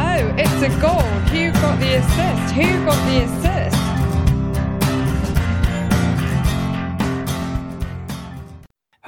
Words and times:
Oh, 0.00 0.32
it's 0.38 0.62
a 0.62 0.68
goal. 0.80 1.02
Who 1.32 1.50
got 1.60 1.80
the 1.80 1.94
assist? 1.94 2.54
Who 2.54 2.84
got 2.84 3.04
the 3.08 3.24
assist? 3.24 3.87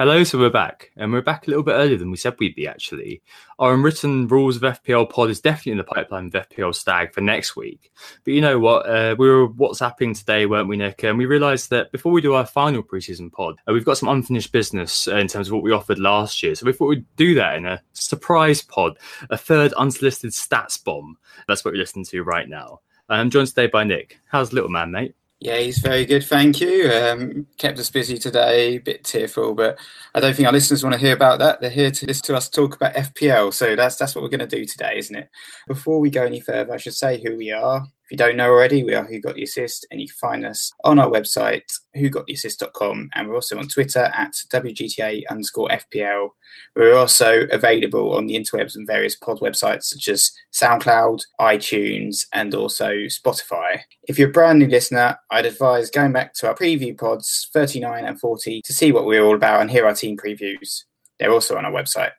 Hello, 0.01 0.23
so 0.23 0.39
we're 0.39 0.49
back, 0.49 0.89
and 0.97 1.13
we're 1.13 1.21
back 1.21 1.45
a 1.45 1.51
little 1.51 1.61
bit 1.61 1.73
earlier 1.73 1.95
than 1.95 2.09
we 2.09 2.17
said 2.17 2.33
we'd 2.39 2.55
be. 2.55 2.67
Actually, 2.67 3.21
our 3.59 3.75
unwritten 3.75 4.27
rules 4.27 4.55
of 4.55 4.63
FPL 4.63 5.07
pod 5.07 5.29
is 5.29 5.39
definitely 5.39 5.73
in 5.73 5.77
the 5.77 5.83
pipeline 5.83 6.23
with 6.23 6.49
FPL 6.49 6.73
Stag 6.73 7.13
for 7.13 7.21
next 7.21 7.55
week. 7.55 7.91
But 8.23 8.33
you 8.33 8.41
know 8.41 8.57
what? 8.57 8.89
Uh, 8.89 9.15
we 9.19 9.29
were 9.29 9.47
WhatsApping 9.47 10.17
today, 10.17 10.47
weren't 10.47 10.67
we, 10.67 10.75
Nick? 10.75 11.03
And 11.03 11.19
we 11.19 11.27
realised 11.27 11.69
that 11.69 11.91
before 11.91 12.11
we 12.11 12.19
do 12.19 12.33
our 12.33 12.47
final 12.47 12.81
preseason 12.81 13.31
pod, 13.31 13.57
uh, 13.67 13.73
we've 13.73 13.85
got 13.85 13.99
some 13.99 14.09
unfinished 14.09 14.51
business 14.51 15.07
uh, 15.07 15.17
in 15.17 15.27
terms 15.27 15.49
of 15.49 15.53
what 15.53 15.61
we 15.61 15.71
offered 15.71 15.99
last 15.99 16.41
year. 16.41 16.55
So 16.55 16.65
we 16.65 16.73
thought 16.73 16.87
we'd 16.87 17.15
do 17.15 17.35
that 17.35 17.57
in 17.57 17.67
a 17.67 17.79
surprise 17.93 18.63
pod, 18.63 18.97
a 19.29 19.37
third 19.37 19.71
unsolicited 19.73 20.31
stats 20.31 20.83
bomb. 20.83 21.15
That's 21.47 21.63
what 21.63 21.75
we're 21.75 21.79
listening 21.79 22.05
to 22.05 22.23
right 22.23 22.49
now. 22.49 22.79
I'm 23.07 23.29
joined 23.29 23.49
today 23.49 23.67
by 23.67 23.83
Nick. 23.83 24.19
How's 24.31 24.51
little 24.51 24.67
man, 24.67 24.89
mate? 24.89 25.13
Yeah, 25.43 25.57
he's 25.57 25.79
very 25.79 26.05
good, 26.05 26.23
thank 26.23 26.61
you. 26.61 26.91
Um, 26.91 27.47
kept 27.57 27.79
us 27.79 27.89
busy 27.89 28.19
today, 28.19 28.75
a 28.75 28.77
bit 28.77 29.03
tearful, 29.03 29.55
but 29.55 29.79
I 30.13 30.19
don't 30.19 30.35
think 30.35 30.45
our 30.45 30.53
listeners 30.53 30.83
want 30.83 30.93
to 30.93 30.99
hear 30.99 31.15
about 31.15 31.39
that. 31.39 31.59
They're 31.59 31.71
here 31.71 31.89
to 31.89 32.05
listen 32.05 32.25
to 32.25 32.35
us 32.35 32.47
talk 32.47 32.75
about 32.75 32.93
FPL, 32.93 33.51
so 33.51 33.75
that's 33.75 33.95
that's 33.95 34.13
what 34.13 34.21
we're 34.21 34.29
going 34.29 34.47
to 34.47 34.55
do 34.55 34.65
today, 34.65 34.99
isn't 34.99 35.15
it? 35.15 35.29
Before 35.67 35.99
we 35.99 36.11
go 36.11 36.23
any 36.23 36.41
further, 36.41 36.71
I 36.71 36.77
should 36.77 36.93
say 36.93 37.19
who 37.23 37.37
we 37.37 37.51
are. 37.51 37.87
If 38.11 38.19
you 38.19 38.25
don't 38.25 38.35
know 38.35 38.49
already, 38.49 38.83
we 38.83 38.93
are 38.93 39.05
Who 39.05 39.21
Got 39.21 39.35
the 39.35 39.43
Assist, 39.43 39.87
and 39.89 40.01
you 40.01 40.07
can 40.09 40.17
find 40.17 40.45
us 40.45 40.73
on 40.83 40.99
our 40.99 41.09
website, 41.09 41.61
whogottheassist.com, 41.95 43.09
and 43.15 43.29
we're 43.29 43.35
also 43.35 43.57
on 43.57 43.69
Twitter 43.69 44.11
at 44.13 44.33
WGTA 44.51 45.23
underscore 45.29 45.69
FPL. 45.69 46.27
We're 46.75 46.97
also 46.97 47.47
available 47.53 48.17
on 48.17 48.27
the 48.27 48.35
interwebs 48.35 48.75
and 48.75 48.85
various 48.85 49.15
pod 49.15 49.39
websites 49.39 49.83
such 49.83 50.09
as 50.09 50.29
SoundCloud, 50.53 51.21
iTunes, 51.39 52.25
and 52.33 52.53
also 52.53 52.89
Spotify. 53.05 53.79
If 54.09 54.19
you're 54.19 54.27
a 54.27 54.33
brand 54.33 54.59
new 54.59 54.67
listener, 54.67 55.17
I'd 55.31 55.45
advise 55.45 55.89
going 55.89 56.11
back 56.11 56.33
to 56.33 56.49
our 56.49 56.55
preview 56.55 56.97
pods 56.97 57.49
39 57.53 58.03
and 58.03 58.19
40 58.19 58.61
to 58.63 58.73
see 58.73 58.91
what 58.91 59.05
we're 59.05 59.23
all 59.23 59.35
about 59.35 59.61
and 59.61 59.71
hear 59.71 59.85
our 59.85 59.95
team 59.95 60.17
previews. 60.17 60.83
They're 61.17 61.31
also 61.31 61.55
on 61.55 61.63
our 61.63 61.71
website. 61.71 62.11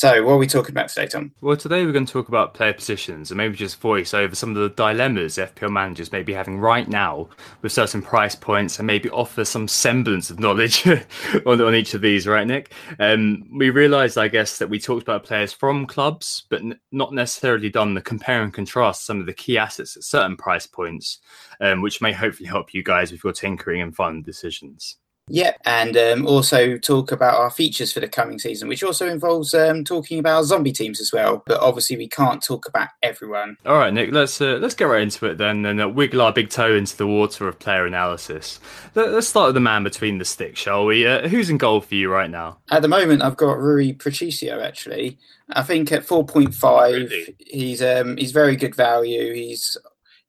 So, 0.00 0.24
what 0.24 0.32
are 0.32 0.38
we 0.38 0.46
talking 0.46 0.70
about 0.70 0.88
today, 0.88 1.08
Tom? 1.08 1.30
Well, 1.42 1.58
today 1.58 1.84
we're 1.84 1.92
going 1.92 2.06
to 2.06 2.12
talk 2.12 2.28
about 2.28 2.54
player 2.54 2.72
positions 2.72 3.30
and 3.30 3.36
maybe 3.36 3.54
just 3.54 3.78
voice 3.82 4.14
over 4.14 4.34
some 4.34 4.48
of 4.48 4.56
the 4.56 4.70
dilemmas 4.70 5.36
FPL 5.36 5.70
managers 5.70 6.10
may 6.10 6.22
be 6.22 6.32
having 6.32 6.58
right 6.58 6.88
now 6.88 7.28
with 7.60 7.70
certain 7.72 8.00
price 8.00 8.34
points 8.34 8.78
and 8.78 8.86
maybe 8.86 9.10
offer 9.10 9.44
some 9.44 9.68
semblance 9.68 10.30
of 10.30 10.40
knowledge 10.40 10.86
on, 11.44 11.60
on 11.60 11.74
each 11.74 11.92
of 11.92 12.00
these, 12.00 12.26
right, 12.26 12.46
Nick? 12.46 12.72
Um, 12.98 13.46
we 13.54 13.68
realised, 13.68 14.16
I 14.16 14.28
guess, 14.28 14.56
that 14.56 14.70
we 14.70 14.80
talked 14.80 15.02
about 15.02 15.24
players 15.24 15.52
from 15.52 15.84
clubs, 15.84 16.44
but 16.48 16.60
n- 16.60 16.80
not 16.90 17.12
necessarily 17.12 17.68
done 17.68 17.92
the 17.92 18.00
compare 18.00 18.42
and 18.42 18.54
contrast 18.54 19.04
some 19.04 19.20
of 19.20 19.26
the 19.26 19.34
key 19.34 19.58
assets 19.58 19.98
at 19.98 20.04
certain 20.04 20.38
price 20.38 20.66
points, 20.66 21.18
um, 21.60 21.82
which 21.82 22.00
may 22.00 22.12
hopefully 22.12 22.48
help 22.48 22.72
you 22.72 22.82
guys 22.82 23.12
with 23.12 23.22
your 23.22 23.34
tinkering 23.34 23.82
and 23.82 23.94
fun 23.94 24.22
decisions. 24.22 24.96
Yeah, 25.32 25.54
and 25.64 25.96
um, 25.96 26.26
also 26.26 26.76
talk 26.76 27.12
about 27.12 27.38
our 27.38 27.50
features 27.50 27.92
for 27.92 28.00
the 28.00 28.08
coming 28.08 28.40
season, 28.40 28.68
which 28.68 28.82
also 28.82 29.08
involves 29.08 29.54
um, 29.54 29.84
talking 29.84 30.18
about 30.18 30.44
zombie 30.44 30.72
teams 30.72 31.00
as 31.00 31.12
well. 31.12 31.44
But 31.46 31.60
obviously, 31.60 31.96
we 31.96 32.08
can't 32.08 32.42
talk 32.42 32.66
about 32.66 32.88
everyone. 33.02 33.56
All 33.64 33.78
right, 33.78 33.94
Nick, 33.94 34.10
let's 34.10 34.40
uh, 34.40 34.58
let's 34.60 34.74
get 34.74 34.84
right 34.84 35.02
into 35.02 35.26
it 35.26 35.38
then, 35.38 35.64
and 35.64 35.80
uh, 35.80 35.88
wiggle 35.88 36.20
our 36.20 36.32
big 36.32 36.50
toe 36.50 36.74
into 36.74 36.96
the 36.96 37.06
water 37.06 37.46
of 37.46 37.60
player 37.60 37.86
analysis. 37.86 38.58
Let, 38.96 39.08
us 39.10 39.28
start 39.28 39.48
with 39.48 39.54
the 39.54 39.60
man 39.60 39.84
between 39.84 40.18
the 40.18 40.24
sticks, 40.24 40.60
shall 40.60 40.84
we? 40.84 41.06
Uh, 41.06 41.28
who's 41.28 41.48
in 41.48 41.58
goal 41.58 41.80
for 41.80 41.94
you 41.94 42.10
right 42.10 42.30
now? 42.30 42.58
At 42.70 42.82
the 42.82 42.88
moment, 42.88 43.22
I've 43.22 43.36
got 43.36 43.58
Rui 43.58 43.92
Patricio. 43.92 44.60
Actually, 44.60 45.16
I 45.50 45.62
think 45.62 45.92
at 45.92 46.04
four 46.04 46.26
point 46.26 46.54
five, 46.54 46.94
really? 46.94 47.36
he's 47.46 47.82
um, 47.82 48.16
he's 48.16 48.32
very 48.32 48.56
good 48.56 48.74
value. 48.74 49.32
He's 49.32 49.76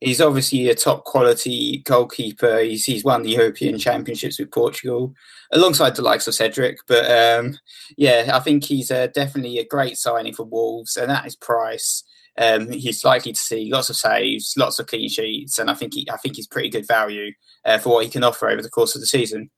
he's 0.01 0.19
obviously 0.19 0.67
a 0.67 0.75
top 0.75 1.05
quality 1.05 1.83
goalkeeper. 1.85 2.59
He's, 2.59 2.83
he's 2.83 3.03
won 3.03 3.23
the 3.23 3.29
European 3.29 3.77
Championships 3.77 4.39
with 4.39 4.51
Portugal 4.51 5.13
alongside 5.51 5.95
the 5.95 6.01
likes 6.01 6.27
of 6.27 6.35
Cedric. 6.35 6.79
But 6.87 7.09
um, 7.09 7.57
yeah, 7.95 8.31
I 8.33 8.39
think 8.39 8.65
he's 8.65 8.91
uh, 8.91 9.07
definitely 9.13 9.59
a 9.59 9.65
great 9.65 9.97
signing 9.97 10.33
for 10.33 10.43
Wolves, 10.43 10.97
and 10.97 11.11
at 11.11 11.23
his 11.23 11.35
price. 11.37 12.03
Um, 12.37 12.71
he's 12.71 13.03
likely 13.03 13.33
to 13.33 13.39
see 13.39 13.71
lots 13.71 13.89
of 13.89 13.97
saves, 13.97 14.55
lots 14.57 14.79
of 14.79 14.87
clean 14.87 15.09
sheets, 15.09 15.59
and 15.59 15.69
I 15.69 15.73
think 15.73 15.93
he, 15.93 16.09
I 16.09 16.17
think 16.17 16.37
he's 16.37 16.47
pretty 16.47 16.69
good 16.69 16.87
value 16.87 17.33
uh, 17.65 17.77
for 17.77 17.89
what 17.89 18.05
he 18.05 18.09
can 18.09 18.23
offer 18.23 18.49
over 18.49 18.61
the 18.61 18.69
course 18.69 18.95
of 18.95 19.01
the 19.01 19.07
season. 19.07 19.51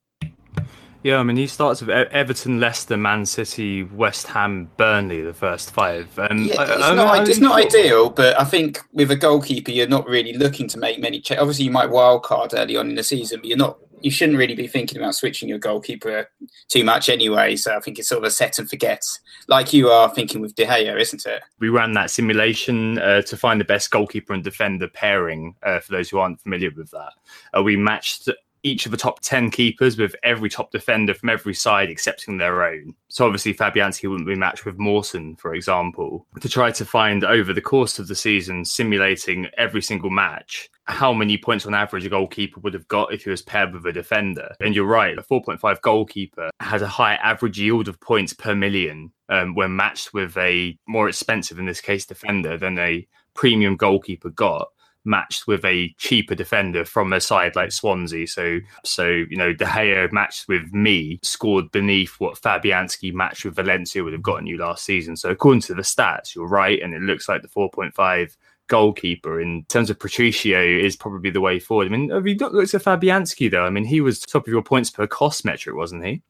Yeah, 1.03 1.18
I 1.18 1.24
mean, 1.24 1.36
he 1.36 1.47
starts 1.47 1.81
with 1.81 1.90
Everton, 1.90 2.62
Leicester, 2.62 2.96
Man 2.96 3.25
City, 3.25 3.84
West 3.84 4.25
Ham, 4.28 4.72
Burnley, 4.78 5.19
the 5.19 5.34
first 5.34 5.72
five. 5.72 6.08
Um, 6.18 6.46
yeah, 6.46 6.62
it's, 6.62 6.81
I, 6.81 6.96
not, 6.96 7.08
I, 7.08 7.24
it's 7.24 7.40
not 7.40 7.59
ideal, 7.59 8.09
but 8.09 8.40
I 8.40 8.46
think 8.46 8.80
with 8.94 9.12
a 9.12 9.18
goalkeeper, 9.18 9.72
you're 9.72 9.88
not 9.88 10.08
really 10.08 10.31
looking 10.31 10.69
to 10.69 10.80
make 10.80 11.00
many. 11.00 11.19
changes. 11.19 11.42
Obviously, 11.42 11.66
you 11.66 11.72
might 11.72 11.90
wildcard 11.90 12.58
early 12.58 12.78
on 12.78 12.90
in 12.90 12.96
the 12.96 13.03
season, 13.03 13.42
but 13.42 13.50
you're 13.50 13.58
not. 13.58 13.78
You 14.00 14.12
shouldn't 14.12 14.38
really 14.38 14.56
be 14.56 14.68
thinking 14.68 14.97
about 14.97 15.16
switching 15.16 15.47
your 15.47 15.59
goalkeeper 15.59 16.30
too 16.68 16.84
much 16.84 17.08
anyway. 17.08 17.56
So 17.56 17.75
I 17.75 17.80
think 17.80 18.00
it's 18.00 18.09
sort 18.09 18.19
of 18.19 18.28
a 18.28 18.31
set 18.31 18.59
and 18.59 18.69
forget, 18.69 19.02
like 19.47 19.72
you 19.72 19.90
are 19.90 20.09
thinking 20.09 20.42
with 20.42 20.56
De 20.56 20.66
Gea, 20.66 21.00
isn't 21.00 21.25
it? 21.25 21.42
We 21.59 21.69
ran 21.69 21.94
that 21.94 22.12
simulation 22.12 23.00
uh, 23.00 23.22
to 23.22 23.38
find 23.38 23.62
the 23.62 23.66
best 23.66 23.92
goalkeeper 23.92 24.34
and 24.34 24.44
defender 24.44 24.90
pairing. 24.90 25.56
Uh, 25.63 25.80
for 25.80 25.94
those 25.94 26.09
who 26.09 26.19
aren't 26.19 26.42
familiar 26.42 26.69
with 26.75 26.92
that, 26.92 27.13
uh, 27.58 27.63
we 27.63 27.78
matched 27.78 28.30
each 28.63 28.85
of 28.85 28.91
the 28.91 28.97
top 28.97 29.19
10 29.22 29.51
keepers 29.51 29.97
with 29.97 30.16
every 30.24 30.50
top 30.50 30.72
defender 30.72 31.13
from 31.13 31.29
every 31.29 31.53
side 31.53 31.90
excepting 31.90 32.38
their 32.38 32.63
own. 32.63 32.96
So 33.09 33.25
obviously 33.25 33.53
Fabianski 33.53 34.09
wouldn't 34.09 34.28
be 34.28 34.35
matched 34.35 34.66
with 34.66 34.79
Mawson, 34.79 35.35
for 35.35 35.53
example, 35.53 36.25
to 36.40 36.50
try 36.50 36.72
to 36.72 36.85
find 36.85 37.24
over 37.24 37.53
the 37.53 37.62
course 37.62 38.00
of 38.00 38.07
the 38.07 38.16
season, 38.16 38.66
simulating 38.66 39.47
every 39.57 39.81
single 39.81 40.09
match, 40.09 40.69
how 40.85 41.13
many 41.13 41.38
points 41.38 41.66
on 41.66 41.74
average 41.74 42.06
a 42.06 42.09
goalkeeper 42.09 42.59
would 42.62 42.74
have 42.74 42.88
got 42.88 43.13
if 43.13 43.25
he 43.25 43.29
was 43.29 43.41
paired 43.41 43.74
with 43.74 43.85
a 43.85 43.91
defender. 43.91 44.56
And 44.59 44.75
you're 44.75 44.85
right, 44.85 45.18
a 45.18 45.22
4.5 45.22 45.81
goalkeeper 45.81 46.50
has 46.59 46.81
a 46.81 46.88
high 46.88 47.16
average 47.16 47.59
yield 47.59 47.88
of 47.88 48.00
points 48.00 48.34
per 48.34 48.56
million 48.56 49.12
um, 49.30 49.56
when 49.56 49.75
matched 49.75 50.13
with 50.13 50.38
a 50.38 50.78
more 50.88 51.09
expensive, 51.09 51.59
in 51.59 51.66
this 51.66 51.81
case, 51.81 52.06
defender 52.06 52.57
than 52.57 52.78
a 52.80 53.07
premium 53.34 53.75
goalkeeper 53.75 54.30
got 54.30 54.69
matched 55.06 55.48
with 55.48 55.64
a 55.66 55.94
cheaper 55.98 56.36
defender 56.36 56.86
from 56.86 57.12
a 57.14 57.22
side 57.22 57.56
like 57.56 57.72
Swansea. 57.72 58.28
So, 58.28 58.60
so 58.84 59.08
you 59.08 59.36
know, 59.36 59.54
De 59.54 59.66
Gea 59.66 60.12
matched 60.12 60.48
with 60.48 60.74
Mee 60.74 61.20
scored 61.24 61.72
beneath 61.72 62.16
what 62.20 62.40
Fabianski 62.40 63.14
matched 63.14 63.46
with 63.46 63.56
Valencia 63.56 64.04
would 64.04 64.14
have 64.14 64.22
gotten 64.22 64.48
you 64.48 64.58
last 64.58 64.86
season. 64.86 65.16
So, 65.16 65.30
according 65.30 65.62
to 65.62 65.74
the 65.74 65.82
stats, 65.82 66.36
you're 66.36 66.48
right, 66.48 66.82
and 66.82 66.94
it 66.94 67.02
looks 67.02 67.28
like 67.28 67.42
the 67.42 67.48
4.5 67.48 68.36
goalkeeper 68.68 69.42
in 69.42 69.66
terms 69.66 69.90
of 69.90 70.00
Patricio 70.00 70.62
is 70.62 70.96
probably 70.96 71.30
the 71.30 71.42
way 71.42 71.60
forward. 71.60 71.88
I 71.88 71.90
mean, 71.90 72.10
have 72.10 72.28
you 72.28 72.36
looked 72.36 72.74
at 72.74 72.84
Fabianski 72.84 73.52
though? 73.52 73.66
I 73.66 73.70
mean, 73.70 73.86
he 73.86 74.02
was 74.02 74.20
top 74.20 74.48
of 74.48 74.52
your 74.52 74.64
points 74.64 74.90
per 74.90 75.06
cost 75.08 75.46
metric, 75.46 75.76
wasn't 75.76 76.06
he? 76.06 76.22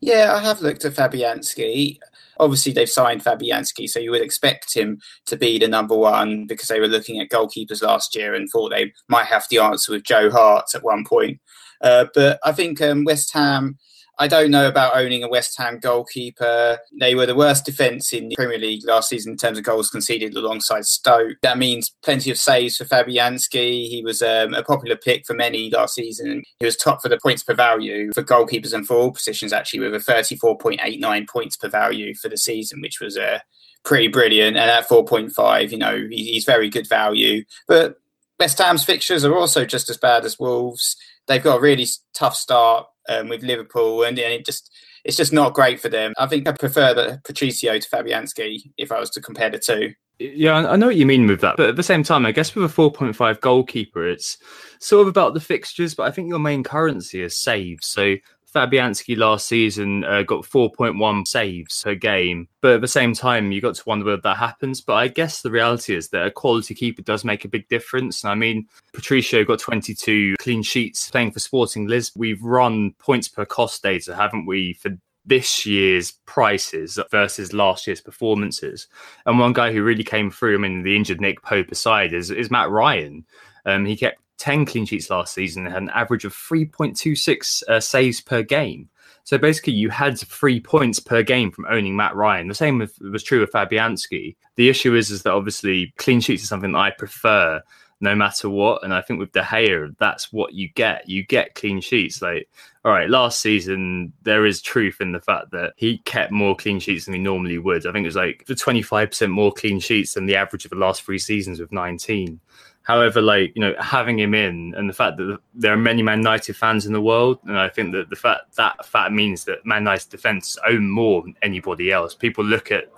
Yeah, 0.00 0.34
I 0.34 0.40
have 0.40 0.60
looked 0.60 0.84
at 0.84 0.94
Fabianski. 0.94 1.98
Obviously, 2.38 2.72
they've 2.72 2.88
signed 2.88 3.24
Fabianski, 3.24 3.88
so 3.88 3.98
you 3.98 4.10
would 4.10 4.22
expect 4.22 4.74
him 4.74 4.98
to 5.26 5.36
be 5.36 5.58
the 5.58 5.68
number 5.68 5.96
one 5.96 6.46
because 6.46 6.68
they 6.68 6.80
were 6.80 6.88
looking 6.88 7.20
at 7.20 7.30
goalkeepers 7.30 7.82
last 7.82 8.14
year 8.14 8.34
and 8.34 8.48
thought 8.48 8.70
they 8.70 8.92
might 9.08 9.26
have 9.26 9.46
the 9.50 9.58
answer 9.58 9.92
with 9.92 10.04
Joe 10.04 10.30
Hart 10.30 10.66
at 10.74 10.82
one 10.82 11.04
point. 11.04 11.40
Uh, 11.80 12.06
but 12.14 12.38
I 12.44 12.52
think 12.52 12.80
um, 12.80 13.04
West 13.04 13.32
Ham 13.34 13.78
I 14.18 14.28
don't 14.28 14.50
know 14.50 14.66
about 14.66 14.96
owning 14.96 15.22
a 15.22 15.28
West 15.28 15.58
Ham 15.58 15.78
goalkeeper. 15.78 16.78
They 16.98 17.14
were 17.14 17.26
the 17.26 17.34
worst 17.34 17.66
defence 17.66 18.12
in 18.14 18.28
the 18.28 18.36
Premier 18.36 18.58
League 18.58 18.86
last 18.86 19.10
season 19.10 19.32
in 19.32 19.36
terms 19.36 19.58
of 19.58 19.64
goals 19.64 19.90
conceded 19.90 20.34
alongside 20.34 20.86
Stoke. 20.86 21.36
That 21.42 21.58
means 21.58 21.94
plenty 22.02 22.30
of 22.30 22.38
saves 22.38 22.78
for 22.78 22.84
Fabianski. 22.84 23.88
He 23.88 24.02
was 24.02 24.22
um, 24.22 24.54
a 24.54 24.62
popular 24.62 24.96
pick 24.96 25.26
for 25.26 25.34
many 25.34 25.68
last 25.68 25.94
season. 25.94 26.42
He 26.58 26.64
was 26.64 26.76
top 26.76 27.02
for 27.02 27.10
the 27.10 27.18
points 27.22 27.42
per 27.42 27.54
value 27.54 28.10
for 28.14 28.22
goalkeepers 28.22 28.72
and 28.72 28.86
for 28.86 28.96
all 28.96 29.12
positions, 29.12 29.52
actually, 29.52 29.80
with 29.80 29.94
a 29.94 29.98
34.89 30.12 31.28
points 31.28 31.56
per 31.58 31.68
value 31.68 32.14
for 32.14 32.30
the 32.30 32.38
season, 32.38 32.80
which 32.80 33.00
was 33.00 33.18
uh, 33.18 33.40
pretty 33.84 34.08
brilliant. 34.08 34.56
And 34.56 34.70
at 34.70 34.88
4.5, 34.88 35.70
you 35.70 35.78
know, 35.78 36.06
he's 36.10 36.44
very 36.44 36.70
good 36.70 36.88
value. 36.88 37.44
But 37.68 37.96
West 38.40 38.58
Ham's 38.58 38.84
fixtures 38.84 39.26
are 39.26 39.36
also 39.36 39.66
just 39.66 39.90
as 39.90 39.98
bad 39.98 40.24
as 40.24 40.38
Wolves. 40.38 40.96
They've 41.26 41.42
got 41.42 41.58
a 41.58 41.60
really 41.60 41.86
tough 42.14 42.36
start 42.36 42.86
um, 43.08 43.28
with 43.28 43.42
Liverpool, 43.42 44.02
and, 44.02 44.18
and, 44.18 44.32
it 44.32 44.46
just 44.46 44.70
it's 45.04 45.16
just 45.16 45.32
not 45.32 45.54
great 45.54 45.80
for 45.80 45.88
them. 45.88 46.12
I 46.18 46.26
think 46.26 46.48
I 46.48 46.52
prefer 46.52 46.94
the 46.94 47.20
Patricio 47.24 47.78
to 47.78 47.88
Fabianski 47.88 48.72
if 48.76 48.90
I 48.90 48.98
was 48.98 49.10
to 49.10 49.20
compare 49.20 49.50
the 49.50 49.58
two. 49.58 49.92
Yeah, 50.18 50.54
I 50.54 50.76
know 50.76 50.86
what 50.86 50.96
you 50.96 51.04
mean 51.04 51.26
with 51.26 51.42
that, 51.42 51.58
but 51.58 51.68
at 51.68 51.76
the 51.76 51.82
same 51.82 52.02
time, 52.02 52.24
I 52.24 52.32
guess 52.32 52.54
with 52.54 52.70
a 52.70 52.74
4.5 52.74 53.40
goalkeeper, 53.40 54.08
it's 54.08 54.38
sort 54.78 55.02
of 55.02 55.08
about 55.08 55.34
the 55.34 55.40
fixtures, 55.40 55.94
but 55.94 56.04
I 56.04 56.10
think 56.10 56.30
your 56.30 56.38
main 56.38 56.62
currency 56.64 57.20
is 57.20 57.36
saves. 57.36 57.86
So 57.86 58.14
Fabianski 58.54 59.16
last 59.16 59.48
season 59.48 60.04
uh, 60.04 60.22
got 60.22 60.44
4.1 60.44 61.26
saves 61.26 61.82
per 61.82 61.94
game, 61.94 62.48
but 62.60 62.74
at 62.74 62.80
the 62.80 62.88
same 62.88 63.12
time, 63.12 63.52
you 63.52 63.60
got 63.60 63.74
to 63.74 63.82
wonder 63.86 64.06
whether 64.06 64.22
that 64.22 64.36
happens. 64.36 64.80
But 64.80 64.94
I 64.94 65.08
guess 65.08 65.42
the 65.42 65.50
reality 65.50 65.94
is 65.94 66.08
that 66.10 66.26
a 66.26 66.30
quality 66.30 66.74
keeper 66.74 67.02
does 67.02 67.24
make 67.24 67.44
a 67.44 67.48
big 67.48 67.68
difference. 67.68 68.24
And 68.24 68.30
I 68.30 68.34
mean, 68.34 68.66
Patricio 68.92 69.44
got 69.44 69.58
22 69.58 70.36
clean 70.38 70.62
sheets 70.62 71.10
playing 71.10 71.32
for 71.32 71.40
Sporting 71.40 71.86
Lisbon. 71.86 72.20
We've 72.20 72.42
run 72.42 72.92
points 72.98 73.28
per 73.28 73.44
cost 73.44 73.82
data, 73.82 74.14
haven't 74.14 74.46
we, 74.46 74.74
for 74.74 74.90
this 75.26 75.66
year's 75.66 76.12
prices 76.24 76.98
versus 77.10 77.52
last 77.52 77.86
year's 77.86 78.00
performances. 78.00 78.86
And 79.26 79.38
one 79.38 79.52
guy 79.52 79.72
who 79.72 79.82
really 79.82 80.04
came 80.04 80.30
through, 80.30 80.54
I 80.54 80.58
mean, 80.58 80.82
the 80.82 80.96
injured 80.96 81.20
Nick 81.20 81.42
Pope 81.42 81.70
aside, 81.70 82.14
is, 82.14 82.30
is 82.30 82.50
Matt 82.50 82.70
Ryan. 82.70 83.26
Um, 83.66 83.84
he 83.84 83.96
kept 83.96 84.20
10 84.38 84.66
clean 84.66 84.86
sheets 84.86 85.10
last 85.10 85.34
season 85.34 85.64
and 85.64 85.72
had 85.72 85.82
an 85.82 85.90
average 85.90 86.24
of 86.24 86.32
3.26 86.32 87.62
uh, 87.68 87.80
saves 87.80 88.20
per 88.20 88.42
game. 88.42 88.88
So 89.24 89.38
basically, 89.38 89.72
you 89.72 89.90
had 89.90 90.18
three 90.18 90.60
points 90.60 91.00
per 91.00 91.22
game 91.22 91.50
from 91.50 91.66
owning 91.68 91.96
Matt 91.96 92.14
Ryan. 92.14 92.46
The 92.46 92.54
same 92.54 92.86
was 93.00 93.24
true 93.24 93.40
with 93.40 93.50
Fabianski. 93.50 94.36
The 94.54 94.68
issue 94.68 94.94
is, 94.94 95.10
is 95.10 95.24
that 95.24 95.32
obviously 95.32 95.92
clean 95.96 96.20
sheets 96.20 96.44
is 96.44 96.48
something 96.48 96.72
that 96.72 96.78
I 96.78 96.90
prefer 96.90 97.60
no 98.00 98.14
matter 98.14 98.48
what. 98.48 98.84
And 98.84 98.92
I 98.92 99.00
think 99.00 99.18
with 99.18 99.32
De 99.32 99.42
Gea, 99.42 99.96
that's 99.98 100.32
what 100.32 100.54
you 100.54 100.68
get. 100.68 101.08
You 101.08 101.24
get 101.24 101.54
clean 101.54 101.80
sheets. 101.80 102.20
Like, 102.20 102.48
all 102.84 102.92
right, 102.92 103.08
last 103.08 103.40
season, 103.40 104.12
there 104.22 104.46
is 104.46 104.62
truth 104.62 105.00
in 105.00 105.12
the 105.12 105.20
fact 105.20 105.50
that 105.52 105.72
he 105.76 105.98
kept 105.98 106.30
more 106.30 106.54
clean 106.54 106.78
sheets 106.78 107.06
than 107.06 107.14
he 107.14 107.20
normally 107.20 107.58
would. 107.58 107.86
I 107.86 107.92
think 107.92 108.04
it 108.04 108.08
was 108.08 108.16
like 108.16 108.44
the 108.46 108.54
25% 108.54 109.30
more 109.30 109.52
clean 109.52 109.80
sheets 109.80 110.14
than 110.14 110.26
the 110.26 110.36
average 110.36 110.64
of 110.64 110.70
the 110.70 110.76
last 110.76 111.02
three 111.02 111.18
seasons 111.18 111.58
with 111.58 111.72
19. 111.72 112.40
However, 112.86 113.20
like 113.20 113.50
you 113.56 113.60
know, 113.60 113.74
having 113.80 114.16
him 114.16 114.32
in 114.32 114.72
and 114.76 114.88
the 114.88 114.94
fact 114.94 115.16
that 115.16 115.38
there 115.54 115.72
are 115.72 115.76
many 115.76 116.04
Man 116.04 116.18
United 116.18 116.56
fans 116.56 116.86
in 116.86 116.92
the 116.92 117.00
world, 117.00 117.40
and 117.44 117.58
I 117.58 117.68
think 117.68 117.90
that 117.92 118.10
the 118.10 118.16
fact 118.16 118.54
that 118.54 118.86
fact 118.86 119.10
means 119.10 119.44
that 119.46 119.66
Man 119.66 119.82
United 119.82 120.08
defense 120.08 120.56
own 120.68 120.88
more 120.88 121.22
than 121.22 121.34
anybody 121.42 121.90
else. 121.90 122.14
People 122.14 122.44
look 122.44 122.70
at 122.70 122.92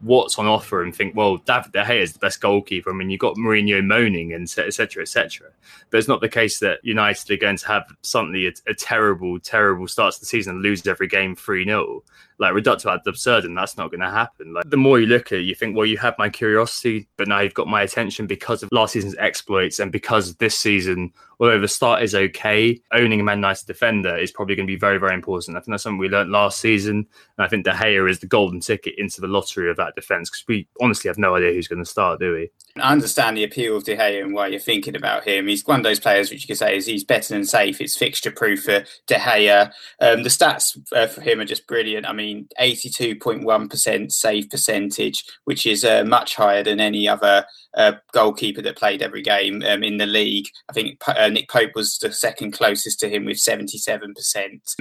what's 0.00 0.38
on 0.38 0.46
offer 0.46 0.82
and 0.82 0.96
think, 0.96 1.14
well, 1.14 1.36
David 1.36 1.72
De 1.72 1.84
Gea 1.84 2.00
is 2.00 2.14
the 2.14 2.18
best 2.20 2.40
goalkeeper. 2.40 2.90
I 2.90 2.94
mean, 2.94 3.10
you've 3.10 3.20
got 3.20 3.36
Mourinho 3.36 3.84
moaning 3.84 4.32
and 4.32 4.44
etc. 4.44 5.02
etc. 5.02 5.48
But 5.90 5.98
it's 5.98 6.08
not 6.08 6.22
the 6.22 6.28
case 6.30 6.58
that 6.60 6.82
United 6.82 7.30
are 7.30 7.36
going 7.36 7.58
to 7.58 7.66
have 7.68 7.84
suddenly 8.00 8.46
a, 8.46 8.52
a 8.66 8.72
terrible, 8.72 9.38
terrible 9.40 9.88
start 9.88 10.14
to 10.14 10.20
the 10.20 10.26
season 10.26 10.54
and 10.54 10.62
lose 10.62 10.86
every 10.86 11.06
game 11.06 11.36
3 11.36 11.66
0 11.66 12.02
like 12.38 12.54
reductio 12.54 12.92
ad 12.92 13.00
absurdum 13.06 13.54
that's 13.54 13.76
not 13.76 13.90
going 13.90 14.00
to 14.00 14.10
happen. 14.10 14.52
Like 14.52 14.68
the 14.68 14.76
more 14.76 14.98
you 15.00 15.06
look 15.06 15.32
at 15.32 15.38
it 15.38 15.42
you 15.42 15.54
think 15.54 15.76
well 15.76 15.86
you 15.86 15.98
have 15.98 16.14
my 16.18 16.28
curiosity 16.28 17.08
but 17.16 17.28
now 17.28 17.40
you've 17.40 17.54
got 17.54 17.68
my 17.68 17.82
attention 17.82 18.26
because 18.26 18.62
of 18.62 18.70
last 18.72 18.92
season's 18.92 19.16
exploits 19.16 19.78
and 19.78 19.92
because 19.92 20.34
this 20.36 20.58
season 20.58 21.12
although 21.40 21.60
the 21.60 21.68
start 21.68 22.02
is 22.02 22.14
okay 22.14 22.80
owning 22.92 23.20
a 23.20 23.24
man 23.24 23.38
united 23.38 23.66
defender 23.66 24.16
is 24.16 24.32
probably 24.32 24.54
going 24.54 24.66
to 24.66 24.72
be 24.72 24.78
very 24.78 24.98
very 24.98 25.14
important. 25.14 25.56
I 25.56 25.60
think 25.60 25.72
that's 25.72 25.82
something 25.82 25.98
we 25.98 26.08
learned 26.08 26.30
last 26.30 26.60
season 26.60 27.06
and 27.38 27.44
i 27.44 27.48
think 27.48 27.64
de 27.64 27.72
gea 27.72 28.08
is 28.08 28.18
the 28.18 28.26
golden 28.26 28.60
ticket 28.60 28.94
into 28.98 29.20
the 29.20 29.28
lottery 29.28 29.70
of 29.70 29.76
that 29.76 29.94
defense 29.94 30.30
because 30.30 30.44
we 30.48 30.68
honestly 30.80 31.08
have 31.08 31.18
no 31.18 31.34
idea 31.34 31.52
who's 31.52 31.68
going 31.68 31.84
to 31.84 31.90
start 31.90 32.20
do 32.20 32.32
we 32.32 32.50
I 32.76 32.90
understand 32.90 33.36
the 33.36 33.44
appeal 33.44 33.76
of 33.76 33.84
De 33.84 33.96
Gea 33.96 34.20
and 34.20 34.34
why 34.34 34.48
you're 34.48 34.58
thinking 34.58 34.96
about 34.96 35.22
him. 35.22 35.46
He's 35.46 35.64
one 35.64 35.78
of 35.78 35.84
those 35.84 36.00
players 36.00 36.30
which 36.30 36.42
you 36.42 36.48
could 36.48 36.58
say 36.58 36.76
is 36.76 36.86
he's 36.86 37.04
better 37.04 37.32
than 37.32 37.44
safe. 37.44 37.80
It's 37.80 37.96
fixture 37.96 38.32
proof 38.32 38.64
for 38.64 38.84
De 39.06 39.14
Gea. 39.14 39.70
Um, 40.00 40.24
the 40.24 40.28
stats 40.28 40.76
uh, 40.92 41.06
for 41.06 41.20
him 41.20 41.38
are 41.38 41.44
just 41.44 41.68
brilliant. 41.68 42.04
I 42.04 42.12
mean, 42.12 42.48
82.1% 42.60 44.10
save 44.10 44.50
percentage, 44.50 45.24
which 45.44 45.66
is 45.66 45.84
uh, 45.84 46.02
much 46.04 46.34
higher 46.34 46.64
than 46.64 46.80
any 46.80 47.06
other 47.06 47.44
uh, 47.76 47.92
goalkeeper 48.12 48.62
that 48.62 48.76
played 48.76 49.02
every 49.02 49.22
game 49.22 49.62
um, 49.66 49.84
in 49.84 49.98
the 49.98 50.06
league. 50.06 50.48
I 50.68 50.72
think 50.72 50.98
uh, 51.06 51.28
Nick 51.28 51.48
Pope 51.48 51.72
was 51.76 51.98
the 51.98 52.12
second 52.12 52.52
closest 52.52 52.98
to 53.00 53.08
him 53.08 53.24
with 53.24 53.36
77%. 53.36 54.14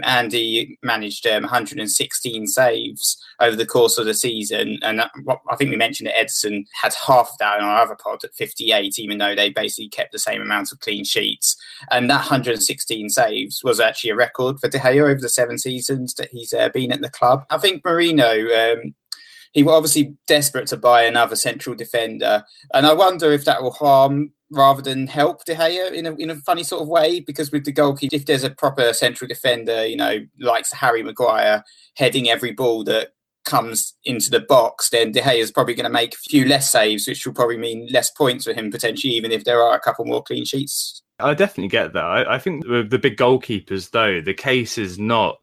And 0.04 0.32
he 0.32 0.78
managed 0.82 1.28
um, 1.28 1.44
116 1.44 2.48
saves 2.48 3.24
over 3.40 3.56
the 3.56 3.66
course 3.66 3.98
of 3.98 4.06
the 4.06 4.14
season. 4.14 4.80
And 4.82 5.02
uh, 5.02 5.10
I 5.50 5.56
think 5.56 5.70
we 5.70 5.76
mentioned 5.76 6.08
that 6.08 6.16
Ederson 6.16 6.66
had 6.74 6.94
half 6.94 7.36
that 7.40 7.62
pod 7.96 8.24
at 8.24 8.34
58, 8.34 8.98
even 9.00 9.18
though 9.18 9.36
they 9.36 9.50
basically 9.50 9.90
kept 9.90 10.12
the 10.12 10.20
same 10.20 10.42
amount 10.42 10.72
of 10.72 10.80
clean 10.80 11.04
sheets. 11.04 11.56
And 11.92 12.10
that 12.10 12.18
116 12.18 13.10
saves 13.10 13.64
was 13.64 13.80
actually 13.80 14.12
a 14.12 14.16
record 14.16 14.60
for 14.60 14.70
De 14.70 14.80
Gea 14.80 15.04
over 15.04 15.22
the 15.22 15.30
seven 15.30 15.58
seasons 15.58 16.14
that 16.16 16.30
he's 16.32 16.54
uh, 16.54 16.70
been 16.70 16.92
at 16.92 17.02
the 17.02 17.10
club. 17.10 17.46
I 17.50 17.58
think 17.58 17.84
Mourinho. 17.84 18.76
um, 18.76 18.96
he 19.54 19.62
was 19.62 19.74
obviously 19.76 20.18
desperate 20.28 20.68
to 20.68 20.78
buy 20.78 21.04
another 21.04 21.36
central 21.36 21.76
defender, 21.76 22.44
and 22.74 22.88
I 22.88 22.94
wonder 22.94 23.32
if 23.32 23.46
that 23.46 23.62
will 23.62 23.72
harm 23.72 24.32
rather 24.50 24.82
than 24.82 25.08
help 25.08 25.46
De 25.46 25.56
Gea 25.56 25.92
in 25.92 26.08
a 26.08 26.16
in 26.16 26.30
a 26.32 26.36
funny 26.38 26.64
sort 26.64 26.82
of 26.82 26.88
way. 26.88 27.20
Because 27.20 27.52
with 27.52 27.64
the 27.64 27.72
goalkeeper, 27.72 28.16
if 28.16 28.26
there's 28.26 28.44
a 28.44 28.50
proper 28.50 28.94
central 28.94 29.28
defender, 29.28 29.86
you 29.86 29.96
know, 29.96 30.26
like 30.40 30.66
Harry 30.72 31.04
Maguire 31.04 31.64
heading 31.96 32.30
every 32.30 32.52
ball 32.52 32.84
that 32.86 33.10
comes 33.44 33.94
into 34.04 34.30
the 34.30 34.40
box, 34.40 34.90
then 34.90 35.12
De 35.12 35.22
Gea 35.22 35.40
is 35.40 35.52
probably 35.52 35.74
going 35.74 35.86
to 35.86 35.90
make 35.90 36.14
a 36.14 36.18
few 36.18 36.46
less 36.46 36.70
saves, 36.72 37.08
which 37.08 37.26
will 37.26 37.34
probably 37.34 37.58
mean 37.58 37.88
less 37.92 38.10
points 38.10 38.46
for 38.46 38.54
him 38.54 38.72
potentially, 38.72 39.14
even 39.14 39.32
if 39.32 39.44
there 39.44 39.62
are 39.62 39.76
a 39.76 39.80
couple 39.80 40.06
more 40.06 40.24
clean 40.24 40.46
sheets. 40.46 41.02
I 41.20 41.34
definitely 41.34 41.70
get 41.70 41.94
that. 41.94 42.04
I, 42.04 42.36
I 42.36 42.40
think 42.40 42.66
with 42.68 42.90
the 42.90 43.00
big 43.00 43.18
goalkeepers, 43.18 43.92
though, 43.92 44.22
the 44.22 44.34
case 44.34 44.78
is 44.78 44.98
not 44.98 45.40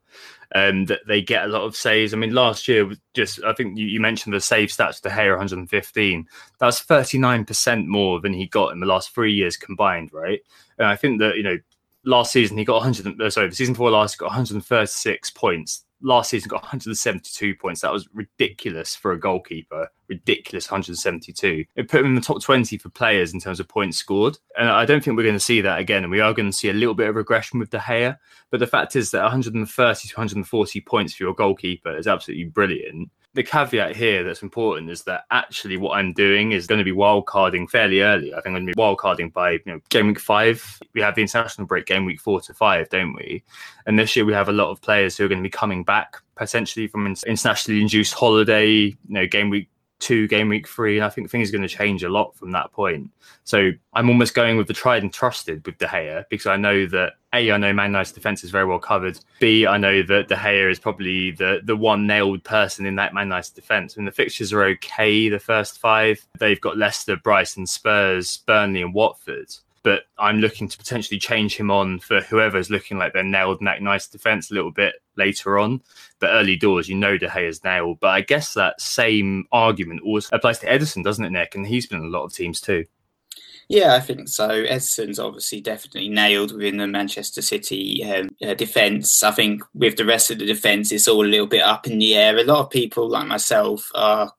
um, 0.54 0.86
that 0.86 1.00
they 1.06 1.22
get 1.22 1.44
a 1.44 1.48
lot 1.48 1.62
of 1.62 1.76
saves. 1.76 2.12
I 2.12 2.16
mean, 2.16 2.34
last 2.34 2.66
year 2.66 2.90
just 3.14 3.42
I 3.44 3.52
think 3.52 3.78
you, 3.78 3.86
you 3.86 4.00
mentioned 4.00 4.34
the 4.34 4.40
save 4.40 4.70
stats 4.70 5.00
De 5.00 5.08
Gea 5.08 5.30
115. 5.30 6.26
That's 6.58 6.84
39% 6.84 7.86
more 7.86 8.20
than 8.20 8.32
he 8.32 8.46
got 8.46 8.72
in 8.72 8.80
the 8.80 8.86
last 8.86 9.14
three 9.14 9.32
years 9.32 9.56
combined, 9.56 10.10
right? 10.12 10.40
And 10.78 10.88
I 10.88 10.96
think 10.96 11.20
that 11.20 11.36
you 11.36 11.42
know 11.42 11.58
last 12.04 12.32
season 12.32 12.58
he 12.58 12.64
got 12.64 12.82
100. 12.82 13.20
Uh, 13.20 13.30
sorry, 13.30 13.48
the 13.48 13.54
season 13.54 13.74
before 13.74 13.90
last 13.90 14.18
got 14.18 14.26
136 14.26 15.30
points 15.30 15.84
last 16.02 16.30
season 16.30 16.48
got 16.48 16.62
172 16.62 17.54
points. 17.56 17.80
That 17.80 17.92
was 17.92 18.08
ridiculous 18.12 18.94
for 18.96 19.12
a 19.12 19.20
goalkeeper. 19.20 19.88
Ridiculous 20.08 20.70
172. 20.70 21.64
It 21.76 21.88
put 21.88 22.00
him 22.00 22.06
in 22.06 22.14
the 22.14 22.20
top 22.20 22.42
20 22.42 22.78
for 22.78 22.88
players 22.88 23.32
in 23.32 23.40
terms 23.40 23.60
of 23.60 23.68
points 23.68 23.98
scored. 23.98 24.38
And 24.58 24.68
I 24.68 24.84
don't 24.84 25.02
think 25.02 25.16
we're 25.16 25.22
going 25.22 25.34
to 25.34 25.40
see 25.40 25.60
that 25.60 25.78
again. 25.78 26.02
And 26.02 26.10
we 26.10 26.20
are 26.20 26.34
going 26.34 26.50
to 26.50 26.56
see 26.56 26.68
a 26.68 26.74
little 26.74 26.94
bit 26.94 27.08
of 27.08 27.16
regression 27.16 27.58
with 27.58 27.70
De 27.70 27.78
Gea. 27.78 28.18
But 28.50 28.60
the 28.60 28.66
fact 28.66 28.96
is 28.96 29.10
that 29.12 29.22
130 29.22 30.08
to 30.08 30.14
140 30.14 30.80
points 30.80 31.14
for 31.14 31.22
your 31.22 31.34
goalkeeper 31.34 31.96
is 31.96 32.06
absolutely 32.06 32.46
brilliant 32.46 33.10
the 33.34 33.42
caveat 33.42 33.94
here 33.94 34.24
that's 34.24 34.42
important 34.42 34.90
is 34.90 35.02
that 35.04 35.24
actually 35.30 35.76
what 35.76 35.96
I'm 35.96 36.12
doing 36.12 36.50
is 36.50 36.66
going 36.66 36.78
to 36.78 36.84
be 36.84 36.92
wildcarding 36.92 37.70
fairly 37.70 38.00
early. 38.00 38.32
I 38.32 38.36
think 38.36 38.48
I'm 38.48 38.64
going 38.64 38.66
to 38.66 38.72
be 38.72 38.80
wildcarding 38.80 39.32
by 39.32 39.52
you 39.52 39.60
know 39.66 39.80
game 39.88 40.08
week 40.08 40.18
five. 40.18 40.80
We 40.94 41.00
have 41.00 41.14
the 41.14 41.22
international 41.22 41.66
break 41.66 41.86
game 41.86 42.04
week 42.04 42.20
four 42.20 42.40
to 42.40 42.54
five, 42.54 42.88
don't 42.88 43.14
we? 43.14 43.44
And 43.86 43.98
this 43.98 44.16
year 44.16 44.24
we 44.24 44.32
have 44.32 44.48
a 44.48 44.52
lot 44.52 44.70
of 44.70 44.80
players 44.80 45.16
who 45.16 45.24
are 45.24 45.28
going 45.28 45.38
to 45.38 45.46
be 45.46 45.50
coming 45.50 45.84
back 45.84 46.16
potentially 46.34 46.88
from 46.88 47.06
internationally 47.06 47.80
induced 47.80 48.14
holiday. 48.14 48.68
You 48.68 48.96
know, 49.06 49.26
game 49.26 49.48
week 49.48 49.68
two, 50.00 50.26
game 50.26 50.48
week 50.48 50.66
three, 50.66 50.96
and 50.96 51.04
I 51.04 51.08
think 51.08 51.30
things 51.30 51.48
are 51.48 51.52
going 51.52 51.66
to 51.66 51.68
change 51.68 52.02
a 52.02 52.08
lot 52.08 52.34
from 52.34 52.50
that 52.52 52.72
point. 52.72 53.10
So 53.44 53.70
I'm 53.92 54.08
almost 54.08 54.34
going 54.34 54.56
with 54.56 54.66
the 54.66 54.72
tried 54.72 55.02
and 55.02 55.12
trusted 55.12 55.64
with 55.64 55.78
De 55.78 55.86
Gea 55.86 56.24
because 56.28 56.46
I 56.46 56.56
know 56.56 56.86
that 56.86 57.14
A, 57.32 57.52
I 57.52 57.56
know 57.56 57.72
Man 57.72 57.90
United's 57.90 58.12
defence 58.12 58.42
is 58.42 58.50
very 58.50 58.64
well 58.64 58.78
covered. 58.78 59.18
B, 59.38 59.66
I 59.66 59.76
know 59.76 60.02
that 60.02 60.28
De 60.28 60.34
Gea 60.34 60.70
is 60.70 60.78
probably 60.78 61.30
the 61.32 61.60
the 61.64 61.76
one 61.76 62.06
nailed 62.06 62.42
person 62.44 62.86
in 62.86 62.96
that 62.96 63.14
Man 63.14 63.26
United 63.26 63.54
defence. 63.54 63.94
I 63.96 64.00
mean, 64.00 64.06
the 64.06 64.12
fixtures 64.12 64.52
are 64.52 64.64
okay, 64.64 65.28
the 65.28 65.38
first 65.38 65.78
five. 65.78 66.24
They've 66.38 66.60
got 66.60 66.76
Leicester, 66.76 67.16
Brighton, 67.16 67.66
Spurs, 67.66 68.38
Burnley, 68.46 68.82
and 68.82 68.94
Watford 68.94 69.54
but 69.82 70.02
I'm 70.18 70.38
looking 70.40 70.68
to 70.68 70.78
potentially 70.78 71.18
change 71.18 71.56
him 71.56 71.70
on 71.70 72.00
for 72.00 72.20
whoever's 72.20 72.70
looking 72.70 72.98
like 72.98 73.12
they're 73.12 73.22
nailed 73.22 73.60
in 73.60 73.64
that 73.64 73.82
nice 73.82 74.06
defense 74.06 74.50
a 74.50 74.54
little 74.54 74.70
bit 74.70 74.94
later 75.16 75.58
on. 75.58 75.82
But 76.18 76.30
early 76.30 76.56
doors, 76.56 76.88
you 76.88 76.96
know 76.96 77.16
De 77.16 77.28
Gea's 77.28 77.64
nailed. 77.64 78.00
But 78.00 78.08
I 78.08 78.20
guess 78.20 78.54
that 78.54 78.80
same 78.80 79.46
argument 79.52 80.02
also 80.04 80.28
applies 80.36 80.58
to 80.60 80.66
Ederson, 80.66 81.02
doesn't 81.02 81.24
it, 81.24 81.30
Nick? 81.30 81.54
And 81.54 81.66
he's 81.66 81.86
been 81.86 82.00
in 82.00 82.06
a 82.06 82.10
lot 82.10 82.24
of 82.24 82.34
teams 82.34 82.60
too. 82.60 82.84
Yeah, 83.68 83.94
I 83.94 84.00
think 84.00 84.28
so. 84.28 84.48
Ederson's 84.48 85.20
obviously 85.20 85.60
definitely 85.60 86.08
nailed 86.08 86.52
within 86.52 86.78
the 86.78 86.88
Manchester 86.88 87.40
City 87.40 88.04
um, 88.04 88.28
uh, 88.42 88.54
defence. 88.54 89.22
I 89.22 89.30
think 89.30 89.62
with 89.74 89.96
the 89.96 90.04
rest 90.04 90.30
of 90.30 90.40
the 90.40 90.46
defence, 90.46 90.90
it's 90.90 91.06
all 91.06 91.24
a 91.24 91.28
little 91.28 91.46
bit 91.46 91.62
up 91.62 91.86
in 91.86 91.98
the 91.98 92.16
air. 92.16 92.36
A 92.36 92.42
lot 92.42 92.58
of 92.58 92.70
people, 92.70 93.08
like 93.08 93.28
myself, 93.28 93.88
are 93.94 94.32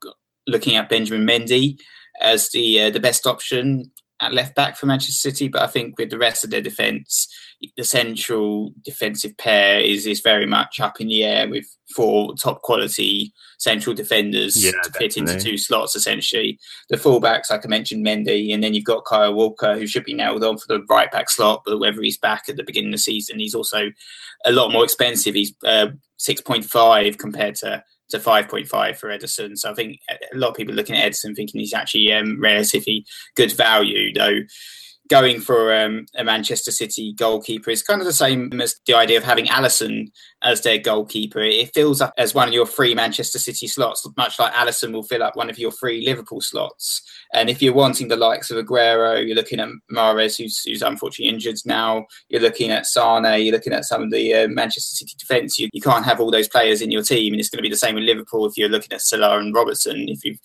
looking 0.48 0.76
at 0.76 0.90
Benjamin 0.90 1.26
Mendy 1.26 1.80
as 2.20 2.50
the 2.50 2.82
uh, 2.82 2.90
the 2.90 3.00
best 3.00 3.26
option 3.26 3.90
at 4.22 4.34
left 4.34 4.56
back 4.56 4.78
for 4.78 4.86
Manchester 4.86 5.14
City, 5.14 5.48
but 5.48 5.64
I 5.64 5.68
think 5.68 5.98
with 5.98 6.12
the 6.12 6.18
rest 6.18 6.44
of 6.44 6.52
their 6.52 6.62
defence, 6.62 7.28
the 7.76 7.84
central 7.84 8.74
defensive 8.84 9.36
pair 9.38 9.80
is 9.80 10.06
is 10.06 10.22
very 10.22 10.46
much 10.46 10.80
up 10.80 11.02
in 11.02 11.08
the 11.08 11.24
air 11.24 11.50
with 11.50 11.66
four 11.96 12.36
top 12.36 12.62
quality 12.62 13.34
central 13.60 13.96
defenders 13.96 14.64
Yeah, 14.64 14.72
to 14.84 14.92
fit 14.92 15.18
into 15.18 15.40
two 15.40 15.58
slots 15.58 15.96
essentially. 15.96 16.60
The 16.90 16.98
fullbacks, 16.98 17.50
like 17.50 17.66
I 17.66 17.68
mentioned, 17.68 18.06
Mendy, 18.06 18.54
and 18.54 18.64
then 18.64 18.74
you've 18.74 18.86
got 18.86 19.06
Kyle 19.06 19.34
Walker, 19.34 19.78
who 19.78 19.88
should 19.88 20.06
be 20.06 20.14
nailed 20.14 20.44
on 20.44 20.58
for 20.58 20.68
the 20.68 20.84
right 20.90 21.12
back 21.12 21.30
slot, 21.30 21.64
but 21.66 21.80
whether 21.80 22.02
he's 22.02 22.18
back 22.18 22.44
at 22.48 22.56
the 22.56 22.64
beginning 22.64 22.90
of 22.90 22.94
the 22.94 23.00
season, 23.00 23.40
he's 23.40 23.56
also 23.56 23.92
a 24.46 24.52
lot 24.52 24.72
more 24.72 24.84
expensive. 24.84 25.36
He's 25.36 25.54
uh, 25.66 25.88
six 26.18 26.42
point 26.42 26.66
five 26.66 27.18
compared 27.18 27.56
to 27.56 27.84
to 28.12 28.20
5.5 28.20 28.96
for 28.98 29.10
Ederson. 29.10 29.58
So 29.58 29.72
I 29.72 29.74
think 29.74 30.00
a 30.10 30.38
lot 30.38 30.50
of 30.50 30.56
people 30.56 30.74
looking 30.74 30.96
at 30.96 31.12
Ederson 31.12 31.36
thinking 31.36 31.60
he's 31.60 31.74
actually 31.74 32.12
um, 32.14 32.40
relatively 32.42 33.06
good 33.36 33.52
value, 33.52 34.14
though 34.14 34.40
going 35.12 35.42
for 35.42 35.76
um, 35.76 36.06
a 36.16 36.24
Manchester 36.24 36.72
City 36.72 37.12
goalkeeper 37.12 37.70
is 37.70 37.84
kind 37.84 38.00
of 38.00 38.08
the 38.08 38.14
same 38.14 38.62
as 38.62 38.80
the 38.88 38.94
idea 38.94 39.18
of 39.18 39.26
having 39.26 39.46
Alisson 39.48 40.10
as 40.42 40.62
their 40.62 40.78
goalkeeper. 40.78 41.42
It 41.42 41.74
fills 41.74 42.00
up 42.00 42.14
as 42.18 42.34
one 42.34 42.48
of 42.48 42.54
your 42.54 42.66
free 42.66 42.96
Manchester 42.96 43.38
City 43.38 43.68
slots, 43.68 44.08
much 44.16 44.40
like 44.40 44.54
Alisson 44.54 44.94
will 44.94 45.04
fill 45.04 45.22
up 45.22 45.36
one 45.36 45.50
of 45.50 45.60
your 45.60 45.72
free 45.72 46.06
Liverpool 46.06 46.40
slots. 46.40 47.02
And 47.34 47.50
if 47.50 47.62
you're 47.62 47.74
wanting 47.74 48.08
the 48.08 48.16
likes 48.16 48.50
of 48.52 48.66
Aguero, 48.66 49.28
you're 49.28 49.36
looking 49.36 49.60
at 49.60 49.68
Mahrez, 49.92 50.38
who's, 50.38 50.64
who's 50.64 50.82
unfortunately 50.82 51.34
injured 51.34 51.58
now. 51.66 52.06
You're 52.30 52.42
looking 52.42 52.72
at 52.72 52.86
Sane. 52.86 53.26
You're 53.44 53.52
looking 53.52 53.74
at 53.74 53.84
some 53.84 54.04
of 54.04 54.12
the 54.12 54.34
uh, 54.34 54.48
Manchester 54.48 54.96
City 54.96 55.16
defence. 55.20 55.60
You, 55.60 55.68
you 55.74 55.82
can't 55.82 56.06
have 56.06 56.22
all 56.22 56.32
those 56.32 56.48
players 56.48 56.82
in 56.82 56.90
your 56.90 57.04
team, 57.04 57.34
and 57.34 57.40
it's 57.42 57.50
going 57.50 57.58
to 57.58 57.64
be 57.64 57.70
the 57.70 57.76
same 57.76 57.96
with 57.96 58.06
Liverpool 58.06 58.46
if 58.46 58.56
you're 58.56 58.70
looking 58.70 58.94
at 58.94 59.02
Salah 59.02 59.40
and 59.40 59.54
Robertson. 59.54 60.08
If 60.08 60.24
you 60.24 60.38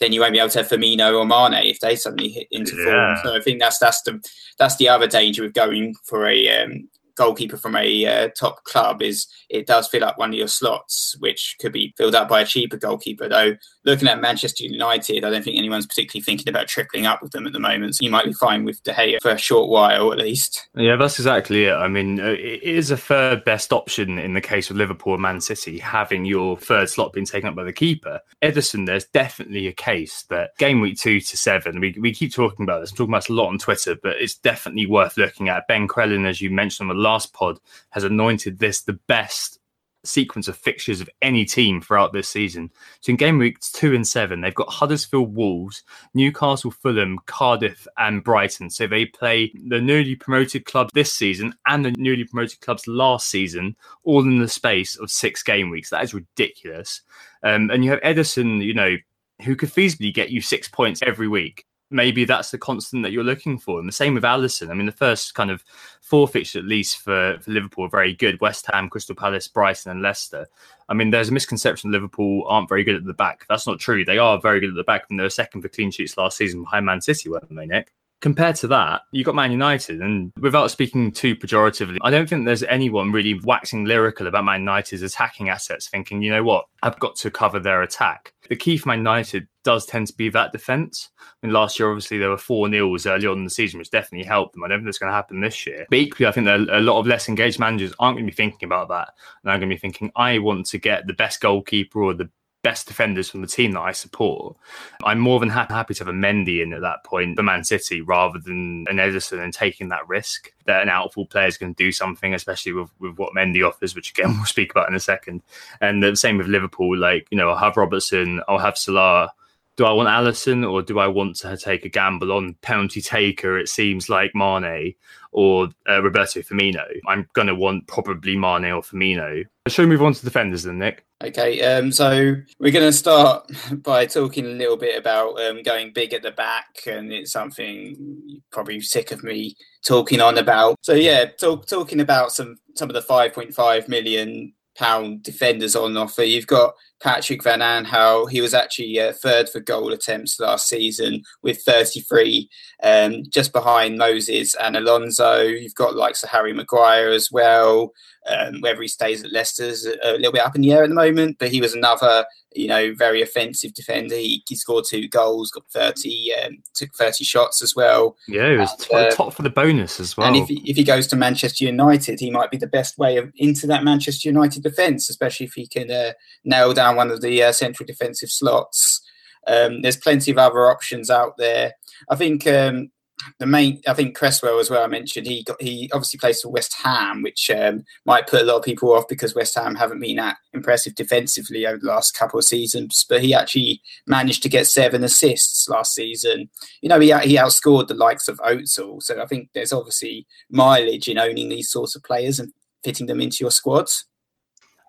then 0.00 0.12
you 0.12 0.20
won't 0.20 0.32
be 0.32 0.38
able 0.38 0.50
to 0.50 0.58
have 0.58 0.68
Firmino 0.68 1.16
or 1.18 1.24
Mane 1.24 1.66
if 1.66 1.80
they 1.80 1.96
suddenly 1.96 2.28
hit 2.28 2.48
into 2.50 2.72
form. 2.84 3.16
So 3.22 3.36
I 3.36 3.40
think 3.40 3.60
that's 3.60 3.78
that's 3.78 4.02
the 4.02 4.20
that's 4.58 4.76
the 4.76 4.88
other 4.88 5.06
danger 5.06 5.44
of 5.44 5.52
going 5.52 5.94
for 6.04 6.26
a 6.26 6.62
um, 6.62 6.88
goalkeeper 7.16 7.56
from 7.56 7.76
a 7.76 8.06
uh, 8.06 8.28
top 8.38 8.64
club 8.64 9.02
is 9.02 9.26
it 9.48 9.66
does 9.66 9.88
fill 9.88 10.04
up 10.04 10.18
one 10.18 10.30
of 10.30 10.34
your 10.34 10.48
slots, 10.48 11.16
which 11.18 11.56
could 11.60 11.72
be 11.72 11.94
filled 11.96 12.14
up 12.14 12.28
by 12.28 12.40
a 12.40 12.46
cheaper 12.46 12.76
goalkeeper. 12.76 13.28
Though 13.28 13.56
looking 13.84 14.08
at 14.08 14.20
Manchester 14.20 14.64
United, 14.64 15.24
I 15.24 15.30
don't 15.30 15.42
think 15.42 15.58
anyone's 15.58 15.86
particularly 15.86 16.22
thinking 16.22 16.48
about 16.48 16.68
tripling 16.68 17.06
up 17.06 17.22
with 17.22 17.32
them 17.32 17.46
at 17.46 17.52
the 17.52 17.60
moment. 17.60 17.96
So 17.96 18.04
you 18.04 18.10
might 18.10 18.24
be 18.24 18.32
fine 18.32 18.64
with 18.64 18.82
De 18.82 18.92
Gea 18.92 19.20
for 19.22 19.30
a 19.30 19.38
short 19.38 19.68
while 19.68 20.12
at 20.12 20.18
least. 20.18 20.68
Yeah, 20.74 20.96
that's 20.96 21.18
exactly 21.18 21.64
it. 21.64 21.74
I 21.74 21.88
mean, 21.88 22.20
uh, 22.20 22.28
it 22.38 22.62
is 22.62 22.90
a 22.90 22.96
third 22.96 23.44
best 23.44 23.72
option 23.72 24.18
in 24.18 24.34
the 24.34 24.40
case 24.40 24.70
of 24.70 24.76
Liverpool 24.76 25.14
and 25.14 25.22
Man 25.22 25.40
City, 25.40 25.78
having 25.78 26.24
your 26.24 26.56
third 26.56 26.88
slot 26.88 27.12
being 27.12 27.26
taken 27.26 27.48
up 27.48 27.54
by 27.54 27.64
the 27.64 27.72
keeper. 27.72 28.20
Ederson, 28.42 28.86
there's 28.86 29.06
definitely 29.06 29.66
a 29.66 29.72
case 29.72 30.24
that 30.30 30.56
game 30.58 30.80
week 30.80 30.98
two 30.98 31.20
to 31.20 31.36
seven, 31.36 31.80
we, 31.80 31.96
we 32.00 32.12
keep 32.12 32.32
talking 32.32 32.64
about 32.64 32.80
this, 32.80 32.90
I'm 32.90 32.96
talking 32.96 33.12
about 33.12 33.22
this 33.22 33.30
a 33.30 33.34
lot 33.34 33.48
on 33.48 33.58
Twitter, 33.58 33.96
but 34.02 34.16
it's 34.16 34.36
definitely 34.36 34.86
worth 34.86 35.16
looking 35.16 35.48
at. 35.48 35.68
Ben 35.68 35.86
Crellin, 35.86 36.26
as 36.26 36.40
you 36.40 36.50
mentioned 36.50 36.90
on 36.90 36.96
the 36.96 37.02
last 37.04 37.32
pod, 37.32 37.58
has 37.90 38.04
anointed 38.04 38.58
this 38.58 38.82
the 38.82 38.98
best 39.06 39.58
sequence 40.04 40.48
of 40.48 40.56
fixtures 40.56 41.00
of 41.00 41.08
any 41.22 41.44
team 41.44 41.80
throughout 41.80 42.12
this 42.12 42.28
season. 42.28 42.70
So 43.00 43.10
in 43.10 43.16
game 43.16 43.38
weeks 43.38 43.72
two 43.72 43.94
and 43.94 44.06
seven, 44.06 44.40
they've 44.40 44.54
got 44.54 44.68
Huddersfield 44.68 45.34
Wolves, 45.34 45.82
Newcastle, 46.14 46.70
Fulham, 46.70 47.18
Cardiff, 47.26 47.86
and 47.98 48.22
Brighton. 48.22 48.70
So 48.70 48.86
they 48.86 49.06
play 49.06 49.52
the 49.68 49.80
newly 49.80 50.14
promoted 50.14 50.66
clubs 50.66 50.90
this 50.94 51.12
season 51.12 51.54
and 51.66 51.84
the 51.84 51.92
newly 51.92 52.24
promoted 52.24 52.60
clubs 52.60 52.86
last 52.86 53.28
season, 53.28 53.76
all 54.04 54.22
in 54.22 54.38
the 54.38 54.48
space 54.48 54.96
of 54.96 55.10
six 55.10 55.42
game 55.42 55.70
weeks. 55.70 55.90
That 55.90 56.04
is 56.04 56.14
ridiculous. 56.14 57.00
Um, 57.42 57.70
and 57.70 57.84
you 57.84 57.90
have 57.90 58.00
Ederson, 58.00 58.62
you 58.62 58.74
know, 58.74 58.96
who 59.42 59.56
could 59.56 59.70
feasibly 59.70 60.12
get 60.14 60.30
you 60.30 60.40
six 60.40 60.68
points 60.68 61.02
every 61.02 61.28
week. 61.28 61.64
Maybe 61.90 62.24
that's 62.24 62.50
the 62.50 62.58
constant 62.58 63.02
that 63.02 63.12
you're 63.12 63.22
looking 63.22 63.58
for. 63.58 63.78
And 63.78 63.88
the 63.88 63.92
same 63.92 64.14
with 64.14 64.24
Alisson. 64.24 64.70
I 64.70 64.74
mean, 64.74 64.86
the 64.86 64.92
first 64.92 65.34
kind 65.34 65.50
of 65.50 65.62
four 66.00 66.26
fixtures, 66.26 66.64
at 66.64 66.68
least 66.68 66.98
for, 66.98 67.38
for 67.40 67.50
Liverpool, 67.50 67.84
are 67.84 67.90
very 67.90 68.14
good 68.14 68.40
West 68.40 68.66
Ham, 68.72 68.88
Crystal 68.88 69.14
Palace, 69.14 69.46
Brighton, 69.48 69.92
and 69.92 70.02
Leicester. 70.02 70.46
I 70.88 70.94
mean, 70.94 71.10
there's 71.10 71.28
a 71.28 71.32
misconception 71.32 71.92
Liverpool 71.92 72.44
aren't 72.46 72.68
very 72.68 72.84
good 72.84 72.96
at 72.96 73.04
the 73.04 73.12
back. 73.12 73.44
That's 73.48 73.66
not 73.66 73.78
true. 73.78 74.04
They 74.04 74.18
are 74.18 74.40
very 74.40 74.60
good 74.60 74.70
at 74.70 74.76
the 74.76 74.84
back, 74.84 75.04
and 75.08 75.18
they 75.18 75.24
were 75.24 75.30
second 75.30 75.62
for 75.62 75.68
clean 75.68 75.90
sheets 75.90 76.16
last 76.16 76.36
season 76.36 76.62
behind 76.62 76.86
Man 76.86 77.00
City, 77.00 77.28
weren't 77.28 77.54
they, 77.54 77.66
Nick? 77.66 77.92
Compared 78.24 78.56
to 78.56 78.66
that, 78.68 79.02
you 79.12 79.22
got 79.22 79.34
Man 79.34 79.52
United, 79.52 80.00
and 80.00 80.32
without 80.40 80.70
speaking 80.70 81.12
too 81.12 81.36
pejoratively, 81.36 81.98
I 82.00 82.10
don't 82.10 82.26
think 82.26 82.46
there's 82.46 82.62
anyone 82.62 83.12
really 83.12 83.38
waxing 83.44 83.84
lyrical 83.84 84.26
about 84.26 84.46
Man 84.46 84.60
United's 84.60 85.02
attacking 85.02 85.50
assets, 85.50 85.88
thinking, 85.88 86.22
you 86.22 86.30
know 86.30 86.42
what, 86.42 86.64
I've 86.82 86.98
got 86.98 87.16
to 87.16 87.30
cover 87.30 87.60
their 87.60 87.82
attack. 87.82 88.32
The 88.48 88.56
key 88.56 88.78
for 88.78 88.88
Man 88.88 89.00
United 89.00 89.46
does 89.62 89.84
tend 89.84 90.06
to 90.06 90.14
be 90.14 90.30
that 90.30 90.52
defence. 90.52 91.10
I 91.20 91.46
mean, 91.46 91.52
last 91.52 91.78
year, 91.78 91.90
obviously, 91.90 92.16
there 92.16 92.30
were 92.30 92.38
four 92.38 92.66
nils 92.66 93.04
early 93.04 93.26
on 93.26 93.36
in 93.36 93.44
the 93.44 93.50
season, 93.50 93.78
which 93.78 93.90
definitely 93.90 94.26
helped 94.26 94.54
them. 94.54 94.64
I 94.64 94.68
don't 94.68 94.78
think 94.78 94.86
that's 94.86 94.98
going 94.98 95.10
to 95.10 95.16
happen 95.16 95.42
this 95.42 95.66
year. 95.66 95.84
But 95.90 95.98
equally, 95.98 96.26
I 96.26 96.32
think 96.32 96.46
that 96.46 96.60
a 96.60 96.80
lot 96.80 96.98
of 96.98 97.06
less 97.06 97.28
engaged 97.28 97.58
managers 97.58 97.92
aren't 97.98 98.16
going 98.16 98.24
to 98.24 98.32
be 98.32 98.36
thinking 98.36 98.66
about 98.66 98.88
that. 98.88 99.10
And 99.42 99.52
I'm 99.52 99.60
going 99.60 99.68
to 99.68 99.76
be 99.76 99.80
thinking, 99.80 100.10
I 100.16 100.38
want 100.38 100.64
to 100.68 100.78
get 100.78 101.06
the 101.06 101.12
best 101.12 101.42
goalkeeper 101.42 102.02
or 102.02 102.14
the 102.14 102.30
best 102.64 102.88
defenders 102.88 103.30
from 103.30 103.42
the 103.42 103.46
team 103.46 103.72
that 103.72 103.82
I 103.82 103.92
support. 103.92 104.56
I'm 105.04 105.20
more 105.20 105.38
than 105.38 105.50
ha- 105.50 105.66
happy 105.68 105.94
to 105.94 106.00
have 106.04 106.12
a 106.12 106.16
Mendy 106.16 106.62
in 106.62 106.72
at 106.72 106.80
that 106.80 107.04
point 107.04 107.36
for 107.36 107.44
Man 107.44 107.62
City 107.62 108.00
rather 108.00 108.40
than 108.40 108.86
an 108.88 108.96
Ederson 108.96 109.38
and 109.44 109.52
taking 109.52 109.90
that 109.90 110.08
risk 110.08 110.52
that 110.64 110.82
an 110.82 110.88
outfield 110.88 111.30
player 111.30 111.46
is 111.46 111.58
going 111.58 111.74
to 111.74 111.84
do 111.84 111.92
something, 111.92 112.34
especially 112.34 112.72
with, 112.72 112.88
with 112.98 113.16
what 113.18 113.34
Mendy 113.34 113.64
offers, 113.64 113.94
which 113.94 114.10
again 114.10 114.30
we'll 114.36 114.46
speak 114.46 114.72
about 114.72 114.88
in 114.88 114.96
a 114.96 115.00
second. 115.00 115.42
And 115.80 116.02
the 116.02 116.16
same 116.16 116.38
with 116.38 116.48
Liverpool, 116.48 116.96
like, 116.96 117.28
you 117.30 117.36
know, 117.36 117.50
I'll 117.50 117.58
have 117.58 117.76
Robertson, 117.76 118.40
I'll 118.48 118.58
have 118.58 118.78
Salah. 118.78 119.32
Do 119.76 119.84
I 119.84 119.92
want 119.92 120.08
Alisson 120.08 120.70
or 120.70 120.82
do 120.82 121.00
I 121.00 121.08
want 121.08 121.36
to 121.36 121.56
take 121.56 121.84
a 121.84 121.88
gamble 121.88 122.32
on 122.32 122.54
penalty 122.62 123.00
taker? 123.00 123.58
It 123.58 123.68
seems 123.68 124.08
like 124.08 124.32
Mane 124.34 124.94
or 125.32 125.68
uh, 125.88 126.00
Roberto 126.00 126.40
Firmino. 126.40 126.84
I'm 127.08 127.28
going 127.32 127.48
to 127.48 127.56
want 127.56 127.88
probably 127.88 128.36
Mane 128.36 128.66
or 128.66 128.82
Firmino. 128.82 129.44
Shall 129.66 129.84
we 129.84 129.88
move 129.88 130.02
on 130.02 130.14
to 130.14 130.24
defenders 130.24 130.62
then, 130.62 130.78
Nick? 130.78 131.04
Okay, 131.24 131.60
um, 131.62 131.90
so 131.90 132.34
we're 132.58 132.72
going 132.72 132.84
to 132.84 132.92
start 132.92 133.50
by 133.82 134.06
talking 134.06 134.44
a 134.44 134.50
little 134.50 134.76
bit 134.76 134.98
about 134.98 135.40
um, 135.40 135.62
going 135.62 135.92
big 135.92 136.12
at 136.12 136.22
the 136.22 136.32
back, 136.32 136.80
and 136.86 137.12
it's 137.12 137.32
something 137.32 137.96
you're 138.26 138.40
probably 138.52 138.80
sick 138.80 139.10
of 139.10 139.24
me 139.24 139.56
talking 139.84 140.20
on 140.20 140.38
about. 140.38 140.76
So 140.82 140.92
yeah, 140.92 141.24
talk, 141.24 141.66
talking 141.66 142.00
about 142.00 142.32
some 142.32 142.56
some 142.74 142.90
of 142.90 142.94
the 142.94 143.00
5.5 143.00 143.88
million 143.88 144.52
pound 144.76 145.22
defenders 145.22 145.76
on 145.76 145.96
offer. 145.96 146.24
You've 146.24 146.46
got 146.46 146.74
Patrick 147.04 147.42
Van 147.42 147.60
Aanholt. 147.60 148.30
He 148.30 148.40
was 148.40 148.54
actually 148.54 148.98
uh, 148.98 149.12
third 149.12 149.50
for 149.50 149.60
goal 149.60 149.92
attempts 149.92 150.40
last 150.40 150.66
season 150.66 151.22
with 151.42 151.60
33, 151.60 152.48
um, 152.82 153.24
just 153.28 153.52
behind 153.52 153.98
Moses 153.98 154.54
and 154.54 154.74
Alonso. 154.74 155.42
You've 155.42 155.74
got 155.74 155.94
like 155.94 156.14
of 156.22 156.30
Harry 156.30 156.54
Maguire 156.54 157.10
as 157.10 157.30
well. 157.30 157.92
Um, 158.26 158.62
whether 158.62 158.80
he 158.80 158.88
stays 158.88 159.22
at 159.22 159.32
Leicester's 159.32 159.84
a 159.84 160.12
little 160.12 160.32
bit 160.32 160.40
up 160.40 160.54
in 160.54 160.62
the 160.62 160.72
air 160.72 160.82
at 160.82 160.88
the 160.88 160.94
moment, 160.94 161.36
but 161.38 161.50
he 161.50 161.60
was 161.60 161.74
another, 161.74 162.24
you 162.54 162.66
know, 162.66 162.94
very 162.94 163.20
offensive 163.20 163.74
defender. 163.74 164.14
He, 164.14 164.42
he 164.48 164.56
scored 164.56 164.86
two 164.88 165.08
goals, 165.08 165.50
got 165.50 165.66
30, 165.70 166.32
um, 166.42 166.62
took 166.72 166.94
30 166.94 167.22
shots 167.22 167.62
as 167.62 167.74
well. 167.76 168.16
Yeah, 168.26 168.52
he 168.52 168.56
was 168.56 168.70
And, 168.70 168.80
t- 168.80 168.96
uh, 168.96 169.10
top 169.10 169.34
for 169.34 169.42
the 169.42 169.50
bonus 169.50 170.00
as 170.00 170.16
well. 170.16 170.26
And 170.26 170.36
if 170.36 170.48
he, 170.48 170.62
if 170.64 170.74
he 170.74 170.84
goes 170.84 171.06
to 171.08 171.16
Manchester 171.16 171.66
United, 171.66 172.18
he 172.18 172.30
might 172.30 172.50
be 172.50 172.56
the 172.56 172.66
best 172.66 172.96
way 172.96 173.18
of, 173.18 173.30
into 173.36 173.66
that 173.66 173.84
Manchester 173.84 174.30
United 174.30 174.62
defence, 174.62 175.10
especially 175.10 175.44
if 175.44 175.52
he 175.52 175.66
can 175.66 175.90
uh, 175.90 176.12
nail 176.46 176.72
down 176.72 176.93
one 176.96 177.10
of 177.10 177.20
the 177.20 177.42
uh, 177.42 177.52
central 177.52 177.86
defensive 177.86 178.30
slots. 178.30 179.00
Um, 179.46 179.82
there's 179.82 179.96
plenty 179.96 180.30
of 180.30 180.38
other 180.38 180.70
options 180.70 181.10
out 181.10 181.36
there. 181.36 181.72
I 182.08 182.16
think 182.16 182.46
um, 182.46 182.90
the 183.38 183.46
main, 183.46 183.80
I 183.86 183.94
think 183.94 184.16
Cresswell 184.16 184.58
as 184.58 184.70
well. 184.70 184.82
I 184.82 184.86
mentioned 184.86 185.26
he 185.26 185.44
got 185.44 185.60
he 185.60 185.90
obviously 185.92 186.18
plays 186.18 186.40
for 186.40 186.50
West 186.50 186.74
Ham, 186.82 187.22
which 187.22 187.50
um, 187.50 187.84
might 188.04 188.26
put 188.26 188.42
a 188.42 188.44
lot 188.44 188.56
of 188.56 188.64
people 188.64 188.92
off 188.92 189.08
because 189.08 189.34
West 189.34 189.54
Ham 189.54 189.74
haven't 189.74 190.00
been 190.00 190.16
that 190.16 190.36
impressive 190.52 190.94
defensively 190.94 191.66
over 191.66 191.78
the 191.78 191.86
last 191.86 192.16
couple 192.16 192.38
of 192.38 192.44
seasons. 192.44 193.04
But 193.08 193.22
he 193.22 193.34
actually 193.34 193.80
managed 194.06 194.42
to 194.44 194.48
get 194.48 194.66
seven 194.66 195.04
assists 195.04 195.68
last 195.68 195.94
season. 195.94 196.50
You 196.82 196.88
know, 196.88 197.00
he 197.00 197.08
he 197.08 197.36
outscored 197.36 197.88
the 197.88 197.94
likes 197.94 198.28
of 198.28 198.38
Oatsall. 198.38 199.02
So 199.02 199.20
I 199.20 199.26
think 199.26 199.50
there's 199.54 199.72
obviously 199.72 200.26
mileage 200.50 201.08
in 201.08 201.18
owning 201.18 201.48
these 201.48 201.70
sorts 201.70 201.94
of 201.94 202.02
players 202.02 202.40
and 202.40 202.52
fitting 202.82 203.06
them 203.06 203.20
into 203.20 203.38
your 203.40 203.50
squads. 203.50 204.06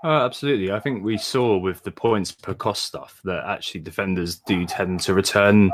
Oh, 0.06 0.24
absolutely. 0.24 0.72
I 0.72 0.80
think 0.80 1.04
we 1.04 1.18
saw 1.18 1.58
with 1.58 1.82
the 1.82 1.90
points 1.90 2.32
per 2.32 2.54
cost 2.54 2.84
stuff 2.84 3.20
that 3.24 3.44
actually 3.44 3.82
defenders 3.82 4.36
do 4.36 4.64
tend 4.68 5.00
to 5.00 5.16
return 5.16 5.72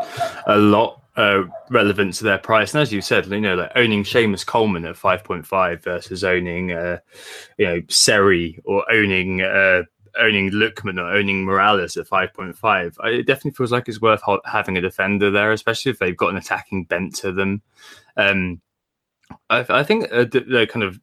a 0.48 0.58
lot 0.58 1.04
uh, 1.18 1.44
relevant 1.70 2.14
to 2.14 2.24
their 2.24 2.38
price. 2.38 2.74
And 2.74 2.82
as 2.82 2.94
you 2.94 3.02
said, 3.02 3.26
you 3.26 3.42
know, 3.42 3.56
like 3.56 3.74
owning 3.76 4.06
Seamus 4.06 4.46
Coleman 4.46 4.86
at 4.86 4.96
5.5 4.96 5.84
versus 5.84 6.24
owning, 6.24 6.72
uh, 6.72 7.00
you 7.58 7.66
know, 7.66 7.82
Seri 7.90 8.58
or 8.64 8.90
owning 8.90 9.42
uh, 9.42 9.84
owning 10.18 10.52
Lookman 10.52 10.98
or 10.98 11.14
owning 11.14 11.44
Morales 11.44 11.98
at 11.98 12.08
5.5, 12.08 12.96
it 13.08 13.28
definitely 13.28 13.52
feels 13.52 13.74
like 13.74 13.90
it's 13.90 14.00
worth 14.00 14.22
having 14.46 14.78
a 14.78 14.82
defender 14.82 15.30
there, 15.30 15.52
especially 15.52 15.92
if 15.92 16.00
they've 16.00 16.16
got 16.16 16.30
an 16.30 16.38
attacking 16.38 16.86
bent 16.86 17.16
to 17.16 17.34
them. 17.34 17.62
Um, 18.16 18.62
I, 19.50 19.66
I, 19.68 19.84
think 19.84 20.06
uh, 20.10 20.24
the, 20.24 20.46
the, 20.48 20.68
kind 20.68 20.84
of 20.84 21.02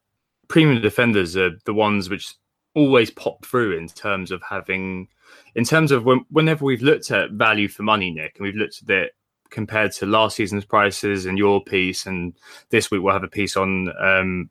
premium 0.48 0.80
defenders 0.80 1.36
are 1.36 1.50
the 1.66 1.74
ones 1.74 2.08
which 2.08 2.34
always 2.78 3.10
pop 3.10 3.44
through 3.44 3.76
in 3.76 3.88
terms 3.88 4.30
of 4.30 4.42
having, 4.48 5.08
in 5.54 5.64
terms 5.64 5.90
of 5.90 6.04
when, 6.04 6.24
whenever 6.30 6.64
we've 6.64 6.82
looked 6.82 7.10
at 7.10 7.32
value 7.32 7.68
for 7.68 7.82
money, 7.82 8.10
Nick, 8.10 8.36
and 8.36 8.44
we've 8.44 8.54
looked 8.54 8.82
at 8.82 8.90
it 8.90 9.12
compared 9.50 9.92
to 9.92 10.06
last 10.06 10.36
season's 10.36 10.64
prices 10.64 11.26
and 11.26 11.36
your 11.36 11.62
piece, 11.62 12.06
and 12.06 12.34
this 12.70 12.90
week 12.90 13.02
we'll 13.02 13.12
have 13.12 13.24
a 13.24 13.28
piece 13.28 13.56
on 13.56 13.88
um, 14.00 14.50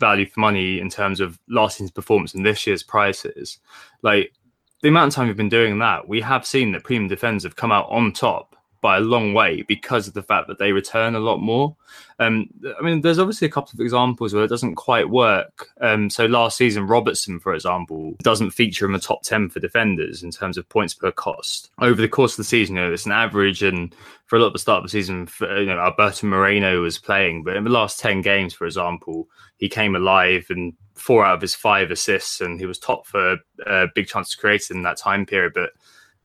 value 0.00 0.26
for 0.26 0.40
money 0.40 0.80
in 0.80 0.90
terms 0.90 1.20
of 1.20 1.38
last 1.48 1.76
season's 1.76 1.90
performance 1.90 2.34
and 2.34 2.44
this 2.44 2.66
year's 2.66 2.82
prices. 2.82 3.58
Like 4.02 4.32
the 4.82 4.88
amount 4.88 5.12
of 5.12 5.14
time 5.14 5.28
we've 5.28 5.36
been 5.36 5.48
doing 5.48 5.78
that, 5.78 6.08
we 6.08 6.20
have 6.20 6.46
seen 6.46 6.72
that 6.72 6.84
premium 6.84 7.08
defenders 7.08 7.44
have 7.44 7.56
come 7.56 7.72
out 7.72 7.88
on 7.88 8.12
top 8.12 8.47
by 8.80 8.96
a 8.96 9.00
long 9.00 9.34
way 9.34 9.62
because 9.62 10.08
of 10.08 10.14
the 10.14 10.22
fact 10.22 10.48
that 10.48 10.58
they 10.58 10.72
return 10.72 11.14
a 11.14 11.20
lot 11.20 11.38
more. 11.38 11.76
Um, 12.18 12.48
I 12.78 12.82
mean, 12.82 13.00
there's 13.00 13.18
obviously 13.18 13.46
a 13.46 13.50
couple 13.50 13.72
of 13.74 13.80
examples 13.80 14.34
where 14.34 14.44
it 14.44 14.48
doesn't 14.48 14.74
quite 14.74 15.08
work. 15.08 15.68
Um, 15.80 16.10
so 16.10 16.26
last 16.26 16.56
season, 16.56 16.86
Robertson, 16.86 17.38
for 17.38 17.54
example, 17.54 18.14
doesn't 18.22 18.50
feature 18.50 18.86
in 18.86 18.92
the 18.92 18.98
top 18.98 19.22
10 19.22 19.50
for 19.50 19.60
defenders 19.60 20.22
in 20.22 20.30
terms 20.30 20.58
of 20.58 20.68
points 20.68 20.94
per 20.94 21.12
cost. 21.12 21.70
Over 21.80 22.00
the 22.00 22.08
course 22.08 22.32
of 22.32 22.38
the 22.38 22.44
season, 22.44 22.76
you 22.76 22.82
know, 22.82 22.92
it's 22.92 23.06
an 23.06 23.12
average, 23.12 23.62
and 23.62 23.94
for 24.26 24.36
a 24.36 24.40
lot 24.40 24.48
of 24.48 24.52
the 24.52 24.58
start 24.58 24.78
of 24.78 24.84
the 24.84 24.90
season, 24.90 25.28
you 25.40 25.66
know, 25.66 25.78
Alberto 25.78 26.26
Moreno 26.26 26.82
was 26.82 26.98
playing, 26.98 27.44
but 27.44 27.56
in 27.56 27.64
the 27.64 27.70
last 27.70 28.00
10 28.00 28.22
games, 28.22 28.52
for 28.52 28.66
example, 28.66 29.28
he 29.58 29.68
came 29.68 29.94
alive 29.94 30.46
and 30.50 30.74
four 30.94 31.24
out 31.24 31.36
of 31.36 31.40
his 31.40 31.54
five 31.54 31.90
assists, 31.90 32.40
and 32.40 32.58
he 32.58 32.66
was 32.66 32.78
top 32.78 33.06
for 33.06 33.36
uh, 33.66 33.86
big 33.94 34.06
chances 34.06 34.34
created 34.34 34.76
in 34.76 34.82
that 34.82 34.96
time 34.96 35.24
period. 35.24 35.52
But 35.54 35.70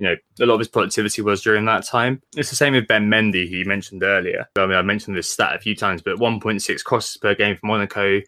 you 0.03 0.09
know, 0.09 0.15
a 0.41 0.45
lot 0.45 0.55
of 0.55 0.59
his 0.59 0.67
productivity 0.67 1.21
was 1.21 1.41
during 1.41 1.65
that 1.65 1.85
time. 1.85 2.21
It's 2.35 2.49
the 2.49 2.55
same 2.55 2.73
with 2.73 2.87
Ben 2.87 3.09
Mendy, 3.09 3.49
who 3.49 3.57
you 3.57 3.65
mentioned 3.65 4.03
earlier. 4.03 4.47
I 4.57 4.65
mean, 4.65 4.75
I 4.75 4.81
mentioned 4.81 5.15
this 5.15 5.31
stat 5.31 5.55
a 5.55 5.59
few 5.59 5.75
times, 5.75 6.01
but 6.01 6.17
1.6 6.17 6.83
crosses 6.83 7.17
per 7.17 7.33
game 7.33 7.55
for 7.55 7.65
Monaco, 7.67 8.19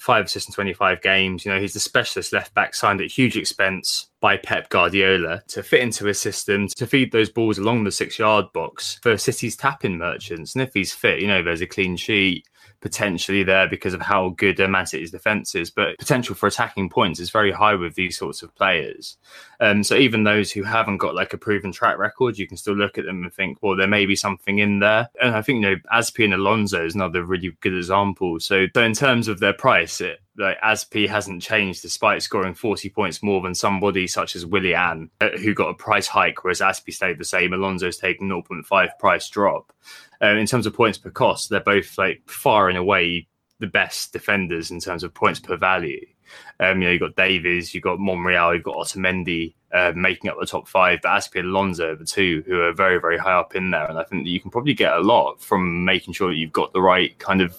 five 0.00 0.26
assists 0.26 0.48
in 0.48 0.54
25 0.54 1.02
games. 1.02 1.44
You 1.44 1.52
know, 1.52 1.60
he's 1.60 1.74
the 1.74 1.80
specialist 1.80 2.32
left 2.32 2.54
back 2.54 2.74
signed 2.74 3.00
at 3.00 3.10
huge 3.10 3.36
expense 3.36 4.08
by 4.20 4.36
Pep 4.36 4.68
Guardiola 4.68 5.42
to 5.48 5.62
fit 5.64 5.80
into 5.80 6.04
his 6.06 6.20
system, 6.20 6.68
to 6.76 6.86
feed 6.86 7.10
those 7.10 7.30
balls 7.30 7.58
along 7.58 7.82
the 7.82 7.92
six 7.92 8.18
yard 8.18 8.46
box 8.52 9.00
for 9.02 9.18
City's 9.18 9.56
tapping 9.56 9.98
merchants. 9.98 10.54
And 10.54 10.62
if 10.62 10.72
he's 10.72 10.92
fit, 10.92 11.20
you 11.20 11.26
know, 11.26 11.42
there's 11.42 11.62
a 11.62 11.66
clean 11.66 11.96
sheet 11.96 12.46
potentially 12.84 13.42
there 13.42 13.66
because 13.66 13.94
of 13.94 14.02
how 14.02 14.28
good 14.36 14.58
Man 14.58 14.84
City's 14.84 15.10
defence 15.10 15.54
is, 15.54 15.70
but 15.70 15.98
potential 15.98 16.34
for 16.34 16.46
attacking 16.46 16.90
points 16.90 17.18
is 17.18 17.30
very 17.30 17.50
high 17.50 17.74
with 17.74 17.94
these 17.94 18.18
sorts 18.18 18.42
of 18.42 18.54
players. 18.54 19.16
Um, 19.58 19.82
so 19.82 19.96
even 19.96 20.24
those 20.24 20.52
who 20.52 20.62
haven't 20.62 20.98
got 20.98 21.14
like 21.14 21.32
a 21.32 21.38
proven 21.38 21.72
track 21.72 21.96
record, 21.96 22.36
you 22.36 22.46
can 22.46 22.58
still 22.58 22.74
look 22.74 22.98
at 22.98 23.06
them 23.06 23.22
and 23.22 23.32
think, 23.32 23.56
well, 23.62 23.74
there 23.74 23.88
may 23.88 24.04
be 24.04 24.14
something 24.14 24.58
in 24.58 24.80
there. 24.80 25.08
And 25.18 25.34
I 25.34 25.40
think, 25.40 25.64
you 25.64 25.70
know, 25.70 25.76
Azpi 25.94 26.24
and 26.24 26.34
Alonso 26.34 26.84
is 26.84 26.94
another 26.94 27.24
really 27.24 27.56
good 27.62 27.74
example. 27.74 28.38
So, 28.38 28.66
so 28.74 28.82
in 28.82 28.92
terms 28.92 29.28
of 29.28 29.40
their 29.40 29.54
price, 29.54 30.02
it, 30.02 30.20
like 30.36 30.60
Azpi 30.60 31.08
hasn't 31.08 31.42
changed 31.42 31.82
despite 31.82 32.22
scoring 32.22 32.54
40 32.54 32.88
points 32.90 33.22
more 33.22 33.40
than 33.40 33.54
somebody 33.54 34.06
such 34.06 34.34
as 34.34 34.44
Willian, 34.44 35.10
uh, 35.20 35.30
who 35.30 35.54
got 35.54 35.68
a 35.68 35.74
price 35.74 36.06
hike, 36.06 36.42
whereas 36.42 36.60
Azpi 36.60 36.92
stayed 36.92 37.18
the 37.18 37.24
same. 37.24 37.52
Alonso's 37.52 37.96
taken 37.96 38.28
0.5 38.28 38.88
price 38.98 39.28
drop. 39.28 39.72
Uh, 40.20 40.34
in 40.36 40.46
terms 40.46 40.66
of 40.66 40.74
points 40.74 40.98
per 40.98 41.10
cost, 41.10 41.50
they're 41.50 41.60
both 41.60 41.96
like 41.98 42.22
far 42.26 42.68
and 42.68 42.78
away 42.78 43.28
the 43.60 43.66
best 43.66 44.12
defenders 44.12 44.70
in 44.70 44.80
terms 44.80 45.04
of 45.04 45.14
points 45.14 45.40
per 45.40 45.56
value. 45.56 46.04
Um, 46.70 46.80
you 46.80 46.88
know, 46.88 46.92
you've 46.92 47.00
got 47.00 47.16
Davies, 47.16 47.74
you've 47.74 47.84
got 47.84 48.00
Monreal, 48.00 48.54
you've 48.54 48.64
got 48.64 48.76
Otamendi 48.76 49.54
uh, 49.74 49.92
making 49.94 50.30
up 50.30 50.38
the 50.38 50.46
top 50.46 50.68
five, 50.68 51.00
but 51.02 51.08
Azpi 51.08 51.40
and 51.40 51.48
Alonso 51.48 51.96
the 51.96 52.04
two 52.04 52.44
who 52.46 52.60
are 52.60 52.72
very, 52.72 53.00
very 53.00 53.18
high 53.18 53.32
up 53.34 53.56
in 53.56 53.72
there. 53.72 53.86
And 53.86 53.98
I 53.98 54.04
think 54.04 54.24
that 54.24 54.30
you 54.30 54.38
can 54.40 54.50
probably 54.52 54.72
get 54.72 54.92
a 54.92 55.00
lot 55.00 55.42
from 55.42 55.84
making 55.84 56.14
sure 56.14 56.28
that 56.28 56.36
you've 56.36 56.52
got 56.52 56.72
the 56.72 56.80
right 56.80 57.18
kind 57.18 57.42
of 57.42 57.56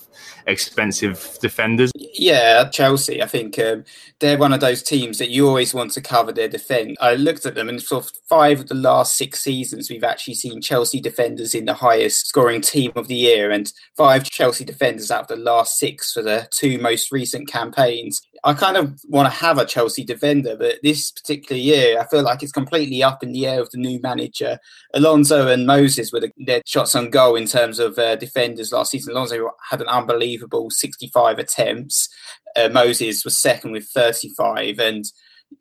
expensive 0.48 1.38
defenders. 1.42 1.92
Yeah, 1.96 2.70
Chelsea, 2.70 3.22
I 3.22 3.28
think 3.28 3.60
um, 3.60 3.84
they're 4.20 4.38
one 4.38 4.54
of 4.54 4.62
those 4.62 4.82
teams 4.82 5.18
that 5.18 5.30
you 5.30 5.46
always 5.46 5.74
want 5.74 5.92
to 5.92 6.02
cover 6.02 6.32
their 6.32 6.48
defence. 6.48 6.96
I 7.02 7.16
looked 7.16 7.46
at 7.46 7.56
them 7.56 7.68
and 7.68 7.84
for 7.84 8.02
five 8.30 8.62
of 8.62 8.70
the 8.70 8.76
last 8.76 9.18
six 9.18 9.42
seasons, 9.42 9.90
we've 9.90 10.04
actually 10.04 10.36
seen 10.36 10.62
Chelsea 10.62 11.02
defenders 11.02 11.54
in 11.54 11.66
the 11.66 11.74
highest 11.74 12.28
scoring 12.28 12.62
team 12.62 12.94
of 12.96 13.10
the 13.10 13.16
year 13.16 13.52
and 13.52 13.74
five 13.98 14.24
Chelsea 14.24 14.64
defenders 14.64 15.12
out 15.12 15.24
of 15.24 15.28
the 15.28 15.36
last 15.36 15.78
six 15.78 16.14
for 16.14 16.22
the 16.22 16.48
two 16.52 16.78
most 16.78 17.12
recent 17.12 17.50
campaigns. 17.50 18.22
I 18.46 18.54
kind 18.54 18.78
of 18.78 18.95
want 19.08 19.32
to 19.32 19.40
have 19.40 19.58
a 19.58 19.66
Chelsea 19.66 20.04
defender, 20.04 20.56
but 20.58 20.80
this 20.84 21.12
particular 21.12 21.60
year, 21.60 22.00
I 22.00 22.08
feel 22.08 22.24
like 22.24 22.44
it's 22.44 22.52
completely 22.52 23.04
up 23.04 23.24
in 23.24 23.32
the 23.32 23.46
air 23.46 23.62
with 23.62 23.72
the 23.72 23.78
new 23.78 24.00
manager. 24.02 24.60
Alonso 24.94 25.48
and 25.48 25.66
Moses 25.66 26.12
were 26.12 26.20
the, 26.20 26.32
their 26.38 26.62
shots 26.66 26.96
on 26.96 27.10
goal 27.10 27.36
in 27.36 27.46
terms 27.46 27.80
of 27.80 27.98
uh, 27.98 28.16
defenders 28.16 28.72
last 28.72 28.92
season. 28.92 29.14
Alonso 29.14 29.52
had 29.70 29.82
an 29.82 29.88
unbelievable 29.88 30.70
65 30.70 31.40
attempts. 31.40 32.10
Uh, 32.56 32.70
Moses 32.70 33.24
was 33.26 33.38
second 33.38 33.72
with 33.72 33.86
35, 33.90 34.80
and 34.80 35.06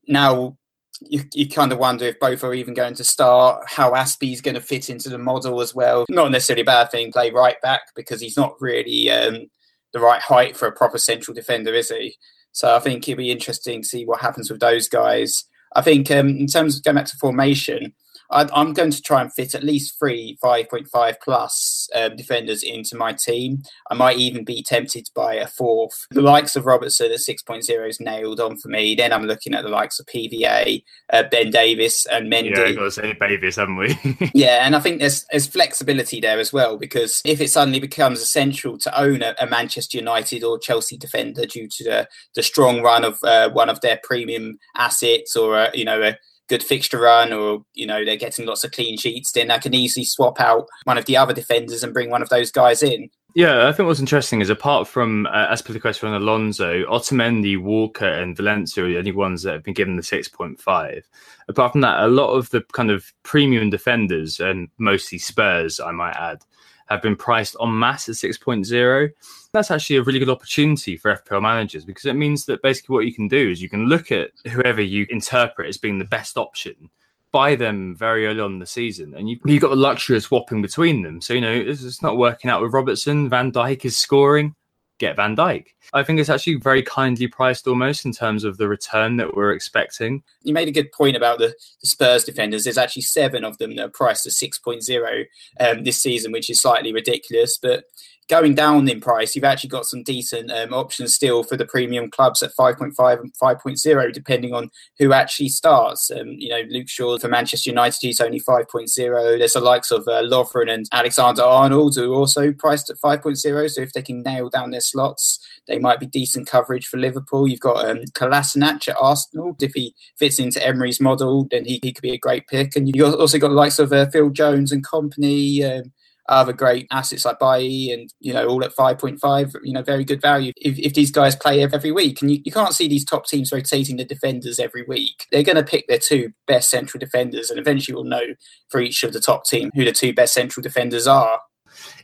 now 0.07 0.57
you, 1.01 1.23
you 1.35 1.49
kind 1.49 1.73
of 1.73 1.79
wonder 1.79 2.05
if 2.05 2.21
both 2.21 2.45
are 2.45 2.55
even 2.55 2.75
going 2.75 2.95
to 2.95 3.05
start, 3.05 3.65
how 3.67 3.93
Azpi's 3.93 4.41
going 4.41 4.55
to 4.55 4.61
fit 4.61 4.91
into 4.91 5.09
the 5.09 5.19
model 5.19 5.61
as 5.61 5.75
well. 5.75 6.07
Not 6.09 6.31
necessarily 6.31 6.63
a 6.63 6.67
bad 6.67 6.91
thing, 6.91 7.13
play 7.13 7.31
right 7.31 7.61
back 7.63 7.83
because 7.95 8.21
he's 8.21 8.37
not 8.37 8.55
really 8.61 9.11
um, 9.11 9.47
the 9.93 10.01
right 10.01 10.21
height 10.21 10.57
for 10.57 10.67
a 10.67 10.73
proper 10.73 10.99
central 10.99 11.35
defender, 11.35 11.75
is 11.75 11.91
he? 11.91 12.17
So 12.55 12.75
I 12.75 12.79
think 12.79 13.07
it'll 13.09 13.19
be 13.19 13.33
interesting 13.33 13.83
to 13.83 13.89
see 13.89 14.07
what 14.07 14.21
happens 14.21 14.49
with 14.49 14.61
those 14.61 14.89
guys. 14.89 15.45
I 15.75 15.83
think 15.83 16.09
um, 16.13 16.29
in 16.29 16.47
terms 16.47 16.77
of 16.77 16.85
going 16.85 16.95
back 16.95 17.07
to 17.07 17.17
formation, 17.17 17.93
I, 18.31 18.49
am 18.55 18.73
going 18.73 18.91
to 18.91 19.03
try 19.03 19.21
and 19.21 19.33
fit 19.33 19.55
at 19.55 19.65
least 19.65 19.99
three 19.99 20.39
5.5 20.43 21.15
plus 21.23 21.89
um, 21.95 22.17
defenders 22.17 22.63
into 22.63 22.97
my 22.97 23.13
team. 23.13 23.63
I 23.91 23.95
might 23.95 24.19
even 24.19 24.45
be 24.45 24.63
tempted 24.63 25.09
by 25.15 25.35
a 25.35 25.47
fourth. 25.47 26.07
The 26.11 26.23
likes 26.23 26.57
of 26.57 26.67
Robertson 26.67 27.13
at 27.13 27.19
6.0 27.19 27.89
is 27.89 28.01
nailed 28.01 28.41
on 28.41 28.57
for 28.57 28.69
me. 28.69 28.95
Then 28.95 29.13
I'm 29.13 29.25
looking 29.25 29.55
at 29.55 29.63
the 29.63 29.71
likes 29.71 30.01
of 30.01 30.07
PVA, 30.07 30.83
uh, 31.13 31.25
Ben 31.31 31.51
Davis, 31.51 32.07
and 32.07 32.33
Mendy. 32.33 32.57
Yeah, 32.57 32.73
got 32.73 32.85
to 32.85 32.91
say 32.91 33.15
Davies, 33.15 33.57
haven't 33.57 33.77
we? 33.77 34.31
yeah, 34.35 34.67
and 34.67 34.75
I 34.75 34.81
think 34.81 35.01
there's 35.01 35.25
there's 35.31 35.47
flexibility 35.47 36.21
there 36.21 36.39
as 36.39 36.53
well 36.53 36.77
because 36.77 37.21
if 37.25 37.41
it 37.41 37.51
suddenly 37.51 37.81
becomes 37.81 38.21
essential 38.21 38.79
to 38.79 39.01
own 39.01 39.23
a, 39.23 39.35
a 39.41 39.47
Manchester 39.47 39.99
United 39.99 40.45
or 40.45 40.59
Chelsea 40.59 40.97
defender 40.97 41.47
due 41.47 41.69
to 41.69 41.85
the, 41.85 42.09
the 42.35 42.43
strong 42.43 42.83
run 42.83 43.05
of 43.05 43.19
uh, 43.23 43.51
one 43.51 43.69
of 43.69 43.81
their 43.81 44.01
premium 44.03 44.59
assets 44.77 45.37
or 45.37 45.57
a, 45.57 45.71
you 45.75 45.85
know 45.85 46.03
a 46.03 46.17
good 46.49 46.63
fixture 46.63 47.01
run 47.01 47.33
or 47.33 47.65
you 47.75 47.87
know 47.87 48.05
they're 48.05 48.17
getting 48.17 48.47
lots 48.47 48.65
of 48.65 48.73
clean 48.73 48.97
sheets 48.97 49.33
then 49.33 49.51
I 49.51 49.59
can 49.59 49.75
easily 49.75 50.05
swap 50.05 50.41
out 50.41 50.69
one 50.85 50.99
of 50.99 51.07
the 51.07 51.17
other 51.17 51.33
defenders 51.33 51.83
and 51.83 51.95
bring 51.95 52.11
one 52.11 52.23
of 52.23 52.29
those 52.29 52.51
guys 52.51 52.83
in 52.83 53.11
yeah, 53.37 53.67
I 53.67 53.73
think 53.73 53.89
what's 53.89 53.99
interesting 53.99 54.41
is 54.41 54.49
apart 54.49 54.87
from 54.87 55.27
uh, 55.27 55.49
Azpilicueta 55.49 56.05
and 56.05 56.15
Alonso, 56.15 56.85
Otamendi, 56.85 57.61
Walker, 57.61 58.07
and 58.07 58.37
Valencia 58.37 58.85
are 58.85 58.89
the 58.89 58.99
only 58.99 59.11
ones 59.11 59.43
that 59.43 59.55
have 59.55 59.65
been 59.65 59.75
given 59.75 59.97
the 59.97 60.03
6.5. 60.03 61.03
Apart 61.49 61.73
from 61.73 61.81
that, 61.81 62.05
a 62.05 62.07
lot 62.07 62.31
of 62.31 62.51
the 62.51 62.61
kind 62.73 62.93
of 62.93 63.13
premium 63.25 63.71
defenders, 63.71 64.39
and 64.39 64.69
mostly 64.79 65.19
Spurs, 65.19 65.81
I 65.81 65.91
might 65.91 66.15
add, 66.15 66.43
have 66.87 67.03
been 67.03 67.17
priced 67.17 67.57
en 67.61 67.79
masse 67.79 68.09
at 68.09 68.15
6.0. 68.17 69.11
That's 69.53 69.71
actually 69.71 69.97
a 69.97 70.03
really 70.03 70.19
good 70.19 70.31
opportunity 70.31 70.97
for 70.97 71.17
FPL 71.17 71.43
managers 71.43 71.85
because 71.85 72.07
it 72.07 72.15
means 72.15 72.45
that 72.47 72.63
basically 72.63 72.95
what 72.95 73.07
you 73.07 73.15
can 73.15 73.29
do 73.29 73.51
is 73.51 73.63
you 73.63 73.69
can 73.69 73.87
look 73.87 74.13
at 74.13 74.31
whoever 74.51 74.83
you 74.83 75.07
interpret 75.11 75.69
as 75.69 75.79
being 75.79 75.99
the 75.99 76.05
best 76.05 76.37
option, 76.37 76.91
buy 77.33 77.57
them 77.57 77.95
very 77.97 78.27
early 78.27 78.41
on 78.41 78.55
in 78.55 78.59
the 78.59 78.67
season, 78.67 79.15
and 79.15 79.29
you, 79.29 79.39
you've 79.45 79.63
got 79.63 79.71
the 79.71 79.77
luxury 79.77 80.17
of 80.17 80.23
swapping 80.23 80.63
between 80.63 81.03
them. 81.03 81.21
So, 81.21 81.35
you 81.35 81.41
know, 81.41 81.53
it's 81.53 82.03
not 82.03 82.17
working 82.17 82.51
out 82.51 82.63
with 82.63 82.73
Robertson. 82.73 83.29
Van 83.29 83.51
Dijk 83.51 83.85
is 83.85 83.97
scoring 83.97 84.55
get 84.99 85.17
Van 85.17 85.37
Dijk. 85.37 85.67
I 85.93 86.03
think 86.03 86.21
it's 86.21 86.31
actually 86.31 86.57
very 86.57 86.83
kindly 86.83 87.27
priced 87.27 87.67
almost 87.67 88.05
in 88.05 88.13
terms 88.13 88.45
of 88.45 88.59
the 88.59 88.69
return 88.69 89.17
that 89.17 89.35
we're 89.35 89.53
expecting. 89.53 90.23
You 90.43 90.55
made 90.55 90.69
a 90.69 90.73
good 90.73 90.93
point 90.93 91.17
about 91.17 91.39
the, 91.39 91.55
the 91.81 91.87
Spurs 91.87 92.25
defenders. 92.25 92.65
There's 92.65 92.79
actually 92.79 93.03
seven 93.03 93.45
of 93.45 93.59
them 93.59 93.77
that 93.77 93.85
are 93.85 93.91
priced 93.91 94.27
at 94.27 94.33
6.0 94.33 95.25
um, 95.61 95.85
this 95.85 96.01
season, 96.01 96.33
which 96.33 96.49
is 96.49 96.61
slightly 96.61 96.93
ridiculous. 96.93 97.59
But 97.61 97.85
going 98.29 98.55
down 98.55 98.89
in 98.89 99.01
price, 99.01 99.35
you've 99.35 99.45
actually 99.45 99.71
got 99.71 99.87
some 99.87 100.03
decent 100.03 100.51
um, 100.51 100.73
options 100.73 101.15
still 101.15 101.43
for 101.43 101.57
the 101.57 101.67
premium 101.67 102.11
clubs 102.11 102.43
at 102.43 102.53
5.5 102.59 103.21
and 103.21 103.33
5.0, 103.35 104.13
depending 104.13 104.55
on 104.55 104.71
who 104.99 105.13
actually 105.13 105.49
starts. 105.49 106.11
Um, 106.11 106.29
you 106.29 106.49
know, 106.49 106.63
Luke 106.71 106.89
Shaw 106.89 107.19
for 107.19 107.29
Manchester 107.29 107.71
United, 107.71 107.99
he's 108.01 108.21
only 108.21 108.41
5.0. 108.41 109.39
There's 109.39 109.53
the 109.53 109.61
likes 109.61 109.91
of 109.91 110.09
uh, 110.09 110.23
Lovren 110.23 110.73
and 110.73 110.87
Alexander 110.93 111.43
Arnold, 111.43 111.97
who 111.97 112.13
are 112.13 112.17
also 112.17 112.53
priced 112.53 112.91
at 112.91 112.97
5.0. 112.97 113.71
So 113.71 113.81
if 113.83 113.93
they 113.93 114.03
can 114.03 114.23
nail 114.23 114.49
down 114.49 114.71
their 114.71 114.81
slots, 114.81 115.39
they 115.67 115.79
might 115.79 116.01
be 116.01 116.07
decent 116.07 116.49
coverage 116.49 116.87
for 116.87 116.97
Liverpool. 116.97 117.49
You've 117.49 117.61
got 117.61 117.89
um, 117.89 117.99
Kolasinac 118.15 118.89
at 118.89 118.97
Arsenal. 119.01 119.57
If 119.61 119.73
he 119.75 119.95
fits 120.19 120.39
into 120.39 120.65
Emery's 120.65 121.01
model, 121.01 121.47
then 121.51 121.65
he, 121.65 121.81
he 121.83 121.93
could 121.93 122.03
be 122.03 122.13
a 122.13 122.19
great 122.19 122.47
pick. 122.47 122.77
And 122.77 122.95
you've 122.95 123.15
also 123.15 123.39
got 123.39 123.49
the 123.49 123.55
likes 123.55 123.79
of 123.79 123.93
uh, 123.93 124.07
Phil 124.11 124.31
Jones 124.31 124.73
and 124.73 124.85
company. 124.87 125.63
Um, 125.65 125.93
other 126.29 126.53
great 126.53 126.87
assets 126.91 127.25
like 127.25 127.39
Bailly 127.39 127.91
and, 127.91 128.13
you 128.21 128.33
know, 128.33 128.47
all 128.47 128.65
at 128.65 128.75
5.5, 128.75 129.55
you 129.63 129.73
know, 129.73 129.83
very 129.83 130.05
good 130.05 130.21
value. 130.21 130.53
If, 130.57 130.79
if 130.79 130.95
these 130.95 131.11
guys 131.11 131.37
play 131.37 131.63
every 131.63 131.93
week, 131.93 132.23
and 132.23 132.31
you, 132.31 132.41
you 132.45 132.53
can't 132.53 132.75
see 132.75 132.89
these 132.89 133.05
top 133.05 133.27
teams 133.27 133.53
rotating 133.53 133.97
the 133.97 134.05
defenders 134.05 134.59
every 134.59 134.85
week, 134.85 135.27
they're 135.31 135.43
going 135.43 135.57
to 135.57 135.63
pick 135.63 135.87
their 135.87 135.99
two 135.99 136.33
best 136.47 136.71
central 136.71 136.99
defenders, 136.99 137.51
and 137.51 137.59
eventually 137.59 137.95
we'll 137.95 138.05
know 138.05 138.23
for 138.69 138.81
each 138.81 139.05
of 139.05 139.13
the 139.13 139.21
top 139.21 139.47
team 139.47 139.71
who 139.75 139.85
the 139.85 139.93
two 139.93 140.15
best 140.15 140.35
central 140.35 140.63
defenders 140.63 141.07
are. 141.07 141.41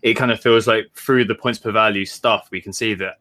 It 0.02 0.14
kind 0.14 0.30
of 0.30 0.40
feels 0.40 0.66
like 0.66 0.87
through 0.94 1.26
the 1.26 1.35
points 1.35 1.59
per 1.59 1.72
value 1.72 2.04
stuff, 2.04 2.48
we 2.50 2.61
can 2.61 2.72
see 2.72 2.94
that 2.94 3.14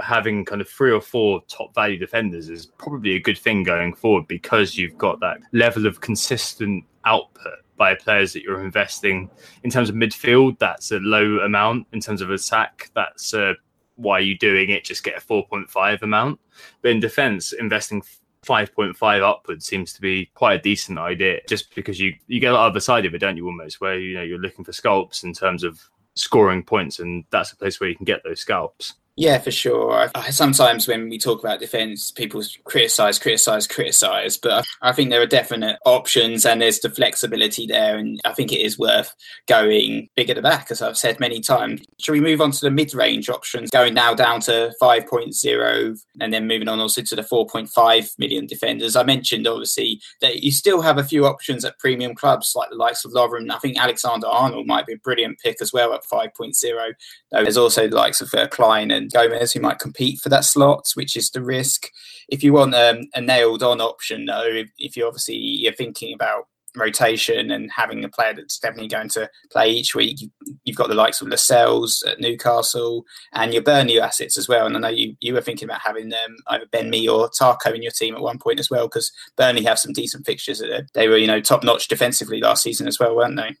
having 0.00 0.44
kind 0.44 0.60
of 0.60 0.68
three 0.68 0.92
or 0.92 1.00
four 1.00 1.42
top 1.48 1.74
value 1.74 1.98
defenders 1.98 2.48
is 2.48 2.66
probably 2.66 3.14
a 3.14 3.20
good 3.20 3.38
thing 3.38 3.62
going 3.62 3.94
forward 3.94 4.26
because 4.28 4.76
you've 4.76 4.96
got 4.98 5.18
that 5.20 5.38
level 5.52 5.86
of 5.86 6.00
consistent 6.00 6.84
output 7.04 7.63
by 7.76 7.94
players 7.94 8.32
that 8.32 8.42
you're 8.42 8.64
investing 8.64 9.30
in 9.62 9.70
terms 9.70 9.88
of 9.88 9.94
midfield. 9.94 10.58
That's 10.58 10.92
a 10.92 10.98
low 10.98 11.38
amount 11.40 11.86
in 11.92 12.00
terms 12.00 12.20
of 12.20 12.30
attack. 12.30 12.90
That's 12.94 13.34
uh, 13.34 13.54
why 13.96 14.20
you're 14.20 14.38
doing 14.38 14.70
it. 14.70 14.84
Just 14.84 15.04
get 15.04 15.16
a 15.16 15.20
4.5 15.20 16.02
amount. 16.02 16.40
But 16.82 16.92
in 16.92 17.00
defense, 17.00 17.52
investing 17.52 18.02
5.5 18.44 19.22
upwards 19.22 19.66
seems 19.66 19.92
to 19.94 20.00
be 20.00 20.26
quite 20.34 20.60
a 20.60 20.62
decent 20.62 20.98
idea 20.98 21.40
just 21.48 21.74
because 21.74 21.98
you 21.98 22.14
you 22.26 22.40
get 22.40 22.52
the 22.52 22.58
other 22.58 22.78
side 22.78 23.06
of 23.06 23.14
it 23.14 23.18
don't 23.18 23.38
you 23.38 23.46
almost 23.46 23.80
where 23.80 23.98
you 23.98 24.14
know 24.14 24.22
you're 24.22 24.38
looking 24.38 24.64
for 24.64 24.72
scalps 24.72 25.24
in 25.24 25.32
terms 25.32 25.64
of 25.64 25.80
scoring 26.14 26.62
points 26.62 26.98
and 26.98 27.24
that's 27.30 27.52
a 27.52 27.56
place 27.56 27.80
where 27.80 27.88
you 27.88 27.96
can 27.96 28.04
get 28.04 28.22
those 28.22 28.40
scalps 28.40 28.96
yeah, 29.16 29.38
for 29.38 29.52
sure. 29.52 30.10
I, 30.16 30.30
sometimes 30.30 30.88
when 30.88 31.08
we 31.08 31.18
talk 31.18 31.38
about 31.38 31.60
defence, 31.60 32.10
people 32.10 32.42
criticise, 32.64 33.16
criticise, 33.16 33.68
criticise, 33.68 34.36
but 34.36 34.64
I 34.82 34.90
think 34.90 35.10
there 35.10 35.22
are 35.22 35.26
definite 35.26 35.78
options 35.86 36.44
and 36.44 36.60
there's 36.60 36.80
the 36.80 36.90
flexibility 36.90 37.64
there, 37.64 37.96
and 37.96 38.20
I 38.24 38.32
think 38.32 38.52
it 38.52 38.60
is 38.60 38.76
worth 38.76 39.14
going 39.46 40.08
big 40.16 40.30
at 40.30 40.36
the 40.36 40.42
back, 40.42 40.72
as 40.72 40.82
I've 40.82 40.98
said 40.98 41.20
many 41.20 41.40
times. 41.40 41.82
Should 42.00 42.10
we 42.10 42.20
move 42.20 42.40
on 42.40 42.50
to 42.50 42.60
the 42.60 42.72
mid-range 42.72 43.28
options, 43.28 43.70
going 43.70 43.94
now 43.94 44.14
down 44.14 44.40
to 44.42 44.72
5.0 44.82 45.98
and 46.20 46.32
then 46.32 46.48
moving 46.48 46.66
on 46.66 46.80
also 46.80 47.02
to 47.02 47.14
the 47.14 47.22
4.5 47.22 48.18
million 48.18 48.46
defenders? 48.46 48.96
I 48.96 49.04
mentioned 49.04 49.46
obviously 49.46 50.00
that 50.22 50.42
you 50.42 50.50
still 50.50 50.80
have 50.80 50.98
a 50.98 51.04
few 51.04 51.24
options 51.24 51.64
at 51.64 51.78
premium 51.78 52.16
clubs 52.16 52.54
like 52.56 52.70
the 52.70 52.76
likes 52.76 53.04
of 53.04 53.12
Lovren. 53.12 53.52
I 53.52 53.58
think 53.58 53.78
Alexander 53.78 54.26
Arnold 54.26 54.66
might 54.66 54.86
be 54.86 54.94
a 54.94 54.98
brilliant 54.98 55.38
pick 55.38 55.62
as 55.62 55.72
well 55.72 55.94
at 55.94 56.04
5.0. 56.04 56.92
There's 57.30 57.56
also 57.56 57.86
the 57.86 57.94
likes 57.94 58.20
of 58.20 58.34
uh, 58.34 58.48
Klein 58.48 58.90
and 58.90 59.03
Gomez 59.12 59.52
who 59.52 59.60
might 59.60 59.78
compete 59.78 60.20
for 60.20 60.28
that 60.30 60.44
slot, 60.44 60.90
which 60.94 61.16
is 61.16 61.30
the 61.30 61.42
risk. 61.42 61.90
If 62.28 62.42
you 62.42 62.52
want 62.52 62.74
um, 62.74 63.02
a 63.14 63.20
nailed 63.20 63.62
on 63.62 63.80
option, 63.80 64.26
though, 64.26 64.46
if, 64.46 64.70
if 64.78 64.96
you 64.96 65.06
obviously 65.06 65.36
you're 65.36 65.72
thinking 65.72 66.14
about 66.14 66.46
rotation 66.76 67.50
and 67.50 67.70
having 67.70 68.04
a 68.04 68.08
player 68.08 68.34
that's 68.34 68.58
definitely 68.58 68.88
going 68.88 69.08
to 69.08 69.30
play 69.50 69.70
each 69.70 69.94
week. 69.94 70.18
You've 70.64 70.76
got 70.76 70.88
the 70.88 70.94
likes 70.94 71.20
of 71.20 71.28
Lascelles 71.28 72.02
at 72.06 72.20
Newcastle 72.20 73.04
and 73.32 73.52
your 73.52 73.62
Burnley 73.62 74.00
assets 74.00 74.36
as 74.36 74.48
well. 74.48 74.66
And 74.66 74.76
I 74.76 74.80
know 74.80 74.88
you, 74.88 75.16
you 75.20 75.34
were 75.34 75.40
thinking 75.40 75.68
about 75.68 75.82
having 75.82 76.12
um, 76.12 76.36
either 76.48 76.66
Ben 76.70 76.90
Mee 76.90 77.08
or 77.08 77.30
Tarko 77.30 77.74
in 77.74 77.82
your 77.82 77.92
team 77.92 78.14
at 78.14 78.20
one 78.20 78.38
point 78.38 78.60
as 78.60 78.70
well, 78.70 78.86
because 78.86 79.12
Burnley 79.36 79.64
have 79.64 79.78
some 79.78 79.92
decent 79.92 80.26
fixtures. 80.26 80.62
They 80.94 81.08
were, 81.08 81.16
you 81.16 81.26
know, 81.26 81.40
top 81.40 81.62
notch 81.62 81.88
defensively 81.88 82.40
last 82.40 82.62
season 82.62 82.88
as 82.88 82.98
well, 82.98 83.14
weren't 83.14 83.36
they? 83.36 83.54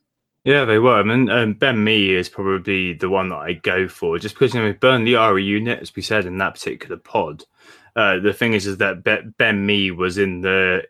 Yeah, 0.44 0.66
they 0.66 0.78
were. 0.78 0.96
I 0.96 1.02
mean, 1.02 1.30
um, 1.30 1.54
Ben 1.54 1.82
Mee 1.82 2.10
is 2.10 2.28
probably 2.28 2.92
the 2.92 3.08
one 3.08 3.30
that 3.30 3.36
I 3.36 3.54
go 3.54 3.88
for, 3.88 4.18
just 4.18 4.34
because 4.34 4.54
you 4.54 4.60
know 4.60 4.74
Burnley 4.74 5.14
are 5.14 5.38
a 5.38 5.42
unit, 5.42 5.80
as 5.80 5.96
we 5.96 6.02
said 6.02 6.26
in 6.26 6.36
that 6.38 6.54
particular 6.54 6.98
pod. 6.98 7.44
Uh, 7.96 8.18
the 8.18 8.32
thing 8.32 8.54
is, 8.54 8.66
is 8.66 8.78
that 8.78 9.04
Ben 9.38 9.66
Mee 9.66 9.90
was 9.90 10.18
in 10.18 10.40
the 10.40 10.82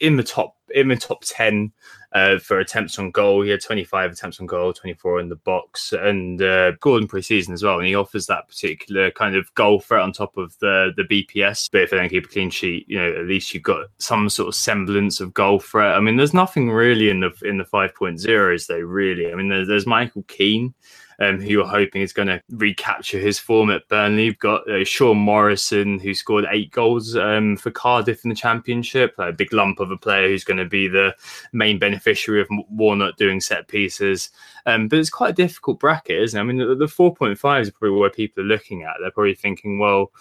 in 0.00 0.16
the 0.16 0.22
top 0.22 0.56
in 0.74 0.88
the 0.88 0.96
top 0.96 1.22
ten 1.24 1.72
uh, 2.12 2.38
for 2.38 2.60
attempts 2.60 2.98
on 2.98 3.10
goal. 3.10 3.42
He 3.42 3.50
had 3.50 3.60
25 3.60 4.12
attempts 4.12 4.40
on 4.40 4.46
goal, 4.46 4.72
24 4.72 5.20
in 5.20 5.28
the 5.28 5.36
box, 5.36 5.92
and 5.92 6.40
uh, 6.40 6.72
Gordon 6.80 7.08
pre-season 7.08 7.54
as 7.54 7.62
well. 7.62 7.78
And 7.78 7.86
he 7.86 7.94
offers 7.94 8.26
that 8.26 8.48
particular 8.48 9.10
kind 9.10 9.36
of 9.36 9.52
goal 9.54 9.80
threat 9.80 10.02
on 10.02 10.12
top 10.12 10.36
of 10.36 10.56
the 10.60 10.92
the 10.96 11.02
BPS. 11.04 11.70
But 11.72 11.82
if 11.82 11.90
they 11.90 11.96
don't 11.96 12.08
keep 12.08 12.26
a 12.26 12.28
clean 12.28 12.50
sheet, 12.50 12.86
you 12.88 12.98
know, 12.98 13.12
at 13.18 13.26
least 13.26 13.52
you've 13.52 13.64
got 13.64 13.86
some 13.98 14.28
sort 14.28 14.48
of 14.48 14.54
semblance 14.54 15.20
of 15.20 15.34
goal 15.34 15.58
threat. 15.58 15.96
I 15.96 16.00
mean, 16.00 16.16
there's 16.16 16.34
nothing 16.34 16.70
really 16.70 17.10
in 17.10 17.20
the 17.20 17.32
in 17.42 17.58
the 17.58 17.64
5.0s 17.64 18.66
though. 18.68 18.78
Really, 18.78 19.32
I 19.32 19.34
mean, 19.34 19.48
there's, 19.48 19.68
there's 19.68 19.86
Michael 19.86 20.22
Keane 20.28 20.74
um, 21.20 21.40
who 21.40 21.48
you're 21.48 21.66
hoping 21.66 22.02
is 22.02 22.12
going 22.12 22.28
to 22.28 22.40
recapture 22.50 23.18
his 23.18 23.38
form 23.38 23.70
at 23.70 23.88
Burnley. 23.88 24.24
You've 24.24 24.38
got 24.38 24.68
uh, 24.70 24.84
Sean 24.84 25.18
Morrison, 25.18 25.98
who 25.98 26.14
scored 26.14 26.46
eight 26.50 26.70
goals 26.70 27.16
um, 27.16 27.56
for 27.56 27.70
Cardiff 27.70 28.24
in 28.24 28.28
the 28.28 28.36
Championship, 28.36 29.14
a 29.18 29.32
big 29.32 29.52
lump 29.52 29.80
of 29.80 29.90
a 29.90 29.96
player 29.96 30.28
who's 30.28 30.44
going 30.44 30.58
to 30.58 30.64
be 30.64 30.86
the 30.86 31.14
main 31.52 31.78
beneficiary 31.78 32.40
of 32.40 32.48
Warnock 32.70 33.16
doing 33.16 33.40
set 33.40 33.68
pieces. 33.68 34.30
Um, 34.66 34.88
but 34.88 34.98
it's 34.98 35.10
quite 35.10 35.30
a 35.30 35.34
difficult 35.34 35.80
bracket, 35.80 36.22
isn't 36.22 36.38
it? 36.38 36.40
I 36.40 36.44
mean, 36.44 36.58
the, 36.58 36.74
the 36.74 36.86
4.5 36.86 37.60
is 37.60 37.70
probably 37.70 37.98
where 37.98 38.10
people 38.10 38.44
are 38.44 38.46
looking 38.46 38.84
at. 38.84 38.94
They're 39.00 39.10
probably 39.10 39.34
thinking, 39.34 39.78
well, 39.78 40.12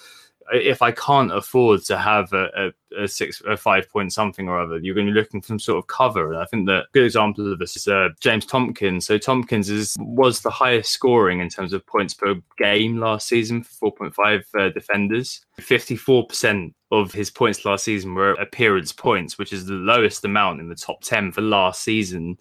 if 0.54 0.82
I 0.82 0.92
can't 0.92 1.32
afford 1.32 1.84
to 1.86 1.98
have 1.98 2.32
a, 2.34 2.50
a, 2.56 2.72
a, 2.98 3.08
six, 3.08 3.42
a 3.48 3.58
five 3.58 3.90
point 3.90 4.14
something 4.14 4.48
or 4.48 4.60
other, 4.60 4.80
you're 4.80 4.96
going 4.96 5.08
to 5.08 5.14
be 5.14 5.20
looking 5.20 5.42
for 5.42 5.48
some 5.48 5.60
sort 5.60 5.80
of 5.80 5.88
cover. 5.88 6.34
And 6.34 6.42
I 6.42 6.46
think 6.46 6.68
that 6.68 6.86
good 6.94 7.06
example 7.06 7.52
of 7.52 7.60
this 7.60 7.76
is 7.76 7.88
uh, 7.88 8.10
James 8.20 8.46
Tomkins. 8.46 9.06
So 9.06 9.18
Tomkins 9.18 9.70
is 9.70 9.96
was 10.00 10.42
the 10.42 10.50
highest 10.50 10.92
scoring 10.92 11.40
in 11.40 11.50
terms 11.50 11.74
of 11.74 11.86
points 11.86 12.14
per 12.14 12.36
game 12.58 12.98
last 12.98 13.28
season 13.28 13.64
for 13.64 13.92
4.5 13.92 14.44
uh, 14.58 14.70
defenders. 14.70 15.42
54% 15.60 16.74
of 16.92 17.12
his 17.12 17.30
points 17.30 17.66
last 17.66 17.84
season 17.84 18.14
were 18.14 18.34
appearance 18.34 18.94
points, 18.94 19.38
which 19.38 19.52
is 19.52 19.66
the 19.66 19.74
lowest 19.74 20.24
amount 20.24 20.62
in 20.62 20.70
the 20.70 20.76
top 20.76 21.02
10 21.02 21.34
for 21.34 21.42
last 21.42 21.84
season 21.84 22.38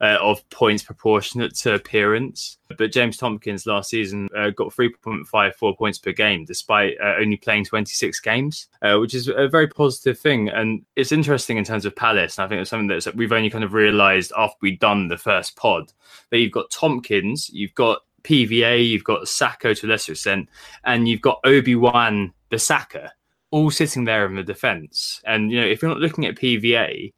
uh, 0.00 0.18
of 0.20 0.48
points 0.50 0.82
proportionate 0.82 1.54
to 1.56 1.74
appearance. 1.74 2.58
But 2.76 2.92
James 2.92 3.16
Tomkins 3.16 3.66
last 3.66 3.90
season 3.90 4.28
uh, 4.36 4.50
got 4.50 4.72
3.54 4.72 5.76
points 5.76 5.98
per 5.98 6.12
game 6.12 6.44
despite 6.44 6.96
uh, 7.02 7.14
only 7.18 7.36
playing 7.36 7.64
26 7.64 8.20
games, 8.20 8.68
uh, 8.82 8.98
which 8.98 9.14
is 9.14 9.28
a 9.28 9.48
very 9.48 9.66
positive 9.66 9.87
thing. 9.90 10.48
And 10.48 10.84
it's 10.96 11.12
interesting 11.12 11.56
in 11.56 11.64
terms 11.64 11.84
of 11.84 11.96
Palace. 11.96 12.38
And 12.38 12.44
I 12.44 12.48
think 12.48 12.60
it's 12.60 12.70
something 12.70 12.88
that 12.88 13.14
we've 13.14 13.32
only 13.32 13.50
kind 13.50 13.64
of 13.64 13.72
realised 13.72 14.32
after 14.36 14.56
we've 14.60 14.78
done 14.78 15.08
the 15.08 15.18
first 15.18 15.56
pod 15.56 15.92
that 16.30 16.38
you've 16.38 16.52
got 16.52 16.70
Tomkins, 16.70 17.50
you've 17.50 17.74
got 17.74 18.02
PVA, 18.22 18.86
you've 18.86 19.04
got 19.04 19.22
Sakho 19.22 19.78
to 19.78 19.86
a 19.86 19.88
lesser 19.88 20.12
extent, 20.12 20.48
and 20.84 21.08
you've 21.08 21.22
got 21.22 21.40
Obi-Wan 21.44 22.32
Bissaka 22.50 23.10
all 23.50 23.70
sitting 23.70 24.04
there 24.04 24.26
in 24.26 24.36
the 24.36 24.42
defence. 24.42 25.22
And, 25.24 25.50
you 25.50 25.60
know, 25.60 25.66
if 25.66 25.80
you're 25.80 25.90
not 25.90 26.00
looking 26.00 26.26
at 26.26 26.36
PVA, 26.36 27.12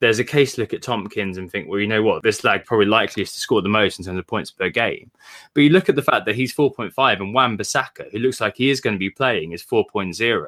there's 0.00 0.18
a 0.18 0.24
case 0.24 0.54
to 0.54 0.60
look 0.60 0.74
at 0.74 0.82
Tomkins 0.82 1.38
and 1.38 1.50
think, 1.50 1.68
well, 1.68 1.80
you 1.80 1.86
know 1.86 2.02
what, 2.02 2.22
this 2.22 2.44
lag 2.44 2.64
probably 2.64 2.86
likely 2.86 3.22
is 3.22 3.32
to 3.32 3.38
score 3.38 3.62
the 3.62 3.68
most 3.68 3.98
in 3.98 4.04
terms 4.04 4.18
of 4.18 4.26
points 4.26 4.50
per 4.50 4.68
game. 4.68 5.10
But 5.54 5.62
you 5.62 5.70
look 5.70 5.88
at 5.88 5.96
the 5.96 6.02
fact 6.02 6.26
that 6.26 6.34
he's 6.34 6.54
4.5 6.54 7.20
and 7.20 7.34
Wan 7.34 7.56
Bissaka, 7.56 8.10
who 8.10 8.18
looks 8.18 8.40
like 8.40 8.56
he 8.56 8.70
is 8.70 8.80
going 8.80 8.94
to 8.94 8.98
be 8.98 9.10
playing, 9.10 9.52
is 9.52 9.64
4.0. 9.64 10.46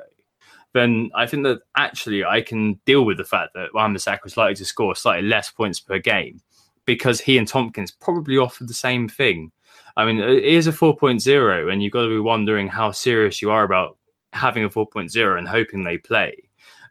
Then 0.79 1.11
I 1.15 1.27
think 1.27 1.45
that 1.45 1.61
actually 1.77 2.25
I 2.25 2.41
can 2.41 2.75
deal 2.85 3.05
with 3.05 3.17
the 3.17 3.25
fact 3.25 3.55
that 3.55 3.75
Wan 3.75 3.95
Bissaka 3.95 4.27
is 4.27 4.37
likely 4.37 4.55
to 4.57 4.65
score 4.65 4.95
slightly 4.95 5.29
less 5.29 5.51
points 5.51 5.81
per 5.81 5.99
game 5.99 6.41
because 6.85 7.21
he 7.21 7.37
and 7.37 7.47
Tomkins 7.47 7.91
probably 7.91 8.39
offered 8.39 8.69
the 8.69 8.75
same 8.75 9.09
thing. 9.09 9.53
I 9.97 10.05
mean, 10.05 10.19
it 10.19 10.45
is 10.45 10.67
a 10.67 10.73
4.0, 10.73 11.73
and 11.73 11.83
you've 11.83 11.93
got 11.93 12.03
to 12.03 12.09
be 12.09 12.21
wondering 12.21 12.69
how 12.69 12.93
serious 12.93 13.43
you 13.43 13.51
are 13.51 13.65
about 13.65 13.97
having 14.33 14.65
a 14.65 14.69
4.0 14.69 15.39
and 15.39 15.49
hoping 15.49 15.83
they 15.83 15.99
play 15.99 16.49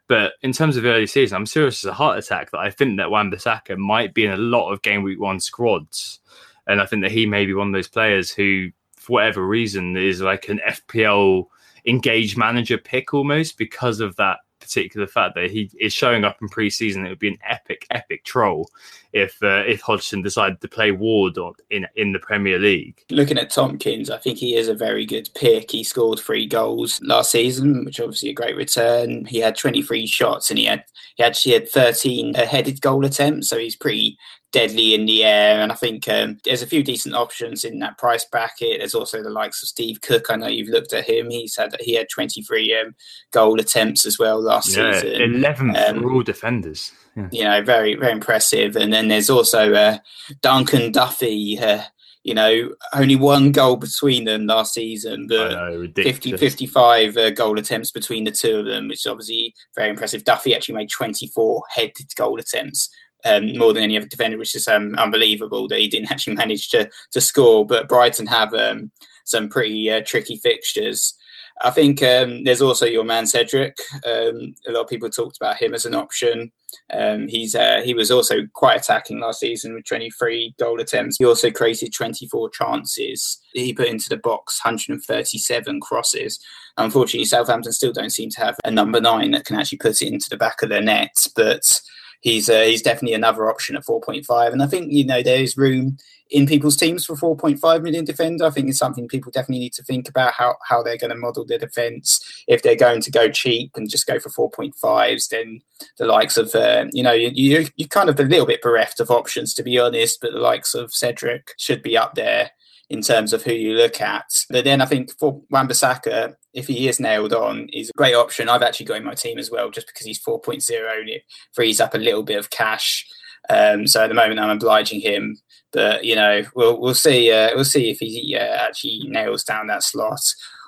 but 0.08 0.32
in 0.42 0.52
terms 0.52 0.76
of 0.76 0.86
early 0.86 1.06
season, 1.06 1.36
I'm 1.36 1.46
serious 1.46 1.84
as 1.84 1.90
a 1.90 1.94
heart 1.94 2.18
attack 2.18 2.50
that 2.50 2.58
I 2.58 2.70
think 2.70 2.96
that 2.96 3.10
Wan 3.10 3.30
Bissaka 3.30 3.76
might 3.76 4.14
be 4.14 4.24
in 4.24 4.32
a 4.32 4.38
lot 4.38 4.72
of 4.72 4.82
game 4.82 5.02
week 5.02 5.20
one 5.20 5.38
squads. 5.38 6.20
And 6.66 6.80
I 6.80 6.86
think 6.86 7.02
that 7.02 7.12
he 7.12 7.26
may 7.26 7.44
be 7.44 7.52
one 7.52 7.68
of 7.68 7.74
those 7.74 7.88
players 7.88 8.30
who, 8.30 8.70
for 8.96 9.12
whatever 9.12 9.46
reason, 9.46 9.96
is 9.96 10.22
like 10.22 10.48
an 10.48 10.60
FPL 10.66 11.44
engaged 11.88 12.36
manager 12.36 12.78
pick 12.78 13.14
almost 13.14 13.58
because 13.58 14.00
of 14.00 14.14
that 14.16 14.38
particular 14.60 15.06
fact 15.06 15.34
that 15.34 15.50
he 15.50 15.70
is 15.78 15.92
showing 15.92 16.24
up 16.24 16.36
in 16.42 16.48
pre-season. 16.48 17.06
It 17.06 17.08
would 17.08 17.18
be 17.18 17.28
an 17.28 17.38
epic, 17.48 17.86
epic 17.90 18.24
troll 18.24 18.68
if 19.12 19.42
uh, 19.42 19.62
if 19.66 19.80
Hodgson 19.80 20.20
decided 20.20 20.60
to 20.60 20.68
play 20.68 20.90
Ward 20.90 21.38
on, 21.38 21.54
in 21.70 21.86
in 21.96 22.12
the 22.12 22.18
Premier 22.18 22.58
League. 22.58 23.02
Looking 23.10 23.38
at 23.38 23.50
Tomkins, 23.50 24.10
I 24.10 24.18
think 24.18 24.38
he 24.38 24.56
is 24.56 24.68
a 24.68 24.74
very 24.74 25.06
good 25.06 25.30
pick. 25.34 25.70
He 25.70 25.84
scored 25.84 26.18
three 26.18 26.46
goals 26.46 27.00
last 27.02 27.30
season, 27.30 27.84
which 27.84 28.00
obviously 28.00 28.30
a 28.30 28.34
great 28.34 28.56
return. 28.56 29.24
He 29.24 29.38
had 29.38 29.56
23 29.56 30.06
shots 30.06 30.50
and 30.50 30.58
he 30.58 30.66
had 30.66 30.84
he 31.16 31.24
actually 31.24 31.54
had 31.54 31.68
13 31.68 32.34
headed 32.34 32.80
goal 32.80 33.04
attempts, 33.04 33.48
so 33.48 33.58
he's 33.58 33.76
pretty 33.76 34.18
deadly 34.52 34.94
in 34.94 35.06
the 35.06 35.24
air. 35.24 35.60
And 35.60 35.70
I 35.70 35.74
think 35.74 36.08
um, 36.08 36.38
there's 36.44 36.62
a 36.62 36.66
few 36.66 36.82
decent 36.82 37.14
options 37.14 37.64
in 37.64 37.78
that 37.80 37.98
price 37.98 38.24
bracket. 38.24 38.78
There's 38.78 38.94
also 38.94 39.22
the 39.22 39.30
likes 39.30 39.62
of 39.62 39.68
Steve 39.68 40.00
Cook. 40.00 40.26
I 40.30 40.36
know 40.36 40.46
you've 40.46 40.68
looked 40.68 40.92
at 40.92 41.08
him. 41.08 41.30
He's 41.30 41.56
had 41.56 41.76
he 41.80 41.94
had 41.94 42.08
23 42.12 42.76
um, 42.76 42.94
goal 43.32 43.60
attempts 43.60 44.06
as 44.06 44.18
well 44.18 44.40
last 44.40 44.76
yeah, 44.76 45.00
season. 45.00 45.34
11 45.34 45.76
um, 45.76 46.02
for 46.02 46.12
all 46.12 46.22
defenders. 46.22 46.92
Yeah. 47.16 47.28
You 47.32 47.44
know, 47.44 47.62
very 47.62 47.94
very 47.94 48.12
impressive. 48.12 48.76
And 48.76 48.92
then 48.92 49.08
there's 49.08 49.30
also 49.30 49.72
uh, 49.74 49.98
Dunk 50.40 50.72
and 50.72 50.92
Duffy. 50.92 51.58
Uh, 51.58 51.82
you 52.24 52.34
know, 52.34 52.74
only 52.92 53.16
one 53.16 53.52
goal 53.52 53.76
between 53.76 54.24
them 54.24 54.46
last 54.46 54.74
season, 54.74 55.28
but 55.28 55.52
know, 55.52 55.88
50, 55.96 56.36
55 56.36 57.16
uh, 57.16 57.30
goal 57.30 57.58
attempts 57.58 57.90
between 57.90 58.24
the 58.24 58.30
two 58.30 58.58
of 58.58 58.66
them, 58.66 58.88
which 58.88 58.98
is 58.98 59.06
obviously 59.06 59.54
very 59.74 59.88
impressive. 59.88 60.24
Duffy 60.24 60.54
actually 60.54 60.74
made 60.74 60.90
24 60.90 61.62
headed 61.70 62.14
goal 62.16 62.38
attempts 62.38 62.90
um, 63.24 63.56
more 63.56 63.72
than 63.72 63.82
any 63.82 63.96
other 63.96 64.06
defender, 64.06 64.38
which 64.38 64.54
is 64.54 64.68
um, 64.68 64.94
unbelievable 64.96 65.68
that 65.68 65.78
he 65.78 65.88
didn't 65.88 66.10
actually 66.12 66.36
manage 66.36 66.68
to 66.70 66.88
to 67.12 67.20
score. 67.20 67.66
But 67.66 67.88
Brighton 67.88 68.26
have 68.26 68.54
um, 68.54 68.90
some 69.24 69.48
pretty 69.48 69.90
uh, 69.90 70.02
tricky 70.04 70.36
fixtures. 70.36 71.14
I 71.60 71.70
think 71.70 72.02
um, 72.02 72.44
there's 72.44 72.62
also 72.62 72.86
your 72.86 73.04
man 73.04 73.26
Cedric. 73.26 73.76
Um, 74.06 74.54
a 74.66 74.72
lot 74.72 74.82
of 74.82 74.88
people 74.88 75.10
talked 75.10 75.36
about 75.36 75.60
him 75.60 75.74
as 75.74 75.86
an 75.86 75.94
option. 75.94 76.52
Um, 76.92 77.26
he's 77.28 77.54
uh, 77.54 77.80
he 77.84 77.94
was 77.94 78.10
also 78.10 78.46
quite 78.52 78.80
attacking 78.80 79.20
last 79.20 79.40
season 79.40 79.74
with 79.74 79.84
23 79.84 80.54
goal 80.58 80.80
attempts. 80.80 81.16
He 81.16 81.24
also 81.24 81.50
created 81.50 81.92
24 81.92 82.50
chances. 82.50 83.40
He 83.54 83.72
put 83.72 83.88
into 83.88 84.08
the 84.08 84.18
box 84.18 84.60
137 84.64 85.80
crosses. 85.80 86.38
Unfortunately, 86.76 87.24
Southampton 87.24 87.72
still 87.72 87.92
don't 87.92 88.10
seem 88.10 88.30
to 88.30 88.40
have 88.40 88.56
a 88.64 88.70
number 88.70 89.00
nine 89.00 89.32
that 89.32 89.44
can 89.44 89.58
actually 89.58 89.78
put 89.78 90.00
it 90.00 90.12
into 90.12 90.28
the 90.30 90.36
back 90.36 90.62
of 90.62 90.68
their 90.68 90.82
net. 90.82 91.26
But 91.34 91.80
he's 92.20 92.48
uh, 92.48 92.62
he's 92.62 92.82
definitely 92.82 93.14
another 93.14 93.48
option 93.48 93.76
at 93.76 93.84
4.5. 93.84 94.52
And 94.52 94.62
I 94.62 94.66
think 94.66 94.92
you 94.92 95.04
know 95.04 95.22
there 95.22 95.40
is 95.40 95.56
room 95.56 95.96
in 96.30 96.46
people's 96.46 96.76
teams 96.76 97.06
for 97.06 97.14
4.5 97.14 97.82
million 97.82 98.04
defender. 98.04 98.44
I 98.44 98.50
think 98.50 98.68
it's 98.68 98.78
something 98.78 99.08
people 99.08 99.32
definitely 99.32 99.60
need 99.60 99.72
to 99.74 99.82
think 99.82 100.08
about 100.08 100.34
how 100.34 100.56
how 100.68 100.82
they're 100.82 100.98
going 100.98 101.10
to 101.10 101.16
model 101.16 101.44
their 101.44 101.58
defense. 101.58 102.20
If 102.46 102.62
they're 102.62 102.76
going 102.76 103.00
to 103.02 103.10
go 103.10 103.30
cheap 103.30 103.72
and 103.76 103.90
just 103.90 104.06
go 104.06 104.18
for 104.18 104.50
4.5s, 104.50 105.28
then 105.28 105.60
the 105.96 106.06
likes 106.06 106.36
of 106.36 106.54
uh, 106.54 106.86
you 106.92 107.02
know 107.02 107.12
you, 107.12 107.30
you 107.34 107.66
you're 107.76 107.88
kind 107.88 108.08
of 108.08 108.18
a 108.20 108.24
little 108.24 108.46
bit 108.46 108.62
bereft 108.62 109.00
of 109.00 109.10
options 109.10 109.54
to 109.54 109.62
be 109.62 109.78
honest. 109.78 110.20
But 110.20 110.32
the 110.32 110.40
likes 110.40 110.74
of 110.74 110.92
Cedric 110.92 111.52
should 111.58 111.82
be 111.82 111.96
up 111.96 112.14
there 112.14 112.50
in 112.90 113.02
terms 113.02 113.32
of 113.32 113.42
who 113.42 113.52
you 113.52 113.74
look 113.74 114.00
at. 114.00 114.24
But 114.48 114.64
then 114.64 114.80
I 114.80 114.86
think 114.86 115.10
for 115.18 115.42
Wan-Bissaka, 115.50 116.34
if 116.58 116.66
he 116.66 116.88
is 116.88 117.00
nailed 117.00 117.32
on, 117.32 117.68
he's 117.72 117.90
a 117.90 117.96
great 117.96 118.14
option. 118.14 118.48
I've 118.48 118.62
actually 118.62 118.86
got 118.86 118.98
in 118.98 119.04
my 119.04 119.14
team 119.14 119.38
as 119.38 119.50
well, 119.50 119.70
just 119.70 119.86
because 119.86 120.04
he's 120.04 120.22
4.0 120.22 121.00
and 121.00 121.08
it 121.08 121.22
frees 121.52 121.80
up 121.80 121.94
a 121.94 121.98
little 121.98 122.22
bit 122.22 122.38
of 122.38 122.50
cash. 122.50 123.06
Um, 123.48 123.86
so 123.86 124.02
at 124.02 124.08
the 124.08 124.14
moment, 124.14 124.40
I'm 124.40 124.50
obliging 124.50 125.00
him. 125.00 125.38
But 125.72 126.04
you 126.04 126.14
know, 126.14 126.42
we'll 126.54 126.80
we'll 126.80 126.94
see. 126.94 127.30
Uh, 127.30 127.50
we'll 127.54 127.64
see 127.64 127.90
if 127.90 127.98
he 127.98 128.36
uh, 128.38 128.56
actually 128.66 129.00
nails 129.04 129.44
down 129.44 129.66
that 129.66 129.82
slot, 129.82 130.20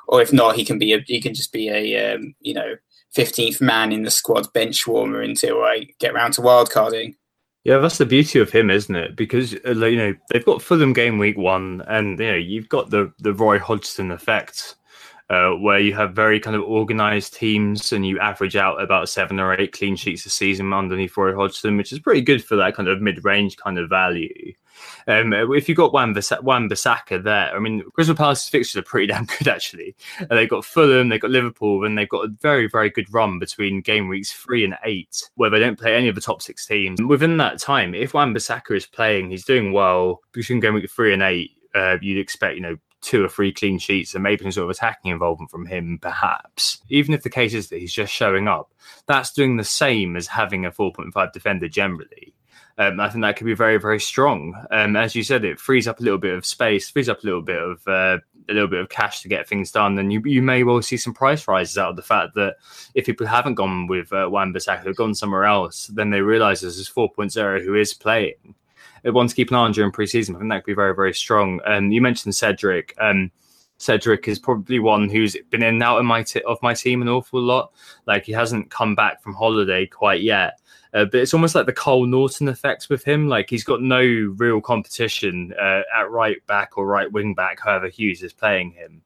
or 0.09 0.21
if 0.21 0.33
not, 0.33 0.57
he 0.57 0.65
can 0.65 0.79
be 0.79 0.93
a, 0.93 1.01
he 1.07 1.21
can 1.21 1.33
just 1.33 1.53
be 1.53 1.71
a 1.71 2.15
um, 2.15 2.35
you 2.41 2.53
know 2.53 2.75
15th 3.17 3.61
man 3.61 3.93
in 3.93 4.03
the 4.03 4.11
squad 4.11 4.53
bench 4.53 4.87
warmer 4.87 5.21
until 5.21 5.63
I 5.63 5.89
get 5.99 6.15
round 6.15 6.35
to 6.35 6.43
wildcarding. 6.43 7.15
Yeah, 7.65 7.79
that's 7.79 7.99
the 7.99 8.07
beauty 8.07 8.39
of 8.41 8.51
him, 8.51 8.71
isn't 8.71 8.95
it? 8.95 9.17
Because 9.17 9.55
uh, 9.67 9.75
you 9.87 9.97
know 9.97 10.15
they've 10.31 10.45
got 10.45 10.63
Fulham 10.63 10.93
game 10.93 11.19
week 11.19 11.39
one, 11.39 11.83
and 11.89 12.19
you 12.19 12.31
know 12.31 12.37
you've 12.37 12.69
got 12.69 12.91
the 12.91 13.13
the 13.19 13.33
Roy 13.33 13.59
Hodgson 13.59 14.11
effect, 14.11 14.77
uh, 15.31 15.53
where 15.53 15.79
you 15.79 15.95
have 15.95 16.13
very 16.13 16.41
kind 16.41 16.57
of 16.57 16.63
organised 16.63 17.35
teams, 17.35 17.93
and 17.93 18.05
you 18.05 18.19
average 18.19 18.57
out 18.57 18.83
about 18.83 19.09
seven 19.09 19.39
or 19.39 19.59
eight 19.59 19.73
clean 19.73 19.95
sheets 19.95 20.27
a 20.27 20.31
season 20.31 20.73
underneath 20.73 21.17
Roy 21.17 21.35
Hodgson, 21.35 21.77
which 21.77 21.93
is 21.93 22.01
pretty 22.01 22.21
good 22.21 22.45
for 22.45 22.57
that 22.57 22.75
kind 22.75 22.89
of 22.89 23.01
mid 23.01 23.25
range 23.25 23.57
kind 23.57 23.79
of 23.79 23.89
value. 23.89 24.53
Um, 25.07 25.33
if 25.33 25.69
you've 25.69 25.77
got 25.77 25.93
Wan 25.93 26.15
Bissaka 26.15 27.23
there, 27.23 27.55
I 27.55 27.59
mean, 27.61 27.83
Crystal 27.93 28.17
Palace's 28.17 28.49
fixtures 28.49 28.81
are 28.81 28.85
pretty 28.85 29.07
damn 29.13 29.27
good, 29.27 29.47
actually. 29.47 29.95
Uh, 30.21 30.35
they've 30.35 30.51
got 30.51 30.65
Fulham, 30.65 31.09
they've 31.09 31.21
got 31.21 31.31
Liverpool, 31.31 31.85
and 31.85 31.97
they've 31.97 32.09
got 32.09 32.25
a 32.25 32.35
very, 32.41 32.69
very 32.69 32.91
good 32.91 33.13
run 33.13 33.39
between 33.39 33.83
game 33.83 34.09
weeks 34.09 34.33
three 34.33 34.65
and 34.65 34.77
eight, 34.85 35.31
where 35.37 35.51
they 35.51 35.61
don't 35.61 35.79
play 35.79 35.95
any 35.95 36.09
of 36.09 36.17
the 36.17 36.21
top 36.21 36.43
six 36.43 36.67
teams. 36.67 37.01
Within 37.03 37.37
that 37.37 37.61
time, 37.61 37.95
if 37.95 38.15
Wan 38.15 38.35
Bissaka 38.35 38.77
is 38.77 38.87
playing, 38.87 39.31
he's 39.31 39.45
doing 39.45 39.73
well 39.73 40.21
between 40.33 40.59
game 40.59 40.75
week 40.75 40.91
three 40.91 41.13
and 41.13 41.23
eight, 41.23 41.53
uh, 41.75 41.99
you'd 42.01 42.19
expect, 42.19 42.57
you 42.57 42.63
know, 42.63 42.77
two 43.01 43.25
or 43.25 43.29
three 43.29 43.53
clean 43.53 43.79
sheets 43.79 44.15
and 44.15 44.23
maybe 44.23 44.43
some 44.43 44.53
sort 44.53 44.65
of 44.65 44.71
attacking 44.71 45.11
involvement 45.11 45.51
from 45.51 45.67
him, 45.67 45.99
perhaps. 46.01 46.83
Even 46.89 47.15
if 47.15 47.23
the 47.23 47.31
case 47.31 47.55
is 47.55 47.69
that 47.69 47.79
he's 47.79 47.93
just 47.93 48.13
showing 48.13 48.49
up, 48.49 48.73
that's 49.07 49.33
doing 49.33 49.57
the 49.57 49.65
same 49.65 50.17
as 50.17 50.27
having 50.27 50.65
a 50.65 50.71
4.5 50.71 51.33
defender 51.33 51.69
generally 51.69 52.35
um, 52.81 52.99
I 52.99 53.11
think 53.11 53.23
that 53.23 53.37
could 53.37 53.45
be 53.45 53.55
very, 53.55 53.79
very 53.79 54.01
strong. 54.01 54.55
Um, 54.71 54.97
as 54.97 55.15
you 55.15 55.23
said, 55.23 55.45
it 55.45 55.61
frees 55.61 55.87
up 55.87 56.01
a 56.01 56.03
little 56.03 56.19
bit 56.19 56.35
of 56.35 56.47
space, 56.47 56.89
frees 56.89 57.11
up 57.11 57.23
a 57.23 57.27
little 57.27 57.43
bit 57.43 57.61
of 57.61 57.87
uh, 57.87 58.19
a 58.49 58.53
little 58.55 58.69
bit 58.69 58.81
of 58.81 58.89
cash 58.89 59.21
to 59.21 59.29
get 59.29 59.47
things 59.47 59.71
done, 59.71 59.99
and 59.99 60.11
you 60.11 60.23
you 60.25 60.41
may 60.41 60.63
well 60.63 60.81
see 60.81 60.97
some 60.97 61.13
price 61.13 61.47
rises 61.47 61.77
out 61.77 61.91
of 61.91 61.97
the 61.97 62.03
fact 62.03 62.35
that 62.37 62.57
if 62.95 63.05
people 63.05 63.27
haven't 63.27 63.57
gone 63.57 63.87
with 63.87 64.11
uh, 64.15 64.29
Wan 64.31 64.55
Bissaka, 64.55 64.95
gone 64.95 65.15
somewhere 65.15 65.45
else, 65.45 65.89
then 65.89 66.09
they 66.09 66.23
realise 66.23 66.63
there's 66.63 66.79
this 66.79 66.91
4.0 66.91 67.63
who 67.63 67.75
is 67.75 67.93
playing. 67.93 68.55
Wants 69.05 69.33
to 69.33 69.37
keep 69.37 69.51
an 69.51 69.57
eye 69.57 69.61
on 69.61 69.73
during 69.73 69.93
preseason. 69.93 70.37
I 70.37 70.39
think 70.39 70.51
that 70.51 70.65
could 70.65 70.73
be 70.73 70.75
very, 70.75 70.95
very 70.95 71.15
strong. 71.15 71.61
And 71.65 71.87
um, 71.87 71.93
you 71.93 72.01
mentioned 72.01 72.35
Cedric. 72.35 72.95
Um, 72.99 73.31
Cedric 73.81 74.29
is 74.29 74.39
probably 74.39 74.79
one 74.79 75.09
who's 75.09 75.37
been 75.49 75.63
in 75.63 75.75
and 75.75 75.83
out 75.83 75.99
of 75.99 76.05
my 76.05 76.23
t- 76.23 76.43
of 76.43 76.59
my 76.63 76.75
team 76.75 77.01
an 77.01 77.09
awful 77.09 77.41
lot. 77.41 77.73
Like 78.07 78.25
he 78.25 78.33
hasn't 78.33 78.71
come 78.71 78.95
back 78.95 79.23
from 79.23 79.33
holiday 79.33 79.87
quite 79.87 80.21
yet, 80.21 80.61
uh, 80.93 81.07
but 81.07 81.21
it's 81.21 81.33
almost 81.33 81.55
like 81.55 81.65
the 81.65 81.73
Cole 81.73 82.05
Norton 82.05 82.49
effect 82.49 82.89
with 82.91 83.03
him. 83.03 83.27
Like 83.27 83.49
he's 83.49 83.65
got 83.65 83.81
no 83.81 84.01
real 84.01 84.61
competition 84.61 85.55
uh, 85.59 85.81
at 85.97 86.11
right 86.11 86.47
back 86.47 86.77
or 86.77 86.87
right 86.87 87.11
wing 87.11 87.35
back, 87.35 87.61
however 87.65 87.89
Hughes 87.89 88.23
is 88.23 88.35
playing 88.35 88.73
him. 88.73 89.01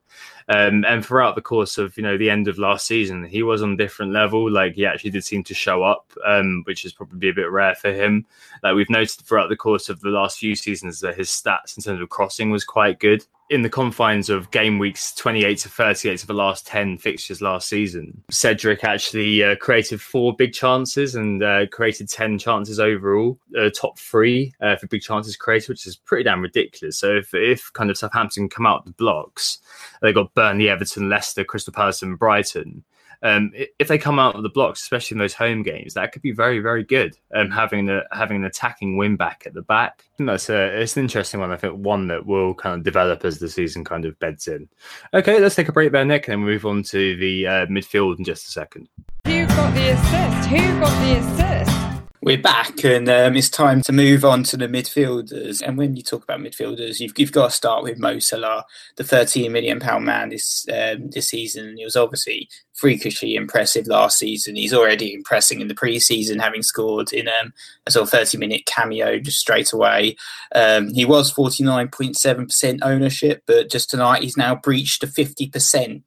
Um, 0.48 0.84
and 0.84 1.04
throughout 1.04 1.36
the 1.36 1.42
course 1.42 1.78
of 1.78 1.96
you 1.96 2.02
know 2.02 2.18
the 2.18 2.28
end 2.28 2.48
of 2.48 2.58
last 2.58 2.86
season, 2.86 3.24
he 3.24 3.42
was 3.42 3.62
on 3.62 3.72
a 3.72 3.76
different 3.76 4.12
level. 4.12 4.50
Like 4.50 4.74
he 4.74 4.84
actually 4.84 5.10
did 5.10 5.24
seem 5.24 5.42
to 5.44 5.54
show 5.54 5.82
up, 5.82 6.12
um, 6.26 6.62
which 6.66 6.84
is 6.84 6.92
probably 6.92 7.30
a 7.30 7.34
bit 7.34 7.50
rare 7.50 7.74
for 7.74 7.92
him. 7.92 8.26
Like 8.62 8.74
we've 8.74 8.90
noticed 8.90 9.26
throughout 9.26 9.48
the 9.48 9.56
course 9.56 9.88
of 9.88 10.00
the 10.00 10.10
last 10.10 10.38
few 10.38 10.54
seasons 10.54 11.00
that 11.00 11.16
his 11.16 11.28
stats 11.28 11.76
in 11.76 11.82
terms 11.82 12.00
of 12.00 12.08
crossing 12.10 12.50
was 12.50 12.64
quite 12.64 13.00
good 13.00 13.24
in 13.50 13.62
the 13.62 13.68
confines 13.68 14.30
of 14.30 14.50
game 14.50 14.78
weeks 14.78 15.14
28 15.14 15.58
to 15.58 15.68
38 15.68 16.22
of 16.22 16.26
the 16.26 16.34
last 16.34 16.66
10 16.66 16.98
fixtures 16.98 17.42
last 17.42 17.68
season. 17.68 18.22
Cedric 18.30 18.84
actually 18.84 19.44
uh, 19.44 19.56
created 19.56 20.00
four 20.00 20.34
big 20.34 20.52
chances 20.52 21.14
and 21.14 21.42
uh, 21.42 21.66
created 21.66 22.08
10 22.08 22.38
chances 22.38 22.80
overall, 22.80 23.38
uh, 23.58 23.68
top 23.70 23.98
three 23.98 24.52
uh, 24.60 24.76
for 24.76 24.86
big 24.86 25.02
chances 25.02 25.36
created, 25.36 25.68
which 25.68 25.86
is 25.86 25.96
pretty 25.96 26.24
damn 26.24 26.40
ridiculous. 26.40 26.98
So 26.98 27.16
if, 27.16 27.34
if 27.34 27.70
kind 27.74 27.90
of 27.90 27.98
Southampton 27.98 28.48
come 28.48 28.66
out 28.66 28.86
the 28.86 28.92
blocks, 28.92 29.58
they 30.00 30.12
got 30.12 30.32
Burnley, 30.34 30.70
Everton, 30.70 31.08
Leicester, 31.10 31.44
Crystal 31.44 31.72
Palace, 31.72 32.02
and 32.02 32.18
Brighton 32.18 32.84
um, 33.22 33.52
if 33.78 33.88
they 33.88 33.98
come 33.98 34.18
out 34.18 34.34
of 34.34 34.42
the 34.42 34.48
blocks, 34.48 34.82
especially 34.82 35.14
in 35.14 35.18
those 35.18 35.34
home 35.34 35.62
games, 35.62 35.94
that 35.94 36.12
could 36.12 36.22
be 36.22 36.32
very, 36.32 36.58
very 36.58 36.84
good. 36.84 37.16
Um, 37.34 37.50
having 37.50 37.86
the 37.86 38.02
having 38.12 38.38
an 38.38 38.44
attacking 38.44 38.96
win 38.96 39.16
back 39.16 39.44
at 39.46 39.54
the 39.54 39.62
back, 39.62 40.04
that's 40.18 40.48
a 40.48 40.80
it's 40.80 40.96
an 40.96 41.04
interesting 41.04 41.40
one. 41.40 41.50
I 41.50 41.56
think 41.56 41.74
one 41.74 42.08
that 42.08 42.26
will 42.26 42.54
kind 42.54 42.76
of 42.76 42.84
develop 42.84 43.24
as 43.24 43.38
the 43.38 43.48
season 43.48 43.84
kind 43.84 44.04
of 44.04 44.18
beds 44.18 44.48
in. 44.48 44.68
Okay, 45.12 45.40
let's 45.40 45.54
take 45.54 45.68
a 45.68 45.72
break 45.72 45.92
there, 45.92 46.04
Nick, 46.04 46.28
and 46.28 46.40
then 46.40 46.46
move 46.46 46.66
on 46.66 46.82
to 46.84 47.16
the 47.16 47.46
uh, 47.46 47.66
midfield 47.66 48.18
in 48.18 48.24
just 48.24 48.48
a 48.48 48.50
second. 48.50 48.88
Who 49.26 49.46
got 49.46 49.74
the 49.74 49.90
assist? 49.90 50.48
Who 50.50 50.80
got 50.80 51.00
the 51.00 51.18
assist? 51.18 51.83
We're 52.24 52.38
back, 52.38 52.82
and 52.86 53.06
um, 53.10 53.36
it's 53.36 53.50
time 53.50 53.82
to 53.82 53.92
move 53.92 54.24
on 54.24 54.44
to 54.44 54.56
the 54.56 54.66
midfielders. 54.66 55.60
And 55.60 55.76
when 55.76 55.94
you 55.94 56.02
talk 56.02 56.24
about 56.24 56.40
midfielders, 56.40 56.98
you've, 56.98 57.12
you've 57.18 57.32
got 57.32 57.50
to 57.50 57.54
start 57.54 57.82
with 57.82 57.98
Mo 57.98 58.18
Salah, 58.18 58.64
the 58.96 59.04
13 59.04 59.52
million 59.52 59.78
pound 59.78 60.06
man 60.06 60.30
this 60.30 60.66
um, 60.72 61.10
this 61.10 61.28
season. 61.28 61.76
He 61.76 61.84
was 61.84 61.96
obviously 61.96 62.48
freakishly 62.72 63.34
impressive 63.34 63.86
last 63.88 64.16
season. 64.16 64.56
He's 64.56 64.72
already 64.72 65.12
impressing 65.12 65.60
in 65.60 65.68
the 65.68 65.74
preseason, 65.74 66.40
having 66.40 66.62
scored 66.62 67.12
in 67.12 67.28
um, 67.28 67.52
a 67.86 67.90
sort 67.90 68.04
of 68.04 68.10
30 68.10 68.38
minute 68.38 68.64
cameo 68.64 69.18
just 69.18 69.38
straight 69.38 69.74
away. 69.74 70.16
Um, 70.54 70.94
he 70.94 71.04
was 71.04 71.30
49.7% 71.30 72.78
ownership, 72.80 73.42
but 73.46 73.68
just 73.68 73.90
tonight 73.90 74.22
he's 74.22 74.38
now 74.38 74.54
breached 74.54 75.02
the 75.02 75.08
50%, 75.08 75.82
and 75.82 76.02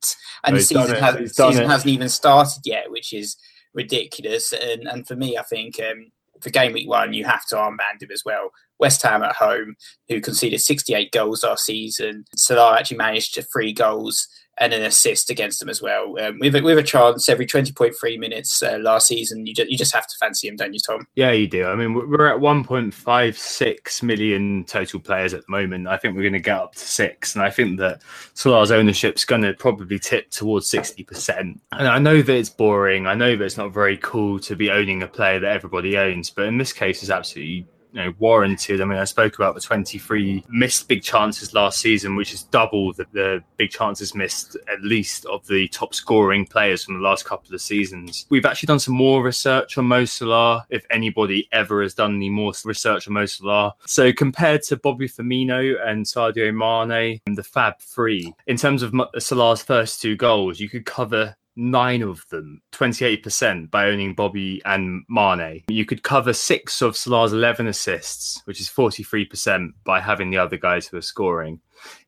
oh, 0.47 0.51
the 0.51 0.63
season, 0.63 0.95
has, 0.95 1.35
season 1.35 1.69
hasn't 1.69 1.93
even 1.93 2.09
started 2.09 2.63
yet, 2.65 2.89
which 2.89 3.13
is 3.13 3.37
ridiculous. 3.77 4.51
And, 4.51 4.87
and 4.87 5.07
for 5.07 5.15
me, 5.15 5.37
I 5.37 5.43
think 5.43 5.79
um, 5.79 6.11
for 6.41 6.49
game 6.49 6.73
week 6.73 6.89
one, 6.89 7.13
you 7.13 7.23
have 7.23 7.45
to 7.47 7.55
armband 7.55 8.01
him 8.01 8.09
as 8.11 8.23
well. 8.25 8.49
West 8.79 9.01
Ham 9.03 9.23
at 9.23 9.35
home, 9.35 9.75
who 10.09 10.19
conceded 10.19 10.59
68 10.59 11.11
goals 11.11 11.43
last 11.43 11.65
season. 11.65 12.25
Salah 12.35 12.77
actually 12.77 12.97
managed 12.97 13.33
to 13.35 13.43
three 13.43 13.71
goals 13.71 14.27
and 14.59 14.73
an 14.73 14.83
assist 14.83 15.29
against 15.29 15.59
them 15.59 15.69
as 15.69 15.81
well. 15.81 16.15
Um, 16.19 16.39
with, 16.39 16.55
a, 16.55 16.61
with 16.61 16.77
a 16.77 16.83
chance 16.83 17.29
every 17.29 17.45
20.3 17.45 18.19
minutes 18.19 18.63
uh, 18.63 18.77
last 18.81 19.07
season, 19.07 19.45
you, 19.45 19.53
just, 19.53 19.69
you 19.69 19.77
just 19.77 19.93
have 19.93 20.07
to 20.07 20.15
fancy 20.19 20.47
him, 20.47 20.55
don't 20.55 20.73
you, 20.73 20.79
Tom? 20.79 21.07
Yeah, 21.15 21.31
you 21.31 21.47
do. 21.47 21.65
I 21.65 21.75
mean, 21.75 21.93
we're 21.93 22.27
at 22.27 22.39
1.56 22.39 24.03
million 24.03 24.63
total 24.65 24.99
players 24.99 25.33
at 25.33 25.45
the 25.45 25.51
moment. 25.51 25.87
I 25.87 25.97
think 25.97 26.15
we're 26.15 26.23
going 26.23 26.33
to 26.33 26.39
get 26.39 26.57
up 26.57 26.73
to 26.73 26.79
six. 26.79 27.35
And 27.35 27.43
I 27.43 27.49
think 27.49 27.77
that 27.79 28.01
Salah's 28.33 28.71
ownership's 28.71 29.25
going 29.25 29.43
to 29.43 29.53
probably 29.53 29.99
tip 29.99 30.31
towards 30.31 30.69
60%. 30.71 31.39
And 31.39 31.59
I 31.71 31.99
know 31.99 32.21
that 32.21 32.35
it's 32.35 32.49
boring. 32.49 33.05
I 33.05 33.13
know 33.13 33.35
that 33.35 33.45
it's 33.45 33.57
not 33.57 33.73
very 33.73 33.97
cool 33.97 34.39
to 34.39 34.55
be 34.55 34.71
owning 34.71 35.03
a 35.03 35.07
player 35.07 35.39
that 35.39 35.51
everybody 35.51 35.97
owns. 35.97 36.29
But 36.29 36.45
in 36.45 36.57
this 36.57 36.73
case, 36.73 37.01
it's 37.03 37.11
absolutely 37.11 37.67
you 37.91 38.01
know 38.01 38.13
warranted. 38.19 38.81
I 38.81 38.85
mean, 38.85 38.97
I 38.97 39.03
spoke 39.05 39.35
about 39.35 39.55
the 39.55 39.61
23 39.61 40.43
missed 40.49 40.87
big 40.87 41.03
chances 41.03 41.53
last 41.53 41.79
season, 41.79 42.15
which 42.15 42.33
is 42.33 42.43
double 42.43 42.93
the, 42.93 43.05
the 43.11 43.43
big 43.57 43.71
chances 43.71 44.15
missed 44.15 44.57
at 44.71 44.81
least 44.81 45.25
of 45.25 45.45
the 45.47 45.67
top 45.69 45.93
scoring 45.93 46.45
players 46.45 46.83
from 46.83 46.95
the 46.95 47.01
last 47.01 47.25
couple 47.25 47.53
of 47.53 47.61
seasons. 47.61 48.25
We've 48.29 48.45
actually 48.45 48.67
done 48.67 48.79
some 48.79 48.95
more 48.95 49.23
research 49.23 49.77
on 49.77 49.85
Mo 49.85 50.05
Salah, 50.05 50.65
if 50.69 50.85
anybody 50.91 51.47
ever 51.51 51.81
has 51.81 51.93
done 51.93 52.15
any 52.15 52.29
more 52.29 52.53
research 52.65 53.07
on 53.07 53.13
Mo 53.13 53.25
Salah. 53.25 53.73
So 53.85 54.11
compared 54.13 54.63
to 54.63 54.77
Bobby 54.77 55.07
Firmino 55.07 55.75
and 55.85 56.05
Sadio 56.05 56.53
Mane 56.53 57.19
and 57.25 57.37
the 57.37 57.43
Fab 57.43 57.79
Three, 57.79 58.33
in 58.47 58.57
terms 58.57 58.83
of 58.83 58.93
Salah's 59.19 59.63
first 59.63 60.01
two 60.01 60.15
goals, 60.15 60.59
you 60.59 60.69
could 60.69 60.85
cover 60.85 61.35
nine 61.57 62.01
of 62.01 62.23
them, 62.29 62.61
28% 62.71 63.69
by 63.69 63.87
owning 63.87 64.13
Bobby 64.13 64.61
and 64.65 65.03
Mane. 65.09 65.63
You 65.67 65.85
could 65.85 66.03
cover 66.03 66.31
six 66.31 66.81
of 66.81 66.95
Salah's 66.95 67.33
11 67.33 67.67
assists, 67.67 68.41
which 68.45 68.61
is 68.61 68.69
43% 68.69 69.71
by 69.83 69.99
having 69.99 70.29
the 70.29 70.37
other 70.37 70.57
guys 70.57 70.87
who 70.87 70.97
are 70.97 71.01
scoring. 71.01 71.59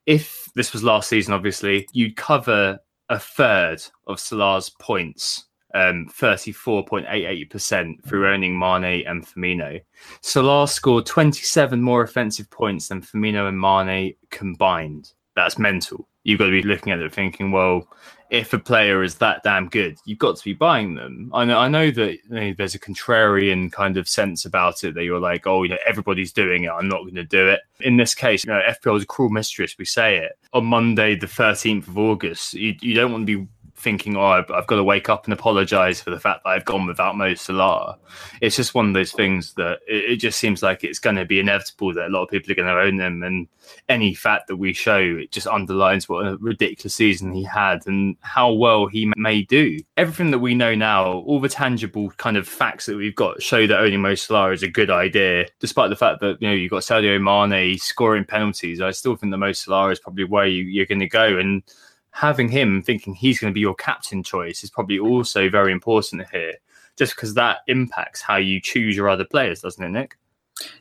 If 0.06 0.48
this 0.56 0.72
was 0.72 0.84
last 0.84 1.10
season, 1.10 1.34
obviously, 1.34 1.88
you'd 1.92 2.16
cover 2.16 2.80
a 3.10 3.20
third 3.20 3.82
of 4.08 4.20
Salah's 4.20 4.70
points 4.70 5.46
um, 5.74 6.08
34.88% 6.10 8.04
through 8.06 8.32
owning 8.32 8.58
Mane 8.58 9.06
and 9.08 9.26
Firmino. 9.26 9.82
Salah 10.22 10.68
scored 10.68 11.06
27 11.06 11.82
more 11.82 12.04
offensive 12.04 12.50
points 12.50 12.88
than 12.88 13.02
Firmino 13.02 13.48
and 13.48 13.60
Mane 13.60 14.16
combined. 14.32 15.14
That's 15.36 15.60
mental. 15.60 16.08
You've 16.24 16.40
got 16.40 16.46
to 16.46 16.52
be 16.52 16.64
looking 16.64 16.92
at 16.92 17.00
it 17.00 17.14
thinking, 17.14 17.52
well, 17.52 17.88
if 18.30 18.54
a 18.54 18.60
player 18.60 19.02
is 19.04 19.16
that 19.16 19.42
damn 19.44 19.70
good, 19.70 19.98
you've 20.06 20.20
got 20.20 20.38
to 20.38 20.44
be 20.44 20.54
buying 20.54 20.96
them. 20.96 21.32
I 21.34 21.46
know, 21.46 21.58
I 21.58 21.68
know 21.68 21.90
that 21.92 22.14
you 22.14 22.30
know, 22.30 22.54
there's 22.58 22.76
a 22.76 22.80
contrarian 22.80 23.72
kind 23.72 23.98
of 23.98 24.08
sense 24.08 24.46
about 24.46 24.84
it 24.84 24.94
that 24.96 25.04
you're 25.04 25.20
like, 25.20 25.48
oh, 25.48 25.64
you 25.64 25.70
know, 25.70 25.78
everybody's 25.86 26.32
doing 26.32 26.64
it. 26.64 26.70
I'm 26.70 26.88
not 26.88 27.02
going 27.02 27.16
to 27.16 27.24
do 27.24 27.50
it. 27.50 27.62
In 27.80 27.98
this 27.98 28.14
case, 28.14 28.46
you 28.46 28.52
know, 28.52 28.62
FPL 28.68 28.98
is 28.98 29.04
a 29.04 29.08
cruel 29.08 29.30
mistress. 29.30 29.76
We 29.78 29.86
say 29.86 30.18
it 30.18 30.34
on 30.54 30.66
Monday, 30.66 31.16
the 31.16 31.28
13th 31.28 31.88
of 31.88 31.98
August. 31.98 32.54
You, 32.54 32.76
you 32.82 32.94
don't 32.94 33.12
want 33.12 33.26
to 33.26 33.38
be 33.38 33.48
thinking, 33.80 34.18
oh, 34.18 34.26
I've, 34.26 34.52
I've 34.52 34.68
got 34.68 34.76
to 34.76 34.84
wake 34.84 35.10
up 35.10 35.26
and 35.26 35.34
apologize 35.34 36.02
for 36.02 36.10
the 36.10 36.20
fact 36.20 36.44
that 36.44 36.50
I've 36.50 36.66
gone 36.66 36.86
without 36.86 37.18
Mo 37.18 37.34
Salah. 37.34 37.98
It's 38.42 38.56
just 38.56 38.76
one 38.76 38.88
of 38.88 38.94
those 38.94 39.12
things 39.12 39.54
that 39.54 39.80
it, 39.88 40.12
it 40.12 40.16
just 40.18 40.40
seems 40.40 40.62
like 40.62 40.84
it's 40.84 41.00
going 41.00 41.16
to 41.16 41.26
be 41.26 41.40
inevitable 41.40 41.94
that 41.94 42.08
a 42.08 42.10
lot 42.10 42.24
of 42.24 42.30
people 42.30 42.52
are 42.52 42.56
going 42.56 42.68
to 42.68 42.82
own 42.82 42.98
them. 42.98 43.24
And 43.24 43.48
any 43.88 44.14
fact 44.14 44.48
that 44.48 44.58
we 44.58 44.74
show, 44.74 44.98
it 44.98 45.32
just 45.32 45.48
underlines 45.48 46.10
what 46.10 46.26
a 46.26 46.38
ridiculous 46.38 46.96
season 46.96 47.32
he 47.32 47.44
had 47.44 47.86
and 47.88 48.16
how 48.22 48.52
well 48.52 48.88
he 48.88 49.12
may 49.16 49.44
do. 49.44 49.80
Everything 49.98 50.32
that 50.32 50.40
we 50.40 50.56
know 50.56 50.76
now, 50.76 51.14
all 51.14 51.40
the 51.40 51.50
tangible 51.50 52.10
kind 52.12 52.38
of 52.38 52.48
facts 52.48 52.86
that 52.86 52.98
we've 52.98 53.16
got 53.16 53.42
show 53.42 53.68
that 53.68 53.80
owning 53.80 54.02
Mo 54.02 54.16
Salah 54.16 54.52
is 54.52 54.64
a 54.64 54.68
good 54.68 54.90
idea, 54.90 55.46
despite 55.60 55.90
the 55.90 55.96
fact 55.96 56.22
that, 56.22 56.42
you 56.42 56.48
know, 56.48 56.54
you've 56.54 56.72
got 56.72 56.84
Sadio 56.84 57.20
Mane 57.22 57.78
scoring 57.78 58.26
penalties. 58.26 58.82
I 58.82 58.92
still 58.92 59.16
think 59.16 59.32
that 59.32 59.38
Mo 59.38 59.52
Salah 59.52 59.90
is 59.90 60.00
probably 60.00 60.24
where 60.26 60.48
you, 60.48 60.64
you're 60.64 60.86
going 60.86 61.00
to 61.00 61.08
go. 61.08 61.38
And 61.38 61.64
having 62.12 62.50
him 62.50 62.82
thinking 62.82 63.14
he's 63.14 63.40
going 63.40 63.52
to 63.52 63.56
be 63.56 63.60
your 63.62 63.76
captain 63.76 64.24
choice 64.24 64.64
is 64.64 64.70
probably 64.70 65.00
also 65.00 65.50
very 65.50 65.72
important 65.72 66.26
here, 66.32 66.54
just 66.98 67.16
because 67.16 67.34
that 67.36 67.60
impacts 67.68 68.22
how 68.22 68.38
you 68.38 68.60
choose 68.60 68.96
your 68.96 69.10
other 69.10 69.26
players, 69.26 69.62
doesn't 69.62 69.84
it, 69.84 69.90
Nick? 69.90 70.18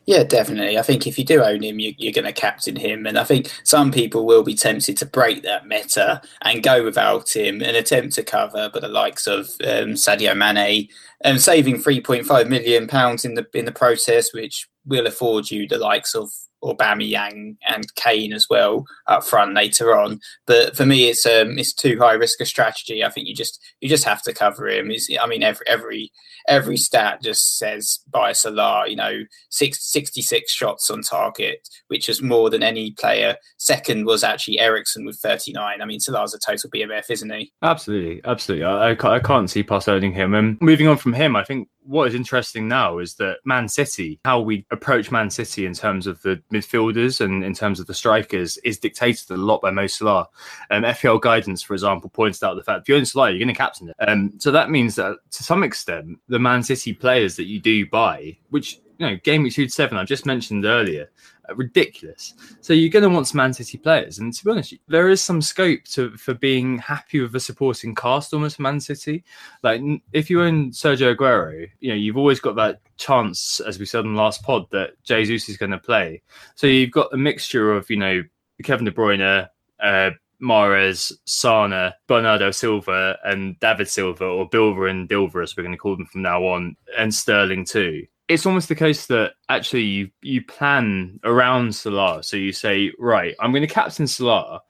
Yeah, 0.05 0.23
definitely. 0.23 0.77
I 0.77 0.81
think 0.81 1.07
if 1.07 1.17
you 1.17 1.23
do 1.23 1.41
own 1.41 1.63
him, 1.63 1.79
you, 1.79 1.93
are 2.09 2.13
going 2.13 2.25
to 2.25 2.33
captain 2.33 2.75
him. 2.75 3.05
And 3.05 3.17
I 3.17 3.23
think 3.23 3.51
some 3.63 3.91
people 3.91 4.25
will 4.25 4.43
be 4.43 4.55
tempted 4.55 4.97
to 4.97 5.05
break 5.05 5.43
that 5.43 5.67
meta 5.67 6.21
and 6.41 6.63
go 6.63 6.83
without 6.83 7.35
him 7.35 7.61
and 7.61 7.77
attempt 7.77 8.15
to 8.15 8.23
cover, 8.23 8.69
but 8.73 8.81
the 8.81 8.87
likes 8.87 9.27
of 9.27 9.45
um, 9.61 9.93
Sadio 9.93 10.35
Mane, 10.35 10.89
um, 11.23 11.37
saving 11.37 11.77
3.5 11.77 12.49
million 12.49 12.87
pounds 12.87 13.23
in 13.23 13.35
the 13.35 13.47
in 13.53 13.65
the 13.65 13.71
process, 13.71 14.33
which 14.33 14.67
will 14.85 15.07
afford 15.07 15.51
you 15.51 15.67
the 15.67 15.77
likes 15.77 16.15
of 16.15 16.31
Aubameyang 16.63 17.57
and 17.67 17.95
Kane 17.95 18.33
as 18.33 18.47
well 18.49 18.85
up 19.07 19.23
front 19.23 19.53
later 19.53 19.97
on. 19.97 20.19
But 20.45 20.75
for 20.75 20.85
me, 20.85 21.09
it's 21.09 21.25
um, 21.25 21.57
it's 21.57 21.73
too 21.73 21.97
high 21.99 22.13
risk 22.13 22.41
a 22.41 22.45
strategy. 22.45 23.03
I 23.03 23.09
think 23.09 23.27
you 23.27 23.35
just 23.35 23.59
you 23.81 23.89
just 23.89 24.03
have 24.05 24.21
to 24.23 24.33
cover 24.33 24.67
him. 24.67 24.91
Is 24.91 25.09
I 25.21 25.27
mean 25.27 25.43
every 25.43 25.65
every 25.67 26.11
every 26.47 26.77
stat 26.77 27.21
just 27.21 27.57
says 27.57 27.99
buy 28.09 28.33
Salah, 28.33 28.87
you 28.87 28.95
know, 28.95 29.23
six, 29.49 29.91
66 29.91 30.51
shots 30.51 30.89
on 30.89 31.01
target, 31.01 31.67
which 31.87 32.09
is 32.09 32.21
more 32.21 32.49
than 32.49 32.63
any 32.63 32.91
player. 32.91 33.35
Second 33.57 34.05
was 34.05 34.23
actually 34.23 34.59
Eriksen 34.59 35.05
with 35.05 35.17
39. 35.17 35.81
I 35.81 35.85
mean, 35.85 35.99
Salah's 35.99 36.33
a 36.33 36.39
total 36.39 36.69
BMF, 36.69 37.09
isn't 37.09 37.31
he? 37.31 37.53
Absolutely, 37.61 38.21
absolutely. 38.25 38.65
I, 38.65 38.91
I 38.91 39.19
can't 39.19 39.49
see 39.49 39.63
past 39.63 39.87
owning 39.87 40.13
him. 40.13 40.33
And 40.33 40.57
moving 40.59 40.87
on 40.87 40.97
from 40.97 41.13
him, 41.13 41.35
I 41.35 41.43
think 41.43 41.69
what 41.89 42.07
is 42.07 42.13
interesting 42.13 42.67
now 42.67 42.99
is 42.99 43.15
that 43.15 43.37
Man 43.45 43.67
City, 43.67 44.19
how 44.23 44.39
we 44.39 44.63
approach 44.69 45.09
Man 45.09 45.31
City 45.31 45.65
in 45.65 45.73
terms 45.73 46.05
of 46.05 46.21
the 46.21 46.39
midfielders 46.53 47.19
and 47.19 47.43
in 47.43 47.55
terms 47.55 47.79
of 47.79 47.87
the 47.87 47.95
strikers, 47.95 48.57
is 48.57 48.77
dictated 48.77 49.31
a 49.31 49.37
lot 49.37 49.59
by 49.59 49.71
Mo 49.71 49.87
Salah. 49.87 50.27
Um, 50.69 50.83
FPL 50.83 51.19
guidance, 51.19 51.63
for 51.63 51.73
example, 51.73 52.11
points 52.11 52.43
out 52.43 52.53
the 52.53 52.63
fact 52.63 52.81
if 52.81 52.89
you're 52.89 52.99
in 52.99 53.07
Salah, 53.07 53.31
you're 53.31 53.39
going 53.39 53.47
to 53.47 53.55
captain 53.55 53.89
it. 53.89 53.95
Um, 54.07 54.33
so 54.37 54.51
that 54.51 54.69
means 54.69 54.95
that 54.95 55.17
to 55.31 55.43
some 55.43 55.63
extent, 55.63 56.19
the 56.27 56.37
Man 56.37 56.61
City 56.61 56.93
players 56.93 57.35
that 57.37 57.45
you 57.45 57.59
do 57.59 57.87
buy, 57.87 58.37
which 58.49 58.79
you 58.99 59.07
know, 59.07 59.15
game 59.23 59.41
week 59.41 59.53
two 59.53 59.65
to 59.65 59.71
seven, 59.71 59.97
I 59.97 60.03
just 60.03 60.27
mentioned 60.27 60.65
earlier, 60.65 61.09
ridiculous. 61.55 62.33
So 62.61 62.73
you're 62.73 62.89
going 62.89 63.03
to 63.03 63.09
want 63.09 63.27
some 63.27 63.37
Man 63.37 63.53
City 63.53 63.77
players, 63.77 64.19
and 64.19 64.33
to 64.33 64.45
be 64.45 64.51
honest, 64.51 64.73
there 64.87 65.09
is 65.09 65.21
some 65.21 65.41
scope 65.41 65.83
to 65.91 66.15
for 66.17 66.33
being 66.33 66.77
happy 66.77 67.19
with 67.21 67.35
a 67.35 67.39
supporting 67.39 67.95
cast 67.95 68.33
almost 68.33 68.59
Man 68.59 68.79
City. 68.79 69.23
Like 69.63 69.81
if 70.13 70.29
you 70.29 70.41
own 70.41 70.71
Sergio 70.71 71.15
Aguero, 71.15 71.67
you 71.79 71.89
know 71.89 71.95
you've 71.95 72.17
always 72.17 72.39
got 72.39 72.55
that 72.55 72.81
chance, 72.97 73.59
as 73.59 73.79
we 73.79 73.85
said 73.85 74.05
in 74.05 74.13
the 74.13 74.21
last 74.21 74.43
pod, 74.43 74.65
that 74.71 74.91
Jesus 75.03 75.49
is 75.49 75.57
going 75.57 75.71
to 75.71 75.77
play. 75.77 76.21
So 76.55 76.67
you've 76.67 76.91
got 76.91 77.13
a 77.13 77.17
mixture 77.17 77.73
of 77.73 77.89
you 77.89 77.97
know 77.97 78.23
Kevin 78.63 78.85
De 78.85 78.91
Bruyne. 78.91 79.47
Uh, 79.79 80.11
Mahrez, 80.41 81.11
Sané, 81.27 81.91
Bernardo 82.07 82.49
Silva, 82.51 83.17
and 83.25 83.59
David 83.59 83.89
Silva, 83.89 84.23
or 84.23 84.49
Bilva 84.49 84.89
and 84.89 85.09
Dilva, 85.09 85.43
as 85.43 85.57
we're 85.57 85.63
going 85.63 85.75
to 85.75 85.77
call 85.77 85.97
them 85.97 86.05
from 86.05 86.21
now 86.21 86.45
on, 86.45 86.77
and 86.97 87.13
Sterling 87.13 87.65
too 87.65 88.07
it's 88.29 88.45
almost 88.45 88.69
the 88.69 88.75
case 88.75 89.07
that 89.07 89.33
actually 89.49 89.81
you 89.81 90.09
you 90.21 90.45
plan 90.45 91.19
around 91.23 91.75
Salah. 91.75 92.23
So 92.23 92.37
you 92.37 92.53
say, 92.53 92.93
right, 92.99 93.35
I'm 93.39 93.51
going 93.51 93.67
to 93.67 93.73
captain 93.73 94.07
Salah. 94.07 94.61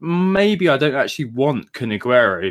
Maybe 0.00 0.68
I 0.68 0.76
don't 0.76 0.94
actually 0.94 1.26
want 1.26 1.72
Kun 1.74 1.96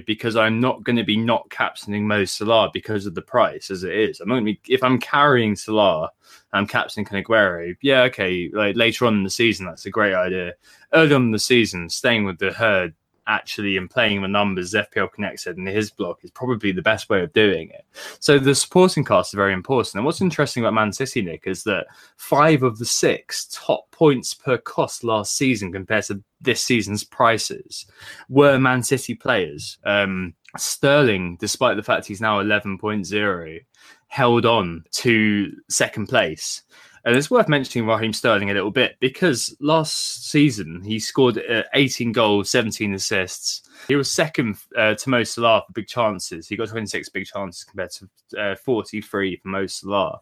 because 0.05 0.35
I'm 0.35 0.59
not 0.59 0.83
going 0.83 0.95
to 0.95 1.03
be 1.03 1.17
not 1.17 1.49
captaining 1.49 2.07
Mo 2.07 2.23
Salah 2.25 2.69
because 2.73 3.05
of 3.05 3.15
the 3.15 3.21
price 3.21 3.71
as 3.71 3.83
it 3.83 3.93
is. 3.93 4.19
I'm 4.19 4.27
going 4.27 4.45
to 4.45 4.53
be 4.53 4.59
if 4.67 4.83
I'm 4.83 4.99
carrying 4.99 5.55
Salah, 5.55 6.09
I'm 6.53 6.67
captaining 6.67 7.05
Kun 7.05 7.75
Yeah, 7.81 8.03
okay. 8.03 8.49
Like 8.53 8.75
later 8.75 9.05
on 9.05 9.15
in 9.15 9.23
the 9.23 9.29
season, 9.29 9.65
that's 9.65 9.85
a 9.85 9.89
great 9.89 10.13
idea. 10.13 10.53
Early 10.93 11.13
on 11.13 11.23
in 11.23 11.31
the 11.31 11.39
season, 11.39 11.89
staying 11.89 12.25
with 12.25 12.39
the 12.39 12.51
herd 12.51 12.93
actually 13.27 13.77
and 13.77 13.89
playing 13.89 14.21
the 14.21 14.27
numbers 14.27 14.73
FPL 14.73 15.11
Connect 15.11 15.39
said 15.39 15.57
in 15.57 15.65
his 15.65 15.91
blog 15.91 16.17
is 16.23 16.31
probably 16.31 16.71
the 16.71 16.81
best 16.81 17.09
way 17.09 17.21
of 17.21 17.33
doing 17.33 17.69
it. 17.69 17.85
So 18.19 18.39
the 18.39 18.55
supporting 18.55 19.03
cast 19.03 19.33
is 19.33 19.37
very 19.37 19.53
important. 19.53 19.95
And 19.95 20.05
what's 20.05 20.21
interesting 20.21 20.63
about 20.63 20.73
Man 20.73 20.91
City, 20.91 21.21
Nick, 21.21 21.43
is 21.45 21.63
that 21.63 21.87
five 22.17 22.63
of 22.63 22.77
the 22.79 22.85
six 22.85 23.47
top 23.51 23.89
points 23.91 24.33
per 24.33 24.57
cost 24.57 25.03
last 25.03 25.35
season 25.35 25.71
compared 25.71 26.05
to 26.05 26.23
this 26.41 26.61
season's 26.61 27.03
prices 27.03 27.85
were 28.29 28.59
Man 28.59 28.83
City 28.83 29.13
players. 29.13 29.77
Um, 29.83 30.33
Sterling, 30.57 31.37
despite 31.39 31.77
the 31.77 31.83
fact 31.83 32.07
he's 32.07 32.21
now 32.21 32.41
11.0, 32.41 33.59
held 34.07 34.45
on 34.45 34.83
to 34.91 35.53
second 35.69 36.07
place. 36.07 36.63
And 37.03 37.15
it's 37.15 37.31
worth 37.31 37.49
mentioning 37.49 37.87
Raheem 37.87 38.13
Sterling 38.13 38.51
a 38.51 38.53
little 38.53 38.71
bit 38.71 38.97
because 38.99 39.55
last 39.59 40.29
season 40.29 40.81
he 40.83 40.99
scored 40.99 41.39
uh, 41.49 41.63
18 41.73 42.11
goals, 42.11 42.49
17 42.51 42.93
assists. 42.93 43.63
He 43.87 43.95
was 43.95 44.11
second 44.11 44.57
uh, 44.77 44.95
to 44.95 45.09
Mo 45.09 45.23
Salah 45.23 45.63
for 45.65 45.73
big 45.73 45.87
chances. 45.87 46.47
He 46.47 46.55
got 46.55 46.69
26 46.69 47.09
big 47.09 47.25
chances 47.25 47.63
compared 47.63 47.91
to 47.91 48.09
uh, 48.39 48.55
43 48.55 49.37
for 49.37 49.47
Mo 49.47 49.67
Salah. 49.67 50.19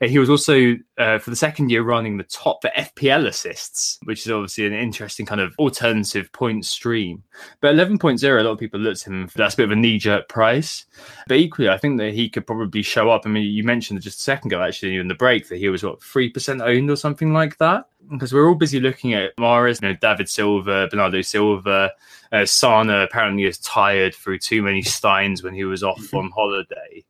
And 0.00 0.10
he 0.10 0.18
was 0.18 0.30
also, 0.30 0.76
uh, 0.98 1.18
for 1.18 1.30
the 1.30 1.36
second 1.36 1.70
year 1.70 1.82
running, 1.82 2.16
the 2.16 2.24
top 2.24 2.62
for 2.62 2.70
FPL 2.76 3.26
assists, 3.26 3.98
which 4.04 4.26
is 4.26 4.32
obviously 4.32 4.66
an 4.66 4.72
interesting 4.72 5.26
kind 5.26 5.40
of 5.40 5.54
alternative 5.58 6.32
point 6.32 6.64
stream. 6.64 7.22
But 7.60 7.74
11.0, 7.74 8.22
a 8.22 8.42
lot 8.42 8.52
of 8.52 8.58
people 8.58 8.80
looked 8.80 9.02
at 9.02 9.12
him, 9.12 9.28
that's 9.34 9.54
a 9.54 9.56
bit 9.56 9.64
of 9.64 9.72
a 9.72 9.76
knee 9.76 9.98
jerk 9.98 10.28
price. 10.28 10.86
But 11.28 11.38
equally, 11.38 11.68
I 11.68 11.78
think 11.78 11.98
that 11.98 12.14
he 12.14 12.28
could 12.28 12.46
probably 12.46 12.82
show 12.82 13.10
up. 13.10 13.22
I 13.24 13.28
mean, 13.28 13.44
you 13.44 13.64
mentioned 13.64 14.00
just 14.02 14.18
a 14.18 14.22
second 14.22 14.52
ago, 14.52 14.62
actually, 14.62 14.96
in 14.96 15.08
the 15.08 15.14
break, 15.14 15.48
that 15.48 15.58
he 15.58 15.68
was, 15.68 15.82
what, 15.82 16.00
3% 16.00 16.62
owned 16.62 16.90
or 16.90 16.96
something 16.96 17.32
like 17.32 17.58
that? 17.58 17.86
Because 18.10 18.32
we're 18.32 18.48
all 18.48 18.54
busy 18.54 18.80
looking 18.80 19.14
at 19.14 19.34
Mahrez, 19.36 19.80
you 19.80 19.88
know, 19.88 19.96
David 20.00 20.28
Silva, 20.28 20.88
Bernardo 20.90 21.22
Silva, 21.22 21.92
uh, 22.32 22.36
Sané 22.36 23.04
apparently 23.04 23.44
is 23.44 23.58
tired 23.58 24.14
through 24.14 24.38
too 24.38 24.62
many 24.62 24.82
steins 24.82 25.42
when 25.42 25.54
he 25.54 25.64
was 25.64 25.82
off 25.82 26.00
mm-hmm. 26.00 26.16
on 26.16 26.30
holiday. 26.30 27.04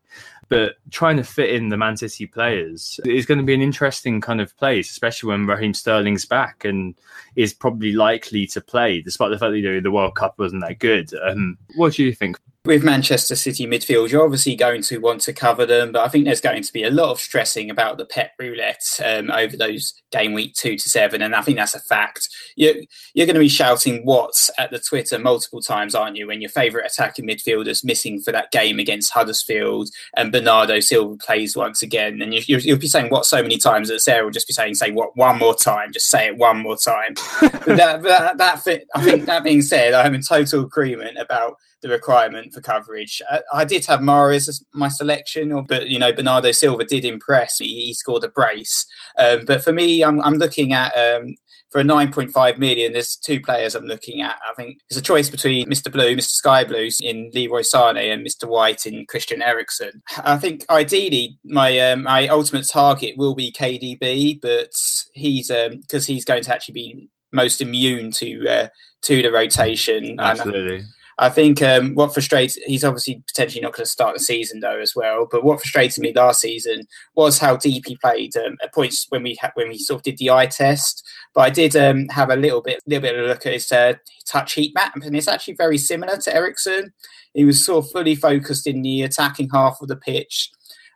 But 0.48 0.74
trying 0.90 1.16
to 1.16 1.24
fit 1.24 1.50
in 1.50 1.70
the 1.70 1.78
Man 1.78 1.96
City 1.96 2.26
players 2.26 3.00
is 3.06 3.24
going 3.24 3.38
to 3.38 3.44
be 3.44 3.54
an 3.54 3.62
interesting 3.62 4.20
kind 4.20 4.38
of 4.38 4.54
place, 4.58 4.90
especially 4.90 5.28
when 5.28 5.46
Raheem 5.46 5.72
Sterling's 5.72 6.26
back 6.26 6.66
and 6.66 6.94
is 7.36 7.54
probably 7.54 7.92
likely 7.92 8.46
to 8.48 8.60
play, 8.60 9.00
despite 9.00 9.30
the 9.30 9.38
fact 9.38 9.52
that 9.52 9.58
you 9.58 9.72
know, 9.72 9.80
the 9.80 9.90
World 9.90 10.14
Cup 10.14 10.38
wasn't 10.38 10.60
that 10.60 10.78
good. 10.78 11.10
Um, 11.24 11.56
what 11.76 11.94
do 11.94 12.04
you 12.04 12.12
think? 12.12 12.38
With 12.64 12.84
Manchester 12.84 13.34
City 13.34 13.66
midfield, 13.66 14.10
you're 14.10 14.22
obviously 14.22 14.54
going 14.54 14.82
to 14.82 14.98
want 14.98 15.20
to 15.22 15.32
cover 15.32 15.66
them, 15.66 15.90
but 15.90 16.04
I 16.04 16.08
think 16.08 16.24
there's 16.24 16.40
going 16.40 16.62
to 16.62 16.72
be 16.72 16.84
a 16.84 16.92
lot 16.92 17.10
of 17.10 17.18
stressing 17.18 17.70
about 17.70 17.98
the 17.98 18.06
Pep 18.06 18.34
roulette 18.38 19.00
um, 19.04 19.32
over 19.32 19.56
those 19.56 19.94
game 20.12 20.32
week 20.32 20.54
two 20.54 20.76
to 20.76 20.88
seven, 20.88 21.22
and 21.22 21.34
I 21.34 21.42
think 21.42 21.58
that's 21.58 21.74
a 21.74 21.80
fact. 21.80 22.28
You're, 22.54 22.74
you're 23.14 23.26
going 23.26 23.34
to 23.34 23.40
be 23.40 23.48
shouting 23.48 24.06
"What's" 24.06 24.48
at 24.60 24.70
the 24.70 24.78
Twitter 24.78 25.18
multiple 25.18 25.60
times, 25.60 25.96
aren't 25.96 26.16
you? 26.16 26.28
When 26.28 26.40
your 26.40 26.50
favourite 26.50 26.86
attacking 26.86 27.26
midfielder's 27.26 27.82
missing 27.82 28.20
for 28.20 28.30
that 28.30 28.52
game 28.52 28.78
against 28.78 29.12
Huddersfield, 29.12 29.88
and 30.16 30.30
Bernardo 30.30 30.78
Silva 30.78 31.16
plays 31.16 31.56
once 31.56 31.82
again, 31.82 32.22
and 32.22 32.32
you, 32.32 32.60
will 32.64 32.78
be 32.78 32.86
saying 32.86 33.10
"What" 33.10 33.26
so 33.26 33.42
many 33.42 33.58
times 33.58 33.88
that 33.88 34.02
Sarah 34.02 34.22
will 34.22 34.30
just 34.30 34.46
be 34.46 34.54
saying 34.54 34.76
"Say 34.76 34.92
what" 34.92 35.16
one 35.16 35.36
more 35.36 35.56
time, 35.56 35.92
just 35.92 36.10
say 36.10 36.28
it 36.28 36.36
one 36.36 36.58
more 36.58 36.76
time. 36.76 37.14
that, 37.66 38.04
that, 38.04 38.38
that, 38.38 38.84
I 38.94 39.02
think 39.02 39.24
that 39.24 39.42
being 39.42 39.62
said, 39.62 39.94
I'm 39.94 40.14
in 40.14 40.22
total 40.22 40.60
agreement 40.62 41.18
about 41.18 41.56
the 41.82 41.88
requirement 41.88 42.52
for 42.52 42.60
coverage. 42.60 43.20
I, 43.30 43.40
I 43.52 43.64
did 43.64 43.84
have 43.86 44.00
Mahrez 44.00 44.48
as 44.48 44.64
my 44.72 44.88
selection, 44.88 45.64
but 45.68 45.88
you 45.88 45.98
know 45.98 46.12
Bernardo 46.12 46.52
Silva 46.52 46.84
did 46.84 47.04
impress. 47.04 47.58
He, 47.58 47.86
he 47.86 47.94
scored 47.94 48.24
a 48.24 48.28
brace. 48.28 48.86
Um, 49.18 49.44
but 49.44 49.62
for 49.62 49.72
me, 49.72 50.02
I'm, 50.02 50.20
I'm 50.22 50.34
looking 50.34 50.72
at 50.72 50.92
um, 50.96 51.34
for 51.72 51.80
a 51.80 51.84
9.5 51.84 52.58
million, 52.58 52.92
there's 52.92 53.16
two 53.16 53.40
players 53.40 53.74
I'm 53.74 53.86
looking 53.86 54.20
at. 54.20 54.36
I 54.48 54.52
think 54.54 54.78
there's 54.88 54.98
a 54.98 55.02
choice 55.02 55.30
between 55.30 55.68
Mr. 55.70 55.90
Blue, 55.90 56.14
Mr. 56.14 56.30
Sky 56.30 56.64
Blue 56.64 56.90
in 57.00 57.30
Leroy 57.32 57.62
Sané 57.62 58.12
and 58.12 58.24
Mr. 58.24 58.46
White 58.46 58.84
in 58.84 59.06
Christian 59.06 59.40
Eriksen. 59.40 60.02
I 60.22 60.36
think 60.36 60.66
ideally 60.68 61.38
my 61.44 61.78
um, 61.78 62.02
my 62.02 62.28
ultimate 62.28 62.68
target 62.68 63.16
will 63.16 63.34
be 63.34 63.50
KDB, 63.50 64.38
but 64.40 64.70
he's 65.14 65.48
because 65.48 66.08
um, 66.08 66.14
he's 66.14 66.26
going 66.26 66.42
to 66.42 66.54
actually 66.54 66.74
be 66.74 67.08
most 67.32 67.62
immune 67.62 68.10
to 68.12 68.46
uh, 68.46 68.68
to 69.02 69.22
the 69.22 69.32
rotation. 69.32 70.20
Absolutely. 70.20 70.76
And, 70.76 70.86
I 71.22 71.28
think 71.28 71.62
um, 71.62 71.94
what 71.94 72.12
frustrates 72.12 72.56
he's 72.66 72.82
obviously 72.82 73.22
potentially 73.28 73.62
not 73.62 73.74
going 73.74 73.84
to 73.84 73.90
start 73.90 74.12
the 74.12 74.20
season 74.20 74.58
though 74.58 74.80
as 74.80 74.96
well. 74.96 75.28
But 75.30 75.44
what 75.44 75.60
frustrated 75.60 76.02
me 76.02 76.12
last 76.12 76.40
season 76.40 76.88
was 77.14 77.38
how 77.38 77.56
deep 77.56 77.84
he 77.86 77.96
played 77.96 78.36
um, 78.36 78.56
at 78.60 78.74
points 78.74 79.06
when 79.10 79.22
we 79.22 79.38
ha- 79.40 79.52
when 79.54 79.68
we 79.68 79.78
sort 79.78 80.00
of 80.00 80.02
did 80.02 80.18
the 80.18 80.32
eye 80.32 80.46
test. 80.46 81.06
But 81.32 81.42
I 81.42 81.50
did 81.50 81.76
um, 81.76 82.08
have 82.08 82.30
a 82.30 82.34
little 82.34 82.60
bit 82.60 82.78
a 82.84 82.90
little 82.90 83.02
bit 83.02 83.16
of 83.16 83.24
a 83.24 83.28
look 83.28 83.46
at 83.46 83.52
his 83.52 83.70
uh, 83.70 83.94
touch 84.26 84.54
heat 84.54 84.74
map, 84.74 84.96
and 84.96 85.14
it's 85.14 85.28
actually 85.28 85.54
very 85.54 85.78
similar 85.78 86.16
to 86.16 86.34
Eriksen. 86.34 86.92
He 87.34 87.44
was 87.44 87.64
sort 87.64 87.84
of 87.84 87.92
fully 87.92 88.16
focused 88.16 88.66
in 88.66 88.82
the 88.82 89.02
attacking 89.02 89.50
half 89.50 89.80
of 89.80 89.86
the 89.86 89.96
pitch 89.96 90.50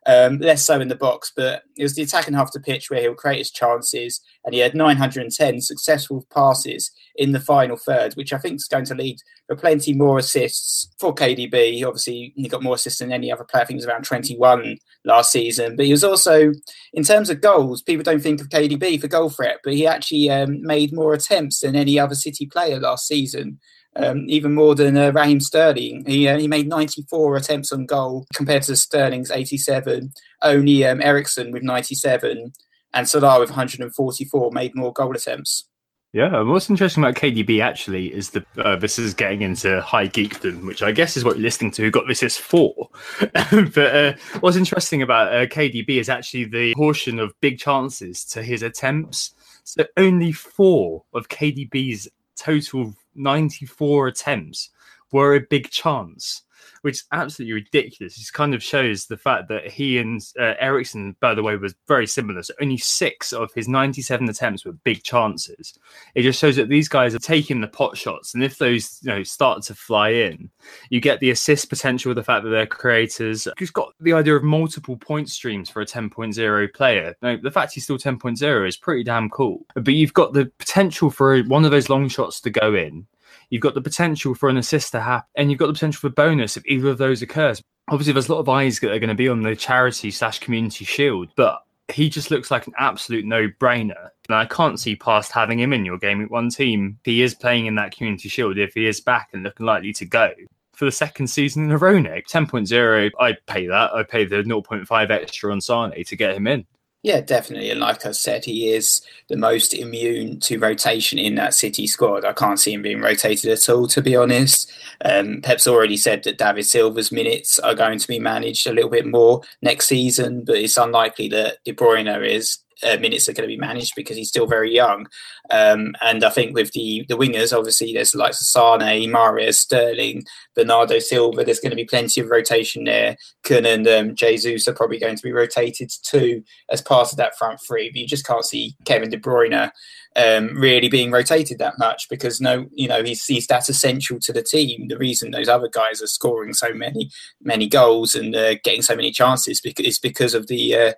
um, 0.06 0.38
less 0.38 0.64
so 0.64 0.80
in 0.80 0.88
the 0.88 0.94
box, 0.94 1.32
but 1.34 1.64
it 1.76 1.82
was 1.82 1.94
the 1.94 2.02
attacking 2.02 2.34
half 2.34 2.48
of 2.48 2.52
the 2.52 2.60
pitch 2.60 2.90
where 2.90 3.00
he'll 3.00 3.14
create 3.14 3.38
his 3.38 3.50
chances, 3.50 4.20
and 4.44 4.54
he 4.54 4.60
had 4.60 4.74
910 4.74 5.60
successful 5.60 6.24
passes 6.32 6.92
in 7.16 7.32
the 7.32 7.40
final 7.40 7.76
third, 7.76 8.14
which 8.14 8.32
I 8.32 8.38
think 8.38 8.56
is 8.56 8.68
going 8.68 8.84
to 8.86 8.94
lead 8.94 9.18
for 9.48 9.56
plenty 9.56 9.92
more 9.94 10.18
assists 10.18 10.88
for 11.00 11.14
KDB. 11.14 11.84
Obviously, 11.84 12.32
he 12.36 12.48
got 12.48 12.62
more 12.62 12.76
assists 12.76 13.00
than 13.00 13.12
any 13.12 13.32
other 13.32 13.44
player. 13.44 13.62
I 13.62 13.66
think 13.66 13.78
it 13.78 13.84
was 13.84 13.86
around 13.86 14.04
21 14.04 14.76
last 15.04 15.32
season, 15.32 15.74
but 15.74 15.86
he 15.86 15.92
was 15.92 16.04
also, 16.04 16.52
in 16.92 17.02
terms 17.02 17.28
of 17.28 17.40
goals, 17.40 17.82
people 17.82 18.04
don't 18.04 18.22
think 18.22 18.40
of 18.40 18.48
KDB 18.48 19.00
for 19.00 19.08
goal 19.08 19.30
threat, 19.30 19.58
but 19.64 19.74
he 19.74 19.86
actually 19.86 20.30
um, 20.30 20.62
made 20.62 20.94
more 20.94 21.14
attempts 21.14 21.60
than 21.60 21.74
any 21.74 21.98
other 21.98 22.14
City 22.14 22.46
player 22.46 22.78
last 22.78 23.08
season 23.08 23.58
um, 23.96 24.24
even 24.28 24.54
more 24.54 24.74
than 24.74 24.96
uh, 24.96 25.10
Raheem 25.12 25.40
Sterling. 25.40 26.04
He 26.06 26.28
uh, 26.28 26.38
he 26.38 26.48
made 26.48 26.68
94 26.68 27.36
attempts 27.36 27.72
on 27.72 27.86
goal 27.86 28.26
compared 28.34 28.62
to 28.64 28.76
Sterling's 28.76 29.30
87. 29.30 30.12
Only 30.42 30.84
um, 30.84 31.00
Eriksen 31.02 31.50
with 31.50 31.62
97 31.62 32.52
and 32.94 33.08
Salah 33.08 33.40
with 33.40 33.50
144 33.50 34.50
made 34.52 34.74
more 34.74 34.92
goal 34.92 35.14
attempts. 35.14 35.64
Yeah, 36.12 36.40
what's 36.42 36.70
interesting 36.70 37.02
about 37.02 37.16
KDB 37.16 37.62
actually 37.62 38.06
is 38.06 38.30
the 38.30 38.42
uh, 38.56 38.76
this 38.76 38.98
is 38.98 39.12
getting 39.12 39.42
into 39.42 39.82
high 39.82 40.08
geekdom, 40.08 40.64
which 40.64 40.82
I 40.82 40.90
guess 40.90 41.14
is 41.16 41.24
what 41.24 41.36
you're 41.36 41.42
listening 41.42 41.72
to. 41.72 41.82
Who 41.82 41.90
got 41.90 42.08
this 42.08 42.22
is 42.22 42.38
for? 42.38 42.88
but 43.20 43.78
uh, 43.78 44.12
what's 44.40 44.56
interesting 44.56 45.02
about 45.02 45.34
uh, 45.34 45.46
KDB 45.46 46.00
is 46.00 46.08
actually 46.08 46.44
the 46.44 46.74
portion 46.74 47.18
of 47.18 47.38
big 47.42 47.58
chances 47.58 48.24
to 48.26 48.42
his 48.42 48.62
attempts. 48.62 49.32
So 49.64 49.84
only 49.98 50.32
four 50.32 51.04
of 51.12 51.28
KDB's 51.28 52.08
total 52.36 52.94
94 53.16 54.08
attempts 54.08 54.70
were 55.12 55.34
a 55.34 55.40
big 55.40 55.70
chance 55.70 56.42
which 56.86 56.98
is 56.98 57.04
absolutely 57.10 57.52
ridiculous. 57.52 58.16
It 58.16 58.32
kind 58.32 58.54
of 58.54 58.62
shows 58.62 59.06
the 59.06 59.16
fact 59.16 59.48
that 59.48 59.66
he 59.66 59.98
and 59.98 60.22
uh, 60.38 60.54
Eriksen, 60.60 61.16
by 61.18 61.34
the 61.34 61.42
way, 61.42 61.56
was 61.56 61.74
very 61.88 62.06
similar. 62.06 62.44
So 62.44 62.54
only 62.62 62.76
six 62.76 63.32
of 63.32 63.52
his 63.54 63.66
97 63.66 64.28
attempts 64.28 64.64
were 64.64 64.70
big 64.70 65.02
chances. 65.02 65.76
It 66.14 66.22
just 66.22 66.38
shows 66.38 66.54
that 66.54 66.68
these 66.68 66.88
guys 66.88 67.12
are 67.12 67.18
taking 67.18 67.60
the 67.60 67.66
pot 67.66 67.96
shots, 67.96 68.34
and 68.34 68.44
if 68.44 68.58
those 68.58 69.00
you 69.02 69.10
know 69.10 69.24
start 69.24 69.62
to 69.64 69.74
fly 69.74 70.10
in, 70.10 70.48
you 70.88 71.00
get 71.00 71.18
the 71.18 71.30
assist 71.30 71.68
potential 71.70 72.10
with 72.10 72.18
the 72.18 72.22
fact 72.22 72.44
that 72.44 72.50
they're 72.50 72.66
creators. 72.66 73.48
You've 73.58 73.72
got 73.72 73.92
the 73.98 74.12
idea 74.12 74.36
of 74.36 74.44
multiple 74.44 74.96
point 74.96 75.28
streams 75.28 75.68
for 75.68 75.82
a 75.82 75.86
10.0 75.86 76.72
player. 76.72 77.16
Now, 77.20 77.36
the 77.36 77.50
fact 77.50 77.72
he's 77.72 77.82
still 77.82 77.98
10.0 77.98 78.68
is 78.68 78.76
pretty 78.76 79.02
damn 79.02 79.28
cool. 79.28 79.66
But 79.74 79.94
you've 79.94 80.14
got 80.14 80.34
the 80.34 80.46
potential 80.58 81.10
for 81.10 81.42
one 81.42 81.64
of 81.64 81.72
those 81.72 81.88
long 81.88 82.08
shots 82.08 82.40
to 82.42 82.50
go 82.50 82.76
in 82.76 83.08
You've 83.50 83.62
got 83.62 83.74
the 83.74 83.80
potential 83.80 84.34
for 84.34 84.48
an 84.48 84.56
assist 84.56 84.92
to 84.92 85.00
happen, 85.00 85.28
and 85.34 85.50
you've 85.50 85.58
got 85.58 85.66
the 85.66 85.72
potential 85.72 86.00
for 86.00 86.10
bonus 86.10 86.56
if 86.56 86.66
either 86.66 86.88
of 86.88 86.98
those 86.98 87.22
occurs. 87.22 87.62
Obviously, 87.88 88.12
there's 88.12 88.28
a 88.28 88.32
lot 88.32 88.40
of 88.40 88.48
eyes 88.48 88.80
that 88.80 88.90
are 88.90 88.98
going 88.98 89.08
to 89.08 89.14
be 89.14 89.28
on 89.28 89.42
the 89.42 89.54
charity 89.54 90.10
slash 90.10 90.40
community 90.40 90.84
shield, 90.84 91.28
but 91.36 91.62
he 91.88 92.08
just 92.08 92.30
looks 92.30 92.50
like 92.50 92.66
an 92.66 92.72
absolute 92.78 93.24
no-brainer. 93.24 94.08
And 94.28 94.36
I 94.36 94.44
can't 94.46 94.80
see 94.80 94.96
past 94.96 95.30
having 95.30 95.60
him 95.60 95.72
in 95.72 95.84
your 95.84 95.98
game 95.98 96.18
with 96.18 96.30
one 96.30 96.50
team. 96.50 96.98
He 97.04 97.22
is 97.22 97.34
playing 97.34 97.66
in 97.66 97.76
that 97.76 97.96
community 97.96 98.28
shield 98.28 98.58
if 98.58 98.74
he 98.74 98.86
is 98.86 99.00
back 99.00 99.28
and 99.32 99.44
looking 99.44 99.66
likely 99.66 99.92
to 99.94 100.04
go 100.04 100.32
for 100.76 100.84
the 100.84 100.92
second 100.92 101.28
season 101.28 101.64
in 101.64 101.72
a 101.72 101.78
row, 101.78 101.98
Nick. 101.98 102.28
10.0, 102.28 103.10
I'd 103.18 103.46
pay 103.46 103.66
that. 103.66 103.94
I'd 103.94 104.08
pay 104.08 104.24
the 104.24 104.42
0.5 104.42 105.10
extra 105.10 105.50
on 105.50 105.60
Sane 105.60 106.04
to 106.04 106.16
get 106.16 106.36
him 106.36 106.46
in. 106.46 106.66
Yeah, 107.06 107.20
definitely. 107.20 107.70
And 107.70 107.78
like 107.78 108.04
I 108.04 108.10
said, 108.10 108.44
he 108.44 108.72
is 108.72 109.00
the 109.28 109.36
most 109.36 109.72
immune 109.74 110.40
to 110.40 110.58
rotation 110.58 111.20
in 111.20 111.36
that 111.36 111.54
City 111.54 111.86
squad. 111.86 112.24
I 112.24 112.32
can't 112.32 112.58
see 112.58 112.72
him 112.72 112.82
being 112.82 113.00
rotated 113.00 113.48
at 113.48 113.68
all, 113.68 113.86
to 113.86 114.02
be 114.02 114.16
honest. 114.16 114.72
Um, 115.04 115.40
Pep's 115.40 115.68
already 115.68 115.96
said 115.98 116.24
that 116.24 116.36
David 116.36 116.66
Silva's 116.66 117.12
minutes 117.12 117.60
are 117.60 117.76
going 117.76 118.00
to 118.00 118.08
be 118.08 118.18
managed 118.18 118.66
a 118.66 118.72
little 118.72 118.90
bit 118.90 119.06
more 119.06 119.42
next 119.62 119.86
season, 119.86 120.42
but 120.44 120.56
it's 120.56 120.76
unlikely 120.76 121.28
that 121.28 121.58
De 121.64 121.72
Bruyne 121.72 122.28
is 122.28 122.58
uh, 122.82 122.96
minutes 122.98 123.28
are 123.28 123.32
going 123.32 123.48
to 123.48 123.54
be 123.54 123.60
managed 123.60 123.94
because 123.96 124.16
he's 124.16 124.28
still 124.28 124.46
very 124.46 124.72
young. 124.72 125.06
Um, 125.50 125.94
and 126.00 126.24
I 126.24 126.30
think 126.30 126.54
with 126.54 126.72
the 126.72 127.04
the 127.08 127.16
wingers, 127.16 127.56
obviously 127.56 127.92
there's 127.92 128.14
like 128.14 128.34
Sane, 128.34 129.10
Mahrez, 129.10 129.54
Sterling, 129.54 130.24
Bernardo 130.54 130.98
Silva. 130.98 131.44
There's 131.44 131.60
going 131.60 131.70
to 131.70 131.76
be 131.76 131.84
plenty 131.84 132.20
of 132.20 132.28
rotation 132.28 132.84
there. 132.84 133.16
Kun 133.44 133.66
and 133.66 133.86
um, 133.88 134.14
Jesus 134.14 134.68
are 134.68 134.74
probably 134.74 134.98
going 134.98 135.16
to 135.16 135.22
be 135.22 135.32
rotated 135.32 135.90
too 136.02 136.42
as 136.70 136.82
part 136.82 137.12
of 137.12 137.16
that 137.18 137.36
front 137.38 137.60
three. 137.66 137.90
But 137.90 138.00
you 138.00 138.06
just 138.06 138.26
can't 138.26 138.44
see 138.44 138.76
Kevin 138.84 139.10
De 139.10 139.18
Bruyne 139.18 139.70
um, 140.16 140.56
really 140.56 140.88
being 140.88 141.10
rotated 141.10 141.58
that 141.58 141.78
much 141.78 142.08
because 142.08 142.40
no, 142.40 142.66
you 142.72 142.88
know, 142.88 143.02
he's 143.02 143.24
he's 143.26 143.46
that 143.48 143.68
essential 143.68 144.18
to 144.20 144.32
the 144.32 144.42
team. 144.42 144.88
The 144.88 144.98
reason 144.98 145.30
those 145.30 145.48
other 145.48 145.68
guys 145.68 146.02
are 146.02 146.06
scoring 146.06 146.54
so 146.54 146.72
many 146.72 147.10
many 147.42 147.68
goals 147.68 148.14
and 148.14 148.34
uh, 148.34 148.54
getting 148.64 148.82
so 148.82 148.96
many 148.96 149.10
chances 149.10 149.60
is 149.64 149.98
because 149.98 150.34
of 150.34 150.46
the 150.46 150.74
uh, 150.74 150.92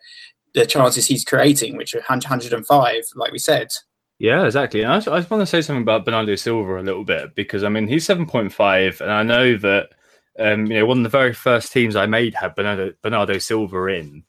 the 0.55 0.67
chances 0.67 1.07
he's 1.07 1.25
creating, 1.25 1.77
which 1.77 1.95
are 1.95 1.99
105, 1.99 3.05
like 3.15 3.33
we 3.33 3.39
said. 3.39 3.69
Yeah, 4.19 4.45
exactly. 4.45 4.83
And 4.83 4.93
I, 4.93 4.97
I 4.97 5.19
just 5.21 5.31
want 5.31 5.43
to 5.43 5.47
say 5.47 5.63
something 5.63 5.83
about 5.83 6.05
Bernardo 6.05 6.35
Silva 6.35 6.81
a 6.81 6.83
little 6.83 7.05
bit 7.05 7.35
because 7.35 7.63
I 7.63 7.69
mean 7.69 7.87
he's 7.87 8.07
7.5, 8.07 9.01
and 9.01 9.13
I 9.13 9.23
know 9.23 9.57
that 9.57 9.91
um, 10.39 10.67
you 10.67 10.79
know 10.79 10.87
one 10.87 10.99
of 10.99 11.03
the 11.05 11.09
very 11.09 11.33
first 11.33 11.73
teams 11.73 11.97
I 11.97 12.07
made 12.07 12.35
had 12.35 12.55
Bernardo, 12.55 12.93
Bernardo 13.03 13.39
Silva 13.39 13.87
in. 13.87 14.25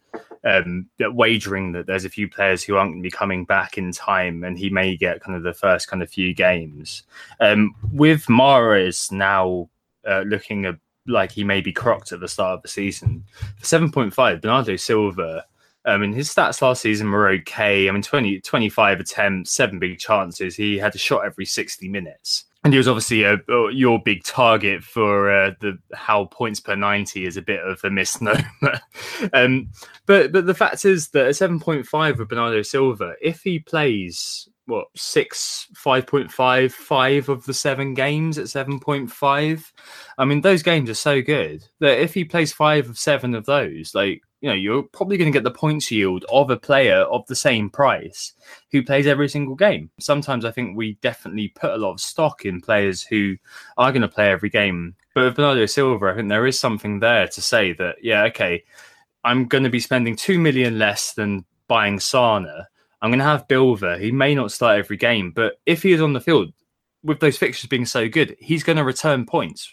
Um, 0.46 0.88
wagering 1.00 1.74
that 1.74 1.86
there's 1.86 2.06
a 2.06 2.10
few 2.10 2.30
players 2.30 2.64
who 2.64 2.78
aren't 2.78 2.92
going 2.92 3.04
to 3.04 3.08
be 3.08 3.12
coming 3.12 3.44
back 3.44 3.78
in 3.78 3.92
time, 3.92 4.46
and 4.46 4.58
he 4.58 4.70
may 4.70 4.96
get 4.96 5.22
kind 5.22 5.36
of 5.36 5.44
the 5.44 5.54
first 5.54 5.90
kind 5.90 6.02
of 6.02 6.10
few 6.10 6.34
games. 6.34 7.04
Um, 7.42 7.76
with 7.92 8.26
Mahrez 8.28 9.12
now 9.12 9.70
uh, 10.08 10.22
looking 10.22 10.66
a, 10.66 10.80
like 11.08 11.34
he 11.34 11.44
may 11.44 11.60
be 11.60 11.74
crocked 11.74 12.14
at 12.14 12.22
the 12.22 12.30
start 12.30 12.54
of 12.54 12.62
the 12.62 12.70
season, 12.70 13.26
for 13.58 13.66
7.5, 13.66 14.42
Bernardo 14.42 14.78
Silva 14.78 15.46
I 15.86 15.98
mean, 15.98 16.14
his 16.14 16.34
stats 16.34 16.62
last 16.62 16.82
season 16.82 17.12
were 17.12 17.30
okay. 17.30 17.88
I 17.88 17.92
mean, 17.92 18.02
20, 18.02 18.42
25 18.42 19.00
attempts, 19.00 19.52
seven 19.52 19.80
big 19.80 19.98
chances. 19.98 20.56
He 20.56 20.78
had 20.78 20.94
a 20.94 20.98
shot 20.98 21.26
every 21.26 21.46
60 21.46 21.88
minutes. 21.88 22.46
And 22.64 22.74
he 22.74 22.78
was 22.78 22.90
obviously 22.90 23.24
a, 23.24 23.38
your 23.72 24.02
big 24.04 24.24
target 24.26 24.84
for 24.84 25.32
uh, 25.32 25.52
the 25.62 25.78
how 25.94 26.26
points 26.26 26.60
per 26.60 26.76
90 26.76 27.26
is 27.26 27.38
a 27.38 27.42
bit 27.42 27.62
of 27.62 27.80
a 27.86 27.90
misnomer. 27.90 28.44
um, 29.34 29.70
but 30.06 30.34
but 30.34 30.46
the 30.46 30.54
fact 30.54 30.84
is 30.84 31.08
that 31.10 31.28
at 31.28 31.36
7.5 31.36 32.18
with 32.18 32.28
Bernardo 32.28 32.62
Silva, 32.62 33.14
if 33.22 33.42
he 33.44 33.60
plays 33.60 34.50
what 34.70 34.88
six, 34.96 35.68
five 35.74 36.08
point 36.08 36.32
five, 36.32 36.74
five 36.74 37.28
of 37.28 37.46
the 37.46 37.54
seven 37.54 37.94
games 37.94 38.38
at 38.38 38.50
seven 38.50 38.80
point 38.80 39.12
five. 39.12 39.74
I 40.18 40.26
mean, 40.26 40.42
those 40.42 40.64
games 40.64 40.90
are 40.90 40.96
so 40.96 41.22
good 41.22 41.66
that 41.80 42.00
if 42.00 42.14
he 42.14 42.24
plays 42.24 42.54
five 42.54 42.88
of 42.88 42.98
seven 42.98 43.36
of 43.36 43.46
those, 43.46 43.94
like 43.94 44.22
you 44.42 44.50
know, 44.50 44.56
you're 44.56 44.84
probably 44.84 45.18
going 45.18 45.32
to 45.32 45.36
get 45.36 45.44
the 45.44 45.52
points 45.52 45.92
yield 45.92 46.26
of 46.32 46.50
a 46.50 46.58
player 46.58 47.00
of 47.02 47.26
the 47.28 47.36
same 47.36 47.70
price 47.70 48.34
who 48.72 48.84
plays 48.84 49.08
every 49.08 49.28
single 49.28 49.56
game. 49.56 49.90
Sometimes 50.00 50.46
I 50.46 50.52
think 50.52 50.78
we 50.78 50.94
definitely 51.02 51.50
put 51.50 51.72
a 51.72 51.78
lot 51.78 51.92
of 51.92 52.00
stock 52.02 52.46
in 52.46 52.62
players 52.62 53.04
who 53.04 53.36
are 53.78 53.92
going 53.92 54.02
to 54.02 54.08
play 54.08 54.30
every 54.32 54.50
game. 54.50 54.96
But 55.14 55.26
with 55.26 55.36
Bernardo 55.36 55.66
Silva, 55.66 56.08
I 56.08 56.16
think 56.16 56.30
there 56.30 56.48
is 56.48 56.60
something 56.60 57.00
there 57.00 57.28
to 57.28 57.42
say 57.42 57.74
that, 57.74 57.98
yeah, 58.02 58.24
okay, 58.26 58.64
I'm 59.24 59.46
going 59.46 59.66
to 59.66 59.70
be 59.70 59.80
spending 59.80 60.16
two 60.16 60.40
million 60.40 60.80
less 60.80 61.14
than 61.14 61.46
buying 61.68 61.98
Sané 61.98 62.66
I'm 63.02 63.12
going 63.12 63.20
to 63.20 63.26
have 63.26 63.48
Bilva. 63.48 64.00
He 64.00 64.12
may 64.12 64.36
not 64.36 64.52
start 64.52 64.80
every 64.80 64.98
game, 64.98 65.32
but 65.32 65.60
if 65.66 65.84
he 65.84 65.94
is 65.94 66.02
on 66.02 66.14
the 66.14 66.22
field 66.22 66.54
with 67.04 67.20
those 67.20 67.38
fixtures 67.38 67.70
being 67.70 67.86
so 67.86 68.10
good, 68.10 68.36
he's 68.40 68.64
going 68.64 68.78
to 68.78 68.84
return 68.84 69.26
points. 69.26 69.72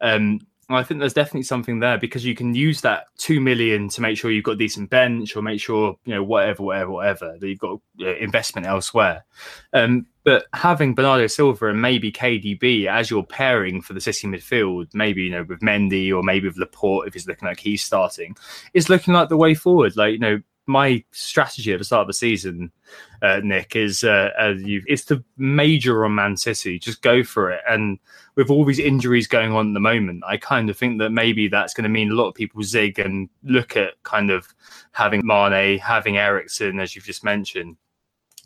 Um, 0.00 0.40
I 0.74 0.82
think 0.82 1.00
there's 1.00 1.14
definitely 1.14 1.44
something 1.44 1.80
there 1.80 1.98
because 1.98 2.24
you 2.24 2.34
can 2.34 2.54
use 2.54 2.80
that 2.82 3.06
two 3.16 3.40
million 3.40 3.88
to 3.90 4.00
make 4.00 4.18
sure 4.18 4.30
you've 4.30 4.44
got 4.44 4.52
a 4.52 4.56
decent 4.56 4.90
bench 4.90 5.36
or 5.36 5.42
make 5.42 5.60
sure 5.60 5.96
you 6.04 6.14
know 6.14 6.22
whatever, 6.22 6.62
whatever, 6.62 6.90
whatever 6.90 7.36
that 7.38 7.48
you've 7.48 7.58
got 7.58 7.80
investment 7.98 8.66
elsewhere. 8.66 9.24
Um, 9.72 10.06
but 10.24 10.46
having 10.54 10.94
Bernardo 10.94 11.26
Silva 11.26 11.68
and 11.68 11.82
maybe 11.82 12.10
KDB 12.10 12.86
as 12.86 13.10
your 13.10 13.24
pairing 13.24 13.82
for 13.82 13.92
the 13.92 14.00
City 14.00 14.26
midfield, 14.26 14.94
maybe 14.94 15.22
you 15.22 15.30
know 15.30 15.44
with 15.44 15.60
Mendy 15.60 16.14
or 16.14 16.22
maybe 16.22 16.48
with 16.48 16.56
Laporte 16.56 17.08
if 17.08 17.14
he's 17.14 17.26
looking 17.26 17.46
like 17.46 17.60
he's 17.60 17.82
starting, 17.82 18.36
is 18.72 18.88
looking 18.88 19.14
like 19.14 19.28
the 19.28 19.36
way 19.36 19.54
forward. 19.54 19.96
Like 19.96 20.12
you 20.12 20.18
know 20.18 20.40
my 20.66 21.04
strategy 21.10 21.72
at 21.72 21.78
the 21.78 21.84
start 21.84 22.02
of 22.02 22.06
the 22.06 22.14
season, 22.14 22.72
uh, 23.22 23.40
Nick, 23.42 23.76
is 23.76 24.02
uh, 24.02 24.30
uh, 24.38 24.54
it's 24.56 25.04
to 25.06 25.22
major 25.36 26.04
on 26.04 26.14
Man 26.14 26.36
City. 26.36 26.78
Just 26.78 27.02
go 27.02 27.22
for 27.22 27.50
it. 27.50 27.60
And 27.68 27.98
with 28.34 28.50
all 28.50 28.64
these 28.64 28.78
injuries 28.78 29.26
going 29.26 29.52
on 29.52 29.68
at 29.68 29.74
the 29.74 29.80
moment, 29.80 30.24
I 30.26 30.36
kind 30.36 30.70
of 30.70 30.76
think 30.76 30.98
that 31.00 31.10
maybe 31.10 31.48
that's 31.48 31.74
going 31.74 31.84
to 31.84 31.90
mean 31.90 32.10
a 32.10 32.14
lot 32.14 32.28
of 32.28 32.34
people 32.34 32.62
zig 32.62 32.98
and 32.98 33.28
look 33.42 33.76
at 33.76 34.02
kind 34.02 34.30
of 34.30 34.54
having 34.92 35.22
Mane, 35.24 35.78
having 35.78 36.16
Eriksen, 36.16 36.80
as 36.80 36.94
you've 36.94 37.04
just 37.04 37.24
mentioned. 37.24 37.76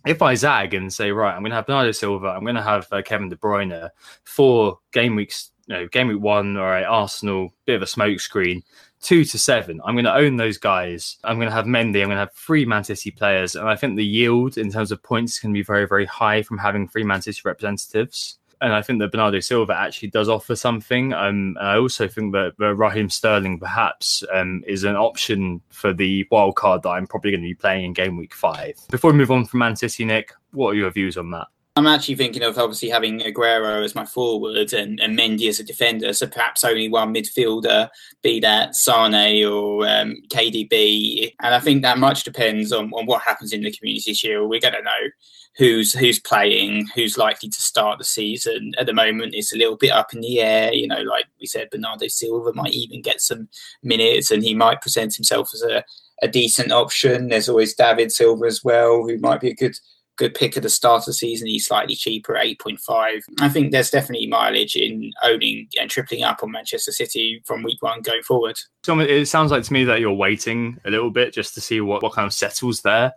If 0.07 0.23
I 0.23 0.35
zag 0.35 0.75
and 0.75 0.93
say, 0.93 1.11
right, 1.11 1.35
I'm 1.35 1.43
going 1.43 1.51
to 1.51 1.57
have 1.57 1.67
Bernardo 1.67 1.93
Silva, 1.93 2.29
I'm 2.29 2.45
going 2.45 2.55
to 2.55 2.63
have 2.63 2.87
uh, 2.93 3.03
Kevin 3.03 3.29
De 3.29 3.37
Bruyne 3.37 3.91
for 4.25 4.79
game 4.93 5.17
weeks, 5.17 5.51
you 5.67 5.75
know, 5.75 5.89
game 5.89 6.09
week 6.09 6.21
one, 6.21 6.57
all 6.57 6.65
right, 6.65 6.85
Arsenal, 6.85 7.53
bit 7.67 7.77
of 7.77 7.83
a 7.83 7.85
smokescreen 7.85 8.63
two 9.01 9.25
to 9.25 9.39
seven. 9.39 9.81
I'm 9.85 9.95
going 9.95 10.05
to 10.05 10.15
own 10.15 10.37
those 10.37 10.59
guys. 10.59 11.19
I'm 11.25 11.37
going 11.37 11.49
to 11.49 11.55
have 11.55 11.67
Mendy. 11.67 12.03
I'm 12.03 12.09
going 12.09 12.11
to 12.11 12.17
have 12.17 12.35
three 12.35 12.65
Man 12.65 12.85
City 12.85 13.11
players. 13.11 13.57
And 13.57 13.69
I 13.69 13.77
think 13.77 13.97
the 13.97 14.05
yield 14.05 14.59
in 14.59 14.71
terms 14.71 14.93
of 14.93 15.03
points 15.03 15.39
can 15.39 15.53
be 15.53 15.63
very, 15.63 15.87
very 15.87 16.07
high 16.07 16.43
from 16.43 16.59
having 16.59 16.89
three 16.89 17.05
Man 17.05 17.23
City 17.23 17.41
representatives. 17.45 18.39
And 18.61 18.73
I 18.73 18.83
think 18.83 18.99
that 18.99 19.13
Bernardo 19.13 19.39
Silva 19.39 19.73
actually 19.73 20.09
does 20.09 20.29
offer 20.29 20.57
something. 20.57 21.13
Um, 21.13 21.57
I 21.61 21.77
also 21.77 22.09
think 22.09 22.33
that, 22.33 22.55
that 22.59 22.75
Raheem 22.75 23.09
Sterling 23.09 23.61
perhaps 23.61 24.25
um, 24.35 24.65
is 24.67 24.83
an 24.83 24.97
option 24.97 25.61
for 25.69 25.93
the 25.93 26.27
wild 26.33 26.57
card 26.57 26.83
that 26.83 26.89
I'm 26.89 27.07
probably 27.07 27.31
going 27.31 27.43
to 27.43 27.49
be 27.49 27.55
playing 27.55 27.85
in 27.85 27.93
game 27.93 28.17
week 28.17 28.35
five. 28.35 28.75
Before 28.91 29.13
we 29.13 29.19
move 29.19 29.31
on 29.31 29.45
from 29.45 29.61
Man 29.61 29.77
City, 29.77 30.05
Nick, 30.05 30.33
what 30.51 30.71
are 30.71 30.75
your 30.75 30.91
views 30.91 31.17
on 31.17 31.31
that? 31.31 31.47
I'm 31.79 31.87
actually 31.87 32.17
thinking 32.17 32.43
of 32.43 32.59
obviously 32.59 32.89
having 32.89 33.21
Aguero 33.21 33.85
as 33.85 33.95
my 33.95 34.05
forward 34.05 34.73
and, 34.73 34.99
and 34.99 35.17
Mendy 35.17 35.49
as 35.49 35.61
a 35.61 35.65
defender. 35.65 36.13
So 36.13 36.27
perhaps 36.27 36.65
only 36.65 36.89
one 36.89 37.15
midfielder, 37.15 37.89
be 38.21 38.41
that 38.41 38.75
Sane 38.75 39.45
or 39.45 39.87
um, 39.87 40.17
KDB. 40.29 41.35
And 41.41 41.55
I 41.55 41.61
think 41.61 41.83
that 41.83 41.99
much 41.99 42.25
depends 42.25 42.73
on, 42.73 42.91
on 42.95 43.07
what 43.07 43.23
happens 43.23 43.53
in 43.53 43.63
the 43.63 43.71
Community 43.71 44.13
Shield. 44.13 44.51
We're 44.51 44.59
going 44.59 44.75
to 44.75 44.83
know 44.83 45.11
who's 45.57 45.93
who's 45.93 46.19
playing, 46.19 46.89
who's 46.97 47.17
likely 47.17 47.49
to 47.49 47.61
start 47.63 47.99
the 47.99 48.05
season. 48.05 48.73
At 48.77 48.87
the 48.87 48.93
moment, 48.93 49.37
it's 49.37 49.55
a 49.55 49.57
little 49.57 49.77
bit 49.77 49.93
up 49.93 50.13
in 50.13 50.21
the 50.21 50.41
air. 50.41 50.75
You 50.75 50.89
know, 50.89 51.03
like 51.03 51.27
we 51.41 51.47
said, 51.47 51.71
Bernardo 51.71 52.09
Silva 52.09 52.53
might 52.55 52.75
even 52.75 53.03
get 53.03 53.21
some 53.21 53.49
minutes, 53.85 54.33
and 54.33 54.43
he 54.43 54.53
might 54.53 54.81
present 54.81 55.15
himself 55.15 55.51
as 55.55 55.63
a, 55.63 55.85
a 56.23 56.27
decent 56.27 56.73
option. 56.73 57.29
There's 57.29 57.49
always 57.49 57.77
David 57.77 58.11
Silva 58.11 58.47
as 58.47 58.65
well, 58.65 59.05
who 59.05 59.17
might 59.19 59.41
be 59.41 59.51
a 59.51 59.55
good 59.55 59.79
good 60.19 60.35
pick 60.35 60.57
at 60.57 60.63
the 60.63 60.69
start 60.69 61.03
of 61.03 61.07
the 61.07 61.13
season. 61.15 61.47
He's 61.47 61.67
slightly 61.67 61.95
cheaper, 61.95 62.37
at 62.37 62.47
8.5. 62.47 63.23
I 63.41 63.49
think 63.49 63.73
there's 63.73 63.91
definitely 63.91 64.27
mileage 64.27 64.77
in 64.77 65.13
owning 65.23 65.69
and 65.81 65.89
tripling 65.89 66.25
up 66.25 66.43
on 66.43 66.51
Manchester 66.51 66.93
City 66.93 67.41
from 67.47 67.63
week 67.63 67.81
one 67.81 68.03
going 68.03 68.23
forward. 68.23 68.59
So 68.85 68.99
it 69.01 69.27
sounds 69.27 69.51
like 69.51 69.63
to 69.65 69.73
me 69.73 69.85
that 69.85 70.01
you're 70.01 70.13
waiting 70.13 70.79
a 70.85 70.91
little 70.91 71.11
bit 71.11 71.33
just 71.33 71.55
to 71.55 71.61
see 71.61 71.81
what, 71.81 72.03
what 72.03 72.13
kind 72.13 72.27
of 72.27 72.35
settles 72.35 72.83
there. 72.83 73.13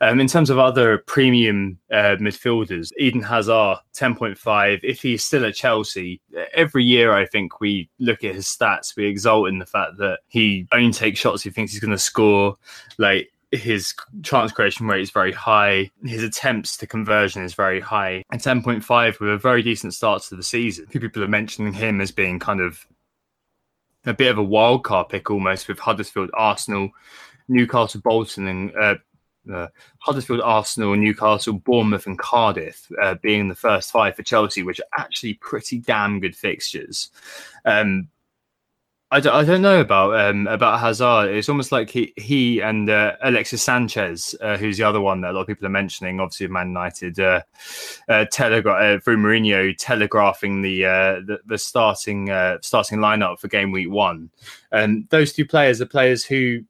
Um, 0.00 0.18
in 0.18 0.26
terms 0.26 0.50
of 0.50 0.58
other 0.58 0.98
premium 0.98 1.78
uh, 1.90 2.16
midfielders, 2.18 2.90
Eden 2.98 3.22
Hazard, 3.22 3.78
10.5. 3.94 4.80
If 4.82 5.02
he's 5.02 5.24
still 5.24 5.44
at 5.44 5.54
Chelsea, 5.54 6.20
every 6.54 6.84
year 6.84 7.12
I 7.12 7.26
think 7.26 7.60
we 7.60 7.90
look 7.98 8.24
at 8.24 8.34
his 8.34 8.46
stats, 8.46 8.96
we 8.96 9.06
exult 9.06 9.48
in 9.48 9.58
the 9.58 9.66
fact 9.66 9.98
that 9.98 10.20
he 10.28 10.66
only 10.72 10.92
takes 10.92 11.20
shots 11.20 11.42
he 11.42 11.50
thinks 11.50 11.72
he's 11.72 11.80
going 11.80 11.90
to 11.90 11.98
score. 11.98 12.56
Like 12.98 13.30
his 13.52 13.94
chance 14.22 14.52
creation 14.52 14.86
rate 14.86 15.02
is 15.02 15.10
very 15.10 15.32
high. 15.32 15.90
His 16.04 16.22
attempts 16.22 16.76
to 16.78 16.86
conversion 16.86 17.42
is 17.42 17.54
very 17.54 17.80
high. 17.80 18.24
And 18.30 18.40
10.5 18.40 19.20
with 19.20 19.30
a 19.30 19.38
very 19.38 19.62
decent 19.62 19.94
start 19.94 20.22
to 20.24 20.36
the 20.36 20.42
season. 20.42 20.86
People 20.86 21.22
are 21.22 21.28
mentioning 21.28 21.72
him 21.72 22.00
as 22.00 22.10
being 22.10 22.38
kind 22.38 22.60
of 22.60 22.86
a 24.04 24.14
bit 24.14 24.30
of 24.30 24.38
a 24.38 24.42
wild 24.42 24.84
card 24.84 25.08
pick 25.08 25.30
almost 25.30 25.68
with 25.68 25.78
Huddersfield, 25.78 26.30
Arsenal, 26.34 26.90
Newcastle, 27.48 28.00
Bolton, 28.02 28.46
and 28.46 28.76
uh, 28.76 28.94
uh, 29.52 29.68
Huddersfield, 29.98 30.40
Arsenal, 30.40 30.96
Newcastle, 30.96 31.54
Bournemouth, 31.54 32.06
and 32.06 32.18
Cardiff 32.18 32.90
uh, 33.00 33.14
being 33.22 33.48
the 33.48 33.54
first 33.54 33.90
five 33.90 34.16
for 34.16 34.22
Chelsea, 34.22 34.62
which 34.62 34.80
are 34.80 35.02
actually 35.02 35.34
pretty 35.34 35.78
damn 35.78 36.20
good 36.20 36.36
fixtures. 36.36 37.10
Um, 37.64 38.08
I 39.12 39.20
don't, 39.20 39.34
I 39.34 39.44
don't 39.44 39.62
know 39.62 39.80
about 39.80 40.18
um, 40.18 40.48
about 40.48 40.80
Hazard. 40.80 41.30
It's 41.30 41.48
almost 41.48 41.70
like 41.70 41.90
he 41.90 42.12
he 42.16 42.60
and 42.60 42.90
uh, 42.90 43.12
Alexis 43.22 43.62
Sanchez, 43.62 44.34
uh, 44.40 44.56
who's 44.56 44.78
the 44.78 44.82
other 44.82 45.00
one 45.00 45.20
that 45.20 45.30
a 45.30 45.32
lot 45.32 45.42
of 45.42 45.46
people 45.46 45.64
are 45.64 45.70
mentioning. 45.70 46.18
Obviously, 46.18 46.48
Man 46.48 46.68
United 46.68 47.20
uh, 47.20 47.42
uh, 48.08 48.24
telegra- 48.32 48.96
uh, 48.96 49.00
through 49.00 49.18
Mourinho 49.18 49.72
telegraphing 49.78 50.62
the 50.62 50.84
uh, 50.84 51.14
the, 51.24 51.38
the, 51.46 51.56
starting 51.56 52.26
starting 52.62 52.98
lineup 52.98 53.38
for 53.38 53.46
game 53.46 53.70
week 53.70 53.90
one. 53.90 54.28
And 54.72 55.08
those 55.10 55.32
two 55.32 55.46
players 55.46 55.80
are 55.80 55.86
players 55.86 56.24
who 56.24 56.64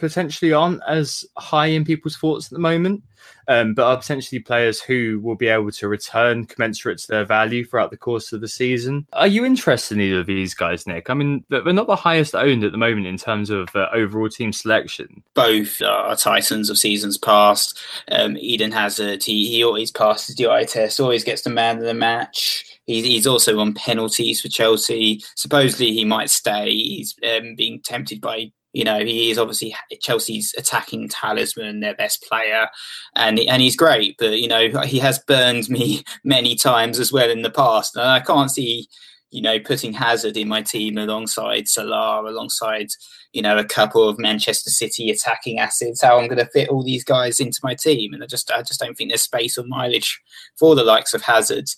potentially 0.00 0.52
aren't 0.52 0.82
as 0.88 1.24
high 1.36 1.66
in 1.66 1.84
people's 1.84 2.16
thoughts 2.16 2.46
at 2.46 2.52
the 2.52 2.58
moment, 2.58 3.02
um, 3.48 3.74
but 3.74 3.84
are 3.84 3.96
potentially 3.96 4.38
players 4.38 4.80
who 4.80 5.20
will 5.22 5.34
be 5.34 5.48
able 5.48 5.70
to 5.70 5.88
return 5.88 6.46
commensurate 6.46 6.98
to 6.98 7.08
their 7.08 7.24
value 7.24 7.64
throughout 7.64 7.90
the 7.90 7.96
course 7.96 8.32
of 8.32 8.40
the 8.40 8.48
season. 8.48 9.06
Are 9.12 9.26
you 9.26 9.44
interested 9.44 9.96
in 9.96 10.02
either 10.02 10.20
of 10.20 10.26
these 10.26 10.54
guys, 10.54 10.86
Nick? 10.86 11.10
I 11.10 11.14
mean, 11.14 11.44
they're 11.48 11.72
not 11.72 11.86
the 11.86 11.96
highest 11.96 12.34
owned 12.34 12.64
at 12.64 12.72
the 12.72 12.78
moment 12.78 13.06
in 13.06 13.16
terms 13.16 13.50
of 13.50 13.68
uh, 13.74 13.88
overall 13.92 14.28
team 14.28 14.52
selection. 14.52 15.22
Both 15.34 15.82
are 15.82 16.16
Titans 16.16 16.70
of 16.70 16.78
seasons 16.78 17.18
past. 17.18 17.78
Um, 18.10 18.36
Eden 18.38 18.72
Hazard, 18.72 19.22
he, 19.22 19.48
he 19.48 19.64
always 19.64 19.90
passes 19.90 20.36
the 20.36 20.48
eye 20.48 20.64
test, 20.64 21.00
always 21.00 21.24
gets 21.24 21.42
the 21.42 21.50
man 21.50 21.78
of 21.78 21.84
the 21.84 21.94
match. 21.94 22.66
He's, 22.86 23.26
also 23.26 23.60
on 23.60 23.74
penalties 23.74 24.40
for 24.40 24.48
Chelsea. 24.48 25.22
Supposedly 25.36 25.92
he 25.92 26.04
might 26.04 26.30
stay. 26.30 26.70
He's 26.70 27.14
um, 27.22 27.54
being 27.54 27.80
tempted 27.80 28.20
by 28.20 28.50
you 28.72 28.84
know, 28.84 29.00
he 29.00 29.30
is 29.30 29.38
obviously 29.38 29.74
Chelsea's 30.00 30.54
attacking 30.56 31.08
talisman, 31.08 31.80
their 31.80 31.94
best 31.94 32.22
player, 32.28 32.68
and 33.16 33.38
and 33.38 33.60
he's 33.60 33.76
great. 33.76 34.16
But 34.18 34.38
you 34.38 34.48
know, 34.48 34.82
he 34.82 34.98
has 35.00 35.18
burned 35.18 35.68
me 35.68 36.04
many 36.24 36.54
times 36.54 36.98
as 36.98 37.12
well 37.12 37.30
in 37.30 37.42
the 37.42 37.50
past, 37.50 37.96
and 37.96 38.06
I 38.06 38.20
can't 38.20 38.50
see, 38.50 38.88
you 39.30 39.42
know, 39.42 39.58
putting 39.58 39.92
Hazard 39.92 40.36
in 40.36 40.48
my 40.48 40.62
team 40.62 40.98
alongside 40.98 41.68
Salah, 41.68 42.22
alongside 42.22 42.88
you 43.32 43.42
know 43.42 43.58
a 43.58 43.64
couple 43.64 44.08
of 44.08 44.18
Manchester 44.18 44.70
City 44.70 45.10
attacking 45.10 45.58
assets. 45.58 46.02
How 46.02 46.18
I'm 46.18 46.28
going 46.28 46.38
to 46.38 46.46
fit 46.46 46.68
all 46.68 46.84
these 46.84 47.04
guys 47.04 47.40
into 47.40 47.58
my 47.64 47.74
team, 47.74 48.14
and 48.14 48.22
I 48.22 48.26
just 48.26 48.52
I 48.52 48.62
just 48.62 48.78
don't 48.78 48.96
think 48.96 49.10
there's 49.10 49.22
space 49.22 49.58
or 49.58 49.64
mileage 49.66 50.20
for 50.58 50.76
the 50.76 50.84
likes 50.84 51.12
of 51.12 51.22
Hazard 51.22 51.68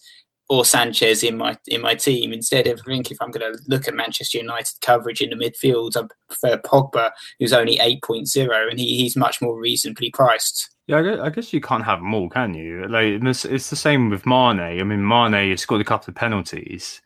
or 0.48 0.64
Sanchez 0.64 1.22
in 1.22 1.36
my 1.36 1.56
in 1.68 1.80
my 1.80 1.94
team 1.94 2.32
instead. 2.32 2.66
of 2.66 2.80
think 2.80 3.10
if 3.10 3.18
I'm 3.20 3.30
going 3.30 3.52
to 3.52 3.58
look 3.68 3.88
at 3.88 3.94
Manchester 3.94 4.38
United 4.38 4.80
coverage 4.80 5.20
in 5.20 5.30
the 5.30 5.36
midfield, 5.36 5.96
I 5.96 6.06
prefer 6.28 6.58
Pogba, 6.58 7.10
who's 7.38 7.52
only 7.52 7.78
8.0, 7.78 8.70
and 8.70 8.78
he, 8.78 8.98
he's 8.98 9.16
much 9.16 9.40
more 9.40 9.58
reasonably 9.58 10.10
priced. 10.10 10.71
Yeah, 10.88 11.22
I 11.22 11.30
guess 11.30 11.52
you 11.52 11.60
can't 11.60 11.84
have 11.84 12.00
them 12.00 12.12
all, 12.12 12.28
can 12.28 12.54
you? 12.54 12.86
Like 12.88 13.06
it's, 13.06 13.44
it's 13.44 13.70
the 13.70 13.76
same 13.76 14.10
with 14.10 14.26
Mane. 14.26 14.58
I 14.58 14.82
mean, 14.82 15.06
Mane 15.06 15.50
has 15.50 15.60
scored 15.60 15.80
a 15.80 15.84
couple 15.84 16.10
of 16.10 16.16
penalties. 16.16 17.00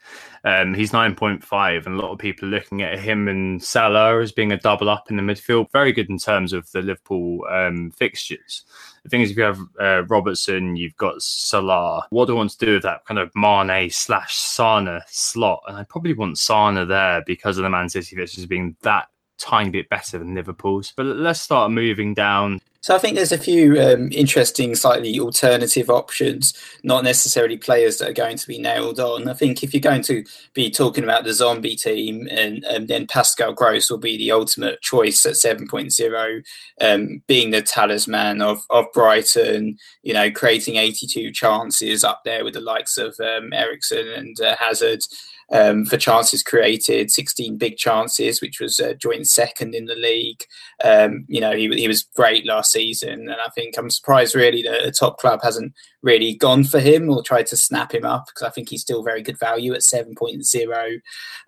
Um, 0.45 0.72
he's 0.72 0.95
nine 0.95 1.14
point 1.14 1.45
five, 1.45 1.87
and 1.87 1.95
a 1.95 2.03
lot 2.03 2.11
of 2.11 2.18
people 2.18 2.49
are 2.49 2.53
looking 2.53 2.81
at 2.81 2.99
him 2.99 3.29
and 3.29 3.62
Salah 3.62 4.22
as 4.22 4.33
being 4.33 4.51
a 4.51 4.57
double 4.57 4.89
up 4.89 5.11
in 5.11 5.16
the 5.16 5.22
midfield. 5.22 5.70
Very 5.72 5.93
good 5.93 6.09
in 6.09 6.16
terms 6.16 6.55
of 6.55 6.70
the 6.72 6.81
Liverpool 6.81 7.45
um, 7.51 7.91
fixtures. 7.91 8.64
The 9.03 9.11
thing 9.11 9.20
is, 9.20 9.31
if 9.31 9.37
you 9.37 9.43
have 9.43 9.61
uh, 9.79 10.05
Robertson, 10.05 10.77
you've 10.77 10.97
got 10.97 11.20
Salah. 11.20 12.07
What 12.09 12.27
do 12.27 12.33
I 12.33 12.37
want 12.37 12.53
to 12.53 12.64
do 12.64 12.72
with 12.74 12.83
that 12.85 13.05
kind 13.05 13.20
of 13.20 13.31
Mane 13.37 13.91
slash 13.91 14.39
Sané 14.39 15.03
slot? 15.07 15.62
And 15.68 15.77
I 15.77 15.85
probably 15.85 16.14
want 16.14 16.37
Sané 16.37 16.89
there 16.89 17.22
because 17.27 17.59
of 17.59 17.64
the 17.64 17.70
Man 17.70 17.91
City 17.91 18.16
fixtures 18.16 18.47
being 18.47 18.74
that 18.83 19.09
tiny 19.39 19.68
bit 19.68 19.91
better 19.91 20.18
than 20.18 20.35
Liverpool's. 20.35 20.95
But 20.97 21.05
let's 21.05 21.43
start 21.43 21.70
moving 21.70 22.14
down. 22.14 22.62
So 22.87 22.95
I 22.95 23.01
think 23.01 23.16
there's 23.16 23.32
a 23.32 23.37
few 23.37 23.82
um, 23.82 24.11
interesting, 24.12 24.76
slightly 24.76 25.18
alternative 25.18 25.91
options, 25.91 26.55
not 26.84 27.03
necessarily 27.03 27.57
players 27.57 27.99
that 27.99 28.11
are 28.11 28.12
going 28.12 28.37
to 28.37 28.47
be 28.47 28.61
nailed 28.61 29.01
on. 29.01 29.26
I 29.26 29.34
think 29.34 29.64
if 29.64 29.74
you're 29.74 29.80
going 29.80 30.03
to 30.03 30.24
be 30.55 30.70
talking 30.70 31.03
about 31.03 31.24
the 31.24 31.34
zombie 31.34 31.74
team, 31.74 32.28
and, 32.30 32.62
and 32.62 32.87
then 32.87 33.09
Pascal 33.09 33.53
Gross 33.53 33.91
will 33.91 33.99
be 33.99 34.16
the 34.16 34.30
ultimate 34.30 34.82
choice 34.82 35.26
at 35.26 35.32
7.0, 35.32 36.45
um, 36.80 37.22
being 37.26 37.51
the 37.51 37.61
talisman 37.61 38.41
of, 38.41 38.64
of 38.70 38.84
Brighton, 38.95 39.78
you 40.05 40.14
know, 40.14 40.30
creating 40.30 40.76
82 40.76 41.32
chances 41.32 42.05
up 42.05 42.22
there 42.24 42.45
with 42.45 42.55
the 42.55 42.61
likes 42.61 42.99
of 42.99 43.18
um, 43.18 43.53
Eriksen 43.53 44.07
and 44.07 44.41
uh, 44.41 44.55
Hazard. 44.61 45.01
Um, 45.53 45.84
for 45.84 45.97
chances 45.97 46.42
created, 46.42 47.11
16 47.11 47.57
big 47.57 47.76
chances, 47.76 48.40
which 48.40 48.61
was 48.61 48.80
uh, 48.80 48.94
joint 48.94 49.28
second 49.28 49.74
in 49.74 49.86
the 49.86 49.94
league. 49.94 50.42
Um, 50.82 51.24
you 51.28 51.40
know, 51.40 51.53
he, 51.53 51.68
he 51.68 51.88
was 51.88 52.03
great 52.03 52.47
last 52.47 52.72
season. 52.72 53.28
And 53.28 53.32
I 53.32 53.49
think 53.55 53.76
I'm 53.76 53.90
surprised 53.90 54.34
really 54.34 54.62
that 54.62 54.86
a 54.86 54.90
top 54.90 55.18
club 55.18 55.40
hasn't 55.42 55.72
really 56.03 56.34
gone 56.34 56.64
for 56.64 56.80
him 56.80 57.09
or 57.11 57.22
tried 57.22 57.47
to 57.47 57.57
snap 57.57 57.94
him 57.94 58.05
up 58.05 58.26
because 58.26 58.42
I 58.42 58.51
think 58.51 58.68
he's 58.68 58.82
still 58.82 59.03
very 59.03 59.22
good 59.22 59.38
value 59.38 59.74
at 59.74 59.80
7.0. 59.80 60.94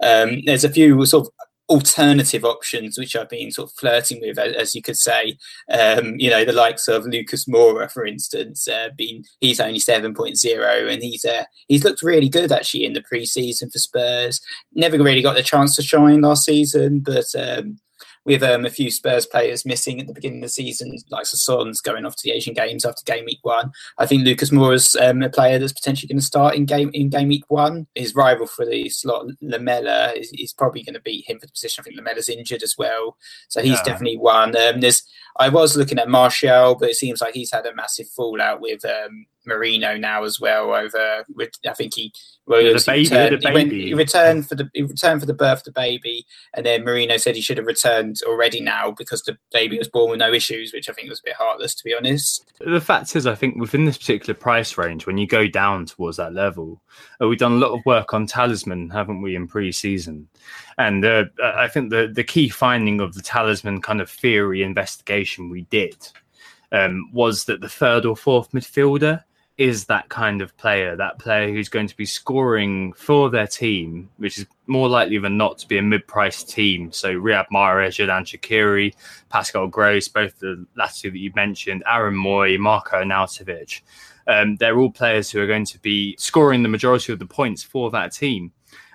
Um, 0.02 0.42
there's 0.46 0.64
a 0.64 0.70
few 0.70 1.04
sort 1.06 1.26
of 1.26 1.32
alternative 1.68 2.44
options 2.44 2.98
which 2.98 3.14
I've 3.14 3.28
been 3.28 3.50
sort 3.50 3.70
of 3.70 3.76
flirting 3.76 4.20
with, 4.20 4.38
as 4.38 4.74
you 4.74 4.82
could 4.82 4.96
say. 4.96 5.36
Um, 5.70 6.14
you 6.18 6.30
know, 6.30 6.44
the 6.44 6.52
likes 6.52 6.88
of 6.88 7.04
Lucas 7.04 7.46
Moura, 7.46 7.90
for 7.90 8.04
instance, 8.06 8.66
uh, 8.68 8.88
been 8.96 9.24
he's 9.40 9.60
only 9.60 9.78
7.0 9.78 10.92
and 10.92 11.02
he's 11.02 11.24
uh, 11.24 11.44
he's 11.68 11.84
looked 11.84 12.02
really 12.02 12.28
good 12.28 12.52
actually 12.52 12.84
in 12.84 12.94
the 12.94 13.02
preseason 13.02 13.72
for 13.72 13.78
Spurs. 13.78 14.40
Never 14.72 14.98
really 14.98 15.22
got 15.22 15.34
the 15.34 15.42
chance 15.42 15.76
to 15.76 15.82
shine 15.82 16.22
last 16.22 16.44
season, 16.44 17.00
but 17.00 17.26
um, 17.38 17.78
with 18.28 18.42
um, 18.42 18.66
a 18.66 18.70
few 18.70 18.90
Spurs 18.90 19.24
players 19.24 19.64
missing 19.64 19.98
at 20.00 20.06
the 20.06 20.12
beginning 20.12 20.40
of 20.40 20.42
the 20.42 20.48
season, 20.50 20.94
like 21.10 21.24
Sons 21.24 21.80
going 21.80 22.04
off 22.04 22.14
to 22.14 22.22
the 22.22 22.32
Asian 22.32 22.52
Games 22.52 22.84
after 22.84 23.02
game 23.04 23.24
week 23.24 23.38
one. 23.42 23.72
I 23.96 24.04
think 24.04 24.22
Lucas 24.22 24.50
Moura 24.50 24.74
is 24.74 24.94
um, 24.96 25.22
a 25.22 25.30
player 25.30 25.58
that's 25.58 25.72
potentially 25.72 26.08
going 26.08 26.20
to 26.20 26.24
start 26.24 26.54
in 26.54 26.66
game 26.66 26.90
in 26.92 27.08
game 27.08 27.28
week 27.28 27.44
one. 27.48 27.86
His 27.94 28.14
rival 28.14 28.46
for 28.46 28.66
the 28.66 28.90
slot, 28.90 29.26
Lamela, 29.40 30.12
is, 30.12 30.30
is 30.34 30.52
probably 30.52 30.82
going 30.82 30.94
to 30.94 31.00
beat 31.00 31.28
him 31.28 31.40
for 31.40 31.46
the 31.46 31.52
position. 31.52 31.80
I 31.80 31.84
think 31.84 31.96
Lamela's 31.96 32.28
injured 32.28 32.62
as 32.62 32.76
well, 32.76 33.16
so 33.48 33.62
he's 33.62 33.78
yeah. 33.78 33.84
definitely 33.84 34.18
one. 34.18 34.54
Um, 34.54 34.80
there's 34.80 35.02
I 35.38 35.48
was 35.48 35.76
looking 35.76 35.98
at 35.98 36.08
Martial, 36.08 36.74
but 36.74 36.90
it 36.90 36.96
seems 36.96 37.20
like 37.20 37.34
he's 37.34 37.52
had 37.52 37.66
a 37.66 37.74
massive 37.74 38.08
fallout 38.08 38.60
with 38.60 38.84
um, 38.84 39.26
Mourinho 39.48 39.98
now 39.98 40.24
as 40.24 40.40
well. 40.40 40.74
Over, 40.74 41.24
I 41.66 41.72
think 41.74 41.94
he 41.94 42.12
well, 42.46 42.62
the 42.62 42.82
baby, 42.86 43.04
returned, 43.04 43.42
the 43.42 43.48
he, 43.48 43.54
went, 43.54 43.72
he, 43.72 43.94
returned 43.94 44.48
for 44.48 44.54
the 44.54 44.70
he 44.74 44.82
returned 44.82 45.20
for 45.20 45.26
the 45.26 45.34
birth 45.34 45.60
of 45.60 45.64
the 45.64 45.72
baby, 45.72 46.26
and 46.54 46.64
then 46.64 46.82
Mourinho 46.82 47.20
said 47.20 47.36
he 47.36 47.40
should 47.40 47.58
have 47.58 47.66
returned 47.66 48.16
already 48.26 48.60
now 48.60 48.90
because 48.90 49.22
the 49.22 49.36
baby 49.52 49.78
was 49.78 49.88
born 49.88 50.10
with 50.10 50.18
no 50.18 50.32
issues, 50.32 50.72
which 50.72 50.88
I 50.88 50.92
think 50.92 51.08
was 51.08 51.20
a 51.20 51.24
bit 51.26 51.36
heartless 51.36 51.74
to 51.76 51.84
be 51.84 51.94
honest. 51.94 52.50
The 52.60 52.80
fact 52.80 53.14
is, 53.14 53.26
I 53.26 53.34
think 53.34 53.56
within 53.56 53.84
this 53.84 53.98
particular 53.98 54.34
price 54.34 54.76
range, 54.76 55.06
when 55.06 55.18
you 55.18 55.26
go 55.26 55.46
down 55.46 55.86
towards 55.86 56.16
that 56.16 56.34
level, 56.34 56.82
uh, 57.22 57.28
we've 57.28 57.38
done 57.38 57.52
a 57.52 57.56
lot 57.56 57.76
of 57.76 57.84
work 57.84 58.14
on 58.14 58.26
talisman, 58.26 58.90
haven't 58.90 59.22
we, 59.22 59.36
in 59.36 59.46
pre-season? 59.46 60.28
And 60.78 61.04
uh, 61.04 61.24
I 61.42 61.68
think 61.68 61.90
the 61.90 62.10
the 62.12 62.24
key 62.24 62.48
finding 62.48 63.00
of 63.00 63.14
the 63.14 63.22
talisman 63.22 63.82
kind 63.82 64.00
of 64.00 64.08
theory 64.08 64.62
investigation 64.62 65.50
we 65.50 65.62
did 65.62 65.96
um, 66.72 67.10
was 67.12 67.44
that 67.46 67.60
the 67.60 67.68
third 67.68 68.06
or 68.06 68.16
fourth 68.16 68.52
midfielder 68.52 69.24
is 69.56 69.86
that 69.86 70.08
kind 70.08 70.40
of 70.40 70.56
player, 70.56 70.94
that 70.94 71.18
player 71.18 71.52
who's 71.52 71.68
going 71.68 71.88
to 71.88 71.96
be 71.96 72.06
scoring 72.06 72.92
for 72.92 73.28
their 73.28 73.48
team, 73.48 74.08
which 74.18 74.38
is 74.38 74.46
more 74.68 74.88
likely 74.88 75.18
than 75.18 75.36
not 75.36 75.58
to 75.58 75.66
be 75.66 75.78
a 75.78 75.82
mid-priced 75.82 76.48
team. 76.48 76.92
So 76.92 77.12
Riyad 77.12 77.46
Mahrez, 77.52 77.98
Xherdan 77.98 78.22
Shaqiri, 78.22 78.94
Pascal 79.30 79.66
Gross, 79.66 80.06
both 80.06 80.38
the 80.38 80.64
last 80.76 81.00
two 81.00 81.10
that 81.10 81.18
you 81.18 81.32
mentioned, 81.34 81.82
Aaron 81.88 82.14
Mooy, 82.14 82.56
Marco 82.56 83.02
Arnautovic. 83.02 83.80
Um, 84.28 84.56
they're 84.56 84.78
all 84.78 84.92
players 84.92 85.28
who 85.28 85.40
are 85.40 85.46
going 85.48 85.66
to 85.66 85.78
be 85.80 86.14
scoring 86.18 86.62
the 86.62 86.68
majority 86.68 87.12
of 87.12 87.18
the 87.18 87.26
points 87.26 87.64
for 87.64 87.90
that 87.90 88.12
team. 88.12 88.52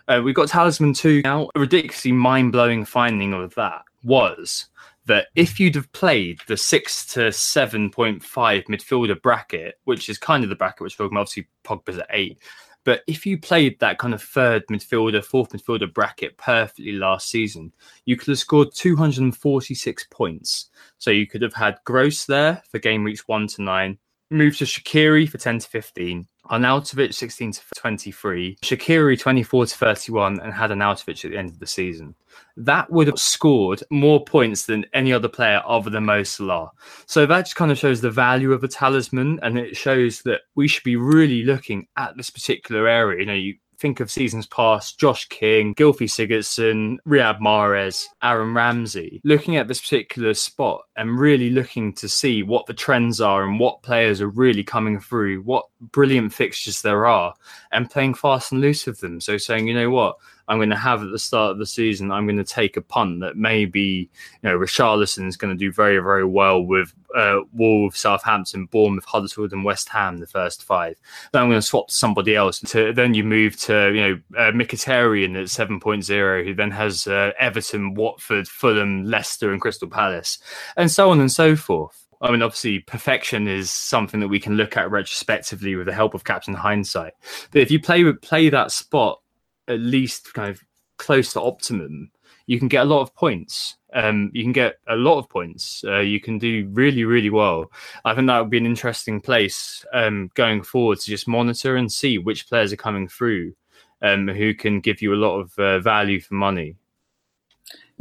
Uh, 0.08 0.22
we've 0.24 0.36
got 0.36 0.50
Talisman 0.50 0.94
2 0.94 1.22
now. 1.24 1.50
A 1.56 1.60
ridiculously 1.60 2.12
mind-blowing 2.12 2.86
finding 2.86 3.34
of 3.34 3.56
that 3.56 3.84
was 4.04 4.68
that 5.06 5.28
if 5.36 5.60
you'd 5.60 5.76
have 5.76 5.92
played 5.92 6.40
the 6.48 6.58
six 6.58 7.06
to 7.06 7.32
seven 7.32 7.90
point 7.90 8.24
five 8.24 8.64
midfielder 8.66 9.22
bracket, 9.22 9.80
which 9.84 10.10
is 10.10 10.18
kind 10.18 10.44
of 10.44 10.50
the 10.50 10.56
bracket 10.56 10.82
which 10.82 10.98
talking 10.98 11.18
obviously 11.18 11.48
Pogba's 11.64 11.98
at 11.98 12.08
eight, 12.10 12.38
but 12.86 13.02
if 13.08 13.26
you 13.26 13.38
played 13.38 13.80
that 13.80 13.98
kind 13.98 14.14
of 14.14 14.22
third 14.22 14.66
midfielder, 14.68 15.24
fourth 15.24 15.52
midfielder 15.52 15.94
bracket 15.94 16.38
perfectly 16.38 16.94
last 16.94 17.30
season, 17.30 17.72
you 18.06 18.18
could 18.18 18.28
have 18.30 18.40
scored 18.40 18.74
246 18.74 20.06
points. 20.12 20.70
So 20.98 21.12
you 21.12 21.28
could 21.28 21.42
have 21.42 21.54
had 21.54 21.80
Gross 21.86 22.26
there 22.26 22.62
for 22.70 22.80
game 22.80 23.04
weeks 23.04 23.28
one 23.28 23.48
to 23.48 23.62
nine, 23.62 23.98
moved 24.30 24.60
to 24.60 24.66
Shaqiri 24.66 25.30
for 25.30 25.38
10 25.38 25.60
to 25.60 25.68
15, 25.68 26.28
Arnautovic 26.50 27.14
16 27.14 27.54
to 27.54 27.62
23, 27.76 28.58
Shaqiri 28.62 29.20
24 29.20 29.66
to 29.68 29.78
31, 29.78 30.40
and 30.42 30.54
had 30.54 30.72
Arnautovic 30.72 31.24
at 31.24 31.32
the 31.32 31.38
end 31.38 31.50
of 31.50 31.60
the 31.60 31.68
season. 31.68 32.16
That 32.58 32.92
would 32.92 33.08
have 33.08 33.20
scored 33.20 33.84
more 33.90 34.24
points 34.24 34.66
than 34.66 34.86
any 34.94 35.14
other 35.14 35.30
player 35.30 35.62
other 35.66 35.90
than 35.90 36.06
Mo 36.06 36.24
Salah. 36.24 36.72
So 37.06 37.26
that 37.26 37.44
just 37.44 37.56
kind 37.56 37.72
of 37.72 37.78
shows 37.78 38.02
the 38.02 38.12
value 38.12 38.52
of 38.54 38.64
a 38.64 38.68
talisman, 38.68 39.40
and 39.42 39.58
it 39.58 39.78
shows 39.78 40.22
that 40.24 40.42
we 40.56 40.68
should 40.68 40.84
be 40.84 40.96
really 40.96 41.44
looking 41.44 41.88
at 41.98 42.18
this 42.18 42.30
particular 42.30 42.88
area. 42.88 43.20
You 43.20 43.26
know, 43.26 43.34
you 43.34 43.56
think 43.84 44.00
of 44.00 44.10
seasons 44.10 44.48
past, 44.48 44.98
Josh 44.98 45.28
King, 45.28 45.76
Gylfi 45.76 46.08
Sigurdsson, 46.08 47.00
Riyad 47.06 47.42
Mahrez, 47.42 48.06
Aaron 48.24 48.54
Ramsey, 48.54 49.20
looking 49.26 49.58
at 49.58 49.68
this 49.68 49.82
particular 49.82 50.34
spot 50.34 50.84
and 50.96 51.20
really 51.20 51.50
looking 51.50 51.92
to 51.96 52.08
see 52.08 52.44
what 52.44 52.66
the 52.66 52.74
trends 52.74 53.20
are 53.20 53.44
and 53.44 53.60
what 53.60 53.84
players 53.84 54.22
are 54.22 54.30
really 54.30 54.64
coming 54.64 55.02
through, 55.02 55.42
what 55.42 55.66
brilliant 55.92 56.34
fixtures 56.34 56.82
there 56.82 57.06
are, 57.06 57.34
and 57.74 57.92
playing 57.92 58.14
fast 58.14 58.54
and 58.54 58.62
loose 58.62 58.86
with 58.86 59.02
them. 59.02 59.20
So 59.20 59.36
saying, 59.36 59.68
you 59.68 59.74
know 59.74 59.90
what, 59.90 60.16
I'm 60.48 60.58
going 60.58 60.70
to 60.70 60.76
have 60.76 61.02
at 61.02 61.12
the 61.12 61.20
start 61.20 61.52
of 61.52 61.58
the 61.58 61.66
season, 61.66 62.12
I'm 62.12 62.26
going 62.26 62.38
to 62.38 62.44
take 62.44 62.76
a 62.76 62.82
punt 62.82 63.22
that 63.22 63.38
maybe, 63.38 64.10
you 64.42 64.50
know, 64.50 64.58
Richarlison 64.58 65.28
is 65.28 65.38
going 65.38 65.56
to 65.56 65.58
do 65.58 65.72
very, 65.72 65.98
very 66.00 66.26
well 66.26 66.62
with 66.62 66.94
uh, 67.16 67.40
Wolves, 67.54 68.00
Southampton, 68.00 68.66
Bournemouth, 68.66 69.06
Huddersfield, 69.06 69.54
and 69.54 69.64
West 69.64 69.90
Ham, 69.90 70.18
the 70.18 70.28
first 70.28 70.64
five. 70.64 70.96
Then 71.32 71.44
I'm 71.44 71.50
going 71.50 71.62
to 71.62 71.66
swap 71.66 71.88
to 71.88 71.94
somebody 71.94 72.36
else. 72.36 72.60
To, 72.60 72.92
then 72.92 73.14
you 73.14 73.24
move 73.24 73.58
to, 73.62 73.94
you 73.94 74.02
know, 74.02 74.22
uh, 74.38 74.52
Mkhitaryan 74.52 75.40
at 75.40 75.48
7.0, 75.48 76.46
who 76.46 76.54
then 76.54 76.72
has 76.72 77.08
uh, 77.08 77.32
Everton, 77.40 77.94
Watford, 77.94 78.48
Fulham, 78.48 79.06
Leicester, 79.06 79.52
and 79.52 79.62
Crystal 79.62 79.88
Palace, 79.88 80.40
and 80.76 80.92
so 80.92 81.10
on 81.10 81.20
and 81.20 81.32
so 81.32 81.56
forth. 81.56 82.04
I 82.24 82.32
mean, 82.32 82.42
obviously, 82.42 82.80
perfection 82.80 83.50
is 83.50 83.70
something 83.70 84.22
that 84.22 84.30
we 84.30 84.40
can 84.40 84.56
look 84.56 84.78
at 84.78 84.90
retrospectively 84.90 85.76
with 85.76 85.88
the 85.88 85.94
help 85.94 86.14
of 86.14 86.24
captain 86.24 86.54
hindsight. 86.54 87.14
But 87.52 87.62
if 87.62 87.70
you 87.70 87.82
play 87.82 88.12
play 88.14 88.50
that 88.50 88.72
spot 88.72 89.20
at 89.68 89.80
least 89.80 90.34
kind 90.34 90.50
of 90.50 90.62
close 90.98 91.34
to 91.34 91.42
optimum, 91.42 92.12
you 92.46 92.60
can 92.60 92.68
get 92.68 92.84
a 92.84 92.90
lot 92.90 93.02
of 93.02 93.16
points. 93.16 93.78
Um, 93.94 94.32
you 94.34 94.44
can 94.44 94.52
get 94.52 94.76
a 94.88 94.96
lot 94.96 95.20
of 95.20 95.30
points. 95.30 95.84
Uh, 95.88 96.00
you 96.00 96.20
can 96.20 96.38
do 96.38 96.68
really, 96.72 97.06
really 97.06 97.30
well. 97.30 97.72
I 98.06 98.16
think 98.16 98.28
that 98.28 98.40
would 98.40 98.50
be 98.50 98.58
an 98.58 98.66
interesting 98.66 99.22
place 99.22 99.86
um, 99.94 100.30
going 100.34 100.64
forward 100.64 101.00
to 101.00 101.06
just 101.06 101.28
monitor 101.28 101.76
and 101.76 101.92
see 101.92 102.18
which 102.18 102.50
players 102.50 102.74
are 102.74 102.78
coming 102.78 103.08
through 103.08 103.54
um, 104.02 104.28
who 104.28 104.54
can 104.54 104.82
give 104.82 105.02
you 105.02 105.14
a 105.14 105.16
lot 105.16 105.40
of 105.40 105.58
uh, 105.58 105.80
value 105.80 106.20
for 106.20 106.34
money. 106.34 106.76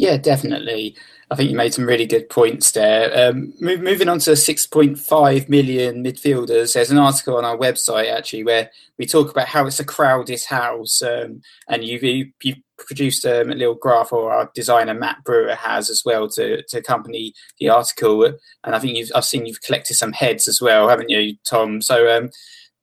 Yeah, 0.02 0.16
definitely. 0.16 0.96
I 1.30 1.36
think 1.36 1.48
you 1.48 1.56
made 1.56 1.72
some 1.72 1.86
really 1.86 2.06
good 2.06 2.28
points 2.28 2.72
there. 2.72 3.28
Um, 3.28 3.54
move, 3.60 3.82
moving 3.82 4.08
on 4.08 4.18
to 4.18 4.32
6.5 4.32 5.48
million 5.48 6.02
midfielders, 6.02 6.74
there's 6.74 6.90
an 6.90 6.98
article 6.98 7.36
on 7.36 7.44
our 7.44 7.56
website 7.56 8.12
actually 8.12 8.42
where 8.42 8.68
we 8.98 9.06
talk 9.06 9.30
about 9.30 9.46
how 9.46 9.64
it's 9.64 9.78
a 9.78 9.84
crowded 9.84 10.42
house, 10.42 11.02
um, 11.02 11.40
and 11.68 11.84
you've, 11.84 12.02
you, 12.02 12.32
have 12.46 12.56
produced 12.78 13.24
um, 13.24 13.52
a 13.52 13.54
little 13.54 13.76
graph, 13.76 14.12
or 14.12 14.32
our 14.32 14.50
designer 14.56 14.92
Matt 14.92 15.22
Brewer 15.22 15.54
has 15.54 15.88
as 15.88 16.02
well 16.04 16.28
to, 16.30 16.64
to 16.64 16.78
accompany 16.78 17.32
the 17.60 17.68
article. 17.68 18.24
And 18.64 18.74
I 18.74 18.80
think 18.80 18.96
you've 18.96 19.12
I've 19.14 19.24
seen 19.24 19.46
you've 19.46 19.62
collected 19.62 19.94
some 19.94 20.12
heads 20.12 20.48
as 20.48 20.60
well, 20.60 20.88
haven't 20.88 21.10
you, 21.10 21.36
Tom? 21.48 21.80
So 21.80 22.14
um, 22.14 22.30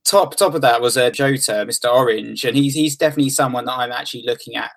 top 0.06 0.38
top 0.38 0.56
of 0.56 0.62
that 0.62 0.82
was 0.82 0.96
uh, 0.96 1.10
Jota, 1.10 1.66
Mr. 1.68 1.94
Orange, 1.94 2.46
and 2.46 2.56
he's 2.56 2.76
he's 2.76 2.96
definitely 2.96 3.32
someone 3.32 3.66
that 3.66 3.78
I'm 3.78 3.92
actually 3.92 4.24
looking 4.26 4.56
at 4.56 4.72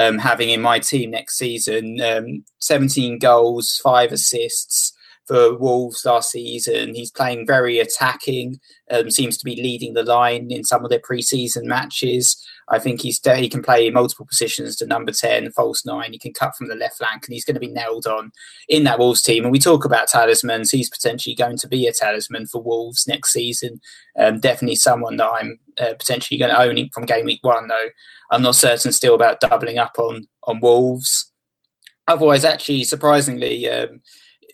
um, 0.00 0.18
having 0.18 0.50
in 0.50 0.60
my 0.60 0.78
team 0.78 1.10
next 1.10 1.36
season. 1.36 2.00
Um, 2.00 2.44
17 2.58 3.18
goals, 3.18 3.80
five 3.82 4.12
assists 4.12 4.92
for 5.30 5.56
Wolves 5.56 6.04
last 6.04 6.32
season. 6.32 6.92
He's 6.92 7.12
playing 7.12 7.46
very 7.46 7.78
attacking, 7.78 8.58
um, 8.90 9.12
seems 9.12 9.38
to 9.38 9.44
be 9.44 9.54
leading 9.54 9.94
the 9.94 10.02
line 10.02 10.50
in 10.50 10.64
some 10.64 10.82
of 10.82 10.90
their 10.90 10.98
preseason 10.98 11.66
matches. 11.66 12.44
I 12.68 12.80
think 12.80 13.00
he's 13.00 13.20
he 13.24 13.48
can 13.48 13.62
play 13.62 13.88
multiple 13.90 14.26
positions 14.26 14.74
to 14.76 14.86
number 14.86 15.12
10, 15.12 15.52
false 15.52 15.86
nine. 15.86 16.10
He 16.10 16.18
can 16.18 16.32
cut 16.32 16.56
from 16.56 16.66
the 16.66 16.74
left 16.74 16.98
flank, 16.98 17.26
and 17.26 17.32
he's 17.32 17.44
going 17.44 17.54
to 17.54 17.60
be 17.60 17.68
nailed 17.68 18.08
on 18.08 18.32
in 18.68 18.82
that 18.84 18.98
Wolves 18.98 19.22
team. 19.22 19.44
And 19.44 19.52
we 19.52 19.60
talk 19.60 19.84
about 19.84 20.08
talismans. 20.08 20.72
He's 20.72 20.90
potentially 20.90 21.36
going 21.36 21.58
to 21.58 21.68
be 21.68 21.86
a 21.86 21.92
talisman 21.92 22.48
for 22.48 22.60
Wolves 22.60 23.06
next 23.06 23.32
season. 23.32 23.80
Um, 24.18 24.40
definitely 24.40 24.76
someone 24.76 25.16
that 25.18 25.30
I'm 25.30 25.60
uh, 25.78 25.94
potentially 25.96 26.38
going 26.38 26.50
to 26.50 26.60
own 26.60 26.90
from 26.92 27.06
game 27.06 27.26
week 27.26 27.44
one, 27.44 27.68
though. 27.68 27.88
I'm 28.32 28.42
not 28.42 28.56
certain 28.56 28.90
still 28.90 29.14
about 29.14 29.38
doubling 29.38 29.78
up 29.78 29.96
on 29.96 30.26
on 30.42 30.58
Wolves. 30.58 31.32
Otherwise, 32.08 32.44
actually, 32.44 32.82
surprisingly, 32.82 33.70
um, 33.70 34.00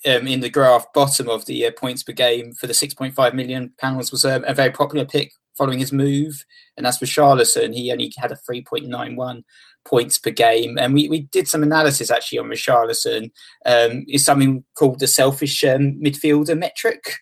um, 0.05 0.27
in 0.27 0.41
the 0.41 0.51
graph 0.51 0.93
bottom 0.93 1.29
of 1.29 1.47
the 1.47 1.67
uh, 1.67 1.71
points 1.73 2.03
per 2.03 2.13
game 2.13 2.53
for 2.53 2.67
the 2.67 2.73
6.5 2.73 3.35
million 3.35 3.73
pounds 3.79 4.11
was 4.11 4.25
a 4.25 4.41
very 4.55 4.71
popular 4.71 5.05
pick 5.05 5.33
following 5.57 5.79
his 5.79 5.93
move, 5.93 6.45
and 6.77 6.85
that's 6.85 6.99
for 6.99 7.07
Richarlison. 7.07 7.75
He 7.75 7.91
only 7.91 8.13
had 8.17 8.33
a 8.33 8.39
3.91 8.49 9.43
points 9.85 10.19
per 10.19 10.31
game, 10.31 10.79
and 10.79 10.95
we, 10.95 11.09
we 11.09 11.23
did 11.23 11.49
some 11.49 11.63
analysis 11.63 12.11
actually 12.11 12.39
on 12.39 12.47
Richarlison. 12.47 13.31
Um, 13.65 14.05
is 14.09 14.25
something 14.25 14.65
called 14.75 15.01
the 15.01 15.07
selfish 15.07 15.65
um, 15.65 16.01
midfielder 16.03 16.59
metric. 16.59 17.19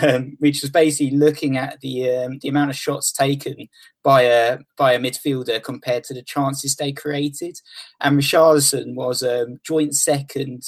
um, 0.00 0.36
which 0.38 0.62
was 0.62 0.70
basically 0.70 1.16
looking 1.16 1.56
at 1.58 1.80
the 1.80 2.08
um, 2.08 2.38
the 2.40 2.48
amount 2.48 2.70
of 2.70 2.76
shots 2.76 3.12
taken 3.12 3.68
by 4.02 4.22
a 4.22 4.58
by 4.78 4.92
a 4.92 4.98
midfielder 4.98 5.62
compared 5.62 6.04
to 6.04 6.14
the 6.14 6.22
chances 6.22 6.76
they 6.76 6.92
created, 6.92 7.58
and 8.00 8.18
Richarlison 8.18 8.94
was 8.94 9.22
um, 9.22 9.58
joint 9.64 9.94
second 9.94 10.62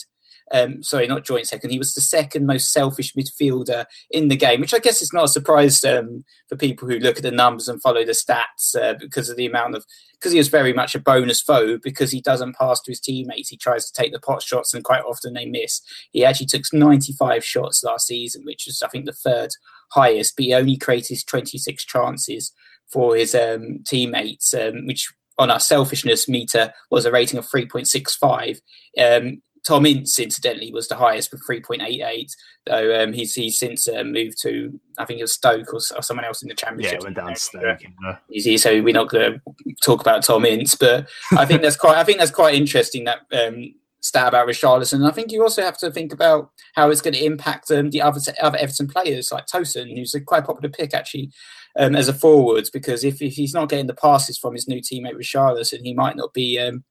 um, 0.52 0.82
sorry, 0.82 1.06
not 1.06 1.24
joint 1.24 1.46
second. 1.46 1.70
He 1.70 1.78
was 1.78 1.94
the 1.94 2.00
second 2.00 2.46
most 2.46 2.72
selfish 2.72 3.14
midfielder 3.14 3.86
in 4.10 4.28
the 4.28 4.36
game, 4.36 4.60
which 4.60 4.74
I 4.74 4.78
guess 4.78 5.00
is 5.00 5.12
not 5.12 5.24
a 5.24 5.28
surprise 5.28 5.82
um, 5.84 6.24
for 6.48 6.56
people 6.56 6.88
who 6.88 6.98
look 6.98 7.16
at 7.16 7.22
the 7.22 7.30
numbers 7.30 7.68
and 7.68 7.80
follow 7.80 8.04
the 8.04 8.12
stats 8.12 8.76
uh, 8.80 8.94
because 8.98 9.30
of 9.30 9.36
the 9.36 9.46
amount 9.46 9.74
of 9.74 9.84
because 10.12 10.32
he 10.32 10.38
was 10.38 10.48
very 10.48 10.72
much 10.72 10.94
a 10.94 11.00
bonus 11.00 11.42
foe 11.42 11.78
because 11.78 12.10
he 12.10 12.20
doesn't 12.20 12.56
pass 12.56 12.80
to 12.80 12.90
his 12.90 13.00
teammates. 13.00 13.48
He 13.48 13.56
tries 13.56 13.90
to 13.90 13.92
take 13.92 14.12
the 14.12 14.20
pot 14.20 14.42
shots 14.42 14.72
and 14.72 14.84
quite 14.84 15.02
often 15.02 15.34
they 15.34 15.46
miss. 15.46 15.80
He 16.12 16.24
actually 16.24 16.46
took 16.46 16.62
95 16.72 17.44
shots 17.44 17.84
last 17.84 18.06
season, 18.06 18.42
which 18.44 18.66
is 18.66 18.82
I 18.82 18.88
think 18.88 19.06
the 19.06 19.12
third 19.12 19.50
highest, 19.92 20.36
but 20.36 20.44
he 20.44 20.54
only 20.54 20.76
created 20.76 21.18
26 21.26 21.84
chances 21.84 22.52
for 22.90 23.16
his 23.16 23.34
um, 23.34 23.80
teammates, 23.86 24.54
um, 24.54 24.86
which 24.86 25.12
on 25.38 25.50
our 25.50 25.60
selfishness 25.60 26.28
meter 26.28 26.72
was 26.90 27.04
a 27.04 27.12
rating 27.12 27.38
of 27.38 27.46
3.65. 27.46 28.60
Um, 28.98 29.42
Tom 29.64 29.86
Ince, 29.86 30.18
incidentally, 30.18 30.70
was 30.72 30.88
the 30.88 30.96
highest 30.96 31.32
with 31.32 31.42
3.88. 31.48 32.30
Though 32.66 33.02
um, 33.02 33.12
he's 33.12 33.34
he's 33.34 33.58
since 33.58 33.88
uh, 33.88 34.04
moved 34.04 34.40
to 34.42 34.78
I 34.98 35.04
think 35.04 35.20
it 35.20 35.24
was 35.24 35.32
Stoke 35.32 35.72
or, 35.72 35.80
or, 35.96 36.02
someone 36.02 36.24
else 36.24 36.42
in 36.42 36.48
the 36.48 36.54
Championship. 36.54 37.00
Yeah, 37.00 37.04
went 37.04 37.16
down 37.16 37.36
Stoke. 37.36 37.80
He's, 38.28 38.62
so 38.62 38.82
we're 38.82 38.94
not 38.94 39.08
going 39.08 39.32
to 39.32 39.74
talk 39.82 40.00
about 40.00 40.22
Tom 40.22 40.44
Ince, 40.44 40.74
but 40.74 41.08
I 41.32 41.44
think 41.44 41.62
that's 41.62 41.76
quite 41.76 41.98
I 41.98 42.04
think 42.04 42.18
that's 42.18 42.30
quite 42.30 42.54
interesting 42.54 43.04
that 43.04 43.20
um, 43.32 43.74
stat 44.00 44.28
about 44.28 44.46
Richarlison. 44.46 44.94
And 44.94 45.06
I 45.06 45.10
think 45.10 45.32
you 45.32 45.42
also 45.42 45.62
have 45.62 45.78
to 45.78 45.90
think 45.90 46.12
about 46.12 46.50
how 46.74 46.90
it's 46.90 47.00
going 47.00 47.14
to 47.14 47.24
impact 47.24 47.70
um, 47.70 47.90
the 47.90 48.02
other 48.02 48.20
other 48.40 48.58
Everton 48.58 48.86
players 48.86 49.32
like 49.32 49.46
Tosun, 49.46 49.96
who's 49.96 50.14
a 50.14 50.20
quite 50.20 50.44
popular 50.44 50.70
pick 50.70 50.94
actually 50.94 51.32
um, 51.78 51.96
as 51.96 52.08
a 52.08 52.14
forward, 52.14 52.68
because 52.72 53.02
if, 53.02 53.20
if 53.20 53.34
he's 53.34 53.54
not 53.54 53.68
getting 53.68 53.86
the 53.86 53.94
passes 53.94 54.38
from 54.38 54.54
his 54.54 54.68
new 54.68 54.80
teammate 54.80 55.16
Richarlison, 55.16 55.80
he 55.82 55.94
might 55.94 56.16
not 56.16 56.32
be 56.32 56.58
um, 56.58 56.84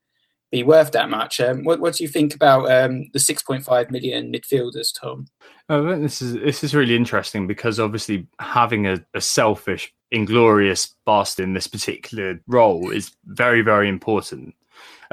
be 0.54 0.64
worth 0.64 0.92
that 0.92 1.10
much. 1.10 1.42
Um, 1.42 1.64
what, 1.64 1.80
what 1.80 1.96
do 1.96 2.04
you 2.04 2.08
think 2.08 2.36
about 2.36 2.72
um, 2.72 3.10
the 3.12 3.20
6.5 3.20 3.90
million 3.90 4.32
midfielders, 4.32 4.94
Tom? 4.98 5.26
I 5.68 5.82
think 5.82 6.04
this 6.04 6.22
is 6.22 6.34
this 6.34 6.64
is 6.64 6.76
really 6.76 6.96
interesting 6.96 7.48
because 7.48 7.80
obviously 7.80 8.28
having 8.40 8.86
a, 8.86 9.04
a 9.16 9.22
selfish, 9.22 9.92
inglorious 10.12 10.96
bastard 11.08 11.44
in 11.44 11.54
this 11.54 11.66
particular 11.68 12.40
role 12.48 12.92
is 12.92 13.16
very 13.26 13.62
very 13.62 13.90
important. 13.90 14.54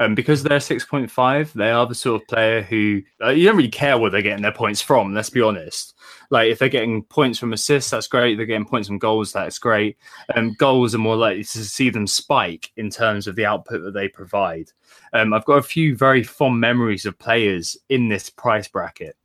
Um, 0.01 0.15
because 0.15 0.41
they're 0.41 0.57
6.5, 0.57 1.53
they 1.53 1.69
are 1.69 1.85
the 1.85 1.93
sort 1.93 2.23
of 2.23 2.27
player 2.27 2.63
who 2.63 3.03
uh, 3.23 3.29
you 3.29 3.45
don't 3.45 3.55
really 3.55 3.69
care 3.69 3.99
where 3.99 4.09
they're 4.09 4.23
getting 4.23 4.41
their 4.41 4.51
points 4.51 4.81
from. 4.81 5.13
Let's 5.13 5.29
be 5.29 5.43
honest. 5.43 5.93
Like 6.31 6.49
if 6.49 6.57
they're 6.57 6.69
getting 6.69 7.03
points 7.03 7.37
from 7.37 7.53
assists, 7.53 7.91
that's 7.91 8.07
great. 8.07 8.35
They're 8.35 8.47
getting 8.47 8.65
points 8.65 8.87
from 8.87 8.97
goals, 8.97 9.31
that's 9.31 9.59
great. 9.59 9.97
Um, 10.35 10.55
goals 10.57 10.95
are 10.95 10.97
more 10.97 11.15
likely 11.15 11.43
to 11.43 11.65
see 11.65 11.91
them 11.91 12.07
spike 12.07 12.71
in 12.77 12.89
terms 12.89 13.27
of 13.27 13.35
the 13.35 13.45
output 13.45 13.83
that 13.83 13.93
they 13.93 14.07
provide. 14.07 14.71
Um, 15.13 15.33
I've 15.33 15.45
got 15.45 15.59
a 15.59 15.63
few 15.63 15.95
very 15.95 16.23
fond 16.23 16.59
memories 16.59 17.05
of 17.05 17.19
players 17.19 17.77
in 17.89 18.09
this 18.09 18.27
price 18.27 18.67
bracket. 18.67 19.15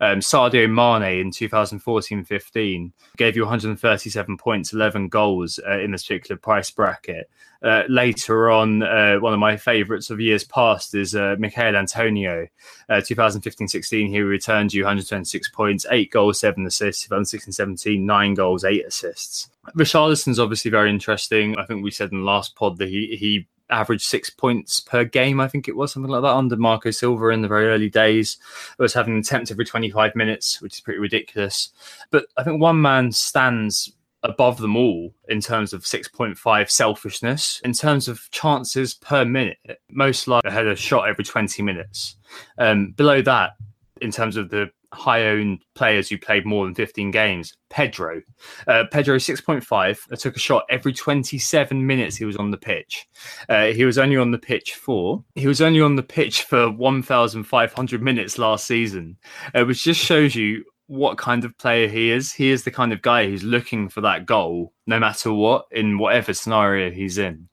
Um, 0.00 0.20
Sadio 0.20 0.68
Mane 0.68 1.20
in 1.20 1.30
2014-15 1.30 2.92
gave 3.16 3.34
you 3.34 3.42
137 3.42 4.36
points, 4.36 4.72
11 4.72 5.08
goals 5.08 5.58
uh, 5.66 5.78
in 5.78 5.92
this 5.92 6.02
particular 6.02 6.38
price 6.38 6.70
bracket. 6.70 7.30
Uh, 7.62 7.82
later 7.88 8.50
on, 8.50 8.82
uh, 8.82 9.16
one 9.16 9.32
of 9.32 9.38
my 9.38 9.56
favourites 9.56 10.10
of 10.10 10.20
years 10.20 10.44
past 10.44 10.94
is 10.94 11.14
uh, 11.14 11.36
Michail 11.38 11.74
Antonio. 11.74 12.46
2015-16, 12.90 14.06
uh, 14.06 14.10
he 14.10 14.20
returned 14.20 14.74
you 14.74 14.82
126 14.82 15.48
points, 15.50 15.86
8 15.90 16.10
goals, 16.10 16.38
7 16.40 16.66
assists. 16.66 17.06
2016-17, 17.08 18.00
9 18.00 18.34
goals, 18.34 18.64
8 18.64 18.86
assists. 18.86 19.48
Richarlison's 19.74 20.38
obviously 20.38 20.70
very 20.70 20.90
interesting. 20.90 21.56
I 21.58 21.64
think 21.64 21.82
we 21.82 21.90
said 21.90 22.12
in 22.12 22.20
the 22.20 22.24
last 22.24 22.54
pod 22.54 22.76
that 22.78 22.88
he, 22.88 23.16
he 23.18 23.48
averaged 23.70 24.04
six 24.04 24.30
points 24.30 24.80
per 24.80 25.04
game, 25.04 25.40
I 25.40 25.48
think 25.48 25.68
it 25.68 25.76
was 25.76 25.92
something 25.92 26.10
like 26.10 26.22
that 26.22 26.34
under 26.34 26.56
Marco 26.56 26.90
Silva 26.90 27.28
in 27.28 27.42
the 27.42 27.48
very 27.48 27.68
early 27.68 27.88
days. 27.88 28.38
It 28.78 28.82
was 28.82 28.94
having 28.94 29.14
an 29.14 29.20
attempt 29.20 29.50
every 29.50 29.64
25 29.64 30.14
minutes, 30.14 30.60
which 30.60 30.74
is 30.74 30.80
pretty 30.80 31.00
ridiculous. 31.00 31.70
But 32.10 32.26
I 32.36 32.42
think 32.42 32.60
one 32.60 32.80
man 32.80 33.12
stands 33.12 33.92
above 34.22 34.58
them 34.58 34.76
all 34.76 35.14
in 35.28 35.40
terms 35.40 35.72
of 35.72 35.82
6.5 35.82 36.70
selfishness. 36.70 37.60
In 37.64 37.72
terms 37.72 38.08
of 38.08 38.28
chances 38.30 38.94
per 38.94 39.24
minute, 39.24 39.58
most 39.90 40.26
likely 40.28 40.50
had 40.50 40.66
a 40.66 40.76
shot 40.76 41.08
every 41.08 41.24
20 41.24 41.62
minutes. 41.62 42.16
Um, 42.58 42.92
below 42.92 43.22
that, 43.22 43.52
in 44.00 44.10
terms 44.10 44.36
of 44.36 44.50
the 44.50 44.70
high 44.96 45.26
owned 45.26 45.62
players 45.74 46.08
who 46.08 46.18
played 46.18 46.46
more 46.46 46.64
than 46.64 46.74
15 46.74 47.10
games. 47.10 47.54
Pedro. 47.68 48.22
Uh, 48.66 48.84
Pedro, 48.90 49.16
6.5, 49.16 50.12
uh, 50.12 50.16
took 50.16 50.36
a 50.36 50.40
shot 50.40 50.64
every 50.70 50.92
27 50.92 51.86
minutes 51.86 52.16
he 52.16 52.24
was 52.24 52.36
on 52.36 52.50
the 52.50 52.56
pitch. 52.56 53.06
Uh, 53.48 53.66
he 53.66 53.84
was 53.84 53.98
only 53.98 54.16
on 54.16 54.30
the 54.30 54.38
pitch 54.38 54.74
for, 54.74 55.22
he 55.34 55.46
was 55.46 55.60
only 55.60 55.80
on 55.80 55.96
the 55.96 56.02
pitch 56.02 56.42
for 56.42 56.70
1,500 56.70 58.02
minutes 58.02 58.38
last 58.38 58.66
season, 58.66 59.16
uh, 59.54 59.64
which 59.64 59.84
just 59.84 60.00
shows 60.00 60.34
you 60.34 60.64
what 60.86 61.18
kind 61.18 61.44
of 61.44 61.56
player 61.58 61.88
he 61.88 62.10
is. 62.10 62.32
He 62.32 62.50
is 62.50 62.64
the 62.64 62.70
kind 62.70 62.92
of 62.92 63.02
guy 63.02 63.26
who's 63.26 63.42
looking 63.42 63.88
for 63.88 64.00
that 64.02 64.26
goal 64.26 64.72
no 64.86 64.98
matter 65.00 65.32
what, 65.32 65.66
in 65.72 65.98
whatever 65.98 66.32
scenario 66.32 66.90
he's 66.90 67.18
in. 67.18 67.48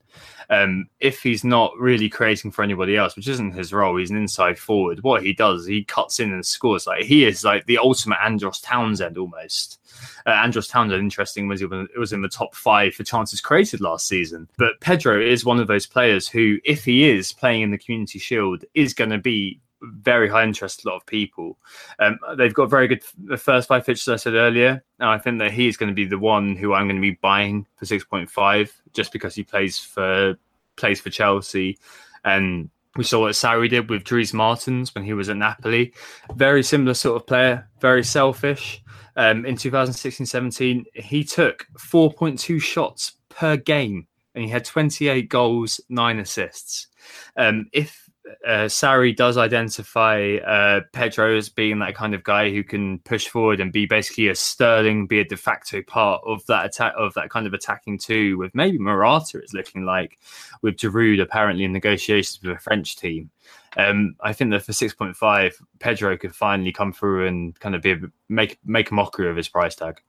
Um, 0.50 0.88
if 1.00 1.22
he's 1.22 1.44
not 1.44 1.76
really 1.78 2.08
creating 2.08 2.50
for 2.50 2.62
anybody 2.62 2.96
else, 2.96 3.16
which 3.16 3.28
isn't 3.28 3.52
his 3.52 3.72
role, 3.72 3.96
he's 3.96 4.10
an 4.10 4.16
inside 4.16 4.58
forward. 4.58 5.02
What 5.02 5.22
he 5.22 5.32
does, 5.32 5.66
he 5.66 5.84
cuts 5.84 6.20
in 6.20 6.32
and 6.32 6.44
scores. 6.44 6.86
Like 6.86 7.04
he 7.04 7.24
is 7.24 7.44
like 7.44 7.66
the 7.66 7.78
ultimate 7.78 8.18
Andros 8.22 8.60
Townsend 8.60 9.18
almost. 9.18 9.80
Uh, 10.26 10.30
Andros 10.30 10.68
Townsend, 10.68 11.00
interesting, 11.00 11.48
was 11.48 11.60
he 11.60 11.66
was 11.66 12.12
in 12.12 12.22
the 12.22 12.28
top 12.28 12.54
five 12.54 12.94
for 12.94 13.04
chances 13.04 13.40
created 13.40 13.80
last 13.80 14.06
season. 14.06 14.48
But 14.56 14.80
Pedro 14.80 15.20
is 15.20 15.44
one 15.44 15.60
of 15.60 15.66
those 15.66 15.86
players 15.86 16.28
who, 16.28 16.58
if 16.64 16.84
he 16.84 17.08
is 17.08 17.32
playing 17.32 17.62
in 17.62 17.70
the 17.70 17.78
Community 17.78 18.18
Shield, 18.18 18.64
is 18.74 18.94
going 18.94 19.10
to 19.10 19.18
be 19.18 19.60
very 19.92 20.28
high 20.28 20.44
interest 20.44 20.84
a 20.84 20.88
lot 20.88 20.96
of 20.96 21.06
people. 21.06 21.58
Um, 21.98 22.18
they've 22.36 22.54
got 22.54 22.70
very 22.70 22.88
good 22.88 23.02
the 23.16 23.36
first 23.36 23.68
five 23.68 23.86
pitches 23.86 24.08
I 24.08 24.16
said 24.16 24.34
earlier. 24.34 24.84
And 24.98 25.08
I 25.08 25.18
think 25.18 25.38
that 25.38 25.52
he's 25.52 25.76
going 25.76 25.88
to 25.88 25.94
be 25.94 26.06
the 26.06 26.18
one 26.18 26.56
who 26.56 26.72
I'm 26.72 26.86
going 26.86 26.96
to 26.96 27.02
be 27.02 27.18
buying 27.20 27.66
for 27.76 27.86
six 27.86 28.04
point 28.04 28.30
five 28.30 28.72
just 28.92 29.12
because 29.12 29.34
he 29.34 29.42
plays 29.42 29.78
for 29.78 30.36
plays 30.76 31.00
for 31.00 31.10
Chelsea 31.10 31.78
and 32.24 32.70
we 32.96 33.04
saw 33.04 33.20
what 33.20 33.32
Sarri 33.32 33.68
did 33.68 33.90
with 33.90 34.04
Dries 34.04 34.32
Mertens 34.32 34.94
when 34.94 35.04
he 35.04 35.14
was 35.14 35.28
at 35.28 35.36
Napoli. 35.36 35.92
Very 36.36 36.62
similar 36.62 36.94
sort 36.94 37.16
of 37.20 37.26
player, 37.26 37.68
very 37.80 38.04
selfish. 38.04 38.82
Um, 39.16 39.44
in 39.46 39.56
2016-17, 39.56 40.84
he 40.94 41.24
took 41.24 41.66
4.2 41.78 42.60
shots 42.60 43.12
per 43.28 43.56
game 43.56 44.06
and 44.34 44.44
he 44.44 44.50
had 44.50 44.64
28 44.64 45.28
goals, 45.28 45.80
nine 45.88 46.18
assists. 46.18 46.88
Um, 47.36 47.66
if 47.72 48.03
uh, 48.46 48.66
Sarri 48.66 49.14
does 49.14 49.36
identify 49.36 50.36
uh, 50.36 50.80
Pedro 50.92 51.36
as 51.36 51.48
being 51.48 51.78
that 51.80 51.94
kind 51.94 52.14
of 52.14 52.24
guy 52.24 52.50
who 52.50 52.64
can 52.64 52.98
push 53.00 53.28
forward 53.28 53.60
and 53.60 53.72
be 53.72 53.86
basically 53.86 54.28
a 54.28 54.34
sterling, 54.34 55.06
be 55.06 55.20
a 55.20 55.24
de 55.24 55.36
facto 55.36 55.82
part 55.82 56.22
of 56.26 56.44
that 56.46 56.66
attack 56.66 56.94
of 56.96 57.14
that 57.14 57.30
kind 57.30 57.46
of 57.46 57.54
attacking 57.54 57.98
too. 57.98 58.38
With 58.38 58.54
maybe 58.54 58.78
Morata, 58.78 59.38
it's 59.38 59.52
looking 59.52 59.84
like 59.84 60.18
with 60.62 60.76
Giroud 60.76 61.20
apparently 61.20 61.64
in 61.64 61.72
negotiations 61.72 62.40
with 62.42 62.56
a 62.56 62.60
French 62.60 62.96
team. 62.96 63.30
Um, 63.76 64.16
I 64.20 64.32
think 64.32 64.50
that 64.52 64.62
for 64.62 64.72
six 64.72 64.94
point 64.94 65.16
five, 65.16 65.56
Pedro 65.78 66.16
could 66.16 66.34
finally 66.34 66.72
come 66.72 66.92
through 66.92 67.26
and 67.26 67.58
kind 67.60 67.74
of 67.74 67.82
be 67.82 67.92
a, 67.92 68.00
make 68.28 68.58
make 68.64 68.90
a 68.90 68.94
mockery 68.94 69.28
of 69.28 69.36
his 69.36 69.48
price 69.48 69.74
tag. 69.74 70.00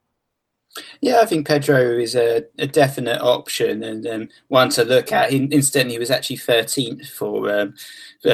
Yeah, 1.01 1.19
I 1.21 1.25
think 1.25 1.47
Pedro 1.47 1.97
is 1.97 2.15
a, 2.15 2.43
a 2.57 2.67
definite 2.67 3.21
option 3.21 3.83
and 3.83 4.05
um, 4.07 4.29
one 4.49 4.69
to 4.71 4.83
look 4.83 5.11
at. 5.11 5.31
Incidentally, 5.31 5.93
he 5.93 5.99
was 5.99 6.11
actually 6.11 6.37
13th 6.37 7.07
for 7.09 7.49
um, 7.49 7.73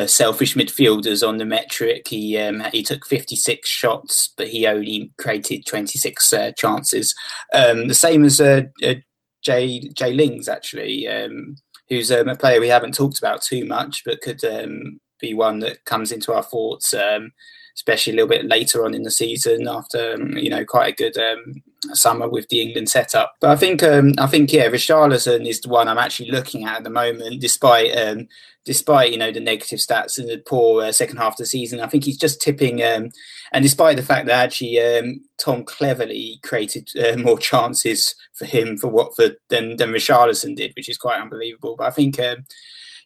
selfish 0.07 0.55
midfielders 0.55 1.27
on 1.27 1.37
the 1.37 1.45
metric. 1.45 2.07
He 2.07 2.37
um, 2.37 2.63
he 2.71 2.81
took 2.81 3.05
56 3.05 3.67
shots, 3.69 4.33
but 4.37 4.47
he 4.47 4.65
only 4.65 5.11
created 5.17 5.65
26 5.65 6.33
uh, 6.33 6.51
chances. 6.57 7.13
Um, 7.53 7.87
the 7.87 7.93
same 7.93 8.25
as 8.25 8.41
uh, 8.41 8.63
uh, 8.83 8.95
Jay 9.43 9.89
Jay 9.93 10.13
Lings, 10.13 10.47
actually, 10.47 11.07
um, 11.07 11.57
who's 11.89 12.11
um, 12.11 12.27
a 12.27 12.35
player 12.35 12.59
we 12.59 12.69
haven't 12.69 12.95
talked 12.95 13.19
about 13.19 13.41
too 13.41 13.65
much, 13.65 14.03
but 14.03 14.21
could 14.21 14.41
be 15.19 15.33
one 15.35 15.59
that 15.59 15.85
comes 15.85 16.11
into 16.11 16.33
our 16.33 16.43
thoughts 16.43 16.93
especially 17.77 18.11
a 18.11 18.15
little 18.17 18.27
bit 18.27 18.45
later 18.45 18.83
on 18.83 18.93
in 18.93 19.03
the 19.03 19.11
season 19.11 19.65
after 19.65 20.17
you 20.37 20.49
know 20.49 20.65
quite 20.65 20.91
a 20.91 20.95
good 20.95 21.17
um, 21.17 21.61
summer 21.93 22.29
with 22.29 22.47
the 22.49 22.61
England 22.61 22.89
setup. 22.89 23.33
But 23.39 23.51
I 23.51 23.55
think 23.55 23.83
um, 23.83 24.13
I 24.17 24.27
think 24.27 24.51
yeah, 24.53 24.67
Richarlison 24.67 25.47
is 25.47 25.61
the 25.61 25.69
one 25.69 25.87
I'm 25.87 25.97
actually 25.97 26.31
looking 26.31 26.65
at 26.65 26.77
at 26.77 26.83
the 26.83 26.89
moment, 26.89 27.41
despite 27.41 27.95
um, 27.97 28.27
despite 28.65 29.11
you 29.11 29.17
know 29.17 29.31
the 29.31 29.39
negative 29.39 29.79
stats 29.79 30.17
and 30.17 30.29
the 30.29 30.37
poor 30.37 30.83
uh, 30.83 30.91
second 30.91 31.17
half 31.17 31.33
of 31.33 31.37
the 31.37 31.45
season. 31.45 31.79
I 31.79 31.87
think 31.87 32.03
he's 32.03 32.17
just 32.17 32.41
tipping, 32.41 32.83
um, 32.83 33.09
and 33.51 33.63
despite 33.63 33.97
the 33.97 34.03
fact 34.03 34.27
that 34.27 34.43
actually 34.43 34.79
um, 34.79 35.21
Tom 35.37 35.63
Cleverley 35.63 36.41
created 36.43 36.89
uh, 36.97 37.17
more 37.21 37.37
chances 37.37 38.15
for 38.33 38.45
him 38.45 38.77
for 38.77 38.87
Watford 38.87 39.37
than 39.49 39.77
than 39.77 39.91
Richarlison 39.91 40.55
did, 40.55 40.73
which 40.75 40.89
is 40.89 40.97
quite 40.97 41.21
unbelievable. 41.21 41.75
But 41.77 41.87
I 41.87 41.91
think 41.91 42.19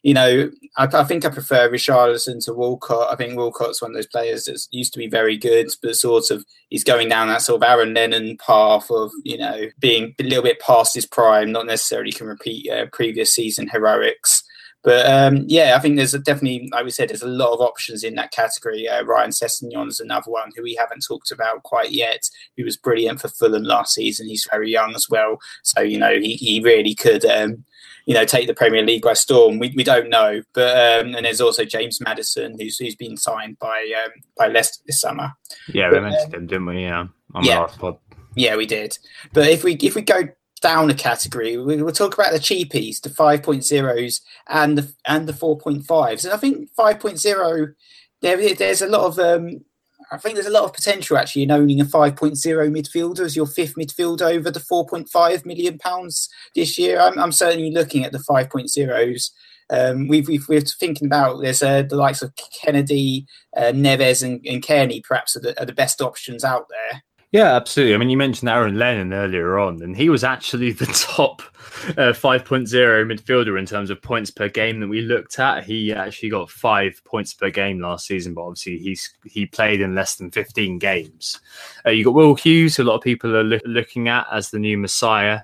you 0.06 0.14
know, 0.14 0.48
I, 0.76 0.84
I 0.84 1.02
think 1.02 1.24
I 1.24 1.30
prefer 1.30 1.68
Richarlison 1.68 2.44
to 2.44 2.52
Walcott. 2.52 3.12
I 3.12 3.16
think 3.16 3.36
Walcott's 3.36 3.82
one 3.82 3.90
of 3.90 3.96
those 3.96 4.06
players 4.06 4.44
that 4.44 4.64
used 4.70 4.92
to 4.92 5.00
be 5.00 5.08
very 5.08 5.36
good, 5.36 5.66
but 5.82 5.96
sort 5.96 6.30
of 6.30 6.44
he's 6.68 6.84
going 6.84 7.08
down 7.08 7.26
that 7.26 7.42
sort 7.42 7.60
of 7.60 7.68
Aaron 7.68 7.92
Lennon 7.92 8.38
path 8.38 8.88
of, 8.88 9.10
you 9.24 9.36
know, 9.36 9.62
being 9.80 10.14
a 10.20 10.22
little 10.22 10.44
bit 10.44 10.60
past 10.60 10.94
his 10.94 11.06
prime, 11.06 11.50
not 11.50 11.66
necessarily 11.66 12.12
can 12.12 12.28
repeat 12.28 12.70
uh, 12.70 12.86
previous 12.92 13.32
season 13.32 13.66
heroics. 13.66 14.44
But 14.84 15.06
um, 15.06 15.42
yeah, 15.48 15.74
I 15.76 15.80
think 15.80 15.96
there's 15.96 16.12
definitely, 16.12 16.68
like 16.70 16.84
we 16.84 16.92
said, 16.92 17.08
there's 17.08 17.22
a 17.22 17.26
lot 17.26 17.52
of 17.52 17.60
options 17.60 18.04
in 18.04 18.14
that 18.14 18.30
category. 18.30 18.88
Uh, 18.88 19.02
Ryan 19.02 19.30
Sessegnon's 19.30 19.98
another 19.98 20.30
one 20.30 20.52
who 20.54 20.62
we 20.62 20.76
haven't 20.76 21.04
talked 21.04 21.32
about 21.32 21.64
quite 21.64 21.90
yet, 21.90 22.30
He 22.54 22.62
was 22.62 22.76
brilliant 22.76 23.20
for 23.20 23.26
Fulham 23.26 23.64
last 23.64 23.94
season. 23.94 24.28
He's 24.28 24.46
very 24.48 24.70
young 24.70 24.94
as 24.94 25.08
well. 25.10 25.40
So, 25.64 25.80
you 25.80 25.98
know, 25.98 26.14
he, 26.20 26.34
he 26.34 26.60
really 26.60 26.94
could, 26.94 27.24
um, 27.24 27.64
you 28.06 28.14
know, 28.14 28.24
take 28.24 28.46
the 28.46 28.54
Premier 28.54 28.82
League 28.82 29.02
by 29.02 29.12
storm. 29.12 29.58
We, 29.58 29.72
we 29.76 29.84
don't 29.84 30.08
know. 30.08 30.42
But 30.54 30.76
um, 30.76 31.14
and 31.14 31.26
there's 31.26 31.40
also 31.40 31.64
James 31.64 32.00
Maddison 32.00 32.56
who's, 32.58 32.78
who's 32.78 32.96
been 32.96 33.16
signed 33.16 33.58
by 33.58 33.92
um, 34.04 34.12
by 34.36 34.48
Leicester 34.48 34.82
this 34.86 35.00
summer. 35.00 35.32
Yeah, 35.68 35.90
we 35.90 36.00
mentioned 36.00 36.34
him, 36.34 36.46
didn't 36.46 36.66
we? 36.66 36.82
Yeah, 36.82 37.06
on 37.34 37.44
yeah. 37.44 37.56
the 37.56 37.60
last 37.60 37.78
pod. 37.78 37.98
Yeah, 38.34 38.56
we 38.56 38.66
did. 38.66 38.98
But 39.32 39.48
if 39.48 39.64
we 39.64 39.74
if 39.74 39.94
we 39.94 40.02
go 40.02 40.28
down 40.60 40.90
a 40.90 40.94
category. 40.94 41.56
We 41.56 41.82
will 41.82 41.92
talk 41.92 42.14
about 42.14 42.32
the 42.32 42.38
cheapies, 42.38 43.00
the 43.00 43.10
5.0s 43.10 44.20
and 44.48 44.78
the 44.78 44.94
and 45.06 45.28
the 45.28 45.32
4.5s. 45.32 46.24
And 46.24 46.32
I 46.32 46.36
think 46.36 46.70
5.0 46.74 47.74
there 48.22 48.54
there's 48.54 48.82
a 48.82 48.88
lot 48.88 49.06
of 49.06 49.18
um, 49.18 49.64
I 50.10 50.18
think 50.18 50.34
there's 50.34 50.46
a 50.46 50.50
lot 50.50 50.64
of 50.64 50.72
potential 50.72 51.16
actually 51.16 51.42
in 51.42 51.50
owning 51.50 51.80
a 51.80 51.84
5.0 51.84 52.36
midfielder 52.36 53.20
as 53.20 53.34
your 53.34 53.46
fifth 53.46 53.74
midfielder 53.74 54.22
over 54.22 54.50
the 54.50 54.60
4.5 54.60 55.44
million 55.44 55.78
pounds 55.78 56.28
this 56.54 56.78
year. 56.78 57.00
I'm, 57.00 57.18
I'm 57.18 57.32
certainly 57.32 57.70
looking 57.70 58.04
at 58.04 58.12
the 58.12 58.18
5.0s. 58.18 59.30
Um, 59.68 60.06
we've, 60.06 60.28
we've, 60.28 60.48
we're 60.48 60.60
thinking 60.60 61.06
about 61.06 61.40
there's 61.40 61.62
uh, 61.62 61.82
the 61.82 61.96
likes 61.96 62.22
of 62.22 62.32
Kenedy, 62.36 63.26
uh, 63.56 63.72
Neves, 63.72 64.22
and, 64.22 64.44
and 64.46 64.62
Cairney 64.62 65.02
perhaps 65.02 65.34
are 65.36 65.40
the, 65.40 65.60
are 65.60 65.66
the 65.66 65.72
best 65.72 66.00
options 66.00 66.44
out 66.44 66.66
there. 66.68 67.02
Yeah, 67.32 67.56
absolutely. 67.56 67.94
I 67.94 67.98
mean, 67.98 68.10
you 68.10 68.16
mentioned 68.16 68.48
Aaron 68.48 68.78
Lennon 68.78 69.12
earlier 69.12 69.58
on, 69.58 69.82
and 69.82 69.96
he 69.96 70.08
was 70.08 70.22
actually 70.22 70.72
the 70.72 70.86
top 70.86 71.42
uh, 71.96 72.12
5.0 72.12 72.66
midfielder 72.66 73.58
in 73.58 73.66
terms 73.66 73.90
of 73.90 74.00
points 74.02 74.30
per 74.30 74.48
game 74.48 74.80
that 74.80 74.88
we 74.88 75.02
looked 75.02 75.38
at. 75.38 75.64
He 75.64 75.92
actually 75.92 76.30
got 76.30 76.50
five 76.50 77.00
points 77.04 77.34
per 77.34 77.50
game 77.50 77.80
last 77.80 78.06
season, 78.06 78.34
but 78.34 78.42
obviously 78.42 78.78
he's 78.78 79.12
he 79.24 79.46
played 79.46 79.80
in 79.80 79.94
less 79.94 80.16
than 80.16 80.30
15 80.30 80.78
games. 80.78 81.40
Uh, 81.84 81.90
you 81.90 82.04
got 82.04 82.14
Will 82.14 82.34
Hughes, 82.34 82.76
who 82.76 82.82
a 82.82 82.84
lot 82.84 82.96
of 82.96 83.02
people 83.02 83.36
are 83.36 83.44
lo- 83.44 83.58
looking 83.64 84.08
at 84.08 84.26
as 84.32 84.50
the 84.50 84.58
new 84.58 84.78
Messiah. 84.78 85.40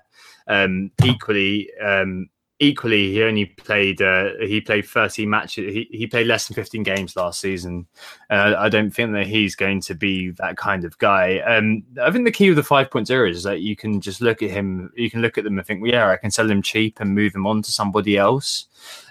Um, 0.49 0.91
equally, 1.05 1.70
um, 1.80 2.28
equally, 2.63 3.13
he 3.13 3.23
only 3.23 3.47
played 3.47 4.01
uh, 4.01 4.31
he 4.41 4.61
played 4.61 4.87
30 4.87 5.27
matches. 5.27 5.75
He, 5.75 5.89
he 5.91 6.07
played 6.07 6.29
less 6.29 6.47
than 6.47 6.55
15 6.55 6.83
games 6.85 7.17
last 7.17 7.41
season. 7.41 7.87
Uh, 8.31 8.55
I 8.57 8.69
don't 8.69 8.91
think 8.91 9.13
that 9.13 9.27
he's 9.27 9.57
going 9.57 9.81
to 9.83 9.95
be 9.95 10.31
that 10.33 10.57
kind 10.57 10.85
of 10.85 10.97
guy. 10.99 11.41
Um, 11.41 11.83
I 12.01 12.11
think 12.11 12.25
the 12.25 12.31
key 12.31 12.49
with 12.49 12.57
the 12.57 12.63
5.0 12.63 13.31
is 13.31 13.43
that 13.43 13.61
you 13.61 13.75
can 13.75 14.01
just 14.01 14.21
look 14.21 14.43
at 14.43 14.51
him. 14.51 14.93
You 14.97 15.11
can 15.11 15.21
look 15.21 15.37
at 15.37 15.45
them 15.45 15.59
and 15.59 15.67
think, 15.67 15.83
well, 15.83 15.91
yeah, 15.91 16.09
I 16.09 16.17
can 16.17 16.31
sell 16.31 16.49
him 16.49 16.63
cheap 16.63 17.01
and 17.01 17.15
move 17.15 17.35
him 17.35 17.47
on 17.47 17.63
to 17.63 17.73
somebody 17.73 18.17
else 18.17 18.67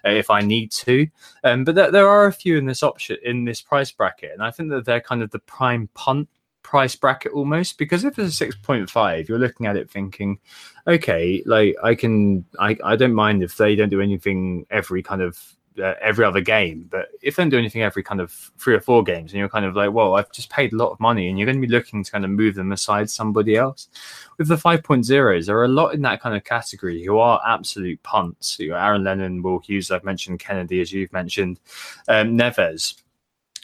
uh, 0.05 0.09
if 0.09 0.29
I 0.29 0.41
need 0.41 0.71
to. 0.71 1.07
Um, 1.43 1.65
but 1.65 1.75
there, 1.75 1.91
there 1.91 2.07
are 2.07 2.27
a 2.27 2.33
few 2.33 2.57
in 2.57 2.65
this 2.65 2.83
option 2.83 3.17
in 3.23 3.43
this 3.43 3.61
price 3.61 3.91
bracket, 3.91 4.31
and 4.31 4.41
I 4.41 4.51
think 4.51 4.69
that 4.69 4.85
they're 4.85 5.01
kind 5.01 5.21
of 5.21 5.31
the 5.31 5.39
prime 5.39 5.89
punt 5.93 6.29
price 6.71 6.95
bracket 6.95 7.33
almost? 7.33 7.77
Because 7.77 8.05
if 8.05 8.17
it's 8.17 8.39
a 8.39 8.45
6.5 8.45 9.27
you're 9.27 9.37
looking 9.37 9.65
at 9.65 9.75
it 9.75 9.91
thinking 9.91 10.39
okay 10.87 11.43
like 11.45 11.75
i 11.83 11.93
can 11.93 12.45
i, 12.59 12.77
I 12.83 12.95
don't 12.95 13.13
mind 13.13 13.43
if 13.43 13.57
they 13.57 13.75
don't 13.75 13.89
do 13.89 14.01
anything 14.01 14.65
every 14.71 15.03
kind 15.03 15.21
of 15.21 15.37
uh, 15.81 15.95
every 16.01 16.25
other 16.25 16.41
game 16.41 16.87
but 16.89 17.07
if 17.21 17.35
they 17.35 17.43
don't 17.43 17.49
do 17.49 17.57
anything 17.57 17.81
every 17.81 18.03
kind 18.03 18.21
of 18.21 18.31
three 18.57 18.73
or 18.73 18.79
four 18.81 19.03
games 19.03 19.31
and 19.31 19.39
you're 19.39 19.49
kind 19.49 19.65
of 19.65 19.75
like 19.75 19.91
well 19.91 20.15
i've 20.15 20.31
just 20.31 20.49
paid 20.49 20.71
a 20.71 20.75
lot 20.77 20.91
of 20.91 20.99
money 20.99 21.29
and 21.29 21.37
you're 21.37 21.45
going 21.45 21.61
to 21.61 21.67
be 21.67 21.73
looking 21.73 22.03
to 22.03 22.11
kind 22.11 22.25
of 22.25 22.31
move 22.31 22.55
them 22.55 22.71
aside 22.71 23.09
somebody 23.09 23.55
else. 23.55 23.89
With 24.37 24.47
the 24.47 24.55
5.0s 24.55 25.45
there 25.45 25.57
are 25.57 25.65
a 25.65 25.77
lot 25.79 25.93
in 25.93 26.01
that 26.03 26.21
kind 26.21 26.35
of 26.35 26.43
category 26.43 27.03
who 27.03 27.17
are 27.19 27.41
absolute 27.45 28.01
punts. 28.03 28.59
You 28.59 28.69
know, 28.69 28.75
aaron 28.75 29.03
lennon 29.03 29.41
will 29.41 29.59
hughes 29.59 29.91
i've 29.91 30.03
mentioned 30.03 30.39
kenedy 30.39 30.81
as 30.81 30.91
you've 30.91 31.13
mentioned 31.13 31.59
um, 32.07 32.37
neves 32.37 33.01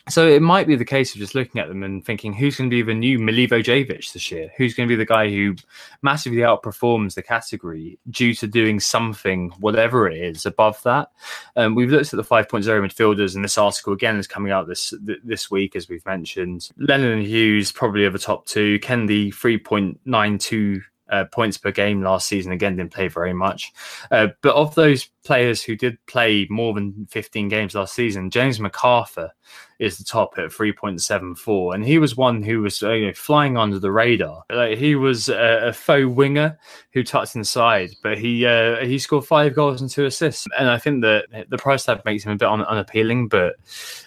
so 0.09 0.27
it 0.27 0.41
might 0.41 0.67
be 0.67 0.75
the 0.75 0.85
case 0.85 1.13
of 1.13 1.19
just 1.19 1.35
looking 1.35 1.59
at 1.59 1.67
them 1.67 1.83
and 1.83 2.05
thinking, 2.05 2.33
who's 2.33 2.55
going 2.55 2.69
to 2.69 2.75
be 2.75 2.81
the 2.81 2.93
new 2.93 3.19
Milivojevic 3.19 4.13
this 4.13 4.31
year? 4.31 4.49
Who's 4.57 4.73
going 4.73 4.87
to 4.87 4.91
be 4.91 4.97
the 4.97 5.05
guy 5.05 5.29
who 5.29 5.55
massively 6.01 6.39
outperforms 6.39 7.15
the 7.15 7.23
category 7.23 7.99
due 8.09 8.33
to 8.35 8.47
doing 8.47 8.79
something, 8.79 9.49
whatever 9.59 10.07
it 10.07 10.17
is, 10.17 10.45
above 10.45 10.81
that? 10.83 11.11
Um, 11.55 11.75
we've 11.75 11.89
looked 11.89 12.13
at 12.13 12.17
the 12.17 12.23
5.0 12.23 12.63
midfielders, 12.65 13.35
and 13.35 13.43
this 13.43 13.57
article 13.57 13.93
again 13.93 14.17
is 14.17 14.27
coming 14.27 14.51
out 14.51 14.67
this 14.67 14.93
this 15.23 15.51
week, 15.51 15.75
as 15.75 15.89
we've 15.89 16.05
mentioned. 16.05 16.69
Lennon 16.77 17.19
and 17.19 17.25
Hughes 17.25 17.71
probably 17.71 18.05
are 18.05 18.09
the 18.09 18.19
top 18.19 18.45
two. 18.45 18.79
Kenedy 18.79 19.29
3.92 19.29 20.81
uh, 21.09 21.25
points 21.25 21.57
per 21.57 21.71
game 21.71 22.01
last 22.01 22.27
season. 22.27 22.51
Again, 22.51 22.75
didn't 22.75 22.93
play 22.93 23.07
very 23.07 23.33
much. 23.33 23.71
Uh, 24.11 24.27
but 24.41 24.55
of 24.55 24.75
those 24.75 25.09
players 25.23 25.61
who 25.61 25.75
did 25.75 25.97
play 26.05 26.47
more 26.49 26.73
than 26.73 27.07
15 27.09 27.49
games 27.49 27.75
last 27.75 27.93
season, 27.93 28.29
James 28.29 28.59
McArthur 28.59 29.29
is 29.79 29.97
the 29.97 30.03
top 30.03 30.33
at 30.37 30.49
3.74. 30.49 31.75
And 31.75 31.85
he 31.85 31.99
was 31.99 32.17
one 32.17 32.41
who 32.41 32.61
was 32.61 32.81
uh, 32.81 32.91
you 32.93 33.07
know, 33.07 33.13
flying 33.13 33.57
under 33.57 33.79
the 33.79 33.91
radar. 33.91 34.43
Like, 34.49 34.77
he 34.77 34.95
was 34.95 35.29
a, 35.29 35.67
a, 35.67 35.73
faux 35.73 36.07
winger 36.07 36.57
who 36.91 37.03
touched 37.03 37.35
inside, 37.35 37.91
but 38.01 38.17
he 38.17 38.45
uh, 38.45 38.77
he 38.77 38.97
scored 38.97 39.25
five 39.25 39.53
goals 39.53 39.81
and 39.81 39.89
two 39.89 40.05
assists. 40.05 40.47
And 40.57 40.69
I 40.69 40.77
think 40.77 41.01
that 41.01 41.47
the 41.49 41.57
price 41.57 41.85
tag 41.85 42.01
makes 42.05 42.25
him 42.25 42.31
a 42.31 42.35
bit 42.35 42.47
un- 42.47 42.63
unappealing, 42.63 43.27
but 43.27 43.55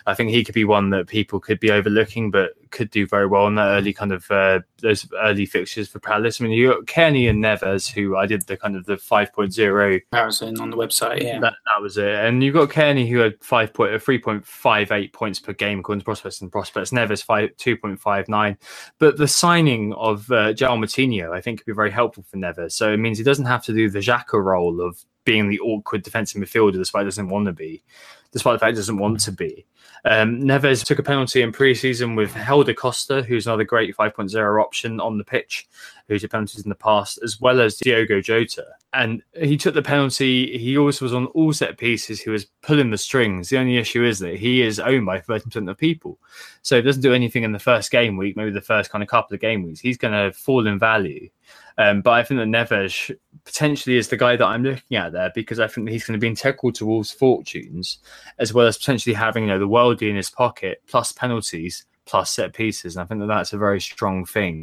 I 0.07 0.15
think 0.15 0.31
he 0.31 0.45
could 0.45 0.55
be 0.55 0.65
one 0.65 0.91
that 0.91 1.07
people 1.07 1.39
could 1.39 1.61
be 1.61 1.71
overlooking, 1.71 2.31
but 2.31 2.51
could 2.71 2.91
do 2.91 3.07
very 3.07 3.27
well 3.27 3.47
in 3.47 3.57
that 3.57 3.69
early 3.69 3.93
kind 3.93 4.13
of 4.13 4.31
uh, 4.31 4.61
those 4.79 5.07
early 5.23 5.47
fixtures 5.47 5.89
for 5.89 5.99
Palace. 5.99 6.41
I 6.41 6.45
mean, 6.45 6.53
you 6.53 6.73
got 6.73 6.87
Kenny 6.87 7.29
and 7.29 7.43
Neves, 7.43 7.91
who 7.91 8.17
I 8.17 8.27
did 8.27 8.47
the 8.47 8.57
kind 8.57 8.77
of 8.77 8.87
the 8.87 8.95
5.0 8.95 10.01
comparison 10.11 10.61
on 10.61 10.71
the 10.71 10.77
website. 10.77 11.23
Yeah, 11.23 11.41
that, 11.41 11.55
that 11.67 11.83
was 11.83 11.99
it. 11.99 12.15
And 12.15 12.43
you've 12.43 12.55
got 12.55 12.71
Kenny 12.71 13.09
who 13.09 13.19
had 13.19 13.35
five 13.41 13.73
point, 13.75 13.93
3.58 13.93 15.13
points 15.13 15.41
per 15.41 15.53
game 15.61 15.79
according 15.79 16.01
to 16.01 16.05
prospects 16.05 16.41
and 16.41 16.51
prospects. 16.51 16.91
Neves 16.91 17.23
five, 17.23 17.51
2.59. 17.57 18.57
But 18.99 19.17
the 19.17 19.29
signing 19.29 19.93
of 19.93 20.29
uh, 20.33 20.53
João 20.53 20.81
Moutinho, 20.83 21.31
I 21.33 21.41
think, 21.41 21.61
could 21.61 21.67
be 21.67 21.73
very 21.73 21.93
helpful 21.93 22.25
for 22.29 22.37
Neves. 22.37 22.73
So 22.73 22.93
it 22.93 22.97
means 22.97 23.19
he 23.19 23.25
doesn't 23.25 23.45
have 23.45 23.65
to 23.67 23.73
do 23.73 23.89
the 23.89 24.01
Xhaka 24.01 24.43
role 24.43 24.81
of 24.81 25.05
being 25.25 25.49
the 25.49 25.61
awkward 25.61 26.03
defensive 26.03 26.43
midfielder, 26.43 26.73
despite 26.73 27.05
doesn't 27.05 27.29
want 27.29 27.47
to 27.47 27.53
be, 27.53 27.83
despite 28.33 28.55
the 28.55 28.59
fact 28.59 28.73
he 28.73 28.81
doesn't 28.81 28.99
want 28.99 29.21
to 29.21 29.33
be. 29.33 29.67
Um, 30.05 30.41
Neves 30.41 30.85
took 30.85 30.99
a 30.99 31.03
penalty 31.03 31.43
in 31.43 31.53
pre-season 31.53 32.15
with 32.15 32.33
Helder 32.33 32.75
Costa, 32.75 33.23
who's 33.23 33.47
another 33.47 33.65
great 33.65 33.97
5.0 33.97 34.63
option 34.63 35.01
on 35.01 35.19
the 35.19 35.25
pitch, 35.25 35.69
who's 36.09 36.23
had 36.23 36.31
penalties 36.31 36.65
in 36.65 36.69
the 36.69 36.75
past, 36.75 37.19
as 37.23 37.41
well 37.41 37.61
as 37.61 37.77
Diogo 37.77 38.21
Jota. 38.21 38.67
And 38.93 39.23
he 39.41 39.57
took 39.57 39.75
the 39.75 39.83
penalty. 39.83 40.59
He 40.59 40.77
also 40.77 41.05
was 41.05 41.15
on 41.15 41.27
all 41.27 41.53
set 41.53 41.79
pieces. 41.79 42.21
He 42.21 42.31
was 42.31 42.47
pulling 42.63 42.91
the 42.91 42.99
strings. 42.99 43.49
The 43.49 43.59
only 43.59 43.77
issue 43.77 44.05
is 44.05 44.19
that 44.21 44.37
he 44.37 44.63
is 44.63 44.81
owned 44.81 45.07
by 45.07 45.21
30% 45.21 45.71
of 45.71 45.77
people. 45.77 46.19
So 46.63 46.77
he 46.77 46.83
doesn't 46.83 47.03
do 47.03 47.15
anything 47.15 47.45
in 47.45 47.53
the 47.53 47.59
first 47.59 47.91
game 47.91 48.17
week, 48.17 48.37
maybe 48.37 48.51
the 48.51 48.61
first 48.61 48.91
kind 48.91 49.03
of 49.03 49.09
couple 49.09 49.35
of 49.35 49.41
game 49.41 49.63
weeks. 49.63 49.81
He's 49.81 49.99
going 49.99 50.15
to 50.15 50.37
fall 50.37 50.67
in 50.67 50.79
value. 50.79 51.29
Um, 51.79 52.03
but 52.03 52.13
I 52.13 52.23
think 52.25 52.39
that 52.39 52.49
Neves 52.49 53.15
potentially 53.45 53.97
is 53.97 54.09
the 54.09 54.17
guy 54.17 54.37
that 54.37 54.45
I'm 54.45 54.63
looking 54.63 54.97
at 54.97 55.13
there 55.13 55.33
because 55.35 55.61
I 55.61 55.67
think 55.67 55.89
he's 55.89 56.05
going 56.05 56.19
to 56.19 56.23
be 56.23 56.29
integral 56.29 56.73
to 56.73 56.87
Wolves' 56.87 57.13
fortunes, 57.13 57.99
as 58.39 58.53
well 58.53 58.67
as 58.67 58.79
potentially 58.79 59.15
having 59.15 59.45
you 59.45 59.51
know 59.51 59.59
the 59.59 59.69
worldie 59.69 60.11
in 60.11 60.17
his 60.17 60.31
pocket 60.31 60.83
plus 60.87 61.13
penalties 61.13 61.87
plus 62.07 62.33
set 62.33 62.53
pieces. 62.53 62.97
And 62.97 63.03
I 63.03 63.07
think 63.07 63.21
that 63.21 63.27
that's 63.27 63.53
a 63.53 63.59
very 63.59 63.81
strong 63.81 64.25
thing. 64.25 64.63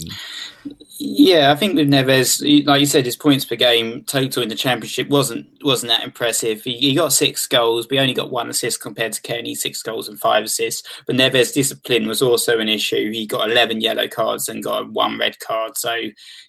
Yeah, 0.99 1.51
I 1.51 1.55
think 1.55 1.75
with 1.75 1.89
Neves, 1.89 2.41
like 2.65 2.79
you 2.79 2.85
said, 2.87 3.05
his 3.05 3.15
points 3.15 3.45
per 3.45 3.55
game 3.55 4.03
total 4.05 4.41
in 4.41 4.49
the 4.49 4.55
championship 4.55 5.09
wasn't 5.09 5.47
wasn't 5.63 5.91
that 5.91 6.03
impressive. 6.03 6.63
He, 6.63 6.77
he 6.77 6.95
got 6.95 7.13
six 7.13 7.45
goals, 7.45 7.85
but 7.85 7.95
he 7.95 7.99
only 7.99 8.15
got 8.15 8.31
one 8.31 8.49
assist 8.49 8.81
compared 8.81 9.13
to 9.13 9.21
Kenny, 9.21 9.53
six 9.53 9.83
goals 9.83 10.07
and 10.07 10.19
five 10.19 10.43
assists. 10.45 10.87
But 11.05 11.15
Neves' 11.15 11.53
discipline 11.53 12.07
was 12.07 12.21
also 12.23 12.59
an 12.59 12.69
issue. 12.69 13.11
He 13.11 13.27
got 13.27 13.49
eleven 13.51 13.79
yellow 13.79 14.07
cards 14.07 14.49
and 14.49 14.63
got 14.63 14.91
one 14.91 15.19
red 15.19 15.39
card. 15.39 15.77
So 15.77 15.95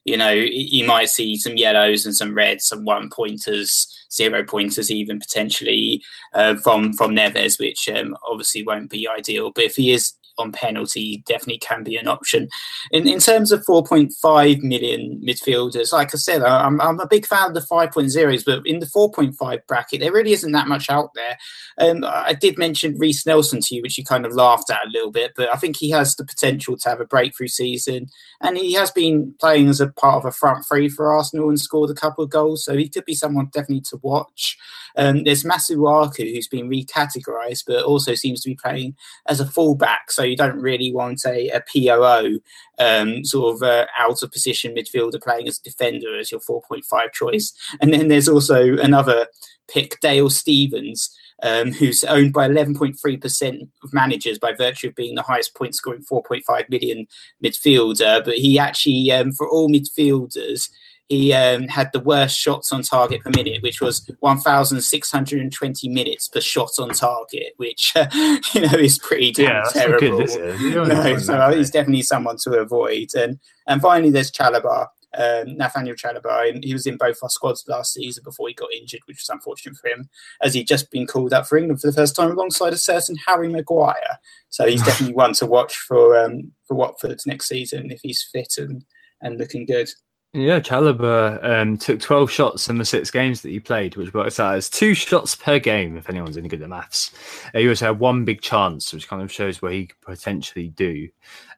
you 0.04 0.16
know 0.16 0.30
you 0.30 0.86
might 0.86 1.10
see 1.10 1.36
some 1.36 1.56
yellows 1.56 2.06
and 2.06 2.16
some 2.16 2.34
reds, 2.34 2.66
some 2.66 2.84
one 2.84 3.10
pointers 3.10 3.94
zero 4.10 4.42
pointers 4.42 4.90
even 4.90 5.20
potentially 5.20 6.02
uh, 6.32 6.56
from 6.56 6.92
from 6.94 7.12
Neves, 7.12 7.58
which 7.58 7.88
um, 7.88 8.16
obviously 8.26 8.62
won't 8.62 8.90
be 8.90 9.06
ideal. 9.06 9.50
But 9.54 9.64
if 9.64 9.76
he 9.76 9.92
is 9.92 10.14
on 10.38 10.52
penalty, 10.52 11.00
he 11.00 11.24
definitely 11.26 11.58
can 11.58 11.82
be 11.82 11.96
an 11.96 12.08
option. 12.08 12.48
In 12.92 13.06
in 13.06 13.18
terms 13.18 13.52
of 13.52 13.64
4.5 13.64 14.12
4.5 14.38 14.62
million 14.62 15.20
midfielders. 15.24 15.92
Like 15.92 16.14
I 16.14 16.18
said, 16.18 16.42
I'm, 16.42 16.80
I'm 16.80 17.00
a 17.00 17.06
big 17.06 17.26
fan 17.26 17.48
of 17.48 17.54
the 17.54 17.60
5.0s, 17.60 18.44
but 18.44 18.66
in 18.66 18.78
the 18.78 18.86
4.5 18.86 19.66
bracket, 19.66 20.00
there 20.00 20.12
really 20.12 20.32
isn't 20.32 20.52
that 20.52 20.68
much 20.68 20.90
out 20.90 21.14
there. 21.14 21.38
Um, 21.78 22.04
I 22.04 22.34
did 22.34 22.58
mention 22.58 22.98
Reiss 22.98 23.26
Nelson 23.26 23.60
to 23.62 23.74
you, 23.74 23.82
which 23.82 23.98
you 23.98 24.04
kind 24.04 24.26
of 24.26 24.34
laughed 24.34 24.70
at 24.70 24.86
a 24.86 24.90
little 24.90 25.10
bit, 25.10 25.32
but 25.36 25.52
I 25.52 25.56
think 25.56 25.76
he 25.76 25.90
has 25.90 26.16
the 26.16 26.24
potential 26.24 26.76
to 26.76 26.88
have 26.88 27.00
a 27.00 27.06
breakthrough 27.06 27.48
season. 27.48 28.08
And 28.40 28.56
he 28.56 28.74
has 28.74 28.90
been 28.90 29.34
playing 29.40 29.68
as 29.68 29.80
a 29.80 29.88
part 29.88 30.16
of 30.16 30.24
a 30.24 30.32
front 30.32 30.64
three 30.66 30.88
for 30.88 31.12
Arsenal 31.12 31.48
and 31.48 31.60
scored 31.60 31.90
a 31.90 31.94
couple 31.94 32.24
of 32.24 32.30
goals. 32.30 32.64
So 32.64 32.76
he 32.76 32.88
could 32.88 33.04
be 33.04 33.14
someone 33.14 33.46
definitely 33.52 33.82
to 33.90 33.98
watch. 34.02 34.58
Um, 34.96 35.22
there's 35.24 35.44
Masuaku, 35.44 36.34
who's 36.34 36.48
been 36.48 36.68
recategorized, 36.68 37.64
but 37.66 37.84
also 37.84 38.14
seems 38.14 38.40
to 38.42 38.48
be 38.48 38.56
playing 38.56 38.96
as 39.26 39.38
a 39.38 39.46
fullback. 39.46 40.10
So 40.10 40.22
you 40.24 40.36
don't 40.36 40.60
really 40.60 40.92
want 40.92 41.24
a, 41.24 41.50
a 41.50 41.60
POO 41.60 42.40
um, 42.78 43.24
sort 43.24 43.56
of 43.56 43.62
uh, 43.62 43.86
out 43.98 44.22
of 44.22 44.27
position 44.28 44.74
midfielder 44.74 45.22
playing 45.22 45.48
as 45.48 45.58
a 45.58 45.62
defender 45.62 46.18
as 46.18 46.30
your 46.30 46.40
4.5 46.40 47.12
choice. 47.12 47.52
And 47.80 47.92
then 47.92 48.08
there's 48.08 48.28
also 48.28 48.76
another 48.78 49.26
pick, 49.68 50.00
Dale 50.00 50.30
Stephens, 50.30 51.14
Um, 51.40 51.70
who's 51.72 52.02
owned 52.02 52.32
by 52.32 52.48
11.3% 52.48 53.68
of 53.84 53.92
managers 53.92 54.40
by 54.40 54.52
virtue 54.54 54.88
of 54.88 54.96
being 54.96 55.14
the 55.14 55.22
highest 55.22 55.54
point 55.54 55.74
scoring 55.76 56.02
4.5 56.02 56.68
million 56.68 57.06
midfielder. 57.44 58.24
But 58.24 58.38
he 58.38 58.58
actually, 58.58 59.12
um, 59.12 59.30
for 59.32 59.48
all 59.48 59.68
midfielders, 59.70 60.68
he 61.08 61.32
um, 61.32 61.68
had 61.68 61.90
the 61.92 62.00
worst 62.00 62.38
shots 62.38 62.70
on 62.70 62.82
target 62.82 63.22
per 63.22 63.30
minute, 63.30 63.62
which 63.62 63.80
was 63.80 64.08
1,620 64.20 65.88
minutes 65.88 66.28
per 66.28 66.40
shot 66.40 66.70
on 66.78 66.90
target, 66.90 67.54
which 67.56 67.92
uh, 67.96 68.06
you 68.54 68.60
know 68.60 68.78
is 68.78 68.98
pretty 68.98 69.32
yeah, 69.36 69.62
terrible. 69.72 70.26
Good, 70.26 70.60
no, 70.60 71.18
so 71.18 71.50
he's 71.56 71.70
definitely 71.70 72.02
someone 72.02 72.36
to 72.42 72.58
avoid. 72.58 73.14
And 73.14 73.38
and 73.66 73.80
finally, 73.80 74.10
there's 74.10 74.30
Chalobah. 74.30 74.88
Um, 75.16 75.56
Nathaniel 75.56 75.96
Chalobah, 75.96 76.62
he 76.62 76.74
was 76.74 76.86
in 76.86 76.98
both 76.98 77.16
our 77.22 77.30
squads 77.30 77.64
last 77.66 77.94
season 77.94 78.22
before 78.22 78.48
he 78.48 78.54
got 78.54 78.72
injured, 78.74 79.00
which 79.06 79.16
was 79.16 79.30
unfortunate 79.30 79.78
for 79.78 79.88
him, 79.88 80.10
as 80.42 80.52
he'd 80.52 80.68
just 80.68 80.90
been 80.90 81.06
called 81.06 81.32
up 81.32 81.46
for 81.46 81.56
England 81.56 81.80
for 81.80 81.86
the 81.86 81.96
first 81.96 82.14
time 82.14 82.30
alongside 82.30 82.74
a 82.74 82.78
certain 82.78 83.16
Harry 83.26 83.48
Maguire. 83.48 84.18
So 84.50 84.66
he's 84.66 84.82
definitely 84.84 85.14
one 85.14 85.32
to 85.34 85.46
watch 85.46 85.74
for 85.74 86.18
um, 86.22 86.52
for 86.66 86.74
Watford 86.74 87.18
next 87.26 87.48
season 87.48 87.90
if 87.90 88.00
he's 88.02 88.28
fit 88.30 88.54
and, 88.58 88.84
and 89.22 89.38
looking 89.38 89.64
good. 89.64 89.88
Yeah, 90.34 90.60
Chalobah 90.60 91.42
um, 91.42 91.78
took 91.78 92.00
12 92.00 92.30
shots 92.30 92.68
in 92.68 92.76
the 92.76 92.84
six 92.84 93.10
games 93.10 93.40
that 93.40 93.48
he 93.48 93.60
played, 93.60 93.96
which 93.96 94.12
works 94.12 94.38
out 94.38 94.56
as 94.56 94.68
two 94.68 94.92
shots 94.92 95.34
per 95.34 95.58
game, 95.58 95.96
if 95.96 96.10
anyone's 96.10 96.36
any 96.36 96.48
good 96.48 96.60
at 96.60 96.68
maths. 96.68 97.12
Uh, 97.54 97.60
he 97.60 97.68
also 97.68 97.86
had 97.86 97.98
one 97.98 98.26
big 98.26 98.42
chance, 98.42 98.92
which 98.92 99.08
kind 99.08 99.22
of 99.22 99.32
shows 99.32 99.62
what 99.62 99.72
he 99.72 99.86
could 99.86 100.00
potentially 100.02 100.68
do. 100.68 101.08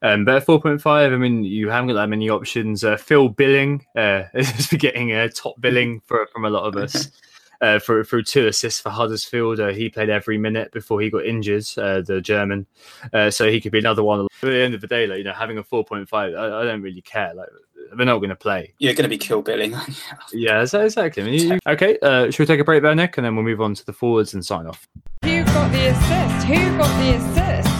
Um, 0.02 0.24
but 0.24 0.36
at 0.36 0.46
4.5, 0.46 0.86
I 0.86 1.16
mean, 1.16 1.42
you 1.42 1.68
haven't 1.68 1.88
got 1.88 1.94
that 1.94 2.08
many 2.08 2.30
options. 2.30 2.84
Uh, 2.84 2.96
Phil 2.96 3.28
Billing 3.28 3.84
uh, 3.96 4.24
is 4.34 4.68
getting 4.68 5.10
a 5.12 5.28
top 5.28 5.60
billing 5.60 6.00
for, 6.06 6.28
from 6.32 6.44
a 6.44 6.50
lot 6.50 6.64
of 6.64 6.76
us. 6.76 7.10
Uh, 7.62 7.78
for 7.78 8.02
through 8.02 8.22
two 8.22 8.46
assists 8.46 8.80
for 8.80 8.88
Huddersfield. 8.88 9.60
Uh, 9.60 9.68
he 9.68 9.90
played 9.90 10.08
every 10.08 10.38
minute 10.38 10.72
before 10.72 10.98
he 11.02 11.10
got 11.10 11.26
injured, 11.26 11.66
uh, 11.76 12.00
the 12.00 12.18
German. 12.18 12.66
Uh, 13.12 13.30
so 13.30 13.50
he 13.50 13.60
could 13.60 13.70
be 13.70 13.78
another 13.78 14.02
one. 14.02 14.20
At 14.20 14.28
the 14.40 14.62
end 14.62 14.72
of 14.72 14.80
the 14.80 14.86
day, 14.86 15.06
like 15.06 15.18
you 15.18 15.24
know, 15.24 15.34
having 15.34 15.58
a 15.58 15.62
four 15.62 15.84
point 15.84 16.08
five, 16.08 16.32
I, 16.32 16.46
I, 16.46 16.64
don't 16.64 16.80
really 16.80 17.02
care. 17.02 17.34
Like 17.34 17.50
they're 17.96 18.06
not 18.06 18.18
going 18.18 18.30
to 18.30 18.36
play. 18.36 18.74
You're 18.78 18.94
going 18.94 19.04
to 19.04 19.08
be 19.08 19.18
kill 19.18 19.42
billing. 19.42 19.74
yeah, 20.32 20.62
exactly. 20.62 21.22
I 21.22 21.26
mean, 21.26 21.48
you, 21.48 21.58
okay, 21.66 21.98
uh, 22.02 22.30
should 22.30 22.40
we 22.40 22.46
take 22.46 22.60
a 22.60 22.64
break 22.64 22.82
there, 22.82 22.94
Nick, 22.94 23.18
and 23.18 23.24
then 23.24 23.34
we'll 23.34 23.44
move 23.44 23.60
on 23.60 23.74
to 23.74 23.84
the 23.84 23.92
forwards 23.92 24.34
and 24.34 24.44
sign 24.44 24.66
off. 24.66 24.86
Who 25.24 25.44
got 25.44 25.72
the 25.72 25.88
assist? 25.88 26.46
Who 26.46 26.78
got 26.78 27.00
the 27.00 27.16
assist? 27.16 27.70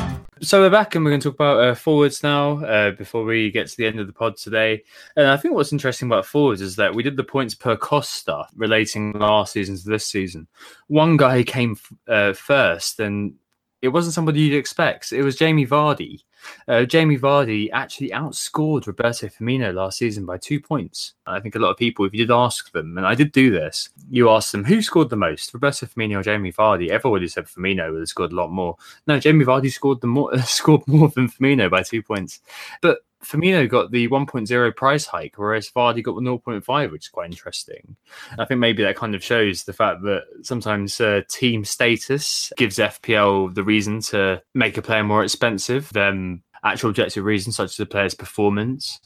So 0.42 0.62
we're 0.62 0.70
back 0.70 0.94
and 0.94 1.04
we're 1.04 1.10
going 1.10 1.20
to 1.20 1.28
talk 1.28 1.34
about 1.34 1.62
uh, 1.62 1.74
forwards 1.74 2.22
now 2.22 2.64
uh, 2.64 2.92
before 2.92 3.24
we 3.24 3.50
get 3.50 3.68
to 3.68 3.76
the 3.76 3.86
end 3.86 4.00
of 4.00 4.06
the 4.06 4.12
pod 4.14 4.38
today. 4.38 4.82
And 5.14 5.26
I 5.26 5.36
think 5.36 5.52
what's 5.52 5.70
interesting 5.70 6.08
about 6.08 6.24
forwards 6.24 6.62
is 6.62 6.76
that 6.76 6.94
we 6.94 7.02
did 7.02 7.18
the 7.18 7.24
points 7.24 7.54
per 7.54 7.76
cost 7.76 8.14
stuff 8.14 8.50
relating 8.56 9.12
last 9.12 9.52
season 9.52 9.76
to 9.76 9.84
this 9.84 10.06
season. 10.06 10.48
One 10.86 11.18
guy 11.18 11.42
came 11.42 11.76
uh, 12.08 12.32
first 12.32 13.00
and 13.00 13.34
it 13.82 13.88
wasn't 13.88 14.14
somebody 14.14 14.40
you'd 14.40 14.58
expect. 14.58 15.12
It 15.12 15.22
was 15.22 15.36
Jamie 15.36 15.66
Vardy. 15.66 16.22
Uh, 16.68 16.84
Jamie 16.84 17.18
Vardy 17.18 17.68
actually 17.72 18.10
outscored 18.10 18.86
Roberto 18.86 19.26
Firmino 19.28 19.74
last 19.74 19.98
season 19.98 20.26
by 20.26 20.38
two 20.38 20.60
points. 20.60 21.14
I 21.26 21.40
think 21.40 21.54
a 21.54 21.58
lot 21.58 21.70
of 21.70 21.76
people, 21.76 22.04
if 22.04 22.12
you 22.12 22.26
did 22.26 22.32
ask 22.32 22.72
them, 22.72 22.96
and 22.96 23.06
I 23.06 23.14
did 23.14 23.32
do 23.32 23.50
this, 23.50 23.90
you 24.10 24.30
asked 24.30 24.52
them 24.52 24.64
who 24.64 24.82
scored 24.82 25.10
the 25.10 25.16
most, 25.16 25.52
Roberto 25.54 25.86
Firmino 25.86 26.20
or 26.20 26.22
Jamie 26.22 26.52
Vardy. 26.52 26.88
Everybody 26.88 27.28
said 27.28 27.46
Firmino 27.46 27.92
would 27.92 28.00
have 28.00 28.08
scored 28.08 28.32
a 28.32 28.36
lot 28.36 28.50
more. 28.50 28.76
No, 29.06 29.18
Jamie 29.18 29.44
Vardy 29.44 29.70
scored 29.70 30.00
the 30.00 30.06
more 30.06 30.36
scored 30.42 30.86
more 30.86 31.08
than 31.08 31.28
Firmino 31.28 31.70
by 31.70 31.82
two 31.82 32.02
points. 32.02 32.40
But 32.80 33.00
Firmino 33.24 33.68
got 33.68 33.90
the 33.90 34.08
1.0 34.08 34.76
price 34.76 35.06
hike, 35.06 35.34
whereas 35.36 35.70
Vardy 35.70 36.02
got 36.02 36.14
the 36.14 36.22
0.5, 36.22 36.90
which 36.90 37.06
is 37.06 37.08
quite 37.08 37.30
interesting. 37.30 37.96
I 38.38 38.44
think 38.44 38.60
maybe 38.60 38.82
that 38.82 38.96
kind 38.96 39.14
of 39.14 39.22
shows 39.22 39.64
the 39.64 39.72
fact 39.72 40.02
that 40.02 40.22
sometimes 40.42 41.00
uh, 41.00 41.22
team 41.28 41.64
status 41.64 42.52
gives 42.56 42.78
FPL 42.78 43.54
the 43.54 43.64
reason 43.64 44.00
to 44.02 44.42
make 44.54 44.76
a 44.78 44.82
player 44.82 45.04
more 45.04 45.22
expensive 45.22 45.92
than 45.92 46.42
actual 46.64 46.90
objective 46.90 47.24
reasons, 47.24 47.56
such 47.56 47.70
as 47.70 47.76
the 47.76 47.86
player's 47.86 48.14
performance. 48.14 49.00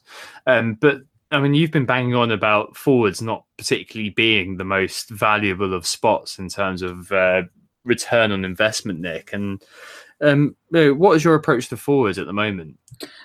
Um, 0.46 0.74
but 0.74 0.98
I 1.30 1.40
mean, 1.40 1.54
you've 1.54 1.72
been 1.72 1.86
banging 1.86 2.14
on 2.14 2.30
about 2.30 2.76
forwards 2.76 3.20
not 3.20 3.44
particularly 3.56 4.10
being 4.10 4.56
the 4.56 4.64
most 4.64 5.10
valuable 5.10 5.74
of 5.74 5.86
spots 5.86 6.38
in 6.38 6.48
terms 6.48 6.82
of 6.82 7.10
uh, 7.10 7.42
return 7.84 8.32
on 8.32 8.44
investment, 8.44 9.00
Nick. 9.00 9.32
And 9.32 9.62
um, 10.24 10.56
what 10.70 11.16
is 11.16 11.24
your 11.24 11.34
approach 11.34 11.68
to 11.68 11.76
forwards 11.76 12.18
at 12.18 12.26
the 12.26 12.32
moment? 12.32 12.78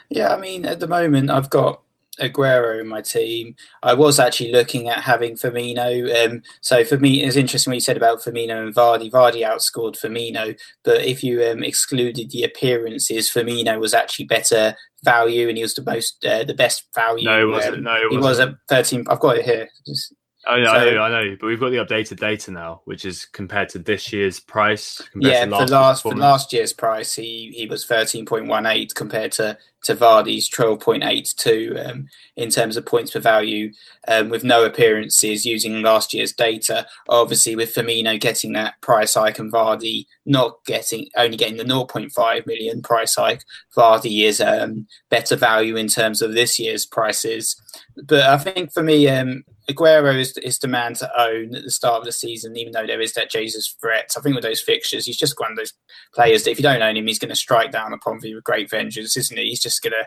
Yeah, 0.09 0.33
I 0.33 0.37
mean, 0.37 0.65
at 0.65 0.79
the 0.79 0.87
moment, 0.87 1.29
I've 1.29 1.49
got 1.49 1.81
Aguero 2.19 2.79
in 2.79 2.87
my 2.87 3.01
team. 3.01 3.55
I 3.83 3.93
was 3.93 4.19
actually 4.19 4.51
looking 4.51 4.89
at 4.89 4.99
having 4.99 5.35
Firmino. 5.35 6.25
Um, 6.25 6.41
so 6.61 6.83
for 6.83 6.97
me, 6.97 7.23
it's 7.23 7.35
interesting 7.35 7.71
what 7.71 7.75
you 7.75 7.81
said 7.81 7.97
about 7.97 8.19
Firmino 8.19 8.61
and 8.61 8.75
Vardy. 8.75 9.11
Vardy 9.11 9.41
outscored 9.41 9.99
Firmino, 9.99 10.59
but 10.83 11.05
if 11.05 11.23
you 11.23 11.43
um, 11.43 11.63
excluded 11.63 12.31
the 12.31 12.43
appearances, 12.43 13.29
Firmino 13.29 13.79
was 13.79 13.93
actually 13.93 14.25
better 14.25 14.75
value, 15.03 15.47
and 15.47 15.57
he 15.57 15.63
was 15.63 15.75
the 15.75 15.83
most, 15.83 16.23
uh, 16.25 16.43
the 16.43 16.53
best 16.53 16.87
value. 16.93 17.25
No, 17.25 17.47
it 17.47 17.51
wasn't. 17.51 17.75
Um, 17.75 17.83
no, 17.83 17.95
it 17.95 18.03
wasn't. 18.05 18.11
he 18.11 18.17
was 18.17 18.39
at 18.39 18.55
thirteen. 18.67 19.05
I've 19.09 19.19
got 19.19 19.37
it 19.37 19.45
here. 19.45 19.69
Just, 19.87 20.13
Oh, 20.47 20.55
yeah, 20.55 20.67
so, 20.67 20.71
I 20.71 20.91
know, 20.91 21.01
I 21.01 21.09
know, 21.09 21.37
but 21.39 21.47
we've 21.47 21.59
got 21.59 21.71
the 21.71 21.77
updated 21.77 22.17
data 22.17 22.51
now, 22.51 22.81
which 22.85 23.03
is 23.03 23.25
compared 23.25 23.67
to 23.69 23.79
this 23.79 24.13
year's 24.13 24.39
price. 24.39 25.01
Yeah, 25.13 25.43
for 25.45 25.67
last 25.67 26.03
for 26.03 26.15
last 26.15 26.53
year's 26.53 26.71
price, 26.71 27.13
he 27.13 27.51
he 27.53 27.67
was 27.67 27.85
thirteen 27.85 28.25
point 28.25 28.47
one 28.47 28.65
eight 28.65 28.95
compared 28.95 29.33
to 29.33 29.57
to 29.83 29.95
Vardy's 29.95 30.47
twelve 30.47 30.79
point 30.79 31.03
eight 31.03 31.33
two 31.37 31.75
um, 31.85 32.07
in 32.37 32.49
terms 32.49 32.77
of 32.77 32.85
points 32.85 33.11
per 33.11 33.19
value, 33.19 33.73
um, 34.07 34.29
with 34.29 34.45
no 34.45 34.63
appearances 34.63 35.45
using 35.45 35.81
last 35.81 36.13
year's 36.13 36.31
data. 36.31 36.87
Obviously, 37.09 37.57
with 37.57 37.75
Firmino 37.75 38.17
getting 38.17 38.53
that 38.53 38.79
price 38.79 39.15
hike 39.15 39.39
and 39.39 39.51
Vardy 39.51 40.05
not 40.25 40.63
getting 40.65 41.09
only 41.17 41.35
getting 41.35 41.57
the 41.57 41.65
0.5 41.65 42.47
million 42.47 42.81
price 42.81 43.15
hike, 43.15 43.43
Vardy 43.75 44.23
is 44.23 44.39
um, 44.39 44.87
better 45.09 45.35
value 45.35 45.75
in 45.75 45.89
terms 45.89 46.21
of 46.21 46.31
this 46.31 46.57
year's 46.57 46.85
prices. 46.85 47.61
But 48.07 48.23
I 48.23 48.37
think 48.37 48.71
for 48.71 48.83
me, 48.83 49.09
um, 49.09 49.43
Aguero 49.69 50.17
is, 50.17 50.35
is 50.37 50.59
the 50.59 50.67
man 50.67 50.93
to 50.95 51.21
own 51.21 51.55
at 51.55 51.63
the 51.63 51.71
start 51.71 51.99
of 51.99 52.05
the 52.05 52.11
season, 52.11 52.57
even 52.57 52.73
though 52.73 52.87
there 52.87 53.01
is 53.01 53.13
that 53.13 53.29
Jesus 53.29 53.75
threat. 53.79 54.11
I 54.17 54.21
think 54.21 54.35
with 54.35 54.43
those 54.43 54.61
fixtures, 54.61 55.05
he's 55.05 55.17
just 55.17 55.39
one 55.39 55.51
of 55.51 55.57
those 55.57 55.73
players 56.13 56.43
that 56.43 56.51
if 56.51 56.57
you 56.57 56.63
don't 56.63 56.81
own 56.81 56.97
him, 56.97 57.07
he's 57.07 57.19
going 57.19 57.29
to 57.29 57.35
strike 57.35 57.71
down 57.71 57.93
upon 57.93 58.19
you 58.23 58.35
with 58.35 58.43
great 58.43 58.69
vengeance, 58.69 59.15
isn't 59.15 59.37
he? 59.37 59.49
He's 59.49 59.61
just 59.61 59.81
going 59.83 59.93
to, 59.93 60.05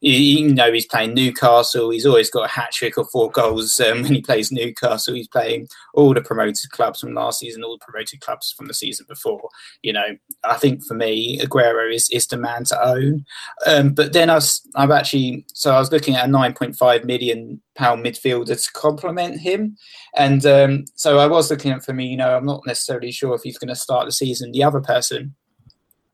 you 0.00 0.52
know, 0.52 0.72
he's 0.72 0.86
playing 0.86 1.14
Newcastle, 1.14 1.90
he's 1.90 2.06
always 2.06 2.30
got 2.30 2.46
a 2.46 2.52
hat 2.52 2.72
trick 2.72 2.96
or 2.96 3.04
four 3.04 3.30
goals 3.30 3.78
um, 3.80 4.02
when 4.02 4.14
he 4.14 4.22
plays 4.22 4.50
Newcastle. 4.50 5.14
He's 5.14 5.28
playing 5.28 5.68
all 5.92 6.14
the 6.14 6.22
promoted 6.22 6.70
clubs 6.70 7.00
from 7.00 7.14
last 7.14 7.40
season, 7.40 7.62
all 7.62 7.76
the 7.78 7.84
promoted 7.84 8.20
clubs 8.20 8.52
from 8.52 8.66
the 8.66 8.74
season 8.74 9.06
before. 9.08 9.48
You 9.82 9.92
know, 9.92 10.16
I 10.42 10.56
think 10.56 10.84
for 10.84 10.94
me, 10.94 11.38
Aguero 11.40 11.94
is, 11.94 12.08
is 12.10 12.26
the 12.26 12.38
man 12.38 12.64
to 12.64 12.82
own. 12.82 13.24
Um, 13.66 13.90
but 13.92 14.12
then 14.12 14.30
I 14.30 14.34
was, 14.34 14.66
I've 14.74 14.90
actually, 14.90 15.44
so 15.52 15.74
I 15.74 15.78
was 15.78 15.92
looking 15.92 16.16
at 16.16 16.28
a 16.28 16.32
9.5 16.32 17.04
million 17.04 17.60
pound 17.74 18.04
midfielder 18.04 18.62
to 18.62 18.72
complement 18.72 19.40
him. 19.40 19.76
And 20.16 20.44
um, 20.46 20.84
so 20.94 21.18
I 21.18 21.26
was 21.26 21.50
looking 21.50 21.72
at 21.72 21.82
Firmino. 21.82 22.36
I'm 22.36 22.46
not 22.46 22.66
necessarily 22.66 23.12
sure 23.12 23.34
if 23.34 23.42
he's 23.42 23.58
going 23.58 23.68
to 23.68 23.76
start 23.76 24.06
the 24.06 24.12
season. 24.12 24.52
The 24.52 24.64
other 24.64 24.80
person 24.80 25.34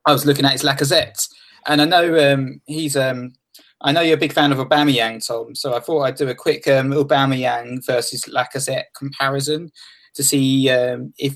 I 0.06 0.12
was 0.12 0.26
looking 0.26 0.44
at 0.44 0.54
is 0.54 0.62
Lacazette, 0.62 1.28
and 1.66 1.80
I 1.80 1.84
know 1.84 2.32
um, 2.32 2.60
he's. 2.66 2.96
Um, 2.96 3.34
I 3.82 3.92
know 3.92 4.02
you're 4.02 4.16
a 4.16 4.20
big 4.20 4.34
fan 4.34 4.52
of 4.52 4.58
Aubameyang, 4.58 5.26
Tom. 5.26 5.54
So 5.54 5.74
I 5.74 5.80
thought 5.80 6.02
I'd 6.02 6.16
do 6.16 6.28
a 6.28 6.34
quick 6.34 6.68
um, 6.68 6.90
Aubameyang 6.90 7.84
versus 7.86 8.24
Lacazette 8.24 8.84
comparison 8.94 9.70
to 10.14 10.22
see 10.22 10.68
um, 10.68 11.14
if 11.18 11.34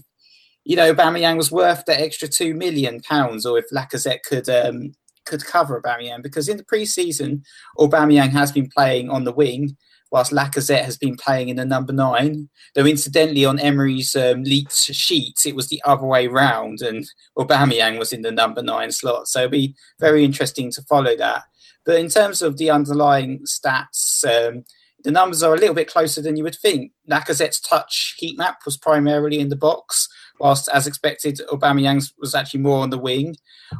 you 0.65 0.77
know 0.77 0.93
Aubameyang 0.93 1.37
was 1.37 1.51
worth 1.51 1.85
that 1.87 2.01
extra 2.01 2.29
two 2.29 2.55
million 2.55 3.01
pounds, 3.01 3.47
or 3.47 3.59
if 3.59 3.67
Lacazette 3.73 4.23
could 4.25 4.49
um, 4.49 4.93
could 5.25 5.45
cover 5.45 5.81
Aubameyang. 5.81 6.23
Because 6.23 6.49
in 6.49 6.57
the 6.57 6.65
preseason, 6.65 7.43
Aubameyang 7.79 8.31
has 8.31 8.53
been 8.53 8.69
playing 8.69 9.11
on 9.11 9.25
the 9.25 9.33
wing, 9.33 9.77
whilst 10.15 10.31
Lacazette 10.31 10.85
has 10.85 10.97
been 10.97 11.17
playing 11.17 11.49
in 11.49 11.57
the 11.57 11.65
number 11.65 11.93
nine. 11.93 12.49
Though 12.77 12.87
incidentally, 12.87 13.45
on 13.45 13.59
Emery's 13.59 14.15
um, 14.15 14.45
leaked 14.45 14.77
sheet, 14.77 15.45
it 15.45 15.57
was 15.57 15.67
the 15.67 15.83
other 15.85 16.07
way 16.07 16.29
round, 16.29 16.83
and 16.83 17.05
Aubameyang 17.37 17.99
was 17.99 18.13
in 18.13 18.23
the 18.23 18.31
number 18.31 18.63
nine 18.63 18.93
slot. 18.93 19.27
So 19.27 19.41
it'll 19.41 19.51
be 19.51 19.75
very 19.99 20.25
interesting 20.25 20.71
to 20.71 20.83
follow 20.83 21.17
that. 21.17 21.43
But 21.85 21.99
in 21.99 22.09
terms 22.09 22.43
of 22.43 22.59
the 22.59 22.71
underlying 22.71 23.41
stats, 23.41 24.25
um, 24.25 24.63
the 25.03 25.11
numbers 25.11 25.43
are 25.43 25.53
a 25.53 25.59
little 25.59 25.75
bit 25.75 25.91
closer 25.91 26.23
than 26.23 26.37
you 26.37 26.45
would 26.45 26.55
think. 26.63 26.93
Lacazette's 27.11 27.59
touch 27.59 28.15
heat 28.17 28.39
map 28.39 28.59
was 28.65 28.77
primarily 28.77 29.41
in 29.41 29.49
the 29.49 29.57
box, 29.57 30.09
whilst, 30.41 30.69
as 30.73 30.87
expected, 30.87 31.41
Aubameyang's 31.51 32.13
was 32.19 32.35
actually 32.35 32.61
more 32.61 32.83
on 32.83 32.91
the 32.91 32.99
wing. 32.99 33.37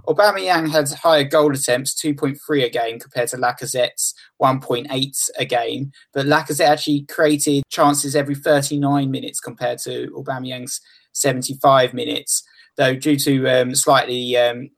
Aubameyang 0.07 0.71
had 0.71 0.89
higher 0.91 1.25
goal 1.25 1.53
attempts, 1.53 1.95
2.3 1.95 2.65
a 2.65 2.69
game, 2.69 2.99
compared 2.99 3.29
to 3.29 3.37
Lacazette's 3.37 4.15
1.8 4.41 5.31
a 5.39 5.45
game. 5.45 5.93
But 6.13 6.27
Lacazette 6.27 6.69
actually 6.69 7.07
created 7.07 7.65
chances 7.71 8.17
every 8.17 8.35
39 8.35 9.11
minutes 9.11 9.41
compared 9.41 9.79
to 9.81 10.09
Aubameyang's 10.17 10.81
75 11.13 11.95
minutes, 11.95 12.43
though 12.77 12.95
due 12.95 13.17
to 13.17 13.49
um, 13.49 13.75
slightly 13.75 14.37
um, 14.37 14.71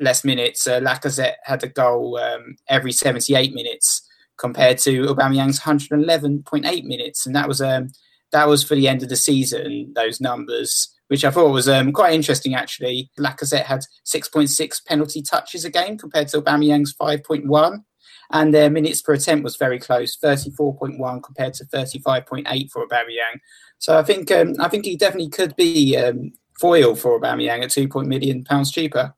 less 0.00 0.24
minutes, 0.24 0.66
uh, 0.66 0.80
Lacazette 0.80 1.34
had 1.44 1.62
a 1.62 1.68
goal 1.68 2.18
um, 2.18 2.56
every 2.68 2.92
78 2.92 3.54
minutes 3.54 4.06
compared 4.36 4.78
to 4.78 5.04
Aubameyang's 5.04 5.60
111.8 5.60 6.84
minutes, 6.84 7.26
and 7.26 7.34
that 7.36 7.48
was 7.48 7.60
um, 7.60 7.88
that 8.32 8.48
was 8.48 8.64
for 8.64 8.74
the 8.74 8.88
end 8.88 9.02
of 9.02 9.08
the 9.08 9.16
season. 9.16 9.92
Those 9.94 10.20
numbers, 10.20 10.92
which 11.12 11.26
I 11.26 11.30
thought 11.30 11.52
was 11.52 11.68
um, 11.68 11.92
quite 11.92 12.14
interesting 12.14 12.54
actually. 12.54 13.10
Lacazette 13.18 13.64
had 13.64 13.82
6.6 14.06 14.86
penalty 14.86 15.20
touches 15.20 15.62
a 15.66 15.68
game 15.68 15.98
compared 15.98 16.28
to 16.28 16.40
Aubameyang's 16.40 16.94
5.1, 16.94 17.84
and 18.30 18.54
their 18.54 18.70
minutes 18.70 19.02
per 19.02 19.12
attempt 19.12 19.44
was 19.44 19.56
very 19.56 19.78
close, 19.78 20.16
34.1 20.16 21.22
compared 21.22 21.52
to 21.52 21.66
35.8 21.66 22.70
for 22.70 22.88
Aubameyang. 22.88 23.40
So 23.78 23.98
I 23.98 24.02
think 24.02 24.30
um, 24.30 24.54
I 24.58 24.68
think 24.68 24.86
he 24.86 24.96
definitely 24.96 25.28
could 25.28 25.54
be 25.54 25.98
um, 25.98 26.32
foil 26.58 26.94
for 26.94 27.20
Aubameyang 27.20 27.62
at 27.62 27.70
2 27.72 27.90
million 28.06 28.42
pounds 28.42 28.72
cheaper. 28.72 29.12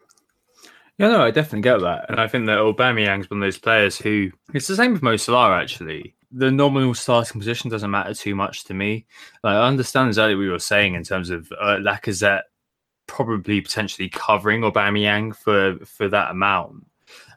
Yeah, 0.99 1.11
no, 1.11 1.23
I 1.23 1.31
definitely 1.31 1.61
get 1.61 1.81
that, 1.83 2.07
and 2.09 2.21
I 2.21 2.27
think 2.27 2.47
that 2.47 2.59
Aubameyang's 2.59 3.31
one 3.31 3.41
of 3.41 3.47
those 3.47 3.59
players 3.59 3.97
who 3.99 4.33
it's 4.53 4.67
the 4.67 4.75
same 4.75 4.95
with 4.95 5.03
Mo 5.03 5.17
Salah 5.17 5.61
actually. 5.61 6.17
The 6.37 6.51
nominal 6.51 6.95
starting 6.95 7.41
position 7.41 7.71
doesn't 7.71 7.91
matter 7.91 8.13
too 8.13 8.35
much 8.35 8.65
to 8.65 8.75
me. 8.75 9.07
Like, 9.43 9.55
I 9.55 9.67
understand 9.67 10.09
exactly 10.09 10.35
what 10.35 10.43
you 10.43 10.51
were 10.51 10.59
saying 10.59 10.95
in 10.95 11.05
terms 11.05 11.31
of 11.31 11.51
uh, 11.61 11.79
Lacazette 11.81 12.43
probably 13.07 13.61
potentially 13.61 14.09
covering 14.09 14.63
Aubameyang 14.63 15.37
for 15.37 15.77
for 15.85 16.09
that 16.09 16.31
amount. 16.31 16.87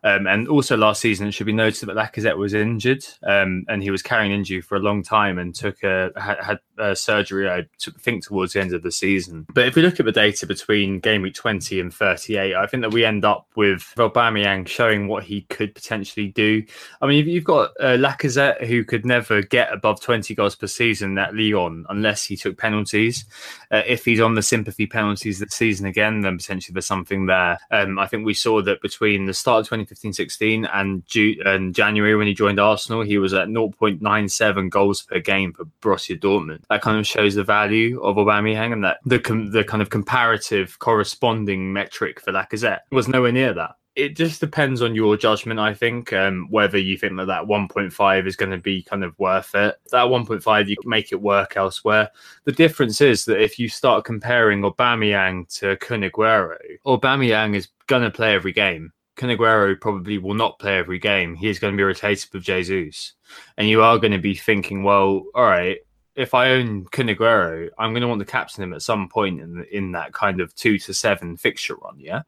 Um, 0.03 0.27
and 0.27 0.47
also 0.47 0.77
last 0.77 1.01
season, 1.01 1.27
it 1.27 1.31
should 1.31 1.45
be 1.45 1.53
noted 1.53 1.89
that 1.89 1.95
Lacazette 1.95 2.37
was 2.37 2.53
injured 2.53 3.05
um, 3.23 3.65
and 3.67 3.83
he 3.83 3.91
was 3.91 4.01
carrying 4.01 4.31
injury 4.31 4.61
for 4.61 4.75
a 4.75 4.81
long 4.81 5.03
time 5.03 5.37
and 5.37 5.53
took 5.53 5.83
a, 5.83 6.11
had, 6.15 6.39
had 6.41 6.59
a 6.77 6.95
surgery, 6.95 7.49
I 7.49 7.65
think, 7.99 8.25
towards 8.25 8.53
the 8.53 8.61
end 8.61 8.73
of 8.73 8.83
the 8.83 8.91
season. 8.91 9.45
But 9.53 9.67
if 9.67 9.75
we 9.75 9.81
look 9.81 9.99
at 9.99 10.05
the 10.05 10.11
data 10.11 10.45
between 10.45 10.99
game 10.99 11.21
week 11.21 11.35
20 11.35 11.79
and 11.79 11.93
38, 11.93 12.55
I 12.55 12.67
think 12.67 12.81
that 12.81 12.93
we 12.93 13.05
end 13.05 13.25
up 13.25 13.47
with 13.55 13.93
Aubameyang 13.97 14.67
showing 14.67 15.07
what 15.07 15.23
he 15.23 15.41
could 15.41 15.73
potentially 15.75 16.27
do. 16.27 16.63
I 17.01 17.07
mean, 17.07 17.27
you've 17.27 17.43
got 17.43 17.71
uh, 17.79 17.97
Lacazette 17.97 18.65
who 18.65 18.83
could 18.83 19.05
never 19.05 19.41
get 19.41 19.71
above 19.71 20.01
20 20.01 20.33
goals 20.35 20.55
per 20.55 20.67
season 20.67 21.17
at 21.17 21.35
Lyon 21.35 21.85
unless 21.89 22.23
he 22.23 22.35
took 22.35 22.57
penalties. 22.57 23.25
Uh, 23.71 23.83
if 23.85 24.05
he's 24.05 24.21
on 24.21 24.35
the 24.35 24.41
sympathy 24.41 24.85
penalties 24.87 25.39
this 25.39 25.53
season 25.53 25.85
again, 25.85 26.21
then 26.21 26.37
potentially 26.37 26.73
there's 26.73 26.85
something 26.85 27.25
there. 27.25 27.59
Um, 27.71 27.99
I 27.99 28.07
think 28.07 28.25
we 28.25 28.33
saw 28.33 28.61
that 28.61 28.81
between 28.81 29.25
the 29.25 29.33
start 29.33 29.61
of 29.61 29.65
2015 29.65 30.13
16 30.13 30.65
and, 30.65 31.03
and 31.45 31.75
January 31.75 32.15
when 32.15 32.27
he 32.27 32.33
joined 32.33 32.59
Arsenal, 32.59 33.01
he 33.01 33.17
was 33.17 33.33
at 33.33 33.47
0.97 33.47 34.69
goals 34.69 35.03
per 35.03 35.19
game 35.19 35.53
for 35.53 35.65
Borussia 35.81 36.19
Dortmund. 36.19 36.63
That 36.69 36.81
kind 36.81 36.99
of 36.99 37.07
shows 37.07 37.35
the 37.35 37.43
value 37.43 38.01
of 38.01 38.17
Aubameyang 38.17 38.73
and 38.73 38.83
that 38.83 38.97
the 39.05 39.19
com- 39.19 39.51
the 39.51 39.63
kind 39.63 39.81
of 39.81 39.89
comparative 39.89 40.79
corresponding 40.79 41.71
metric 41.71 42.19
for 42.19 42.33
Lacazette 42.33 42.79
was 42.91 43.07
nowhere 43.07 43.31
near 43.31 43.53
that 43.53 43.75
it 43.97 44.15
just 44.15 44.39
depends 44.39 44.83
on 44.83 44.93
your 44.93 45.17
judgment, 45.17 45.59
I 45.59 45.73
think, 45.73 46.13
um, 46.13 46.47
whether 46.51 46.77
you 46.77 46.99
think 46.99 47.17
that 47.17 47.25
that 47.25 47.45
1.5 47.45 48.27
is 48.27 48.35
going 48.35 48.51
to 48.51 48.59
be 48.59 48.83
kind 48.83 49.03
of 49.03 49.17
worth 49.17 49.55
it. 49.55 49.75
That 49.91 50.05
1.5, 50.05 50.67
you 50.67 50.75
make 50.85 51.11
it 51.11 51.19
work 51.19 51.57
elsewhere. 51.57 52.11
The 52.45 52.51
difference 52.51 53.01
is 53.01 53.25
that 53.25 53.41
if 53.41 53.57
you 53.57 53.67
start 53.67 54.05
comparing 54.05 54.61
Aubameyang 54.61 55.51
to 55.59 55.77
Kun 55.77 56.01
Aguero, 56.01 56.57
Aubameyang 56.85 57.55
is 57.55 57.69
going 57.87 58.03
to 58.03 58.11
play 58.11 58.35
every 58.35 58.53
game. 58.53 58.93
Kun 59.15 59.35
probably 59.81 60.19
will 60.19 60.35
not 60.35 60.59
play 60.59 60.77
every 60.77 60.99
game. 60.99 61.33
He 61.33 61.49
is 61.49 61.57
going 61.57 61.73
to 61.73 61.77
be 61.77 61.83
rotated 61.83 62.31
with 62.31 62.43
Jesus. 62.43 63.13
And 63.57 63.67
you 63.67 63.81
are 63.81 63.97
going 63.97 64.13
to 64.13 64.19
be 64.19 64.35
thinking, 64.35 64.83
well, 64.83 65.23
all 65.33 65.45
right, 65.45 65.79
if 66.17 66.33
I 66.33 66.49
own 66.49 66.85
Kun 66.85 67.07
Aguero, 67.07 67.69
I'm 67.77 67.91
going 67.91 68.01
to 68.01 68.07
want 68.07 68.19
to 68.19 68.25
captain 68.25 68.63
him 68.63 68.73
at 68.73 68.81
some 68.81 69.07
point 69.07 69.39
in 69.39 69.65
in 69.71 69.91
that 69.93 70.13
kind 70.13 70.41
of 70.41 70.53
two 70.55 70.77
to 70.79 70.93
seven 70.93 71.37
fixture 71.37 71.75
run, 71.75 71.99
yeah. 71.99 72.23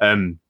Um, 0.00 0.40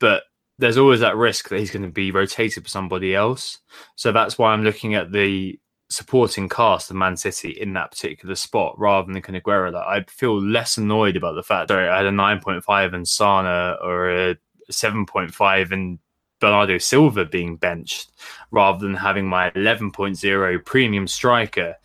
but 0.00 0.24
there's 0.58 0.76
always 0.76 1.00
that 1.00 1.16
risk 1.16 1.48
that 1.48 1.60
he's 1.60 1.70
going 1.70 1.84
to 1.84 1.88
be 1.88 2.10
rotated 2.10 2.64
for 2.64 2.68
somebody 2.68 3.14
else. 3.14 3.58
So 3.94 4.10
that's 4.10 4.36
why 4.38 4.52
I'm 4.52 4.64
looking 4.64 4.94
at 4.94 5.12
the 5.12 5.58
supporting 5.88 6.48
cast 6.48 6.90
of 6.90 6.96
Man 6.96 7.16
City 7.16 7.50
in 7.50 7.72
that 7.74 7.92
particular 7.92 8.34
spot 8.34 8.76
rather 8.76 9.10
than 9.10 9.22
Kun 9.22 9.36
Aguero. 9.36 9.70
That 9.70 9.86
I 9.86 10.04
feel 10.08 10.42
less 10.42 10.76
annoyed 10.76 11.16
about 11.16 11.36
the 11.36 11.44
fact 11.44 11.68
that 11.68 11.78
I 11.78 11.96
had 11.96 12.06
a 12.06 12.10
9.5 12.10 12.92
and 12.92 13.06
Sané 13.06 13.84
or 13.84 14.10
a 14.10 14.36
7.5 14.72 15.70
and 15.70 16.00
Bernardo 16.40 16.78
Silva 16.78 17.24
being 17.24 17.56
benched 17.56 18.10
rather 18.50 18.84
than 18.84 18.96
having 18.96 19.26
my 19.26 19.50
11.0 19.50 20.64
premium 20.64 21.06
striker 21.06 21.76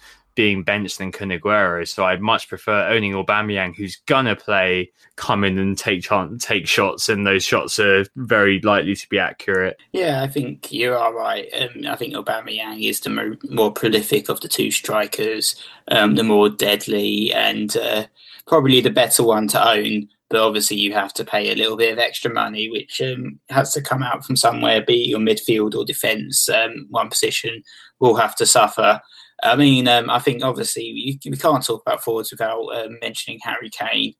being 0.41 0.63
benched 0.63 0.97
than 0.97 1.11
Kun 1.11 1.29
Aguero. 1.29 1.87
So 1.87 2.03
I'd 2.03 2.19
much 2.19 2.49
prefer 2.49 2.89
owning 2.89 3.13
Aubameyang, 3.13 3.75
who's 3.75 3.97
gonna 4.07 4.35
play, 4.35 4.91
come 5.17 5.43
in 5.43 5.59
and 5.59 5.77
take 5.77 6.03
take 6.39 6.67
shots, 6.67 7.09
and 7.09 7.27
those 7.27 7.43
shots 7.43 7.77
are 7.77 8.07
very 8.15 8.59
likely 8.61 8.95
to 8.95 9.09
be 9.09 9.19
accurate. 9.19 9.77
Yeah, 9.91 10.23
I 10.23 10.27
think 10.27 10.71
you 10.71 10.95
are 10.95 11.13
right. 11.13 11.47
Um, 11.53 11.85
I 11.87 11.95
think 11.95 12.15
Aubameyang 12.15 12.83
is 12.83 13.01
the 13.01 13.11
more, 13.11 13.37
more 13.51 13.71
prolific 13.71 14.29
of 14.29 14.41
the 14.41 14.47
two 14.47 14.71
strikers, 14.71 15.55
um, 15.89 16.15
the 16.15 16.23
more 16.23 16.49
deadly, 16.49 17.31
and 17.33 17.77
uh, 17.77 18.07
probably 18.47 18.81
the 18.81 18.89
better 18.89 19.23
one 19.23 19.47
to 19.49 19.63
own. 19.63 20.09
But 20.31 20.39
obviously, 20.39 20.77
you 20.77 20.91
have 20.93 21.13
to 21.13 21.23
pay 21.23 21.51
a 21.51 21.55
little 21.55 21.77
bit 21.77 21.93
of 21.93 21.99
extra 21.99 22.33
money, 22.33 22.67
which 22.67 22.99
um, 22.99 23.39
has 23.51 23.73
to 23.73 23.81
come 23.81 24.01
out 24.01 24.25
from 24.25 24.35
somewhere, 24.35 24.81
be 24.81 25.03
it 25.03 25.09
your 25.09 25.19
midfield 25.19 25.75
or 25.75 25.85
defence. 25.85 26.49
Um, 26.49 26.87
one 26.89 27.09
position 27.09 27.61
will 27.99 28.15
have 28.15 28.35
to 28.37 28.47
suffer. 28.47 29.01
I 29.43 29.55
mean, 29.55 29.87
um, 29.87 30.09
I 30.09 30.19
think 30.19 30.43
obviously 30.43 30.83
you, 30.83 31.17
we 31.25 31.37
can't 31.37 31.65
talk 31.65 31.81
about 31.81 32.03
forwards 32.03 32.31
without 32.31 32.63
um, 32.75 32.97
mentioning 33.01 33.39
Harry 33.43 33.69
Kane, 33.69 34.13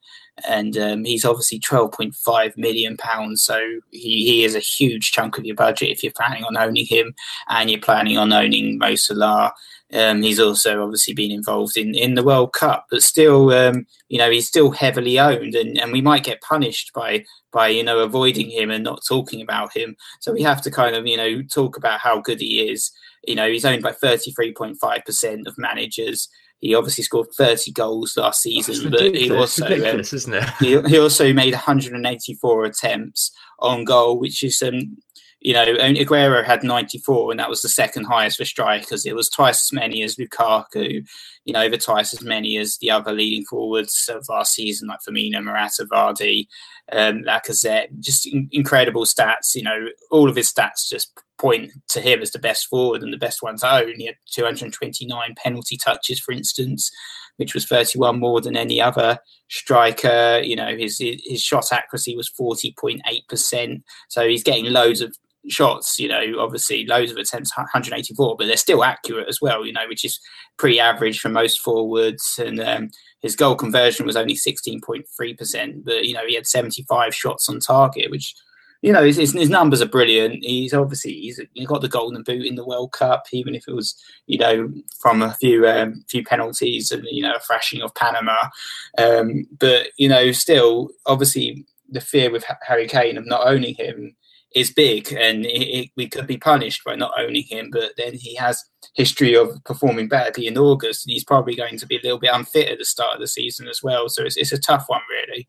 and 0.48 0.78
um, 0.78 1.04
he's 1.04 1.26
obviously 1.26 1.60
twelve 1.60 1.92
point 1.92 2.16
five 2.16 2.58
million 2.58 2.98
pounds. 2.98 3.44
So 3.44 3.62
he, 3.92 4.26
he 4.26 4.44
is 4.44 4.56
a 4.56 4.60
huge 4.60 5.12
chunk 5.12 5.38
of 5.38 5.46
your 5.46 5.56
budget 5.56 5.90
if 5.90 6.04
you're 6.04 6.14
planning 6.14 6.44
on 6.44 6.58
owning 6.58 6.86
him, 6.86 7.14
and 7.50 7.70
you're 7.70 7.80
planning 7.80 8.18
on 8.18 8.34
owning 8.34 8.78
Mo 8.78 8.96
Salah. 8.96 9.54
Um, 9.94 10.22
he's 10.22 10.40
also 10.40 10.84
obviously 10.84 11.14
been 11.14 11.32
involved 11.32 11.76
in, 11.76 11.96
in 11.96 12.16
the 12.16 12.24
World 12.24 12.54
Cup, 12.54 12.86
but 12.90 13.04
still, 13.04 13.52
um, 13.52 13.86
you 14.08 14.18
know, 14.18 14.32
he's 14.32 14.48
still 14.48 14.72
heavily 14.72 15.20
owned, 15.20 15.54
and, 15.54 15.78
and 15.78 15.92
we 15.92 16.02
might 16.02 16.24
get 16.24 16.42
punished 16.42 16.92
by 16.94 17.26
by 17.52 17.68
you 17.68 17.84
know 17.84 18.00
avoiding 18.00 18.50
him 18.50 18.72
and 18.72 18.84
not 18.84 19.06
talking 19.06 19.42
about 19.42 19.76
him. 19.76 19.96
So 20.20 20.32
we 20.32 20.42
have 20.44 20.62
to 20.64 20.72
kind 20.72 20.96
of 20.96 21.06
you 21.06 21.18
know 21.18 21.42
talk 21.44 21.78
about 21.78 22.00
how 22.00 22.22
good 22.22 22.40
he 22.40 22.70
is. 22.70 22.92
You 23.28 23.36
know, 23.36 23.50
he's 23.50 23.66
owned 23.66 23.84
by 23.84 23.92
33.5% 23.92 25.48
of 25.48 25.58
managers. 25.58 26.28
He 26.60 26.76
obviously 26.76 27.04
scored 27.04 27.28
30 27.36 27.72
goals 27.72 28.16
last 28.18 28.42
season, 28.44 28.92
but 28.92 29.16
he 29.16 29.32
also 29.32 29.66
um, 29.66 30.00
isn't 30.00 30.34
it? 30.34 30.50
he, 30.60 30.82
he, 30.90 31.00
also 31.00 31.34
made 31.34 31.54
184 31.54 32.66
attempts 32.66 33.32
on 33.60 33.84
goal, 33.84 34.20
which 34.20 34.44
is 34.44 34.62
um, 34.62 34.98
you 35.42 35.54
know, 35.54 35.66
Aguero 35.66 36.46
had 36.46 36.64
94, 36.64 37.32
and 37.32 37.40
that 37.40 37.50
was 37.50 37.64
the 37.64 37.70
second 37.70 38.06
highest 38.06 38.38
for 38.38 38.46
strikers. 38.46 39.08
It 39.08 39.16
was 39.16 39.28
twice 39.28 39.66
as 39.66 39.74
many 39.74 40.04
as 40.04 40.16
Lukaku, 40.16 41.04
you 41.46 41.54
know, 41.54 41.64
over 41.64 41.78
twice 41.78 42.14
as 42.14 42.22
many 42.22 42.58
as 42.58 42.78
the 42.78 42.92
other 42.92 43.12
leading 43.12 43.44
forwards 43.46 44.08
of 44.14 44.30
last 44.30 44.54
season, 44.54 44.88
like 44.88 45.00
Firmino, 45.08 45.44
Morata, 45.44 45.88
Vardy, 45.92 46.46
um, 46.92 47.24
Lacazette. 47.24 47.88
Just 48.00 48.28
in- 48.28 48.50
incredible 48.52 49.04
stats. 49.04 49.56
You 49.56 49.64
know, 49.64 49.88
all 50.12 50.30
of 50.30 50.36
his 50.36 50.54
stats 50.54 50.88
just 50.88 51.12
point 51.42 51.72
to 51.90 52.00
him 52.00 52.22
as 52.22 52.32
the 52.32 52.40
best 52.40 52.68
forward 52.68 53.02
and 53.02 53.12
the 53.12 53.18
best 53.18 53.42
one's 53.42 53.64
own. 53.64 53.96
He 53.98 54.06
had 54.06 54.16
229 54.32 55.36
penalty 55.36 55.78
touches, 55.78 56.20
for 56.20 56.32
instance, 56.32 56.92
which 57.38 57.54
was 57.54 57.66
31 57.66 58.20
more 58.20 58.40
than 58.40 58.56
any 58.56 58.80
other 58.80 59.18
striker. 59.50 60.42
You 60.44 60.56
know, 60.56 60.76
his 60.76 61.00
his 61.00 61.42
shot 61.42 61.72
accuracy 61.72 62.16
was 62.16 62.30
40.8%. 62.30 63.82
So 64.10 64.28
he's 64.28 64.44
getting 64.44 64.66
loads 64.66 65.02
of 65.02 65.16
shots, 65.50 66.00
you 66.00 66.08
know, 66.08 66.40
obviously 66.40 66.86
loads 66.86 67.12
of 67.12 67.18
attempts, 67.18 67.56
184, 67.58 68.36
but 68.38 68.46
they're 68.46 68.58
still 68.58 68.84
accurate 68.84 69.28
as 69.28 69.42
well, 69.42 69.66
you 69.66 69.74
know, 69.74 69.88
which 69.88 70.06
is 70.06 70.20
pretty 70.58 70.80
average 70.80 71.20
for 71.20 71.30
most 71.30 71.62
forwards. 71.62 72.40
And 72.44 72.60
um, 72.60 72.90
his 73.22 73.36
goal 73.36 73.56
conversion 73.56 74.06
was 74.06 74.16
only 74.16 74.36
16.3%, 74.36 75.84
but, 75.84 76.06
you 76.06 76.14
know, 76.14 76.26
he 76.28 76.36
had 76.36 76.48
75 76.48 77.16
shots 77.16 77.50
on 77.50 77.60
target, 77.60 78.12
which, 78.12 78.36
you 78.82 78.92
know, 78.92 79.04
his, 79.04 79.18
his 79.18 79.50
numbers 79.50 79.82
are 79.82 79.88
brilliant. 79.88 80.44
He's 80.44 80.74
obviously, 80.74 81.14
he's, 81.14 81.40
he 81.54 81.66
got 81.66 81.82
the 81.82 81.88
golden 81.88 82.24
boot 82.24 82.46
in 82.46 82.56
the 82.56 82.66
World 82.66 82.92
Cup, 82.92 83.26
even 83.32 83.56
if 83.56 83.68
it 83.68 83.76
was, 83.76 83.96
you 84.28 84.40
know, 84.40 84.72
from 85.00 85.22
a 85.22 85.34
few, 85.36 85.68
um, 85.68 86.04
few 86.10 86.24
penalties 86.24 86.92
and, 86.92 87.04
you 87.10 87.24
know, 87.24 87.34
a 87.34 87.40
thrashing 87.40 87.82
of 87.82 87.94
Panama. 87.94 88.50
Um, 88.98 89.46
but, 89.60 89.88
you 89.98 90.10
know, 90.10 90.32
still, 90.32 90.90
obviously, 91.06 91.66
the 91.90 92.02
fear 92.02 92.32
with 92.32 92.46
Harry 92.62 92.88
Kane 92.88 93.18
of 93.18 93.28
not 93.28 93.48
owning 93.48 93.76
him 93.76 94.16
is 94.56 94.72
big, 94.72 95.14
and 95.14 95.46
it, 95.46 95.50
it, 95.50 95.90
we 95.96 96.10
could 96.10 96.28
be 96.28 96.38
punished 96.38 96.84
by 96.84 96.96
not 96.96 97.14
owning 97.18 97.44
him. 97.44 97.70
But 97.72 97.92
then 97.98 98.14
he 98.14 98.36
has 98.36 98.64
history 98.96 99.36
of 99.36 99.64
performing 99.64 100.08
badly 100.08 100.48
in 100.48 100.58
August, 100.58 101.06
and 101.06 101.14
he's 101.14 101.24
probably 101.24 101.56
going 101.56 101.78
to 101.78 101.86
be 101.86 101.98
a 101.98 102.02
little 102.02 102.20
bit 102.20 102.34
unfit 102.34 102.70
at 102.70 102.78
the 102.78 102.86
start 102.86 103.16
of 103.16 103.22
the 103.22 103.28
season 103.28 103.68
as 103.68 103.82
well. 103.84 104.10
So 104.10 104.24
it's, 104.24 104.38
it's 104.38 104.52
a 104.52 104.60
tough 104.60 104.86
one, 104.88 105.02
really. 105.10 105.48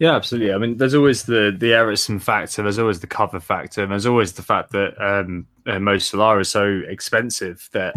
Yeah, 0.00 0.16
absolutely. 0.16 0.54
I 0.54 0.56
mean, 0.56 0.78
there's 0.78 0.94
always 0.94 1.24
the 1.24 1.54
the 1.56 1.74
Eriksen 1.74 2.20
factor. 2.20 2.62
There's 2.62 2.78
always 2.78 3.00
the 3.00 3.06
cover 3.06 3.38
factor. 3.38 3.82
And 3.82 3.92
there's 3.92 4.06
always 4.06 4.32
the 4.32 4.42
fact 4.42 4.72
that 4.72 4.94
um, 4.98 5.46
uh, 5.66 5.78
Mo 5.78 5.98
Salah 5.98 6.38
is 6.38 6.48
so 6.48 6.80
expensive 6.88 7.68
that 7.72 7.94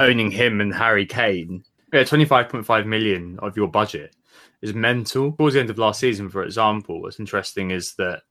owning 0.00 0.32
him 0.32 0.60
and 0.60 0.74
Harry 0.74 1.06
Kane, 1.06 1.62
yeah, 1.92 2.02
25.5 2.02 2.86
million 2.86 3.38
of 3.38 3.56
your 3.56 3.68
budget 3.68 4.16
is 4.62 4.74
mental. 4.74 5.30
Towards 5.30 5.54
the 5.54 5.60
end 5.60 5.70
of 5.70 5.78
last 5.78 6.00
season, 6.00 6.28
for 6.28 6.42
example, 6.42 7.00
what's 7.00 7.20
interesting 7.20 7.70
is 7.70 7.94
that 7.94 8.22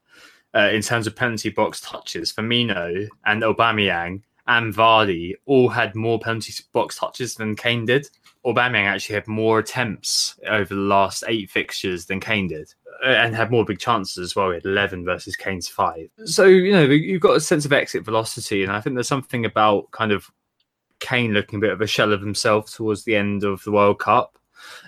uh, 0.54 0.70
in 0.74 0.82
terms 0.82 1.08
of 1.08 1.16
penalty 1.16 1.50
box 1.50 1.80
touches, 1.80 2.34
Firmino 2.34 3.08
and 3.26 3.42
Aubameyang 3.42 4.22
and 4.48 4.74
Vardy 4.74 5.34
all 5.46 5.70
had 5.70 5.96
more 5.96 6.20
penalty 6.20 6.54
box 6.74 6.98
touches 6.98 7.36
than 7.36 7.56
Kane 7.56 7.86
did. 7.86 8.10
Aubameyang 8.46 8.86
actually 8.86 9.16
had 9.16 9.28
more 9.28 9.60
attempts 9.60 10.38
over 10.48 10.74
the 10.74 10.82
last 10.82 11.24
eight 11.28 11.50
fixtures 11.50 12.06
than 12.06 12.20
Kane 12.20 12.48
did. 12.48 12.74
Uh, 13.04 13.08
and 13.08 13.36
had 13.36 13.52
more 13.52 13.66
big 13.66 13.80
chances 13.80 14.18
as 14.18 14.36
well. 14.36 14.50
He 14.50 14.56
had 14.56 14.66
11 14.66 15.04
versus 15.04 15.36
Kane's 15.36 15.68
five. 15.68 16.10
So, 16.24 16.46
you 16.46 16.72
know, 16.72 16.84
you've 16.84 17.22
got 17.22 17.36
a 17.36 17.42
sense 17.42 17.66
of 17.66 17.74
exit 17.74 18.06
velocity. 18.06 18.64
And 18.64 18.72
I 18.72 18.80
think 18.80 18.96
there's 18.96 19.10
something 19.10 19.44
about 19.46 19.92
kind 19.92 20.14
of 20.14 20.32
Kane 21.00 21.34
looking 21.34 21.58
a 21.58 21.60
bit 21.60 21.72
of 21.72 21.82
a 21.82 21.88
shell 21.88 22.14
of 22.14 22.22
himself 22.22 22.72
towards 22.72 23.04
the 23.04 23.16
end 23.16 23.44
of 23.44 23.62
the 23.64 23.72
World 23.72 24.00
Cup. 24.00 24.38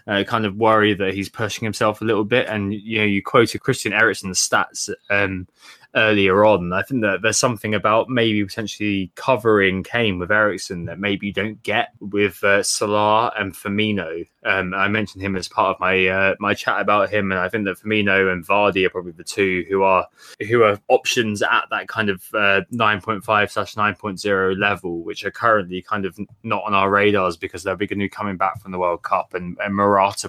Uh, 0.07 0.23
kind 0.23 0.45
of 0.45 0.55
worry 0.55 0.93
that 0.93 1.13
he's 1.13 1.27
pushing 1.27 1.65
himself 1.65 1.99
a 1.99 2.05
little 2.05 2.23
bit. 2.23 2.47
And, 2.47 2.73
you 2.73 2.99
know, 2.99 3.05
you 3.05 3.21
quoted 3.21 3.59
Christian 3.59 3.91
Eriksen's 3.91 4.39
stats 4.39 4.89
um, 5.09 5.47
earlier 5.95 6.45
on. 6.45 6.73
I 6.73 6.81
think 6.83 7.01
that 7.01 7.21
there's 7.21 7.37
something 7.37 7.73
about 7.73 8.09
maybe 8.09 8.43
potentially 8.43 9.11
covering 9.15 9.83
Kane 9.83 10.19
with 10.19 10.31
Eriksen 10.31 10.85
that 10.85 10.99
maybe 10.99 11.27
you 11.27 11.33
don't 11.33 11.61
get 11.63 11.89
with 11.99 12.43
uh, 12.43 12.63
Salah 12.63 13.31
and 13.37 13.53
Firmino. 13.53 14.27
Um, 14.45 14.73
I 14.75 14.87
mentioned 14.87 15.23
him 15.23 15.35
as 15.35 15.47
part 15.47 15.75
of 15.75 15.79
my 15.79 16.07
uh, 16.07 16.35
my 16.39 16.53
chat 16.53 16.79
about 16.79 17.09
him, 17.09 17.31
and 17.31 17.39
I 17.39 17.49
think 17.49 17.65
that 17.65 17.79
Firmino 17.79 18.31
and 18.31 18.45
Vardy 18.45 18.85
are 18.85 18.91
probably 18.91 19.11
the 19.11 19.23
two 19.23 19.65
who 19.67 19.81
are 19.83 20.07
who 20.47 20.63
are 20.63 20.79
options 20.87 21.41
at 21.41 21.65
that 21.71 21.87
kind 21.87 22.09
of 22.09 22.23
uh, 22.33 22.61
9.5 22.71 23.49
slash 23.49 23.75
9.0 23.75 24.59
level, 24.59 25.03
which 25.03 25.25
are 25.25 25.31
currently 25.31 25.81
kind 25.81 26.05
of 26.05 26.17
not 26.43 26.63
on 26.63 26.73
our 26.75 26.89
radars 26.89 27.37
because 27.37 27.63
they're 27.63 27.75
big 27.75 27.91
and 27.91 27.99
coming 28.09 28.37
back 28.37 28.61
from 28.61 28.71
the 28.71 28.79
World 28.79 29.01
Cup, 29.01 29.33
and, 29.33 29.57
and 29.59 29.75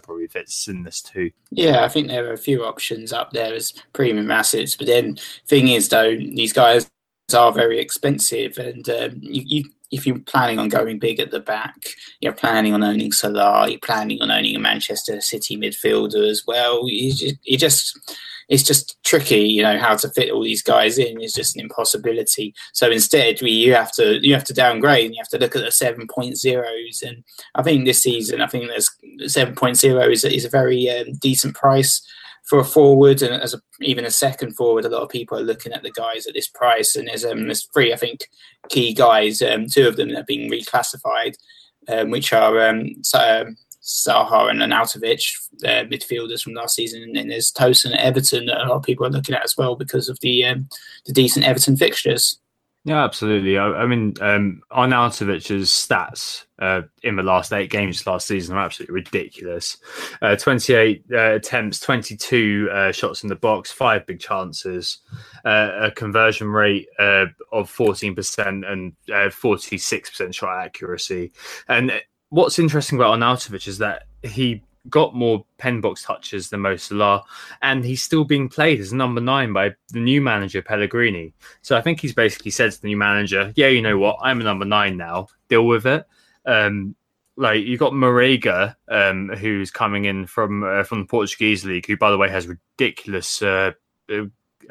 probably 0.01 0.27
fits 0.27 0.67
in 0.67 0.83
this 0.83 1.03
too. 1.03 1.31
Yeah, 1.51 1.85
I 1.85 1.89
think 1.89 2.09
there 2.09 2.27
are 2.27 2.33
a 2.33 2.39
few 2.39 2.65
options 2.65 3.13
up 3.13 3.33
there 3.33 3.53
as 3.55 3.75
premium 3.93 4.31
assets, 4.31 4.77
but 4.77 4.87
then 4.87 5.19
thing 5.47 5.69
is 5.69 5.91
though, 5.91 6.17
these 6.17 6.53
guys 6.53 6.91
are 7.35 7.53
very 7.53 7.79
expensive, 7.81 8.57
and 8.59 8.89
um, 8.89 9.19
you, 9.21 9.43
you, 9.45 9.65
if 9.91 10.07
you're 10.07 10.19
planning 10.21 10.59
on 10.59 10.69
going 10.69 10.99
big 10.99 11.21
at 11.21 11.31
the 11.31 11.41
back, 11.41 11.77
you're 12.21 12.33
planning 12.33 12.75
on 12.75 12.83
owning 12.83 13.13
Salah, 13.13 13.69
you're 13.69 13.79
planning 13.81 14.21
on 14.21 14.31
owning 14.31 14.57
a 14.57 14.59
Manchester 14.59 15.21
City 15.21 15.57
midfielder 15.57 16.29
as 16.29 16.43
well. 16.47 16.89
You 16.89 17.13
just, 17.13 17.37
you 17.43 17.59
just 17.59 17.99
it's 18.49 18.63
just 18.63 19.03
tricky, 19.03 19.41
you 19.41 19.63
know, 19.63 19.79
how 19.79 19.97
to 19.97 20.09
fit 20.11 20.31
all 20.31 20.43
these 20.43 20.63
guys 20.63 20.99
in 20.99 21.21
is 21.21 21.33
just 21.33 21.57
an 21.57 21.63
impossibility. 21.63 22.55
So 22.73 22.91
instead, 22.91 23.43
we 23.43 23.51
you 23.51 23.75
have 23.75 23.93
to 23.93 24.25
you 24.27 24.35
have 24.35 24.45
to 24.45 24.55
downgrade 24.55 25.07
and 25.07 25.15
you 25.15 25.21
have 25.21 25.29
to 25.31 25.39
look 25.39 25.57
at 25.57 25.65
the 25.65 25.73
seven 25.73 26.07
point 26.07 26.37
zeros. 26.37 27.03
And 27.05 27.25
I 27.55 27.63
think 27.63 27.85
this 27.85 28.03
season, 28.03 28.41
I 28.41 28.47
think 28.47 28.69
there's 28.69 28.91
seven 29.33 29.55
point 29.55 29.77
zero 29.77 30.09
is 30.09 30.25
is 30.25 30.45
a 30.45 30.51
very 30.51 30.89
um, 30.91 31.15
decent 31.15 31.55
price 31.55 32.07
for 32.47 32.61
a 32.61 32.65
forward 32.65 33.23
and 33.23 33.35
as 33.35 33.55
a, 33.55 33.61
even 33.81 34.05
a 34.05 34.11
second 34.11 34.53
forward, 34.53 34.85
a 34.85 34.89
lot 34.89 35.03
of 35.03 35.09
people 35.09 35.37
are 35.39 35.43
looking 35.43 35.73
at 35.73 35.83
the 35.83 35.91
guys 35.91 36.27
at 36.27 36.35
this 36.35 36.49
price. 36.49 36.95
And 36.95 37.09
there's 37.09 37.25
um, 37.25 37.45
there's 37.45 37.65
three, 37.65 37.93
I 37.93 37.97
think, 37.97 38.29
key 38.69 38.95
guys. 38.95 39.43
Um, 39.43 39.67
two 39.67 39.87
of 39.87 39.97
them 39.97 40.11
that 40.11 40.21
are 40.21 40.25
being 40.25 40.51
reclassified, 40.51 41.37
um, 41.89 42.11
which 42.11 42.33
are 42.33 42.69
um, 42.69 42.93
um 43.15 43.57
Zaha 43.83 44.51
and 44.51 44.61
Arnautovic, 44.61 45.33
uh, 45.65 45.85
midfielders 45.89 46.43
from 46.43 46.55
last 46.55 46.75
season, 46.75 47.17
and 47.17 47.31
there's 47.31 47.53
Tosun 47.53 47.95
at 47.95 48.01
Everton 48.01 48.47
that 48.47 48.61
a 48.61 48.69
lot 48.69 48.77
of 48.77 48.83
people 48.83 49.07
are 49.07 49.11
looking 49.11 49.35
at 49.35 49.45
as 49.45 49.57
well 49.57 49.77
because 49.77 50.09
of 50.09 50.19
the 50.21 50.45
um, 50.45 50.69
the 51.05 51.13
decent 51.13 51.45
Everton 51.45 51.77
fixtures. 51.77 52.39
Yeah, 52.85 53.05
absolutely. 53.05 53.59
I, 53.59 53.67
I 53.67 53.87
mean, 53.87 54.15
um, 54.21 54.63
Arnautovic's 54.71 55.71
stats 55.71 56.46
uh, 56.59 56.83
in 57.03 57.17
the 57.17 57.23
last 57.23 57.53
eight 57.53 57.71
games 57.71 58.07
last 58.07 58.27
season 58.27 58.57
are 58.57 58.65
absolutely 58.65 58.95
ridiculous. 58.95 59.77
Uh, 60.23 60.37
28 60.37 61.05
uh, 61.13 61.17
attempts, 61.35 61.81
22 61.81 62.69
uh, 62.73 62.93
shots 62.93 63.23
in 63.23 63.29
the 63.29 63.37
box, 63.37 63.71
five 63.71 64.07
big 64.07 64.21
chances, 64.21 64.99
uh, 65.45 65.71
a 65.81 65.91
conversion 65.91 66.49
rate 66.49 66.89
uh, 66.99 67.27
of 67.53 67.71
14% 67.71 68.71
and 68.71 68.93
46% 69.09 70.35
shot 70.35 70.65
accuracy. 70.65 71.33
And 71.69 71.93
what's 72.31 72.59
interesting 72.59 72.99
about 72.99 73.19
Arnautovic 73.19 73.69
is 73.69 73.79
that 73.79 74.05
he 74.23 74.63
got 74.89 75.15
more 75.15 75.45
pen 75.59 75.81
box 75.81 76.03
touches 76.03 76.51
than 76.51 76.61
Mo 76.61 76.77
Salah, 76.77 77.25
and 77.63 77.85
he's 77.85 78.03
still 78.03 78.25
being 78.25 78.49
played 78.49 78.81
as 78.81 78.93
number 78.93 79.21
nine 79.21 79.53
by 79.53 79.75
the 79.89 80.01
new 80.01 80.21
manager 80.21 80.63
Pellegrini. 80.63 81.33
So 81.63 81.77
I 81.77 81.81
think 81.81 82.01
he's 82.01 82.15
basically 82.15 82.51
said 82.51 82.73
to 82.73 82.81
the 82.81 82.89
new 82.89 82.97
manager, 82.97 83.53
"Yeah, 83.57 83.69
you 83.69 83.83
know 83.83 83.99
what? 83.99 84.19
I'm 84.23 84.41
a 84.41 84.45
number 84.45 84.65
nine 84.65 84.97
now. 84.97 85.29
Deal 85.49 85.67
with 85.67 85.87
it." 85.87 86.07
Um, 86.47 86.95
like 87.37 87.65
you've 87.65 87.81
got 87.81 87.93
Marega, 87.93 88.77
um, 88.89 89.29
who's 89.29 89.71
coming 89.71 90.07
in 90.07 90.27
from 90.27 90.65
uh, 90.65 90.85
from 90.85 91.01
the 91.01 91.07
Portuguese 91.07 91.65
league, 91.65 91.87
who 91.87 91.97
by 91.97 92.11
the 92.11 92.19
way 92.19 92.31
has 92.31 92.47
ridiculous. 92.47 93.43
Uh, 93.43 93.73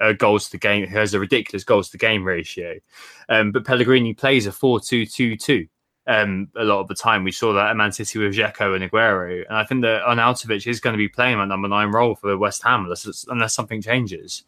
uh, 0.01 0.11
goals 0.13 0.49
to 0.49 0.57
game 0.57 0.85
who 0.85 0.97
has 0.97 1.13
a 1.13 1.19
ridiculous 1.19 1.63
goals 1.63 1.89
to 1.89 1.97
game 1.97 2.23
ratio, 2.23 2.75
um, 3.29 3.51
but 3.53 3.63
Pellegrini 3.63 4.13
plays 4.13 4.45
a 4.45 4.51
four-two-two-two 4.51 5.67
um, 6.07 6.49
a 6.55 6.63
lot 6.63 6.81
of 6.81 6.87
the 6.87 6.95
time. 6.95 7.23
We 7.23 7.31
saw 7.31 7.53
that 7.53 7.69
at 7.69 7.75
Man 7.75 7.91
City 7.91 8.19
with 8.19 8.35
Dzeko 8.35 8.75
and 8.75 8.89
Aguero. 8.89 9.43
And 9.47 9.57
I 9.57 9.63
think 9.63 9.81
that 9.81 10.03
Arnautovic 10.03 10.67
is 10.67 10.79
going 10.79 10.93
to 10.93 10.97
be 10.97 11.07
playing 11.07 11.37
that 11.37 11.47
number 11.47 11.67
nine 11.67 11.91
role 11.91 12.15
for 12.15 12.37
West 12.37 12.63
Ham 12.63 12.83
unless, 12.83 13.25
unless 13.27 13.53
something 13.53 13.81
changes. 13.81 14.43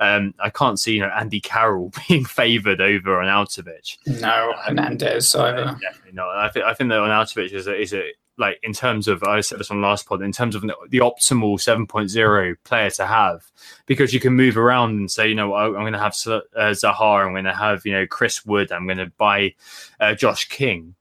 Um, 0.00 0.34
I 0.40 0.50
can't 0.50 0.80
see 0.80 0.94
you 0.94 1.00
know 1.00 1.12
Andy 1.14 1.40
Carroll 1.40 1.92
being 2.08 2.24
favoured 2.24 2.80
over 2.80 3.10
Arnautovic. 3.10 3.98
No, 4.20 4.54
Hernandez 4.56 5.34
either. 5.34 5.64
Uh, 5.64 5.74
definitely 5.74 6.12
not. 6.12 6.36
I 6.36 6.48
think 6.48 6.64
I 6.64 6.74
think 6.74 6.90
that 6.90 7.00
Arnautovic 7.00 7.52
is 7.52 7.66
a, 7.66 7.80
is 7.80 7.94
a 7.94 8.10
like 8.38 8.58
in 8.62 8.72
terms 8.72 9.06
of 9.06 9.22
I 9.22 9.42
said 9.42 9.60
this 9.60 9.70
on 9.70 9.82
last 9.82 10.06
pod 10.06 10.22
in 10.22 10.32
terms 10.32 10.54
of 10.54 10.62
the 10.62 10.98
optimal 10.98 11.56
7.0 11.58 12.56
player 12.64 12.90
to 12.90 13.06
have 13.06 13.44
because 13.84 14.14
you 14.14 14.20
can 14.20 14.32
move 14.32 14.56
around 14.56 14.98
and 14.98 15.10
say 15.10 15.28
you 15.28 15.34
know 15.34 15.54
I'm 15.54 15.74
going 15.74 15.92
to 15.92 15.98
have 15.98 16.14
uh, 16.26 16.40
Zaha 16.70 17.26
I'm 17.26 17.32
going 17.32 17.44
to 17.44 17.54
have 17.54 17.84
you 17.84 17.92
know 17.92 18.06
Chris 18.06 18.46
Wood 18.46 18.72
I'm 18.72 18.86
going 18.86 18.98
to 18.98 19.12
buy 19.18 19.54
uh, 20.00 20.14
Josh 20.14 20.48
King 20.48 20.94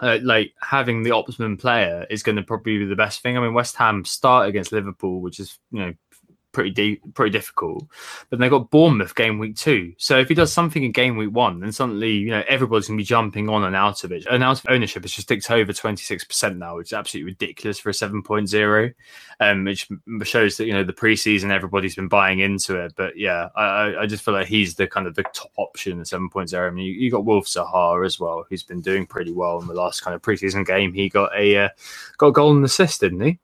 uh, 0.00 0.18
like 0.22 0.54
having 0.60 1.02
the 1.02 1.10
optimum 1.10 1.56
player 1.56 2.06
is 2.10 2.22
going 2.22 2.36
to 2.36 2.42
probably 2.42 2.78
be 2.78 2.86
the 2.86 2.96
best 2.96 3.20
thing. 3.20 3.36
I 3.36 3.40
mean, 3.40 3.52
West 3.54 3.76
Ham 3.76 4.04
start 4.04 4.48
against 4.48 4.72
Liverpool, 4.72 5.20
which 5.20 5.38
is 5.38 5.58
you 5.70 5.80
know 5.80 5.94
pretty 6.52 6.70
deep, 6.70 7.02
pretty 7.14 7.30
difficult. 7.30 7.86
But 8.28 8.38
they 8.38 8.48
got 8.48 8.70
Bournemouth 8.70 9.14
game 9.14 9.38
week 9.38 9.56
two. 9.56 9.94
So 9.98 10.18
if 10.18 10.28
he 10.28 10.34
does 10.34 10.52
something 10.52 10.82
in 10.82 10.92
game 10.92 11.16
week 11.16 11.32
one, 11.32 11.60
then 11.60 11.72
suddenly 11.72 12.12
you 12.12 12.30
know 12.30 12.42
everybody's 12.48 12.88
gonna 12.88 12.98
be 12.98 13.04
jumping 13.04 13.48
on 13.48 13.64
and 13.64 13.76
out 13.76 14.04
of 14.04 14.12
it. 14.12 14.26
And 14.30 14.42
out 14.42 14.60
of 14.60 14.66
ownership 14.68 15.04
is 15.04 15.12
just 15.12 15.28
ticked 15.28 15.50
over 15.50 15.72
twenty 15.72 16.02
six 16.02 16.24
percent 16.24 16.58
now, 16.58 16.76
which 16.76 16.88
is 16.88 16.92
absolutely 16.92 17.32
ridiculous 17.32 17.78
for 17.78 17.90
a 17.90 17.94
seven 17.94 18.22
Um, 19.40 19.64
which 19.64 19.88
shows 20.22 20.56
that 20.56 20.66
you 20.66 20.72
know 20.72 20.84
the 20.84 20.92
preseason 20.92 21.50
everybody's 21.50 21.94
been 21.94 22.08
buying 22.08 22.40
into 22.40 22.76
it. 22.76 22.94
But 22.96 23.16
yeah, 23.16 23.48
I, 23.56 23.96
I 24.00 24.06
just 24.06 24.24
feel 24.24 24.34
like 24.34 24.48
he's 24.48 24.74
the 24.74 24.86
kind 24.86 25.06
of 25.06 25.14
the 25.14 25.22
top 25.22 25.52
option 25.56 26.00
at 26.00 26.08
seven 26.08 26.28
point 26.28 26.48
zero. 26.48 26.68
I 26.68 26.70
mean, 26.70 26.86
you, 26.86 26.92
you 26.92 27.10
got 27.10 27.24
Wilf 27.24 27.46
Zaha 27.46 28.04
as 28.04 28.18
well, 28.18 28.44
who's 28.48 28.62
been 28.62 28.80
doing 28.80 29.06
pretty 29.06 29.32
well 29.32 29.60
in 29.60 29.66
the 29.66 29.74
last 29.74 30.00
kind 30.02 30.14
of 30.14 30.22
preseason 30.22 30.66
game. 30.66 30.92
He 30.92 31.08
got 31.08 31.34
a 31.36 31.56
uh, 31.56 31.68
got 32.18 32.28
a 32.28 32.32
goal 32.32 32.56
and 32.56 32.64
assist, 32.64 33.00
didn't 33.00 33.20
he? 33.20 33.38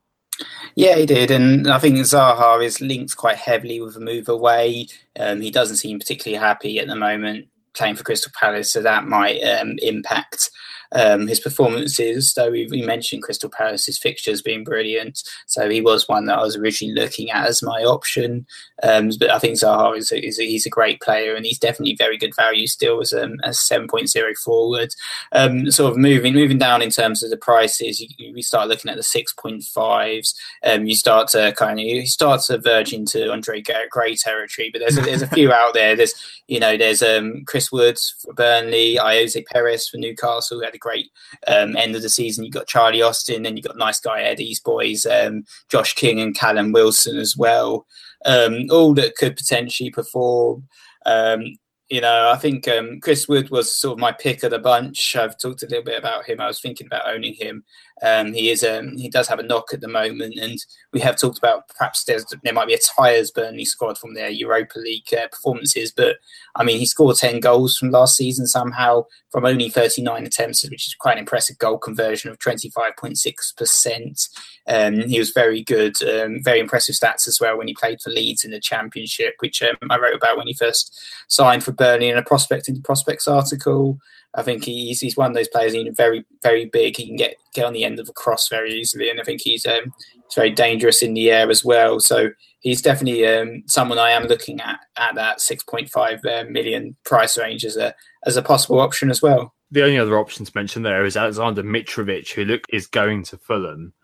Yeah, 0.74 0.96
he 0.96 1.06
did, 1.06 1.30
and 1.30 1.68
I 1.68 1.78
think 1.78 1.96
Zaha 1.98 2.62
is 2.62 2.80
linked 2.80 3.16
quite 3.16 3.36
heavily 3.36 3.80
with 3.80 3.96
a 3.96 4.00
move 4.00 4.28
away. 4.28 4.88
Um, 5.18 5.40
he 5.40 5.50
doesn't 5.50 5.76
seem 5.76 5.98
particularly 5.98 6.38
happy 6.38 6.78
at 6.78 6.86
the 6.86 6.96
moment 6.96 7.48
playing 7.72 7.96
for 7.96 8.04
Crystal 8.04 8.32
Palace, 8.38 8.72
so 8.72 8.82
that 8.82 9.06
might 9.06 9.40
um, 9.42 9.76
impact 9.78 10.50
um, 10.92 11.26
his 11.26 11.40
performances, 11.40 12.34
though 12.34 12.50
we, 12.50 12.66
we, 12.70 12.82
mentioned 12.82 13.22
Crystal 13.22 13.50
Palace's 13.50 13.98
fixtures 13.98 14.42
being 14.42 14.64
brilliant, 14.64 15.22
so 15.46 15.68
he 15.68 15.80
was 15.80 16.08
one 16.08 16.26
that 16.26 16.38
I 16.38 16.42
was 16.42 16.56
originally 16.56 16.94
looking 16.94 17.30
at 17.30 17.46
as 17.46 17.62
my 17.62 17.82
option. 17.82 18.46
Um, 18.82 19.10
but 19.18 19.30
I 19.30 19.38
think 19.38 19.56
Zaha 19.56 19.96
is, 19.96 20.12
a, 20.12 20.24
is 20.24 20.38
a, 20.38 20.46
he's 20.46 20.66
a 20.66 20.70
great 20.70 21.00
player 21.00 21.34
and 21.34 21.44
he's 21.44 21.58
definitely 21.58 21.96
very 21.96 22.18
good 22.18 22.34
value 22.36 22.66
still 22.66 23.00
as 23.00 23.12
um, 23.12 23.36
a, 23.42 23.48
a 23.48 23.52
7.0 23.52 24.36
forward. 24.36 24.94
Um, 25.32 25.70
sort 25.70 25.92
of 25.92 25.98
moving 25.98 26.34
moving 26.34 26.58
down 26.58 26.82
in 26.82 26.90
terms 26.90 27.22
of 27.22 27.30
the 27.30 27.36
prices, 27.36 28.00
you, 28.18 28.42
start 28.42 28.68
looking 28.68 28.90
at 28.90 28.96
the 28.96 29.02
6.5s. 29.02 30.34
Um, 30.62 30.86
you 30.86 30.94
start 30.94 31.28
to 31.28 31.52
kind 31.56 31.78
of 31.80 31.84
you 31.84 32.06
start 32.06 32.42
to 32.42 32.58
verge 32.58 32.92
into 32.92 33.30
Andre 33.32 33.62
Gray 33.90 34.14
territory, 34.14 34.70
but 34.72 34.80
there's 34.80 34.98
a, 34.98 35.00
there's 35.00 35.22
a 35.22 35.28
few 35.28 35.52
out 35.52 35.74
there. 35.74 35.96
There's 35.96 36.14
you 36.46 36.60
know 36.60 36.76
there's 36.76 37.02
um, 37.02 37.44
Chris 37.46 37.72
Woods 37.72 38.14
for 38.20 38.32
Burnley, 38.34 38.96
Ayoze 39.00 39.44
Perez 39.46 39.88
for 39.88 39.96
Newcastle, 39.96 40.58
who 40.58 40.64
a 40.76 40.78
great 40.78 41.08
um, 41.46 41.76
end 41.76 41.96
of 41.96 42.02
the 42.02 42.08
season. 42.08 42.44
You've 42.44 42.54
got 42.54 42.68
Charlie 42.68 43.02
Austin, 43.02 43.42
then 43.42 43.56
you've 43.56 43.66
got 43.66 43.76
nice 43.76 44.00
guy 44.00 44.22
Eddie's 44.22 44.60
boys, 44.60 45.04
um, 45.06 45.44
Josh 45.70 45.94
King 45.94 46.20
and 46.20 46.36
Callum 46.36 46.72
Wilson 46.72 47.18
as 47.18 47.36
well. 47.36 47.86
Um, 48.24 48.66
all 48.70 48.94
that 48.94 49.16
could 49.16 49.36
potentially 49.36 49.90
perform. 49.90 50.68
Um, 51.04 51.44
you 51.88 52.00
know, 52.00 52.30
I 52.30 52.36
think 52.36 52.66
um, 52.66 52.98
Chris 53.00 53.28
Wood 53.28 53.50
was 53.50 53.74
sort 53.74 53.92
of 53.92 54.00
my 54.00 54.10
pick 54.12 54.42
of 54.42 54.50
the 54.50 54.58
bunch. 54.58 55.14
I've 55.14 55.38
talked 55.38 55.62
a 55.62 55.66
little 55.66 55.84
bit 55.84 55.98
about 55.98 56.26
him. 56.26 56.40
I 56.40 56.48
was 56.48 56.60
thinking 56.60 56.86
about 56.86 57.08
owning 57.08 57.34
him. 57.34 57.64
Um, 58.02 58.34
he 58.34 58.50
is 58.50 58.62
um, 58.62 58.96
he 58.98 59.08
does 59.08 59.26
have 59.28 59.38
a 59.38 59.42
knock 59.42 59.68
at 59.72 59.80
the 59.80 59.88
moment, 59.88 60.34
and 60.38 60.58
we 60.92 61.00
have 61.00 61.18
talked 61.18 61.38
about 61.38 61.68
perhaps 61.68 62.04
there 62.04 62.52
might 62.52 62.68
be 62.68 62.74
a 62.74 62.78
tyres 62.78 63.30
Burnley 63.30 63.64
squad 63.64 63.96
from 63.96 64.14
their 64.14 64.28
Europa 64.28 64.78
League 64.78 65.12
uh, 65.14 65.28
performances. 65.28 65.92
But 65.92 66.16
I 66.54 66.62
mean, 66.62 66.78
he 66.78 66.86
scored 66.86 67.16
ten 67.16 67.40
goals 67.40 67.78
from 67.78 67.90
last 67.90 68.16
season 68.16 68.46
somehow 68.46 69.06
from 69.30 69.46
only 69.46 69.70
thirty 69.70 70.02
nine 70.02 70.26
attempts, 70.26 70.68
which 70.68 70.86
is 70.86 70.94
quite 70.94 71.12
an 71.12 71.20
impressive 71.20 71.56
goal 71.56 71.78
conversion 71.78 72.30
of 72.30 72.38
twenty 72.38 72.68
five 72.68 72.96
point 72.96 73.16
six 73.16 73.52
percent. 73.52 74.28
Um, 74.68 75.08
he 75.08 75.18
was 75.18 75.30
very 75.30 75.62
good, 75.62 76.02
um, 76.02 76.42
very 76.42 76.58
impressive 76.58 76.96
stats 76.96 77.26
as 77.26 77.38
well 77.40 77.56
when 77.56 77.68
he 77.68 77.74
played 77.74 78.00
for 78.02 78.10
Leeds 78.10 78.44
in 78.44 78.50
the 78.50 78.60
Championship, 78.60 79.36
which 79.38 79.62
um, 79.62 79.76
I 79.88 79.98
wrote 79.98 80.16
about 80.16 80.36
when 80.36 80.48
he 80.48 80.54
first 80.54 81.00
signed 81.28 81.64
for 81.64 81.72
Burnley 81.72 82.08
in 82.08 82.18
a 82.18 82.22
prospect 82.22 82.68
in 82.68 82.82
prospects 82.82 83.26
article. 83.26 83.98
I 84.36 84.42
think 84.42 84.64
he's 84.64 85.00
he's 85.00 85.16
one 85.16 85.30
of 85.30 85.34
those 85.34 85.48
players. 85.48 85.72
He's 85.72 85.96
very 85.96 86.24
very 86.42 86.66
big. 86.66 86.96
He 86.96 87.06
can 87.06 87.16
get 87.16 87.36
get 87.54 87.64
on 87.64 87.72
the 87.72 87.84
end 87.84 87.98
of 87.98 88.08
a 88.08 88.12
cross 88.12 88.48
very 88.48 88.72
easily, 88.72 89.08
and 89.10 89.20
I 89.20 89.24
think 89.24 89.40
he's 89.40 89.66
um, 89.66 89.92
he's 90.14 90.34
very 90.34 90.50
dangerous 90.50 91.02
in 91.02 91.14
the 91.14 91.30
air 91.30 91.50
as 91.50 91.64
well. 91.64 92.00
So 92.00 92.30
he's 92.60 92.82
definitely 92.82 93.26
um, 93.26 93.62
someone 93.66 93.98
I 93.98 94.10
am 94.10 94.24
looking 94.24 94.60
at 94.60 94.80
at 94.96 95.14
that 95.14 95.40
six 95.40 95.64
point 95.64 95.88
five 95.88 96.24
uh, 96.24 96.44
million 96.50 96.96
price 97.04 97.38
range 97.38 97.64
as 97.64 97.76
a 97.76 97.94
as 98.26 98.36
a 98.36 98.42
possible 98.42 98.78
option 98.78 99.10
as 99.10 99.22
well. 99.22 99.54
The 99.70 99.82
only 99.82 99.98
other 99.98 100.18
option 100.18 100.44
to 100.44 100.52
mention 100.54 100.82
there 100.82 101.04
is 101.04 101.16
Alexander 101.16 101.62
Mitrovic, 101.62 102.32
who 102.32 102.44
look 102.44 102.62
is 102.68 102.86
going 102.86 103.24
to 103.24 103.38
Fulham. 103.38 103.94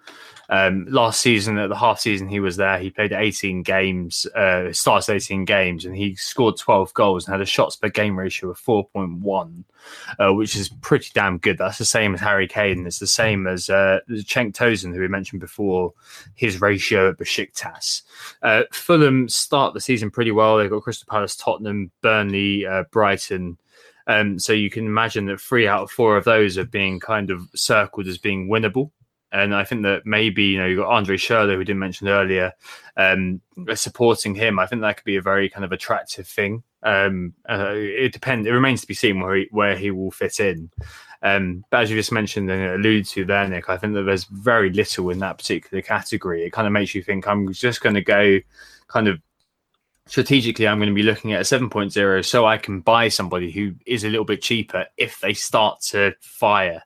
Um, 0.52 0.84
last 0.90 1.22
season, 1.22 1.56
at 1.56 1.70
the 1.70 1.76
half 1.76 1.98
season 1.98 2.28
he 2.28 2.38
was 2.38 2.58
there, 2.58 2.78
he 2.78 2.90
played 2.90 3.12
18 3.12 3.62
games, 3.62 4.26
uh, 4.36 4.70
starts 4.70 5.08
18 5.08 5.46
games, 5.46 5.86
and 5.86 5.96
he 5.96 6.14
scored 6.14 6.58
12 6.58 6.92
goals 6.92 7.24
and 7.24 7.32
had 7.32 7.40
a 7.40 7.46
shots 7.46 7.74
per 7.74 7.88
game 7.88 8.18
ratio 8.18 8.50
of 8.50 8.60
4.1, 8.60 9.64
uh, 10.18 10.34
which 10.34 10.54
is 10.54 10.68
pretty 10.68 11.08
damn 11.14 11.38
good. 11.38 11.56
That's 11.56 11.78
the 11.78 11.86
same 11.86 12.12
as 12.12 12.20
Harry 12.20 12.46
Kane. 12.46 12.86
It's 12.86 12.98
the 12.98 13.06
same 13.06 13.46
as 13.46 13.70
uh, 13.70 14.00
Cenk 14.10 14.58
who 14.92 15.00
we 15.00 15.08
mentioned 15.08 15.40
before, 15.40 15.94
his 16.34 16.60
ratio 16.60 17.08
at 17.08 17.16
Besiktas. 17.16 18.02
Uh, 18.42 18.64
Fulham 18.72 19.30
start 19.30 19.72
the 19.72 19.80
season 19.80 20.10
pretty 20.10 20.32
well. 20.32 20.58
They've 20.58 20.68
got 20.68 20.82
Crystal 20.82 21.08
Palace, 21.08 21.34
Tottenham, 21.34 21.90
Burnley, 22.02 22.66
uh, 22.66 22.84
Brighton. 22.90 23.56
Um, 24.06 24.38
so 24.38 24.52
you 24.52 24.68
can 24.68 24.84
imagine 24.84 25.24
that 25.26 25.40
three 25.40 25.66
out 25.66 25.84
of 25.84 25.90
four 25.90 26.18
of 26.18 26.24
those 26.24 26.58
are 26.58 26.66
being 26.66 27.00
kind 27.00 27.30
of 27.30 27.48
circled 27.54 28.06
as 28.06 28.18
being 28.18 28.48
winnable. 28.48 28.90
And 29.32 29.54
I 29.54 29.64
think 29.64 29.82
that 29.82 30.04
maybe, 30.04 30.44
you 30.44 30.58
know, 30.58 30.66
you've 30.66 30.80
got 30.80 30.90
Andre 30.90 31.16
Schürrle, 31.16 31.54
who 31.54 31.64
didn't 31.64 31.78
mention 31.78 32.08
earlier, 32.08 32.52
um, 32.96 33.40
supporting 33.74 34.34
him. 34.34 34.58
I 34.58 34.66
think 34.66 34.82
that 34.82 34.98
could 34.98 35.06
be 35.06 35.16
a 35.16 35.22
very 35.22 35.48
kind 35.48 35.64
of 35.64 35.72
attractive 35.72 36.28
thing. 36.28 36.62
Um, 36.82 37.32
uh, 37.48 37.72
it 37.74 38.12
depends. 38.12 38.46
It 38.46 38.50
remains 38.50 38.82
to 38.82 38.86
be 38.86 38.94
seen 38.94 39.20
where 39.20 39.36
he, 39.36 39.48
where 39.50 39.76
he 39.76 39.90
will 39.90 40.10
fit 40.10 40.38
in. 40.38 40.70
Um, 41.22 41.64
but 41.70 41.82
as 41.82 41.90
you 41.90 41.96
just 41.96 42.12
mentioned 42.12 42.50
and 42.50 42.74
alluded 42.74 43.06
to 43.06 43.24
there, 43.24 43.48
Nick, 43.48 43.70
I 43.70 43.76
think 43.76 43.94
that 43.94 44.02
there's 44.02 44.24
very 44.24 44.70
little 44.70 45.08
in 45.10 45.20
that 45.20 45.38
particular 45.38 45.80
category. 45.80 46.44
It 46.44 46.52
kind 46.52 46.66
of 46.66 46.72
makes 46.72 46.94
you 46.94 47.02
think 47.02 47.26
I'm 47.26 47.52
just 47.52 47.80
going 47.80 47.94
to 47.94 48.02
go 48.02 48.40
kind 48.88 49.08
of 49.08 49.20
strategically. 50.06 50.66
I'm 50.66 50.78
going 50.78 50.88
to 50.88 50.94
be 50.94 51.02
looking 51.02 51.32
at 51.32 51.40
a 51.40 51.44
7.0 51.44 52.24
so 52.24 52.44
I 52.44 52.58
can 52.58 52.80
buy 52.80 53.08
somebody 53.08 53.50
who 53.50 53.74
is 53.86 54.04
a 54.04 54.08
little 54.08 54.24
bit 54.24 54.42
cheaper 54.42 54.86
if 54.96 55.20
they 55.20 55.32
start 55.32 55.80
to 55.90 56.14
fire. 56.20 56.82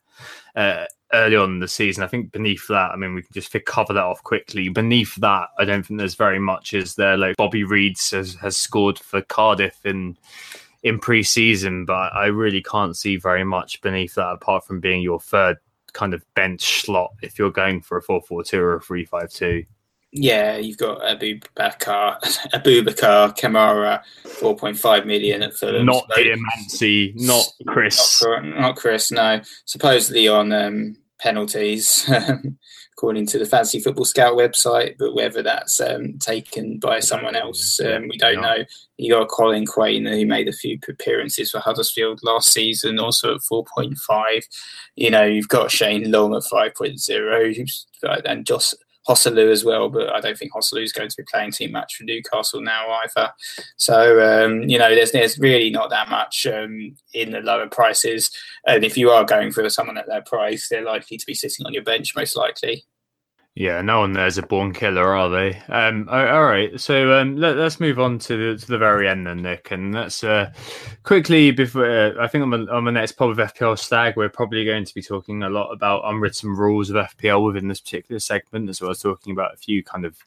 Uh, 0.55 0.85
early 1.13 1.37
on 1.37 1.55
in 1.55 1.61
the 1.61 1.69
season. 1.69 2.03
I 2.03 2.09
think 2.09 2.33
beneath 2.33 2.67
that, 2.69 2.91
I 2.91 2.97
mean, 2.97 3.15
we 3.15 3.23
can 3.23 3.33
just 3.33 3.55
cover 3.65 3.93
that 3.93 4.03
off 4.03 4.23
quickly. 4.23 4.69
Beneath 4.69 5.15
that, 5.17 5.49
I 5.59 5.65
don't 5.65 5.85
think 5.85 5.99
there's 5.99 6.15
very 6.15 6.39
much. 6.39 6.75
Is 6.75 6.95
there 6.95 7.17
like 7.17 7.37
Bobby 7.37 7.65
Reid 7.65 7.97
has, 8.11 8.35
has 8.37 8.57
scored 8.57 8.99
for 8.99 9.23
Cardiff 9.23 9.85
in 9.85 10.17
in 10.83 11.01
pre-season, 11.01 11.85
but 11.85 12.15
I 12.15 12.27
really 12.27 12.63
can't 12.63 12.97
see 12.97 13.17
very 13.17 13.43
much 13.43 13.81
beneath 13.81 14.15
that 14.15 14.31
apart 14.31 14.65
from 14.65 14.79
being 14.79 15.03
your 15.03 15.19
third 15.19 15.57
kind 15.95 16.15
of 16.15 16.23
bench 16.35 16.83
slot 16.83 17.11
if 17.23 17.39
you're 17.39 17.51
going 17.51 17.81
for 17.81 17.99
a 17.99 18.03
4-4-2 18.03 18.55
or 18.55 18.77
a 18.77 18.81
3-5-2. 18.81 19.67
Yeah, 20.13 20.57
you've 20.57 20.79
got 20.79 21.05
Abu 21.05 21.41
Bakar, 21.55 22.19
Aboubakar 22.55 23.37
Kamara, 23.37 24.01
4.5 24.25 25.05
million 25.05 25.43
at 25.43 25.55
Fulham. 25.55 25.85
Not 25.85 26.09
Diamanti, 26.11 27.13
not 27.17 27.45
Chris. 27.67 28.23
Not, 28.25 28.45
not, 28.45 28.77
Chris, 28.77 29.11
no. 29.11 29.41
Supposedly 29.67 30.29
on 30.29 30.53
um, 30.53 30.97
penalties, 31.19 32.09
according 32.93 33.27
to 33.27 33.39
the 33.39 33.45
Fantasy 33.45 33.81
Football 33.81 34.07
Scout 34.07 34.37
website, 34.37 34.97
but 34.99 35.15
whether 35.15 35.43
that's 35.43 35.81
um, 35.81 36.19
taken 36.19 36.79
by 36.79 37.01
someone 37.01 37.37
else, 37.37 37.79
um, 37.81 38.09
we 38.09 38.17
don't 38.17 38.41
know. 38.41 38.65
You 38.97 39.13
got 39.13 39.29
Collin 39.29 39.67
Quaner, 39.67 40.19
who 40.19 40.25
made 40.25 40.49
a 40.49 40.53
few 40.53 40.79
appearances 40.89 41.51
for 41.51 41.61
Huddersfield 41.61 42.21
last 42.23 42.53
season, 42.53 42.99
also 42.99 43.35
at 43.35 43.43
4.5. 43.43 44.45
You 44.95 45.11
know, 45.11 45.25
you've 45.25 45.49
got 45.49 45.71
Shane 45.71 46.11
Long 46.11 46.35
at 46.35 46.45
5.0, 46.45 48.25
and 48.25 48.47
Josh 48.47 48.73
Joselu 49.09 49.51
as 49.51 49.65
well, 49.65 49.89
but 49.89 50.13
I 50.13 50.21
don't 50.21 50.37
think 50.37 50.53
Joselu 50.53 50.83
is 50.83 50.93
going 50.93 51.09
to 51.09 51.17
be 51.17 51.25
playing 51.31 51.53
too 51.53 51.69
much 51.69 51.97
for 51.97 52.05
Newcastle 52.05 52.61
now 52.61 52.87
either. 53.05 53.33
So 53.77 54.45
um, 54.45 54.63
you 54.63 54.79
know, 54.79 54.95
there's 54.95 55.13
there's 55.13 55.39
really 55.39 55.71
not 55.71 55.91
that 55.91 56.09
much 56.09 56.47
um, 56.47 56.97
in 57.15 57.31
the 57.31 57.41
lower 57.41 57.69
prices, 57.69 58.31
and 58.67 58.85
if 58.85 58.97
you 58.97 59.11
are 59.11 59.25
going 59.25 59.53
for 59.53 59.69
someone 59.69 59.99
at 59.99 60.09
that 60.09 60.27
price, 60.27 60.69
they're 60.69 60.83
likely 60.83 61.17
to 61.19 61.27
be 61.27 61.35
sitting 61.35 61.67
on 61.67 61.73
your 61.73 61.85
bench 61.85 62.15
most 62.17 62.37
likely. 62.37 62.85
Yeah, 63.59 63.81
no 63.81 64.01
one 64.01 64.13
there's 64.13 64.37
a 64.37 64.43
born 64.43 64.75
killer, 64.75 65.17
are 65.17 65.31
they? 65.31 65.63
Um, 65.71 66.11
all 66.11 66.45
right, 66.45 66.79
so 66.79 67.19
um, 67.19 67.39
let, 67.39 67.57
us 67.57 67.81
move 67.81 67.99
on 67.99 68.19
to 68.19 68.53
the, 68.53 68.61
to 68.61 68.67
the 68.67 68.77
very 68.77 69.09
end 69.09 69.27
then, 69.27 69.41
Nick, 69.41 69.71
and 69.71 69.95
let's 69.95 70.23
uh, 70.23 70.53
quickly 71.05 71.53
before 71.53 71.91
uh, 71.91 72.23
I 72.23 72.29
think 72.29 72.43
on 72.43 72.51
the, 72.51 72.71
on 72.71 72.85
the 72.85 72.93
next 72.93 73.13
pod 73.13 73.31
of 73.31 73.39
FPL 73.39 73.79
Stag, 73.79 74.15
we're 74.15 74.29
probably 74.29 74.67
going 74.67 74.85
to 74.85 74.95
be 74.95 75.01
talking 75.01 75.43
a 75.43 75.49
lot 75.49 75.73
about 75.73 76.03
unwritten 76.05 76.51
rules 76.51 76.91
of 76.91 76.97
FPL 76.97 77.47
within 77.47 77.69
this 77.69 77.81
particular 77.81 78.19
segment, 78.19 78.69
as 78.69 78.83
well 78.83 78.91
as 78.91 79.01
talking 79.01 79.33
about 79.33 79.55
a 79.55 79.57
few 79.57 79.83
kind 79.83 80.05
of 80.05 80.19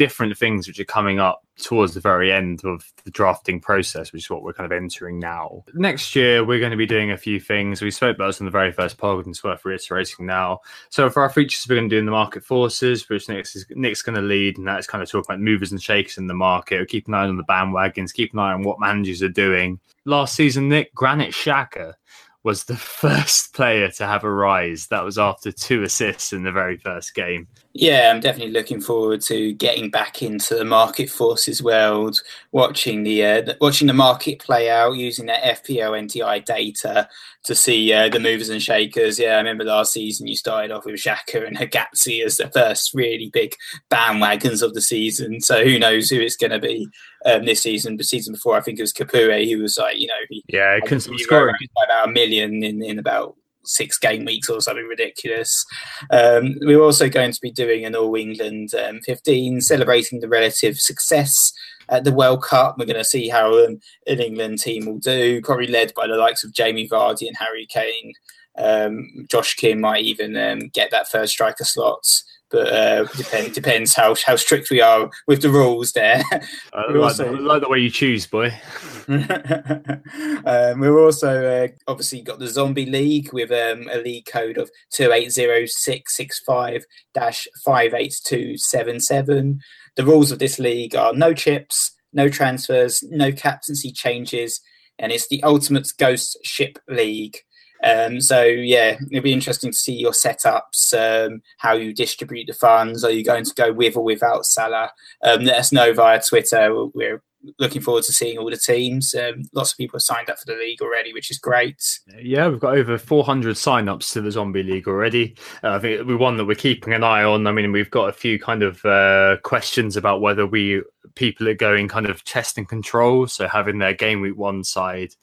different 0.00 0.34
things 0.38 0.66
which 0.66 0.80
are 0.80 0.84
coming 0.84 1.20
up 1.20 1.42
towards 1.58 1.92
the 1.92 2.00
very 2.00 2.32
end 2.32 2.64
of 2.64 2.90
the 3.04 3.10
drafting 3.10 3.60
process, 3.60 4.14
which 4.14 4.22
is 4.24 4.30
what 4.30 4.42
we're 4.42 4.54
kind 4.54 4.64
of 4.64 4.74
entering 4.74 5.18
now. 5.18 5.62
Next 5.74 6.16
year, 6.16 6.42
we're 6.42 6.58
going 6.58 6.70
to 6.70 6.76
be 6.78 6.86
doing 6.86 7.10
a 7.10 7.18
few 7.18 7.38
things. 7.38 7.82
We 7.82 7.90
spoke 7.90 8.16
about 8.16 8.28
this 8.28 8.40
in 8.40 8.46
the 8.46 8.50
very 8.50 8.72
first 8.72 8.96
pod, 8.96 9.26
and 9.26 9.34
it's 9.34 9.44
worth 9.44 9.62
reiterating 9.62 10.24
now. 10.24 10.60
So, 10.88 11.10
for 11.10 11.20
our 11.20 11.28
features, 11.28 11.66
we're 11.68 11.76
going 11.76 11.90
to 11.90 11.94
do 11.94 11.98
in 11.98 12.06
the 12.06 12.12
market 12.12 12.42
forces, 12.42 13.10
which 13.10 13.28
Nick's, 13.28 13.54
is, 13.54 13.66
Nick's 13.72 14.00
going 14.00 14.16
to 14.16 14.22
lead, 14.22 14.56
and 14.56 14.66
that's 14.66 14.86
kind 14.86 15.02
of 15.02 15.10
talk 15.10 15.26
about 15.26 15.38
movers 15.38 15.70
and 15.70 15.82
shakers 15.82 16.16
in 16.16 16.28
the 16.28 16.32
market. 16.32 16.78
We'll 16.78 16.86
keep 16.86 17.06
an 17.06 17.12
eye 17.12 17.26
on 17.26 17.36
the 17.36 17.44
bandwagons, 17.44 18.14
keep 18.14 18.32
an 18.32 18.38
eye 18.38 18.54
on 18.54 18.62
what 18.62 18.80
managers 18.80 19.22
are 19.22 19.28
doing. 19.28 19.80
Last 20.06 20.34
season, 20.34 20.70
Nick, 20.70 20.94
Granit 20.94 21.34
Xhaka 21.34 21.92
was 22.42 22.64
the 22.64 22.76
first 22.76 23.54
player 23.54 23.90
to 23.90 24.06
have 24.06 24.24
a 24.24 24.30
rise. 24.30 24.86
That 24.88 25.04
was 25.04 25.18
after 25.18 25.52
two 25.52 25.82
assists 25.82 26.32
in 26.32 26.42
the 26.42 26.52
very 26.52 26.76
first 26.76 27.14
game. 27.14 27.48
Yeah, 27.72 28.10
I'm 28.12 28.20
definitely 28.20 28.52
looking 28.52 28.80
forward 28.80 29.20
to 29.22 29.52
getting 29.52 29.90
back 29.90 30.22
into 30.22 30.56
the 30.56 30.64
market 30.64 31.08
forces 31.08 31.62
world, 31.62 32.20
watching 32.50 33.04
the 33.04 33.24
uh, 33.24 33.54
watching 33.60 33.86
the 33.86 33.94
market 33.94 34.40
play 34.40 34.68
out, 34.68 34.96
using 34.96 35.26
that 35.26 35.64
FPL 35.64 35.92
NTI 35.92 36.44
data 36.44 37.08
to 37.44 37.54
see 37.54 37.92
uh, 37.92 38.08
the 38.08 38.18
movers 38.18 38.48
and 38.48 38.60
shakers. 38.60 39.20
Yeah, 39.20 39.34
I 39.34 39.38
remember 39.38 39.64
last 39.64 39.92
season 39.92 40.26
you 40.26 40.34
started 40.34 40.72
off 40.72 40.84
with 40.84 40.96
Xhaka 40.96 41.46
and 41.46 41.56
Hegazi 41.56 42.24
as 42.24 42.38
the 42.38 42.48
first 42.48 42.92
really 42.92 43.30
big 43.32 43.54
bandwagons 43.88 44.62
of 44.62 44.74
the 44.74 44.82
season. 44.82 45.40
So 45.40 45.64
who 45.64 45.78
knows 45.78 46.10
who 46.10 46.18
it's 46.18 46.36
going 46.36 46.50
to 46.50 46.58
be 46.58 46.88
um, 47.26 47.44
this 47.44 47.62
season? 47.62 47.96
The 47.96 48.04
season 48.04 48.34
before, 48.34 48.56
I 48.56 48.60
think 48.60 48.78
it 48.78 48.82
was 48.82 48.92
Capoue, 48.92 49.50
who 49.50 49.62
was 49.62 49.78
like, 49.78 49.98
you 49.98 50.06
know, 50.06 50.14
he, 50.28 50.44
yeah, 50.48 50.76
he 50.76 50.80
couldn't 50.82 51.18
score 51.18 51.48
about 51.48 52.08
a 52.08 52.10
million 52.10 52.62
in, 52.62 52.82
in 52.82 52.98
about 52.98 53.36
six 53.64 53.98
game 53.98 54.24
weeks 54.24 54.48
or 54.48 54.60
something 54.60 54.86
ridiculous. 54.86 55.64
Um, 56.10 56.56
we're 56.62 56.82
also 56.82 57.08
going 57.08 57.32
to 57.32 57.40
be 57.40 57.50
doing 57.50 57.84
an 57.84 57.94
All 57.94 58.14
England 58.14 58.74
um, 58.74 59.00
15, 59.00 59.60
celebrating 59.60 60.20
the 60.20 60.28
relative 60.28 60.78
success 60.78 61.52
at 61.88 62.04
the 62.04 62.12
World 62.12 62.42
Cup. 62.42 62.76
We're 62.78 62.86
going 62.86 62.96
to 62.96 63.04
see 63.04 63.28
how 63.28 63.52
um, 63.64 63.80
an 64.06 64.20
England 64.20 64.60
team 64.60 64.86
will 64.86 64.98
do, 64.98 65.40
probably 65.42 65.66
led 65.66 65.92
by 65.94 66.06
the 66.06 66.16
likes 66.16 66.44
of 66.44 66.54
Jamie 66.54 66.88
Vardy 66.88 67.26
and 67.26 67.36
Harry 67.36 67.66
Kane. 67.66 68.12
Um, 68.56 69.26
Josh 69.30 69.54
King 69.54 69.80
might 69.80 70.04
even 70.04 70.36
um, 70.36 70.68
get 70.72 70.90
that 70.90 71.08
first 71.08 71.32
striker 71.32 71.64
slots 71.64 72.24
but 72.50 72.72
uh, 72.72 73.04
depend, 73.16 73.54
depends 73.54 73.94
how 73.94 74.14
how 74.26 74.36
strict 74.36 74.70
we 74.70 74.80
are 74.80 75.10
with 75.26 75.42
the 75.42 75.50
rules 75.50 75.92
there. 75.92 76.22
I 76.72 76.86
like, 76.92 76.96
also, 76.96 77.36
the, 77.36 77.42
like 77.42 77.62
the 77.62 77.68
way 77.68 77.78
you 77.78 77.90
choose, 77.90 78.26
boy. 78.26 78.52
um, 79.08 80.80
we're 80.80 80.98
also 80.98 81.64
uh, 81.64 81.68
obviously 81.86 82.22
got 82.22 82.38
the 82.38 82.48
Zombie 82.48 82.86
League 82.86 83.32
with 83.32 83.50
um, 83.50 83.88
a 83.90 83.98
league 83.98 84.26
code 84.26 84.58
of 84.58 84.70
two 84.90 85.12
eight 85.12 85.30
zero 85.30 85.64
six 85.66 86.16
six 86.16 86.40
five 86.40 86.84
dash 87.14 87.46
five 87.64 87.94
eight 87.94 88.14
two 88.24 88.56
seven 88.56 89.00
seven. 89.00 89.60
The 89.96 90.04
rules 90.04 90.32
of 90.32 90.38
this 90.38 90.58
league 90.58 90.96
are 90.96 91.12
no 91.12 91.32
chips, 91.32 91.92
no 92.12 92.28
transfers, 92.28 93.02
no 93.10 93.32
captaincy 93.32 93.92
changes, 93.92 94.60
and 94.98 95.12
it's 95.12 95.28
the 95.28 95.42
ultimate 95.42 95.88
ghost 95.98 96.38
ship 96.42 96.78
league. 96.88 97.38
Um, 97.82 98.20
so 98.20 98.42
yeah, 98.42 98.96
it'll 99.10 99.22
be 99.22 99.32
interesting 99.32 99.72
to 99.72 99.78
see 99.78 99.94
your 99.94 100.12
setups, 100.12 100.92
um, 100.94 101.42
how 101.58 101.74
you 101.74 101.94
distribute 101.94 102.46
the 102.46 102.54
funds. 102.54 103.04
Are 103.04 103.10
you 103.10 103.24
going 103.24 103.44
to 103.44 103.54
go 103.54 103.72
with 103.72 103.96
or 103.96 104.04
without 104.04 104.46
Salah? 104.46 104.92
Um, 105.22 105.44
let 105.44 105.58
us 105.58 105.72
know 105.72 105.92
via 105.92 106.20
Twitter. 106.22 106.86
We're 106.86 107.22
looking 107.58 107.80
forward 107.80 108.04
to 108.04 108.12
seeing 108.12 108.38
all 108.38 108.50
the 108.50 108.56
teams. 108.56 109.14
Um, 109.14 109.42
lots 109.54 109.72
of 109.72 109.78
people 109.78 109.96
have 109.96 110.02
signed 110.02 110.28
up 110.28 110.38
for 110.38 110.46
the 110.46 110.58
league 110.58 110.82
already, 110.82 111.12
which 111.12 111.30
is 111.30 111.38
great. 111.38 111.82
Yeah, 112.20 112.48
we've 112.48 112.60
got 112.60 112.76
over 112.76 112.98
400 112.98 113.56
sign-ups 113.56 114.12
to 114.12 114.20
the 114.20 114.30
Zombie 114.30 114.62
League 114.62 114.88
already. 114.88 115.36
Uh, 115.62 115.70
I 115.70 115.78
think 115.78 116.06
we 116.06 116.14
one 116.14 116.36
that 116.36 116.44
we're 116.44 116.54
keeping 116.54 116.92
an 116.92 117.04
eye 117.04 117.22
on. 117.22 117.46
I 117.46 117.52
mean, 117.52 117.72
we've 117.72 117.90
got 117.90 118.08
a 118.08 118.12
few 118.12 118.38
kind 118.38 118.62
of 118.62 118.84
uh, 118.84 119.38
questions 119.42 119.96
about 119.96 120.20
whether 120.20 120.46
we 120.46 120.82
people 121.14 121.48
are 121.48 121.54
going 121.54 121.88
kind 121.88 122.06
of 122.06 122.22
test 122.24 122.58
and 122.58 122.68
control, 122.68 123.26
so 123.26 123.48
having 123.48 123.78
their 123.78 123.94
game 123.94 124.20
week 124.20 124.36
one 124.36 124.62
side 124.62 125.14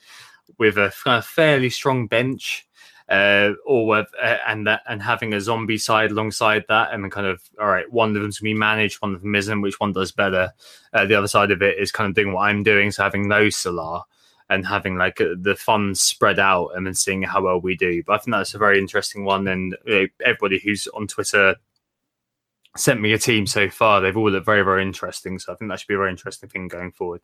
with 0.58 0.78
a 0.78 0.94
kind 1.04 1.18
of 1.18 1.26
fairly 1.26 1.70
strong 1.70 2.08
bench 2.08 2.68
uh, 3.10 3.52
or 3.66 3.88
with, 3.88 4.08
uh, 4.22 4.38
and 4.46 4.68
that 4.68 4.82
and 4.88 5.02
having 5.02 5.34
a 5.34 5.40
zombie 5.42 5.78
side 5.78 6.12
alongside 6.12 6.66
that, 6.68 6.94
and 6.94 7.10
kind 7.12 7.28
of 7.28 7.42
all 7.60 7.68
right, 7.68 7.92
one 7.92 8.16
of 8.16 8.22
them's 8.22 8.40
gonna 8.40 8.54
be 8.54 8.60
managed, 8.60 9.02
one 9.02 9.16
of 9.16 9.22
them 9.22 9.36
isn't. 9.36 9.62
Which 9.62 9.80
one 9.80 9.94
does 9.94 10.12
better? 10.12 10.52
Uh, 10.94 11.06
the 11.06 11.16
other 11.16 11.28
side 11.28 11.52
of 11.52 11.62
it 11.62 11.78
is 11.80 11.92
kind 11.92 12.10
of 12.10 12.16
doing 12.16 12.34
what 12.34 12.44
I'm 12.44 12.64
doing, 12.64 12.92
so 12.92 13.04
having 13.04 13.28
no 13.28 13.50
Salah 13.50 14.04
and 14.50 14.66
having 14.66 14.98
like 14.98 15.20
uh, 15.22 15.36
the 15.40 15.56
funds 15.56 16.02
spread 16.02 16.40
out 16.40 16.70
and 16.76 16.86
then 16.86 16.94
seeing 16.94 17.22
how 17.22 17.42
well 17.42 17.60
we 17.60 17.76
do. 17.76 18.04
But 18.06 18.14
I 18.14 18.18
think 18.18 18.34
that's 18.34 18.54
a 18.54 18.58
very 18.58 18.80
interesting 18.80 19.24
one, 19.24 19.48
and 19.48 19.76
you 19.86 19.96
know, 19.96 20.08
everybody 20.26 20.60
who's 20.60 20.88
on 20.88 21.08
Twitter 21.08 21.56
sent 22.76 23.02
me 23.02 23.14
a 23.14 23.18
team 23.18 23.48
so 23.48 23.70
far. 23.70 24.02
They've 24.02 24.16
all 24.16 24.30
looked 24.30 24.46
very, 24.46 24.64
very 24.64 24.84
interesting. 24.84 25.40
So 25.40 25.52
I 25.52 25.56
think 25.56 25.70
that 25.72 25.80
should 25.80 25.88
be 25.88 25.96
a 25.96 25.98
very 25.98 26.12
interesting 26.12 26.50
thing 26.50 26.68
going 26.68 26.92
forward. 26.92 27.22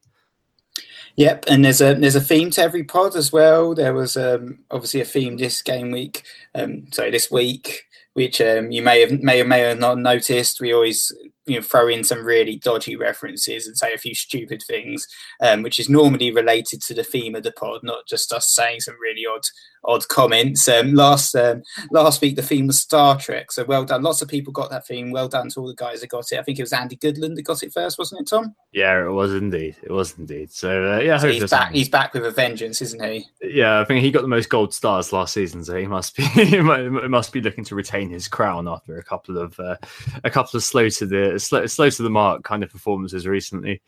Yep, 1.15 1.45
and 1.48 1.64
there's 1.64 1.81
a 1.81 1.94
there's 1.94 2.15
a 2.15 2.22
theme 2.22 2.49
to 2.52 2.61
every 2.61 2.84
pod 2.84 3.15
as 3.15 3.31
well. 3.31 3.76
There 3.76 3.94
was 3.94 4.18
um, 4.18 4.60
obviously 4.72 5.02
a 5.02 5.06
theme 5.06 5.38
this 5.38 5.61
game 5.61 5.91
week, 5.91 6.23
um, 6.56 6.88
sorry, 6.91 7.11
this 7.11 7.30
week, 7.30 7.85
which 8.14 8.41
um, 8.41 8.72
you 8.72 8.81
may 8.81 9.02
have 9.02 9.22
may 9.22 9.41
or 9.41 9.45
may 9.45 9.60
have 9.60 9.77
not 9.77 9.99
noticed. 9.99 10.60
We 10.60 10.73
always 10.73 11.11
you 11.45 11.57
know 11.57 11.61
throw 11.61 11.88
in 11.88 12.03
some 12.03 12.26
really 12.26 12.56
dodgy 12.56 12.95
references 12.95 13.68
and 13.68 13.77
say 13.77 13.94
a 13.94 13.98
few 13.99 14.15
stupid 14.15 14.64
things, 14.65 15.07
um, 15.40 15.61
which 15.61 15.80
is 15.80 15.88
normally 15.88 16.31
related 16.31 16.81
to 16.84 16.95
the 16.95 17.03
theme 17.03 17.35
of 17.35 17.44
the 17.44 17.52
pod, 17.52 17.81
not 17.84 18.07
just 18.07 18.34
us 18.34 18.49
saying 18.49 18.80
some 18.80 18.95
really 18.99 19.26
odd 19.27 19.44
odd 19.85 20.07
comments. 20.07 20.68
Um, 20.68 20.93
last 20.93 21.35
um, 21.35 21.64
last 21.91 22.22
week, 22.22 22.35
the 22.35 22.41
theme 22.41 22.68
was 22.68 22.80
Star 22.80 23.18
Trek, 23.18 23.51
so 23.51 23.64
well 23.64 23.85
done. 23.85 24.01
Lots 24.01 24.22
of 24.22 24.27
people 24.27 24.53
got 24.53 24.69
that 24.69 24.88
theme. 24.88 25.11
Well 25.11 25.27
done 25.27 25.49
to 25.49 25.60
all 25.60 25.68
the 25.68 25.76
guys 25.76 26.01
that 26.01 26.07
got 26.07 26.31
it. 26.31 26.39
I 26.39 26.43
think 26.43 26.60
it 26.60 26.64
was 26.64 26.73
Andy 26.73 26.95
Goodland 26.95 27.35
that 27.35 27.43
got 27.43 27.64
it 27.64 27.73
first, 27.73 27.97
wasn't 27.97 28.22
it, 28.22 28.27
Tom? 28.27 28.55
Yeah, 28.72 29.05
it 29.05 29.11
was 29.11 29.34
indeed. 29.34 29.76
It 29.84 29.91
was 29.91 30.18
indeed. 30.18 30.51
So 30.51 30.93
uh, 30.93 30.99
yeah, 30.99 31.18
so 31.18 31.30
he's 31.30 31.49
back. 31.49 31.72
He's 31.72 31.89
back 31.89 32.14
with 32.14 32.26
a 32.26 32.31
vengeance, 32.31 32.81
isn't 32.81 33.03
he? 33.03 33.26
Yeah, 33.41 33.80
I 33.80 33.85
think 33.85 34.01
he 34.01 34.11
got 34.11 34.22
the 34.22 34.27
most 34.27 34.49
gold 34.49 34.73
stars 34.73 35.14
last 35.14 35.34
season, 35.34 35.64
so 35.64 35.77
he 35.77 35.88
must 35.88 36.15
be 36.15 36.23
he 36.34 36.60
must 36.60 37.31
be 37.31 37.41
looking 37.41 37.64
to 37.65 37.76
retain 37.76 38.10
his 38.10 38.27
crown 38.27 38.68
after 38.68 38.97
a 38.97 39.03
couple 39.03 39.38
of 39.38 39.60
uh, 39.60 39.77
a 40.23 40.30
couple 40.30 40.57
of 40.57 40.64
slow 40.64 40.89
to 40.89 41.05
the 41.05 41.39
slow, 41.39 41.65
slow 41.65 41.89
to 41.89 42.03
the 42.03 42.10
mark 42.10 42.43
kind 42.43 42.64
of 42.64 42.69
performances 42.69 43.27
recently. 43.27 43.81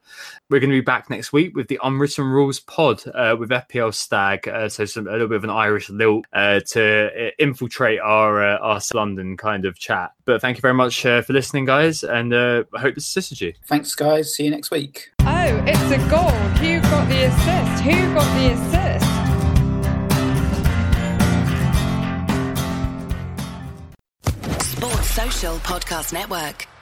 We're 0.49 0.59
going 0.59 0.69
to 0.69 0.77
be 0.77 0.81
back 0.81 1.09
next 1.09 1.33
week 1.33 1.55
with 1.55 1.67
the 1.67 1.79
Unwritten 1.83 2.25
Rules 2.25 2.59
pod 2.59 3.03
uh, 3.07 3.35
with 3.37 3.49
FPL 3.49 3.93
Stag. 3.93 4.47
Uh, 4.47 4.69
so, 4.69 4.85
some, 4.85 5.07
a 5.07 5.11
little 5.11 5.27
bit 5.27 5.37
of 5.37 5.43
an 5.43 5.49
Irish 5.49 5.89
lilt 5.89 6.25
uh, 6.33 6.59
to 6.71 7.27
uh, 7.27 7.31
infiltrate 7.39 7.99
our, 7.99 8.43
uh, 8.43 8.57
our 8.57 8.81
London 8.93 9.37
kind 9.37 9.65
of 9.65 9.77
chat. 9.77 10.11
But 10.25 10.41
thank 10.41 10.57
you 10.57 10.61
very 10.61 10.73
much 10.73 11.01
for 11.01 11.25
listening, 11.29 11.65
guys. 11.65 12.03
And 12.03 12.33
I 12.33 12.63
hope 12.77 12.95
this 12.95 13.07
assisted 13.07 13.41
you. 13.41 13.53
Thanks, 13.65 13.95
guys. 13.95 14.35
See 14.35 14.45
you 14.45 14.51
next 14.51 14.71
week. 14.71 15.11
Oh, 15.21 15.63
it's 15.65 15.79
a 15.91 15.97
goal. 16.09 16.29
Who 16.59 16.81
got 16.81 17.07
the 17.09 17.23
assist? 17.23 17.83
Who 17.83 18.13
got 18.13 18.37
the 18.37 18.53
assist? 18.53 19.10
Podcast 25.41 26.13
Network. 26.13 26.80